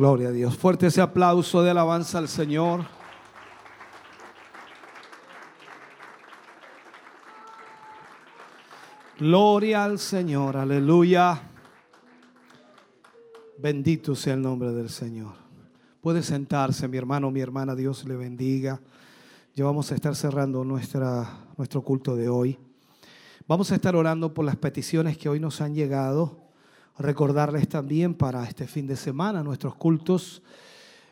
Gloria 0.00 0.28
a 0.28 0.32
Dios. 0.32 0.56
Fuerte 0.56 0.86
ese 0.86 1.02
aplauso 1.02 1.62
de 1.62 1.72
alabanza 1.72 2.16
al 2.16 2.26
Señor. 2.26 2.86
Gloria 9.18 9.84
al 9.84 9.98
Señor. 9.98 10.56
Aleluya. 10.56 11.42
Bendito 13.58 14.14
sea 14.14 14.32
el 14.32 14.40
nombre 14.40 14.72
del 14.72 14.88
Señor. 14.88 15.34
Puede 16.00 16.22
sentarse, 16.22 16.88
mi 16.88 16.96
hermano, 16.96 17.30
mi 17.30 17.40
hermana. 17.42 17.74
Dios 17.74 18.06
le 18.06 18.16
bendiga. 18.16 18.80
Ya 19.54 19.66
vamos 19.66 19.92
a 19.92 19.96
estar 19.96 20.16
cerrando 20.16 20.64
nuestra, 20.64 21.28
nuestro 21.58 21.82
culto 21.82 22.16
de 22.16 22.30
hoy. 22.30 22.58
Vamos 23.46 23.70
a 23.70 23.74
estar 23.74 23.94
orando 23.94 24.32
por 24.32 24.46
las 24.46 24.56
peticiones 24.56 25.18
que 25.18 25.28
hoy 25.28 25.40
nos 25.40 25.60
han 25.60 25.74
llegado. 25.74 26.49
Recordarles 26.98 27.68
también 27.68 28.14
para 28.14 28.44
este 28.44 28.66
fin 28.66 28.86
de 28.86 28.96
semana 28.96 29.42
nuestros 29.42 29.74
cultos 29.74 30.42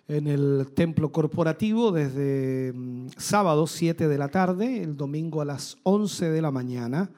en 0.09 0.27
el 0.27 0.69
templo 0.75 1.13
corporativo 1.13 1.93
desde 1.93 2.73
mm, 2.75 3.09
sábado 3.19 3.67
7 3.67 4.09
de 4.09 4.19
la 4.19 4.29
tarde, 4.29 4.83
el 4.83 4.97
domingo 4.97 5.43
a 5.43 5.45
las 5.45 5.77
11 5.83 6.31
de 6.31 6.43
la 6.43 6.51
mañana. 6.51 7.11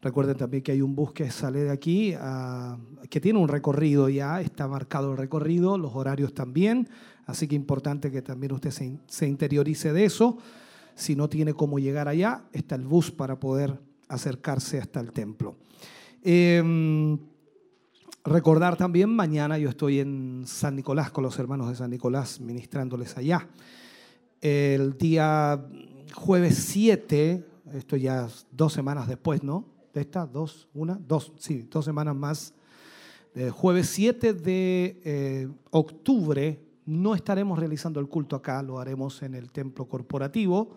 Recuerden 0.00 0.36
también 0.36 0.62
que 0.62 0.72
hay 0.72 0.80
un 0.80 0.96
bus 0.96 1.12
que 1.12 1.30
sale 1.30 1.62
de 1.62 1.70
aquí, 1.70 2.14
ah, 2.18 2.76
que 3.08 3.20
tiene 3.20 3.38
un 3.38 3.48
recorrido 3.48 4.08
ya, 4.08 4.40
está 4.40 4.66
marcado 4.66 5.12
el 5.12 5.18
recorrido, 5.18 5.78
los 5.78 5.94
horarios 5.94 6.34
también, 6.34 6.88
así 7.26 7.46
que 7.46 7.54
importante 7.54 8.10
que 8.10 8.22
también 8.22 8.52
usted 8.52 8.72
se, 9.06 9.28
interiorice 9.28 9.92
de 9.92 10.04
eso. 10.04 10.38
Si 10.94 11.14
no 11.14 11.28
tiene 11.28 11.54
cómo 11.54 11.78
llegar 11.78 12.08
allá, 12.08 12.44
está 12.52 12.74
el 12.74 12.86
bus 12.86 13.10
para 13.10 13.38
poder 13.38 13.78
acercarse 14.08 14.80
hasta 14.80 15.00
el 15.00 15.12
templo. 15.12 15.56
Em, 16.22 17.18
Recordar 18.24 18.76
también, 18.76 19.10
mañana 19.10 19.58
yo 19.58 19.68
estoy 19.68 19.98
en 19.98 20.44
San 20.46 20.76
Nicolás 20.76 21.10
con 21.10 21.24
los 21.24 21.36
hermanos 21.40 21.68
de 21.68 21.74
San 21.74 21.90
Nicolás 21.90 22.38
ministrándoles 22.38 23.16
allá. 23.16 23.48
El 24.40 24.96
día 24.96 25.60
jueves 26.14 26.54
7, 26.54 27.44
esto 27.74 27.96
ya 27.96 28.28
dos 28.52 28.72
semanas 28.72 29.08
después, 29.08 29.42
¿no? 29.42 29.64
De 29.92 30.02
esta, 30.02 30.24
dos, 30.24 30.68
una, 30.72 31.00
dos, 31.04 31.32
sí, 31.36 31.66
dos 31.68 31.84
semanas 31.84 32.14
más. 32.14 32.54
Eh, 33.34 33.50
jueves 33.50 33.88
7 33.88 34.34
de 34.34 35.00
eh, 35.04 35.48
octubre 35.70 36.60
no 36.86 37.16
estaremos 37.16 37.58
realizando 37.58 37.98
el 37.98 38.06
culto 38.06 38.36
acá, 38.36 38.62
lo 38.62 38.78
haremos 38.78 39.20
en 39.22 39.34
el 39.34 39.50
templo 39.50 39.86
corporativo. 39.86 40.76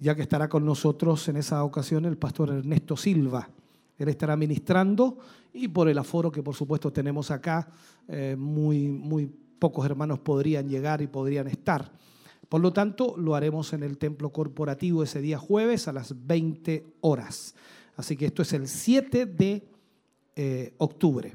ya 0.00 0.14
que 0.14 0.22
estará 0.22 0.48
con 0.48 0.64
nosotros 0.64 1.28
en 1.28 1.36
esa 1.36 1.62
ocasión 1.62 2.06
el 2.06 2.16
pastor 2.16 2.48
Ernesto 2.50 2.96
Silva. 2.96 3.50
Él 3.98 4.08
estará 4.08 4.36
ministrando 4.36 5.18
y 5.52 5.68
por 5.68 5.88
el 5.88 5.98
aforo 5.98 6.30
que 6.30 6.42
por 6.42 6.54
supuesto 6.54 6.92
tenemos 6.92 7.30
acá, 7.30 7.68
eh, 8.08 8.34
muy, 8.38 8.88
muy 8.88 9.30
pocos 9.58 9.86
hermanos 9.86 10.18
podrían 10.18 10.68
llegar 10.68 11.00
y 11.00 11.06
podrían 11.06 11.46
estar. 11.46 11.92
Por 12.48 12.60
lo 12.60 12.72
tanto, 12.72 13.16
lo 13.16 13.34
haremos 13.34 13.72
en 13.72 13.82
el 13.82 13.98
templo 13.98 14.30
corporativo 14.30 15.02
ese 15.02 15.20
día 15.20 15.38
jueves 15.38 15.88
a 15.88 15.92
las 15.92 16.26
20 16.26 16.84
horas. 17.00 17.54
Así 17.96 18.16
que 18.16 18.26
esto 18.26 18.42
es 18.42 18.52
el 18.52 18.68
7 18.68 19.26
de 19.26 19.66
eh, 20.36 20.74
octubre. 20.78 21.34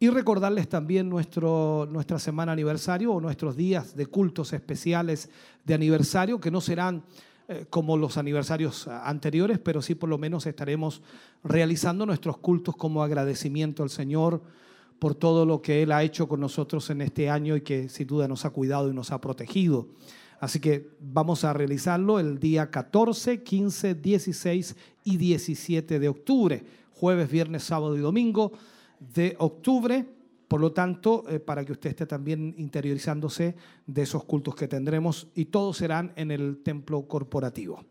Y 0.00 0.10
recordarles 0.10 0.68
también 0.68 1.08
nuestro, 1.08 1.88
nuestra 1.90 2.18
semana 2.18 2.52
aniversario 2.52 3.12
o 3.12 3.20
nuestros 3.20 3.56
días 3.56 3.96
de 3.96 4.06
cultos 4.06 4.52
especiales 4.52 5.28
de 5.64 5.74
aniversario, 5.74 6.40
que 6.40 6.50
no 6.50 6.60
serán 6.60 7.02
eh, 7.50 7.64
como 7.70 7.96
los 7.96 8.18
aniversarios 8.18 8.88
anteriores, 8.88 9.58
pero 9.58 9.80
sí 9.80 9.94
por 9.94 10.10
lo 10.10 10.18
menos 10.18 10.46
estaremos 10.46 11.00
realizando 11.42 12.04
nuestros 12.04 12.36
cultos 12.36 12.76
como 12.76 13.02
agradecimiento 13.02 13.82
al 13.82 13.88
Señor 13.88 14.42
por 14.98 15.14
todo 15.14 15.46
lo 15.46 15.62
que 15.62 15.82
Él 15.82 15.92
ha 15.92 16.02
hecho 16.02 16.28
con 16.28 16.40
nosotros 16.40 16.90
en 16.90 17.00
este 17.00 17.30
año 17.30 17.56
y 17.56 17.62
que 17.62 17.88
sin 17.88 18.06
duda 18.06 18.28
nos 18.28 18.44
ha 18.44 18.50
cuidado 18.50 18.90
y 18.90 18.94
nos 18.94 19.12
ha 19.12 19.20
protegido. 19.22 19.88
Así 20.40 20.60
que 20.60 20.90
vamos 21.00 21.42
a 21.44 21.54
realizarlo 21.54 22.20
el 22.20 22.38
día 22.38 22.70
14, 22.70 23.42
15, 23.42 23.94
16 23.94 24.76
y 25.04 25.16
17 25.16 25.98
de 25.98 26.08
octubre, 26.08 26.64
jueves, 26.92 27.30
viernes, 27.30 27.64
sábado 27.64 27.96
y 27.96 28.00
domingo 28.00 28.52
de 29.00 29.36
octubre. 29.38 30.04
Por 30.48 30.60
lo 30.60 30.72
tanto, 30.72 31.24
eh, 31.28 31.38
para 31.38 31.64
que 31.64 31.72
usted 31.72 31.90
esté 31.90 32.06
también 32.06 32.54
interiorizándose 32.56 33.54
de 33.86 34.02
esos 34.02 34.24
cultos 34.24 34.54
que 34.54 34.66
tendremos 34.66 35.28
y 35.34 35.46
todos 35.46 35.76
serán 35.76 36.12
en 36.16 36.30
el 36.30 36.62
templo 36.62 37.06
corporativo. 37.06 37.84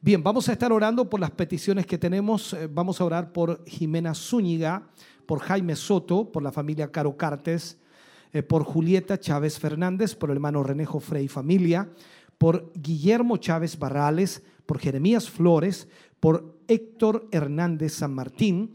Bien, 0.00 0.22
vamos 0.22 0.48
a 0.48 0.52
estar 0.52 0.70
orando 0.70 1.08
por 1.08 1.18
las 1.18 1.30
peticiones 1.32 1.86
que 1.86 1.98
tenemos. 1.98 2.52
Eh, 2.52 2.68
vamos 2.70 3.00
a 3.00 3.04
orar 3.04 3.32
por 3.32 3.64
Jimena 3.66 4.14
Zúñiga, 4.14 4.86
por 5.26 5.40
Jaime 5.40 5.74
Soto, 5.74 6.30
por 6.30 6.42
la 6.42 6.52
familia 6.52 6.92
Caro 6.92 7.16
Cartes, 7.16 7.78
eh, 8.32 8.42
por 8.42 8.62
Julieta 8.62 9.18
Chávez 9.18 9.58
Fernández, 9.58 10.14
por 10.14 10.30
el 10.30 10.36
hermano 10.36 10.62
Renejo 10.62 11.00
Frey 11.00 11.26
familia, 11.26 11.90
por 12.36 12.70
Guillermo 12.74 13.38
Chávez 13.38 13.78
Barrales, 13.78 14.42
por 14.66 14.78
Jeremías 14.78 15.28
Flores, 15.28 15.88
por 16.20 16.58
Héctor 16.68 17.26
Hernández 17.32 17.94
San 17.94 18.14
Martín, 18.14 18.74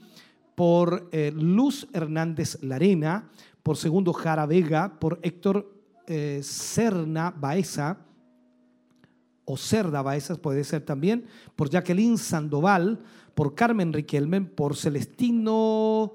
por 0.55 1.09
eh, 1.11 1.31
Luz 1.35 1.87
Hernández 1.93 2.57
Larena, 2.61 3.29
por 3.63 3.77
Segundo 3.77 4.13
Jara 4.13 4.45
Vega, 4.45 4.99
por 4.99 5.19
Héctor 5.21 5.73
eh, 6.07 6.41
Serna 6.43 7.31
Baeza, 7.31 7.97
o 9.45 9.57
Cerda 9.57 10.01
Baeza 10.01 10.35
puede 10.35 10.63
ser 10.63 10.81
también, 10.81 11.25
por 11.55 11.69
Jacqueline 11.69 12.17
Sandoval, 12.17 12.99
por 13.35 13.55
Carmen 13.55 13.91
Riquelmen, 13.91 14.45
por 14.47 14.75
Celestino, 14.75 16.13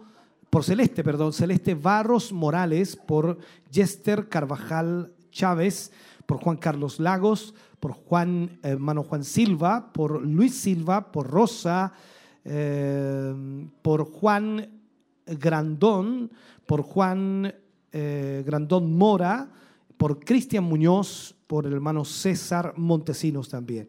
por 0.50 0.64
Celeste, 0.64 1.04
perdón, 1.04 1.32
Celeste 1.32 1.74
Barros 1.74 2.32
Morales, 2.32 2.96
por 2.96 3.38
Jester 3.70 4.28
Carvajal 4.28 5.12
Chávez, 5.30 5.92
por 6.26 6.38
Juan 6.38 6.56
Carlos 6.56 7.00
Lagos, 7.00 7.54
por 7.80 7.92
Juan, 7.92 8.58
hermano 8.62 9.02
Juan 9.02 9.24
Silva, 9.24 9.92
por 9.92 10.22
Luis 10.22 10.54
Silva, 10.54 11.12
por 11.12 11.30
Rosa, 11.30 11.92
eh, 12.48 13.68
por 13.82 14.10
Juan 14.10 14.68
Grandón, 15.26 16.30
por 16.66 16.82
Juan 16.82 17.54
eh, 17.92 18.42
Grandón 18.46 18.96
Mora, 18.96 19.50
por 19.96 20.20
Cristian 20.20 20.64
Muñoz, 20.64 21.34
por 21.46 21.66
el 21.66 21.72
hermano 21.72 22.04
César 22.04 22.74
Montesinos 22.76 23.48
también. 23.48 23.88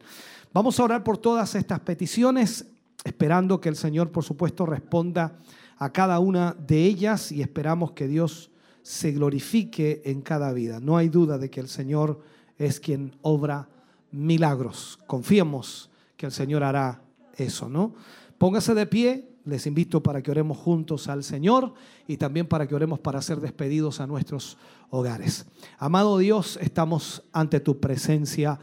Vamos 0.53 0.79
a 0.79 0.83
orar 0.83 1.03
por 1.03 1.17
todas 1.17 1.55
estas 1.55 1.79
peticiones, 1.81 2.65
esperando 3.03 3.61
que 3.61 3.69
el 3.69 3.75
Señor, 3.75 4.11
por 4.11 4.23
supuesto, 4.23 4.65
responda 4.65 5.37
a 5.77 5.91
cada 5.93 6.19
una 6.19 6.53
de 6.53 6.83
ellas 6.83 7.31
y 7.31 7.41
esperamos 7.41 7.91
que 7.91 8.07
Dios 8.07 8.51
se 8.81 9.11
glorifique 9.11 10.01
en 10.05 10.21
cada 10.21 10.51
vida. 10.51 10.79
No 10.79 10.97
hay 10.97 11.09
duda 11.09 11.37
de 11.37 11.49
que 11.49 11.61
el 11.61 11.69
Señor 11.69 12.21
es 12.57 12.79
quien 12.79 13.15
obra 13.21 13.69
milagros. 14.11 14.99
Confiemos 15.07 15.89
que 16.17 16.25
el 16.25 16.31
Señor 16.31 16.63
hará 16.63 17.01
eso, 17.37 17.69
¿no? 17.69 17.93
Póngase 18.39 18.73
de 18.73 18.85
pie, 18.85 19.35
les 19.43 19.67
invito 19.67 20.01
para 20.01 20.23
que 20.23 20.31
oremos 20.31 20.57
juntos 20.57 21.09
al 21.09 21.25
Señor 21.25 21.73
y 22.07 22.15
también 22.15 22.47
para 22.47 22.67
que 22.67 22.73
oremos 22.73 22.97
para 22.97 23.21
ser 23.21 23.41
despedidos 23.41 23.99
a 23.99 24.07
nuestros 24.07 24.57
hogares. 24.89 25.45
Amado 25.77 26.17
Dios, 26.17 26.57
estamos 26.61 27.21
ante 27.33 27.59
tu 27.59 27.81
presencia 27.81 28.57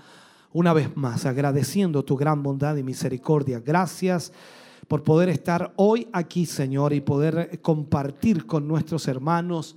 una 0.55 0.73
vez 0.73 0.97
más, 0.97 1.27
agradeciendo 1.27 2.07
tu 2.07 2.17
gran 2.17 2.43
bondad 2.43 2.75
y 2.79 2.83
misericordia. 2.83 3.61
Gracias 3.61 4.33
por 4.89 5.03
poder 5.03 5.29
estar 5.29 5.75
hoy 5.77 6.09
aquí, 6.11 6.47
Señor, 6.47 6.95
y 6.95 7.03
poder 7.03 7.61
compartir 7.61 8.47
con 8.47 8.67
nuestros 8.67 9.07
hermanos 9.09 9.77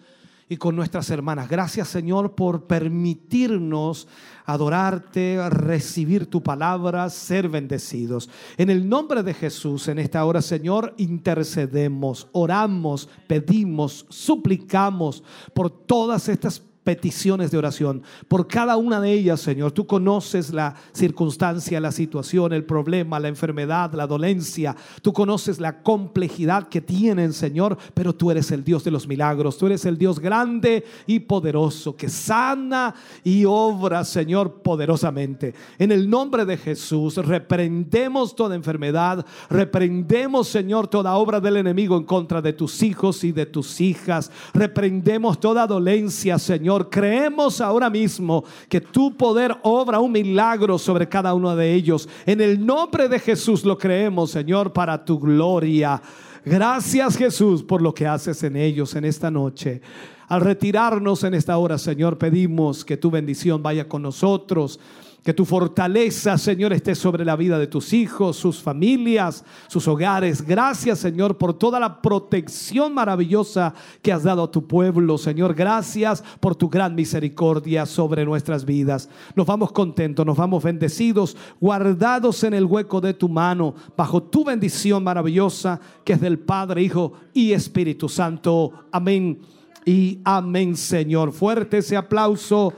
y 0.50 0.58
con 0.58 0.76
nuestras 0.76 1.10
hermanas. 1.12 1.48
Gracias 1.48 1.88
Señor 1.88 2.34
por 2.34 2.66
permitirnos 2.66 4.08
adorarte, 4.46 5.38
recibir 5.50 6.26
tu 6.26 6.42
palabra, 6.42 7.08
ser 7.12 7.48
bendecidos. 7.48 8.30
En 8.58 8.72
el 8.72 8.90
nombre 8.90 9.22
de 9.22 9.36
Jesús, 9.36 9.88
en 9.88 10.00
esta 10.00 10.26
hora 10.26 10.42
Señor, 10.42 10.96
intercedemos, 10.98 12.28
oramos, 12.32 13.08
pedimos, 13.28 14.08
suplicamos 14.10 15.24
por 15.54 15.70
todas 15.70 16.28
estas 16.28 16.60
peticiones 16.84 17.52
de 17.52 17.58
oración. 17.58 18.04
Por 18.28 18.48
cada 18.48 18.78
una 18.78 19.00
de 19.02 19.12
ellas, 19.12 19.42
Señor, 19.42 19.72
tú 19.72 19.86
conoces 19.86 20.54
la 20.54 20.76
circunstancia, 20.94 21.80
la 21.80 21.92
situación, 21.92 22.54
el 22.54 22.64
problema, 22.64 23.20
la 23.20 23.28
enfermedad, 23.28 23.94
la 23.94 24.08
dolencia. 24.08 24.76
Tú 25.02 25.14
conoces 25.14 25.60
la 25.60 25.82
complejidad 25.84 26.68
que 26.68 26.82
tienen, 26.82 27.34
Señor, 27.34 27.78
pero 27.94 28.16
tú 28.16 28.32
eres 28.32 28.52
el 28.52 28.64
Dios 28.64 28.84
de 28.84 28.92
los 28.92 29.08
milagros. 29.08 29.58
Tú 29.58 29.68
eres 29.68 29.86
el 29.86 29.98
Dios 29.98 30.20
grande 30.20 30.86
y 31.06 31.20
poderoso 31.20 31.96
que 31.96 32.10
sana 32.10 32.96
y 33.24 33.46
obra, 33.46 34.04
Señor, 34.04 34.62
poderosamente. 34.62 35.54
En 35.78 35.92
el 35.92 36.10
nombre 36.10 36.46
de 36.46 36.58
Jesús, 36.58 37.18
reprendemos 37.18 38.36
toda 38.36 38.56
enfermedad, 38.56 39.26
reprendemos, 39.50 40.48
Señor, 40.48 40.88
toda 40.88 41.16
obra 41.16 41.40
del 41.40 41.58
enemigo 41.58 41.98
en 41.98 42.04
contra 42.04 42.42
de 42.42 42.54
tus 42.54 42.82
hijos 42.82 43.24
y 43.24 43.32
de 43.32 43.46
tus 43.46 43.82
hijas. 43.82 44.32
Reprendemos 44.54 45.40
toda 45.40 45.68
dolencia, 45.68 46.40
Señor 46.40 46.69
creemos 46.90 47.62
ahora 47.62 47.90
mismo 47.90 48.44
que 48.68 48.82
tu 48.82 49.16
poder 49.16 49.56
obra 49.64 50.00
un 50.00 50.12
milagro 50.12 50.78
sobre 50.78 51.10
cada 51.10 51.34
uno 51.34 51.56
de 51.56 51.74
ellos. 51.74 52.08
En 52.26 52.42
el 52.42 52.64
nombre 52.64 53.10
de 53.10 53.20
Jesús 53.20 53.66
lo 53.66 53.78
creemos, 53.78 54.32
Señor, 54.32 54.72
para 54.72 55.04
tu 55.04 55.20
gloria. 55.20 56.02
Gracias 56.46 57.18
Jesús 57.18 57.64
por 57.64 57.82
lo 57.82 57.94
que 57.94 58.08
haces 58.08 58.44
en 58.44 58.56
ellos 58.56 58.96
en 58.96 59.06
esta 59.06 59.32
noche. 59.32 59.82
Al 60.28 60.42
retirarnos 60.42 61.24
en 61.24 61.34
esta 61.34 61.58
hora, 61.58 61.78
Señor, 61.78 62.18
pedimos 62.18 62.86
que 62.86 62.98
tu 62.98 63.10
bendición 63.10 63.64
vaya 63.64 63.88
con 63.88 64.04
nosotros 64.04 64.80
que 65.24 65.34
tu 65.34 65.46
fortaleza, 65.46 66.38
Señor, 66.38 66.74
esté 66.74 66.96
sobre 66.96 67.26
la 67.26 67.36
vida 67.36 67.60
de 67.60 67.68
tus 67.68 67.94
hijos, 67.94 68.38
sus 68.38 68.62
familias, 68.62 69.44
sus 69.68 69.88
hogares. 69.88 70.42
Gracias, 70.42 71.00
Señor, 71.00 71.38
por 71.38 71.54
toda 71.54 71.80
la 71.80 72.02
protección 72.02 72.94
maravillosa 72.94 73.74
que 74.02 74.14
has 74.14 74.24
dado 74.24 74.44
a 74.44 74.52
tu 74.52 74.66
pueblo, 74.66 75.18
Señor. 75.18 75.54
Gracias 75.54 76.24
por 76.40 76.56
tu 76.56 76.70
gran 76.70 76.96
misericordia 76.96 77.86
sobre 77.86 78.26
nuestras 78.26 78.66
vidas. 78.66 79.10
Nos 79.36 79.46
vamos 79.46 79.72
contentos, 79.72 80.26
nos 80.26 80.38
vamos 80.38 80.64
bendecidos, 80.64 81.36
guardados 81.60 82.44
en 82.44 82.54
el 82.54 82.66
hueco 82.66 83.02
de 83.02 83.14
tu 83.14 83.28
mano, 83.28 83.76
bajo 83.98 84.24
tu 84.24 84.46
bendición 84.46 85.04
maravillosa 85.04 85.80
que 86.04 86.14
es 86.14 86.22
del 86.22 86.40
Padre, 86.40 86.82
Hijo 86.82 87.14
y 87.34 87.52
Espíritu 87.52 88.08
Santo. 88.08 88.72
Amén 88.92 89.40
y 89.86 90.20
amén, 90.24 90.76
Señor. 90.76 91.32
Fuerte 91.32 91.80
ese 91.80 91.98
aplauso 91.98 92.74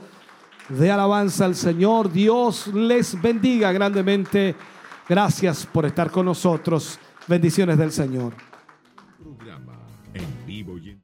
de 0.78 0.90
alabanza 0.90 1.44
al 1.44 1.54
Señor. 1.54 2.10
Dios 2.12 2.68
les 2.68 3.20
bendiga 3.20 3.72
grandemente. 3.72 4.54
Gracias 5.08 5.66
por 5.66 5.84
estar 5.86 6.10
con 6.10 6.26
nosotros. 6.26 6.98
Bendiciones 7.26 7.78
del 7.78 7.92
Señor. 7.92 8.34
Programa 9.22 9.78
en 10.14 10.46
vivo 10.46 10.78
y 10.78 10.90
en 10.90 11.02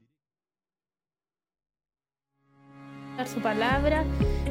su 3.27 3.41
palabra, 3.41 4.05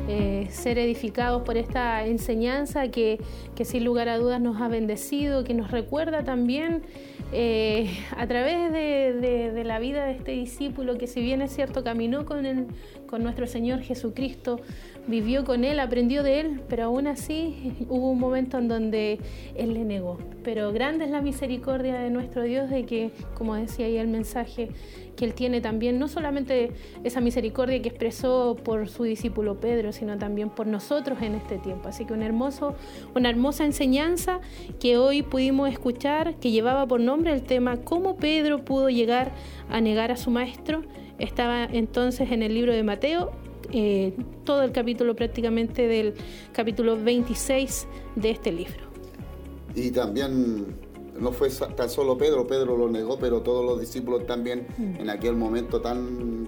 eh, 0.10 0.49
ser 0.52 0.77
edificados 0.77 1.44
por 1.44 1.56
esta 1.56 2.06
enseñanza 2.06 2.89
que, 2.91 3.18
que 3.56 3.64
sin 3.64 3.85
lugar 3.85 4.10
a 4.10 4.18
dudas 4.18 4.41
nos 4.41 4.61
ha 4.61 4.68
bendecido, 4.68 5.45
que 5.45 5.53
nos 5.53 5.72
recuerda 5.72 6.26
también 6.26 6.84
eh, 7.31 7.98
a 8.18 8.27
través 8.27 8.72
de, 8.73 9.14
de- 9.14 9.52
de 9.53 9.64
la 9.64 9.80
vida 9.80 10.03
de 10.06 10.11
este 10.11 10.31
discípulo 10.34 10.98
que 10.98 11.07
si 11.07 11.22
bien 11.22 11.41
es 11.41 11.53
cierto 11.56 11.81
caminó 11.84 12.26
con, 12.26 12.45
el- 12.45 12.68
con 13.08 13.24
nuestro 13.24 13.48
Señor 13.48 13.82
Jesucristo, 13.82 14.60
vivió 15.08 15.46
con 15.46 15.64
Él, 15.64 15.80
aprendió 15.80 16.22
de 16.22 16.42
Él, 16.42 16.62
pero 16.68 16.84
aún 16.84 17.08
así 17.08 17.74
hubo 17.90 18.12
un 18.12 18.20
momento 18.20 18.58
en 18.58 18.68
donde 18.68 19.20
Él 19.56 19.74
le 19.74 19.86
negó. 19.86 20.20
Pero 20.44 20.72
grande 20.72 21.06
es 21.06 21.12
la 21.12 21.22
misericordia 21.22 22.00
de 22.00 22.10
nuestro 22.10 22.44
Dios 22.44 22.70
de 22.70 22.86
que, 22.86 23.12
como 23.34 23.56
decía 23.56 23.86
ahí 23.86 23.98
el 23.98 24.08
mensaje, 24.08 24.70
que 25.16 25.26
Él 25.26 25.34
tiene 25.34 25.62
también, 25.62 25.98
no 25.98 26.08
solamente 26.08 26.72
esa 27.04 27.22
misericordia 27.22 27.82
que 27.82 27.90
expresó 27.90 28.56
por 28.64 28.88
su 28.88 29.04
discípulo 29.04 29.60
Pedro, 29.60 29.92
sino 29.92 30.18
también 30.18 30.50
por 30.50 30.68
nosotros 30.68 31.22
en 31.22 31.36
este 31.36 31.58
tiempo. 31.58 31.90
Así 31.90 32.06
que 32.06 32.14
un 32.14 32.22
hermoso, 32.22 32.76
una 33.16 33.30
hermosa 33.30 33.66
enseñanza 33.66 34.40
que 34.80 34.98
hoy 34.98 35.24
pudimos 35.24 35.70
escuchar, 35.70 36.36
que 36.36 36.52
llevaba 36.52 36.86
por 36.86 37.00
nombre 37.00 37.34
el 37.34 37.42
tema 37.42 37.78
¿Cómo 37.78 38.18
Pedro 38.18 38.64
pudo 38.64 38.90
llegar 38.90 39.32
a 39.70 39.82
negar 39.82 40.12
a 40.12 40.18
su 40.18 40.30
maestro? 40.30 40.84
Estaba 41.19 41.65
entonces 41.65 42.31
en 42.31 42.44
el 42.44 42.53
libro 42.53 42.73
de 42.73 42.84
Mateo, 42.84 43.31
eh, 43.72 44.14
todo 44.44 44.64
el 44.64 44.72
capítulo 44.72 45.15
prácticamente 45.15 45.88
del 45.88 46.14
capítulo 46.53 46.98
26 47.02 47.88
de 48.15 48.30
este 48.30 48.52
libro. 48.52 48.88
Y 49.76 49.91
también 49.91 50.76
no 51.19 51.31
fue 51.31 51.49
tan 51.49 51.89
solo 51.89 52.18
Pedro, 52.18 52.48
Pedro 52.48 52.77
lo 52.77 52.89
negó, 52.89 53.18
pero 53.19 53.41
todos 53.41 53.65
los 53.65 53.80
discípulos 53.80 54.26
también 54.26 54.68
en 54.77 55.10
aquel 55.10 55.35
momento 55.35 55.81
tan, 55.81 56.48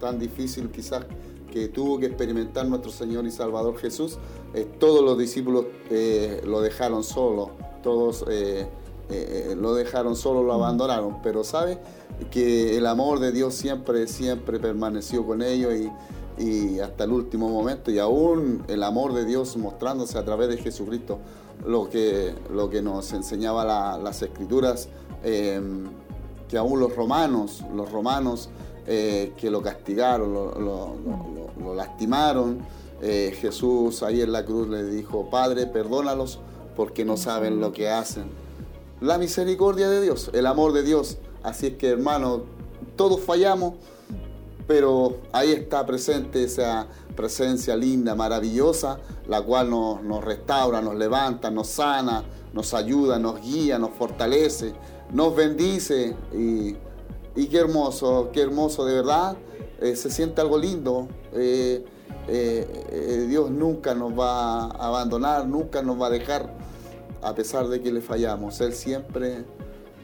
tan 0.00 0.18
difícil 0.18 0.70
quizás 0.70 1.04
que 1.50 1.68
tuvo 1.68 1.98
que 1.98 2.06
experimentar 2.06 2.66
nuestro 2.66 2.90
Señor 2.90 3.26
y 3.26 3.30
Salvador 3.30 3.76
Jesús, 3.78 4.18
eh, 4.54 4.66
todos 4.78 5.02
los 5.02 5.18
discípulos 5.18 5.66
eh, 5.90 6.42
lo 6.44 6.60
dejaron 6.60 7.04
solo, 7.04 7.52
todos 7.82 8.24
eh, 8.30 8.66
lo 9.56 9.74
dejaron 9.74 10.14
solo, 10.16 10.42
lo 10.42 10.52
abandonaron, 10.52 11.22
pero 11.22 11.42
sabe 11.42 11.78
que 12.30 12.76
el 12.76 12.86
amor 12.86 13.20
de 13.20 13.32
Dios 13.32 13.54
siempre, 13.54 14.06
siempre 14.06 14.58
permaneció 14.58 15.26
con 15.26 15.42
ellos 15.42 15.72
y, 16.38 16.78
hasta 16.80 17.04
el 17.04 17.10
último 17.12 17.48
momento 17.48 17.90
y 17.90 17.98
aún 17.98 18.62
el 18.68 18.82
amor 18.84 19.12
de 19.12 19.24
Dios 19.24 19.56
mostrándose 19.56 20.18
a 20.18 20.24
través 20.24 20.48
de 20.48 20.56
Jesucristo, 20.58 21.18
lo 21.66 21.88
que, 21.90 22.32
lo 22.52 22.70
que 22.70 22.80
nos 22.82 23.12
enseñaba 23.12 23.64
la- 23.64 23.98
las 23.98 24.22
escrituras, 24.22 24.88
eh, 25.24 25.60
que 26.48 26.56
aún 26.56 26.78
los 26.78 26.94
romanos, 26.94 27.64
los 27.74 27.90
romanos 27.90 28.50
eh, 28.86 29.32
que 29.36 29.50
lo 29.50 29.60
castigaron, 29.60 30.32
lo 30.32 31.74
lastimaron, 31.74 32.60
eh, 33.00 33.32
Jesús 33.40 34.02
ahí 34.02 34.22
en 34.22 34.32
la 34.32 34.44
cruz 34.44 34.68
le 34.68 34.84
dijo, 34.84 35.28
Padre, 35.30 35.66
perdónalos 35.66 36.40
porque 36.76 37.04
no 37.04 37.16
saben 37.16 37.60
lo 37.60 37.72
que 37.72 37.88
hacen. 37.90 38.24
La 39.00 39.18
misericordia 39.18 39.88
de 39.88 40.00
Dios, 40.00 40.30
el 40.32 40.46
amor 40.46 40.72
de 40.72 40.82
Dios. 40.82 41.18
Así 41.42 41.68
es 41.68 41.74
que 41.74 41.90
hermano, 41.90 42.42
todos 42.96 43.20
fallamos, 43.20 43.74
pero 44.66 45.18
ahí 45.32 45.52
está 45.52 45.86
presente 45.86 46.44
esa 46.44 46.86
presencia 47.16 47.74
linda, 47.74 48.14
maravillosa, 48.14 48.98
la 49.26 49.42
cual 49.42 49.70
nos, 49.70 50.02
nos 50.02 50.24
restaura, 50.24 50.80
nos 50.80 50.94
levanta, 50.94 51.50
nos 51.50 51.68
sana, 51.68 52.24
nos 52.52 52.74
ayuda, 52.74 53.18
nos 53.18 53.40
guía, 53.40 53.78
nos 53.78 53.90
fortalece, 53.90 54.72
nos 55.12 55.34
bendice 55.34 56.16
y, 56.32 56.74
qué 57.46 57.58
hermoso, 57.58 58.30
qué 58.32 58.42
hermoso 58.42 58.84
de 58.84 58.94
verdad. 58.94 59.36
Eh, 59.80 59.94
se 59.96 60.10
siente 60.10 60.40
algo 60.40 60.58
lindo. 60.58 61.08
Eh, 61.32 61.84
eh, 62.26 63.26
Dios 63.28 63.50
nunca 63.50 63.94
nos 63.94 64.18
va 64.18 64.64
a 64.64 64.88
abandonar, 64.88 65.46
nunca 65.46 65.82
nos 65.82 66.00
va 66.00 66.08
a 66.08 66.10
dejar, 66.10 66.52
a 67.22 67.34
pesar 67.34 67.68
de 67.68 67.80
que 67.80 67.92
le 67.92 68.00
fallamos. 68.00 68.60
Él 68.60 68.72
siempre 68.72 69.44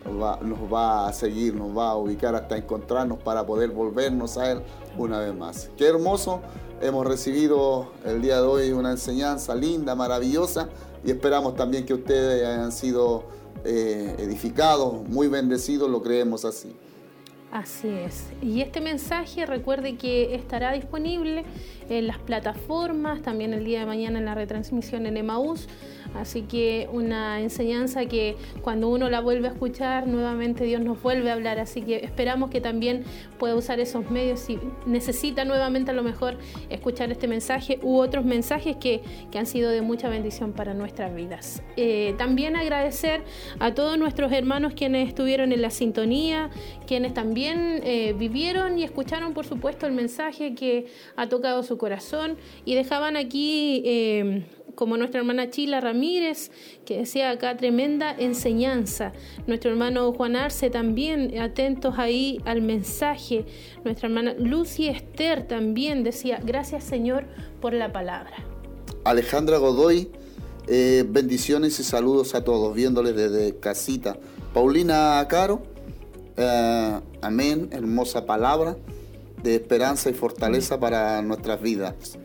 nos 0.05 0.73
va 0.73 1.09
a 1.09 1.13
seguir, 1.13 1.55
nos 1.55 1.77
va 1.77 1.91
a 1.91 1.97
ubicar 1.97 2.35
hasta 2.35 2.57
encontrarnos 2.57 3.19
para 3.19 3.45
poder 3.47 3.71
volvernos 3.71 4.37
a 4.37 4.53
Él 4.53 4.63
una 4.99 5.19
vez 5.19 5.35
más. 5.35 5.71
Qué 5.77 5.87
hermoso, 5.87 6.41
hemos 6.81 7.07
recibido 7.07 7.93
el 8.05 8.21
día 8.23 8.41
de 8.41 8.47
hoy 8.47 8.73
una 8.73 8.91
enseñanza 8.91 9.55
linda, 9.55 9.95
maravillosa 9.95 10.69
y 11.05 11.11
esperamos 11.11 11.57
también 11.57 11.87
que 11.87 11.95
ustedes 11.95 12.47
hayan 12.47 12.73
sido 12.73 13.25
eh, 13.65 14.17
edificados, 14.19 15.09
muy 15.09 15.29
bendecidos, 15.29 15.91
lo 15.91 16.03
creemos 16.03 16.45
así. 16.45 16.75
Así 17.55 17.89
es. 17.89 18.25
Y 18.43 18.63
este 18.63 18.81
mensaje 18.81 19.47
recuerde 19.47 19.97
que 19.97 20.35
estará 20.35 20.73
disponible 20.73 21.45
en 21.89 22.09
las 22.09 22.19
plataformas, 22.19 23.23
también 23.23 23.55
el 23.55 23.65
día 23.65 23.79
de 23.79 23.87
mañana 23.87 24.19
en 24.19 24.25
la 24.25 24.35
retransmisión 24.35 25.07
en 25.07 25.17
Emaús. 25.17 25.69
Así 26.15 26.43
que 26.43 26.89
una 26.93 27.41
enseñanza 27.41 28.07
que 28.07 28.37
cuando 28.63 28.89
uno 28.89 29.11
la 29.11 29.21
vuelve 29.21 29.49
a 29.49 29.53
escuchar, 29.53 30.07
nuevamente 30.07 30.65
Dios 30.65 30.81
nos 30.81 31.03
vuelve 31.03 31.31
a 31.31 31.35
hablar. 31.35 31.59
Así 31.59 31.83
que 31.83 31.97
esperamos 31.97 32.51
que 32.51 32.61
también 32.61 33.05
pueda 33.39 33.55
usar 33.55 33.81
esos 33.81 34.11
medios 34.11 34.41
si 34.41 34.59
necesita 34.87 35.45
nuevamente 35.45 35.91
a 35.91 35.95
lo 35.95 36.03
mejor 36.03 36.39
escuchar 36.71 37.11
este 37.11 37.29
mensaje 37.29 37.79
u 37.83 37.99
otros 37.99 38.25
mensajes 38.25 38.77
que, 38.77 39.03
que 39.31 39.39
han 39.39 39.47
sido 39.47 39.71
de 39.71 39.83
mucha 39.83 40.09
bendición 40.09 40.53
para 40.53 40.75
nuestras 40.75 41.15
vidas. 41.15 41.63
Eh, 41.77 42.15
también 42.19 42.57
agradecer 42.57 43.23
a 43.59 43.75
todos 43.75 43.99
nuestros 43.99 44.33
hermanos 44.33 44.75
quienes 44.75 45.09
estuvieron 45.09 45.53
en 45.53 45.63
la 45.63 45.71
sintonía, 45.71 46.51
quienes 46.87 47.15
también 47.15 47.81
eh, 47.83 48.15
vivieron 48.17 48.79
y 48.79 48.85
escucharon, 48.85 49.35
por 49.35 49.47
supuesto, 49.47 49.87
el 49.87 49.93
mensaje 49.93 50.55
que 50.55 50.87
ha 51.17 51.29
tocado 51.29 51.63
su 51.63 51.79
corazón 51.79 52.37
y 52.65 52.75
dejaban 52.75 53.17
aquí, 53.17 53.83
eh, 53.85 54.45
como 54.75 54.97
nuestra 54.97 55.21
hermana 55.21 55.51
Chila 55.51 55.81
Ramírez, 55.81 56.51
que 56.85 56.99
decía 56.99 57.31
acá 57.31 57.57
tremenda 57.57 58.15
enseñanza. 58.17 59.13
Nuestro 59.47 59.71
hermano 59.71 60.13
Juan 60.13 60.37
Arce 60.37 60.71
también, 60.71 61.39
atentos 61.39 61.95
ahí 61.99 62.41
al 62.45 62.63
mensaje. 62.63 63.47
Nuestra 63.85 64.09
hermana 64.09 64.35
Lucy 64.39 64.89
Esther 64.89 65.47
también 65.47 66.05
decía, 66.05 66.41
gracias 66.45 66.85
Señor 66.85 67.27
por 67.61 67.73
la 67.73 67.93
palabra. 67.93 68.37
Alejandra 69.05 69.59
Godoy, 69.59 70.11
eh, 70.67 71.05
bendiciones 71.07 71.79
y 71.79 71.85
saludos 71.85 72.35
a 72.35 72.43
todos, 72.43 72.75
viéndoles 72.75 73.15
desde 73.15 73.59
casita. 73.59 74.19
Paulina 74.55 75.27
Caro, 75.29 75.63
eh, 76.37 77.01
amén, 77.21 77.69
hermosa 77.73 78.25
palabra 78.25 78.77
de 79.43 79.57
esperanza 79.57 80.09
y 80.09 80.15
fortaleza 80.15 80.81
para 80.81 81.21
nuestras 81.21 81.61
vidas. 81.61 82.19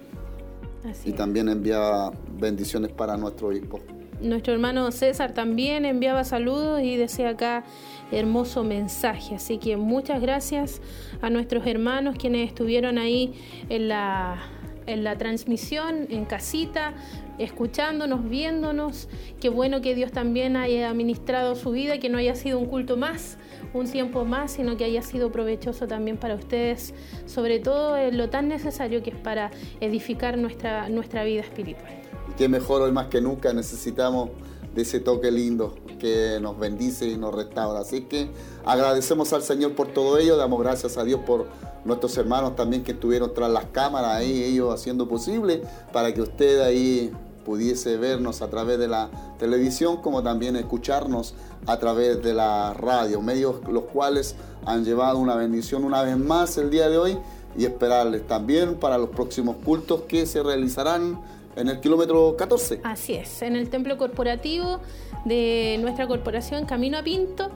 Así 0.83 1.09
Y 1.09 1.11
es. 1.11 1.17
también 1.17 1.49
envía 1.49 2.11
bendiciones 2.39 2.91
para 2.91 3.17
nuestro 3.17 3.51
hijo. 3.51 3.79
Nuestro 4.21 4.53
hermano 4.53 4.91
César 4.91 5.33
también 5.33 5.85
enviaba 5.85 6.25
saludos 6.25 6.81
y 6.81 6.97
decía 6.97 7.29
acá 7.29 7.63
hermoso 8.11 8.63
mensaje. 8.63 9.35
Así 9.35 9.57
que 9.59 9.77
muchas 9.77 10.21
gracias 10.21 10.81
a 11.21 11.29
nuestros 11.29 11.65
hermanos 11.65 12.15
quienes 12.19 12.49
estuvieron 12.49 12.97
ahí 12.97 13.33
en 13.69 13.87
la, 13.87 14.41
en 14.87 15.05
la 15.05 15.17
transmisión, 15.17 16.07
en 16.09 16.25
casita, 16.25 16.93
escuchándonos, 17.37 18.29
viéndonos. 18.29 19.07
Qué 19.39 19.47
bueno 19.47 19.79
que 19.79 19.95
Dios 19.95 20.11
también 20.11 20.57
haya 20.57 20.89
administrado 20.89 21.55
su 21.55 21.71
vida, 21.71 21.99
que 21.99 22.09
no 22.09 22.17
haya 22.17 22.35
sido 22.35 22.59
un 22.59 22.65
culto 22.65 22.97
más, 22.97 23.37
un 23.73 23.89
tiempo 23.89 24.25
más, 24.25 24.51
sino 24.51 24.77
que 24.77 24.83
haya 24.83 25.01
sido 25.01 25.31
provechoso 25.31 25.87
también 25.87 26.17
para 26.17 26.35
ustedes, 26.35 26.93
sobre 27.25 27.59
todo 27.59 27.97
en 27.97 28.17
lo 28.17 28.29
tan 28.29 28.47
necesario 28.47 29.03
que 29.03 29.11
es 29.11 29.15
para 29.15 29.51
edificar 29.79 30.37
nuestra, 30.37 30.89
nuestra 30.89 31.23
vida 31.23 31.41
espiritual. 31.41 31.91
Y 32.29 32.33
qué 32.33 32.47
mejor 32.47 32.81
hoy 32.81 32.91
más 32.91 33.07
que 33.07 33.21
nunca 33.21 33.53
necesitamos 33.53 34.29
de 34.73 34.81
ese 34.81 34.99
toque 34.99 35.31
lindo 35.31 35.75
que 35.99 36.39
nos 36.41 36.57
bendice 36.57 37.07
y 37.07 37.17
nos 37.17 37.35
restaura. 37.35 37.79
Así 37.79 38.01
que 38.01 38.29
agradecemos 38.65 39.33
al 39.33 39.43
Señor 39.43 39.73
por 39.73 39.87
todo 39.87 40.17
ello, 40.17 40.37
damos 40.37 40.59
gracias 40.61 40.97
a 40.97 41.03
Dios 41.03 41.21
por 41.25 41.47
nuestros 41.85 42.17
hermanos 42.17 42.55
también 42.55 42.83
que 42.83 42.91
estuvieron 42.91 43.33
tras 43.33 43.49
las 43.49 43.65
cámaras 43.65 44.17
ahí, 44.17 44.43
ellos 44.43 44.73
haciendo 44.73 45.07
posible 45.07 45.61
para 45.93 46.13
que 46.13 46.21
usted 46.21 46.61
ahí 46.61 47.11
pudiese 47.49 47.97
vernos 47.97 48.43
a 48.43 48.47
través 48.51 48.77
de 48.77 48.87
la 48.87 49.09
televisión 49.39 49.97
como 50.03 50.21
también 50.21 50.55
escucharnos 50.55 51.33
a 51.65 51.79
través 51.79 52.21
de 52.21 52.35
la 52.35 52.75
radio, 52.75 53.21
medios 53.21 53.55
los 53.67 53.85
cuales 53.85 54.35
han 54.67 54.85
llevado 54.85 55.17
una 55.17 55.33
bendición 55.33 55.83
una 55.83 56.03
vez 56.03 56.15
más 56.15 56.59
el 56.59 56.69
día 56.69 56.89
de 56.89 56.99
hoy 56.99 57.17
y 57.57 57.65
esperarles 57.65 58.27
también 58.27 58.75
para 58.75 58.99
los 58.99 59.09
próximos 59.09 59.55
cultos 59.65 60.01
que 60.01 60.27
se 60.27 60.43
realizarán 60.43 61.19
en 61.55 61.69
el 61.69 61.79
kilómetro 61.79 62.35
14. 62.37 62.81
Así 62.83 63.15
es, 63.15 63.41
en 63.41 63.55
el 63.55 63.71
templo 63.71 63.97
corporativo 63.97 64.79
de 65.25 65.79
nuestra 65.81 66.05
corporación 66.05 66.67
Camino 66.67 66.99
a 66.99 67.03
Pinto. 67.03 67.49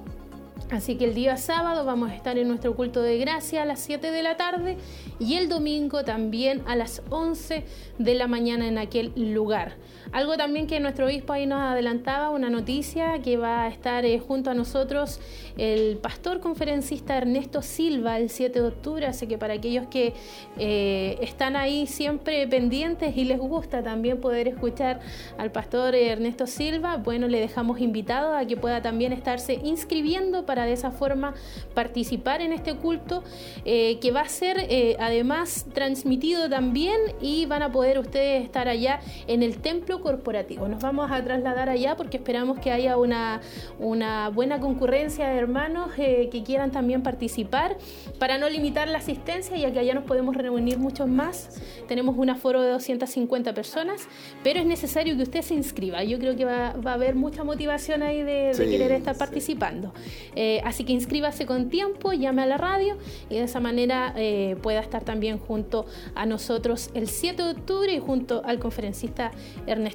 Así 0.73 0.95
que 0.95 1.05
el 1.05 1.13
día 1.13 1.37
sábado 1.37 1.85
vamos 1.85 2.09
a 2.09 2.15
estar 2.15 2.35
en 2.39 2.47
nuestro 2.47 2.75
culto 2.75 3.03
de 3.03 3.19
gracia 3.19 3.61
a 3.61 3.65
las 3.65 3.79
7 3.79 4.09
de 4.09 4.23
la 4.23 4.37
tarde 4.37 4.77
y 5.19 5.35
el 5.35 5.47
domingo 5.47 6.03
también 6.03 6.63
a 6.65 6.75
las 6.75 7.03
11 7.11 7.63
de 7.99 8.15
la 8.15 8.25
mañana 8.25 8.67
en 8.67 8.79
aquel 8.79 9.13
lugar. 9.15 9.75
Algo 10.13 10.37
también 10.37 10.67
que 10.67 10.79
nuestro 10.79 11.07
obispo 11.07 11.33
ahí 11.33 11.47
nos 11.47 11.59
adelantaba, 11.59 12.29
una 12.29 12.51
noticia 12.51 13.19
que 13.23 13.35
va 13.35 13.63
a 13.63 13.67
estar 13.67 14.05
eh, 14.05 14.19
junto 14.19 14.51
a 14.51 14.53
nosotros 14.53 15.19
el 15.57 15.97
pastor 15.97 16.39
conferencista 16.39 17.17
Ernesto 17.17 17.63
Silva 17.63 18.19
el 18.19 18.29
7 18.29 18.61
de 18.61 18.67
octubre, 18.67 19.07
así 19.07 19.25
que 19.25 19.39
para 19.39 19.55
aquellos 19.55 19.87
que 19.87 20.13
eh, 20.59 21.17
están 21.19 21.55
ahí 21.55 21.87
siempre 21.87 22.47
pendientes 22.47 23.17
y 23.17 23.23
les 23.23 23.39
gusta 23.39 23.81
también 23.81 24.21
poder 24.21 24.47
escuchar 24.47 24.99
al 25.39 25.51
pastor 25.51 25.95
Ernesto 25.95 26.45
Silva, 26.45 26.97
bueno, 26.97 27.27
le 27.27 27.39
dejamos 27.39 27.79
invitado 27.81 28.37
a 28.37 28.45
que 28.45 28.55
pueda 28.55 28.83
también 28.83 29.13
estarse 29.13 29.59
inscribiendo 29.63 30.45
para 30.45 30.65
de 30.65 30.73
esa 30.73 30.91
forma 30.91 31.33
participar 31.73 32.41
en 32.41 32.53
este 32.53 32.75
culto 32.75 33.23
eh, 33.65 33.97
que 33.99 34.11
va 34.11 34.21
a 34.21 34.29
ser 34.29 34.67
además 34.99 35.65
transmitido 35.73 36.49
también 36.49 36.99
y 37.19 37.47
van 37.47 37.63
a 37.63 37.71
poder 37.71 37.97
ustedes 37.97 38.43
estar 38.43 38.67
allá 38.67 38.99
en 39.25 39.41
el 39.41 39.57
templo 39.57 40.02
corporativo. 40.03 40.67
Nos 40.67 40.81
vamos 40.81 41.09
a 41.11 41.23
trasladar 41.23 41.69
allá 41.69 41.95
porque 41.95 42.17
esperamos 42.17 42.59
que 42.59 42.71
haya 42.71 42.97
una, 42.97 43.41
una 43.79 44.29
buena 44.29 44.59
concurrencia 44.59 45.29
de 45.29 45.37
hermanos 45.37 45.89
eh, 45.97 46.29
que 46.31 46.43
quieran 46.43 46.71
también 46.71 47.01
participar 47.01 47.77
para 48.19 48.37
no 48.37 48.49
limitar 48.49 48.87
la 48.89 48.97
asistencia, 48.99 49.57
ya 49.57 49.71
que 49.71 49.79
allá 49.79 49.93
nos 49.93 50.03
podemos 50.03 50.35
reunir 50.35 50.77
muchos 50.77 51.07
más. 51.07 51.61
Tenemos 51.87 52.15
un 52.17 52.29
aforo 52.29 52.61
de 52.61 52.69
250 52.69 53.53
personas, 53.53 54.07
pero 54.43 54.59
es 54.59 54.65
necesario 54.65 55.15
que 55.15 55.23
usted 55.23 55.41
se 55.41 55.53
inscriba. 55.53 56.03
Yo 56.03 56.19
creo 56.19 56.35
que 56.35 56.45
va, 56.45 56.73
va 56.73 56.91
a 56.91 56.93
haber 56.95 57.15
mucha 57.15 57.43
motivación 57.43 58.03
ahí 58.03 58.21
de, 58.21 58.33
de 58.33 58.53
Sí, 58.53 58.65
querer 58.69 58.91
estar 58.91 59.15
sí. 59.15 59.19
participando. 59.19 59.93
Eh, 60.35 60.61
así 60.65 60.83
que 60.83 60.91
inscríbase 60.91 61.45
con 61.45 61.69
tiempo, 61.69 62.11
llame 62.11 62.41
a 62.41 62.45
la 62.45 62.57
radio 62.57 62.97
y 63.29 63.35
de 63.35 63.43
esa 63.43 63.59
manera 63.61 64.13
eh, 64.17 64.57
pueda 64.61 64.81
estar 64.81 65.03
también 65.03 65.37
junto 65.39 65.85
a 66.15 66.25
nosotros 66.25 66.89
el 66.93 67.07
7 67.07 67.41
de 67.43 67.51
octubre 67.51 67.93
y 67.93 67.99
junto 67.99 68.41
al 68.43 68.59
conferencista 68.59 69.31
Ernesto 69.67 69.92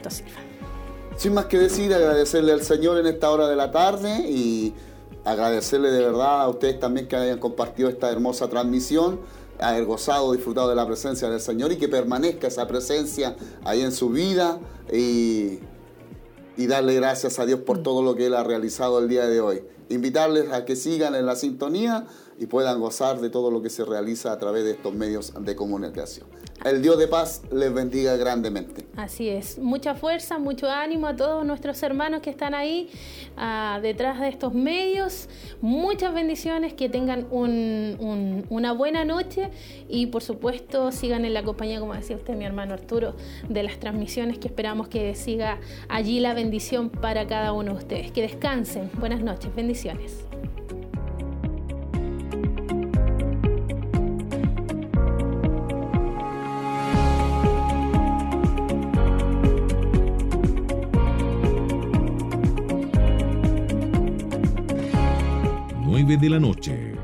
Sin 1.16 1.34
más 1.34 1.46
que 1.46 1.58
decir, 1.58 1.92
agradecerle 1.92 2.52
al 2.52 2.62
Señor 2.62 2.98
en 2.98 3.06
esta 3.06 3.30
hora 3.30 3.48
de 3.48 3.56
la 3.56 3.72
tarde 3.72 4.28
y 4.28 4.72
agradecerle 5.24 5.90
de 5.90 6.00
verdad 6.00 6.42
a 6.42 6.48
ustedes 6.48 6.78
también 6.78 7.08
que 7.08 7.16
hayan 7.16 7.38
compartido 7.38 7.88
esta 7.88 8.10
hermosa 8.10 8.48
transmisión, 8.48 9.20
haber 9.58 9.84
gozado, 9.84 10.32
disfrutado 10.32 10.68
de 10.68 10.76
la 10.76 10.86
presencia 10.86 11.28
del 11.28 11.40
Señor 11.40 11.72
y 11.72 11.76
que 11.76 11.88
permanezca 11.88 12.46
esa 12.46 12.66
presencia 12.66 13.34
ahí 13.64 13.82
en 13.82 13.92
su 13.92 14.10
vida 14.10 14.60
y, 14.92 15.58
y 16.56 16.66
darle 16.68 16.94
gracias 16.94 17.38
a 17.38 17.46
Dios 17.46 17.60
por 17.60 17.82
todo 17.82 18.02
lo 18.02 18.14
que 18.14 18.26
Él 18.26 18.34
ha 18.34 18.44
realizado 18.44 19.00
el 19.00 19.08
día 19.08 19.26
de 19.26 19.40
hoy. 19.40 19.64
Invitarles 19.88 20.52
a 20.52 20.64
que 20.64 20.76
sigan 20.76 21.14
en 21.14 21.26
la 21.26 21.34
sintonía 21.34 22.06
y 22.38 22.46
puedan 22.46 22.80
gozar 22.80 23.20
de 23.20 23.30
todo 23.30 23.50
lo 23.50 23.60
que 23.62 23.70
se 23.70 23.84
realiza 23.84 24.32
a 24.32 24.38
través 24.38 24.64
de 24.64 24.72
estos 24.72 24.94
medios 24.94 25.32
de 25.40 25.56
comunicación. 25.56 26.26
El 26.64 26.82
Dios 26.82 26.98
de 26.98 27.06
paz 27.06 27.42
les 27.52 27.72
bendiga 27.72 28.16
grandemente. 28.16 28.84
Así 28.96 29.28
es, 29.28 29.58
mucha 29.58 29.94
fuerza, 29.94 30.38
mucho 30.40 30.68
ánimo 30.68 31.06
a 31.06 31.14
todos 31.14 31.46
nuestros 31.46 31.80
hermanos 31.84 32.20
que 32.20 32.30
están 32.30 32.52
ahí 32.52 32.90
ah, 33.36 33.78
detrás 33.80 34.20
de 34.20 34.28
estos 34.28 34.54
medios. 34.54 35.28
Muchas 35.60 36.12
bendiciones, 36.12 36.74
que 36.74 36.88
tengan 36.88 37.28
un- 37.30 37.96
un- 38.00 38.44
una 38.50 38.72
buena 38.72 39.04
noche 39.04 39.50
y 39.88 40.06
por 40.06 40.22
supuesto 40.22 40.90
sigan 40.90 41.24
en 41.24 41.32
la 41.34 41.44
compañía, 41.44 41.78
como 41.78 41.94
decía 41.94 42.16
usted, 42.16 42.34
mi 42.34 42.44
hermano 42.44 42.74
Arturo, 42.74 43.14
de 43.48 43.62
las 43.62 43.78
transmisiones 43.78 44.38
que 44.38 44.48
esperamos 44.48 44.88
que 44.88 45.14
siga 45.14 45.60
allí 45.88 46.18
la 46.18 46.34
bendición 46.34 46.90
para 46.90 47.26
cada 47.28 47.52
uno 47.52 47.72
de 47.72 47.78
ustedes. 47.78 48.10
Que 48.12 48.22
descansen. 48.22 48.90
Buenas 48.98 49.20
noches, 49.22 49.54
bendiciones. 49.54 50.27
9 66.08 66.16
de 66.16 66.30
la 66.30 66.40
noche. 66.40 66.97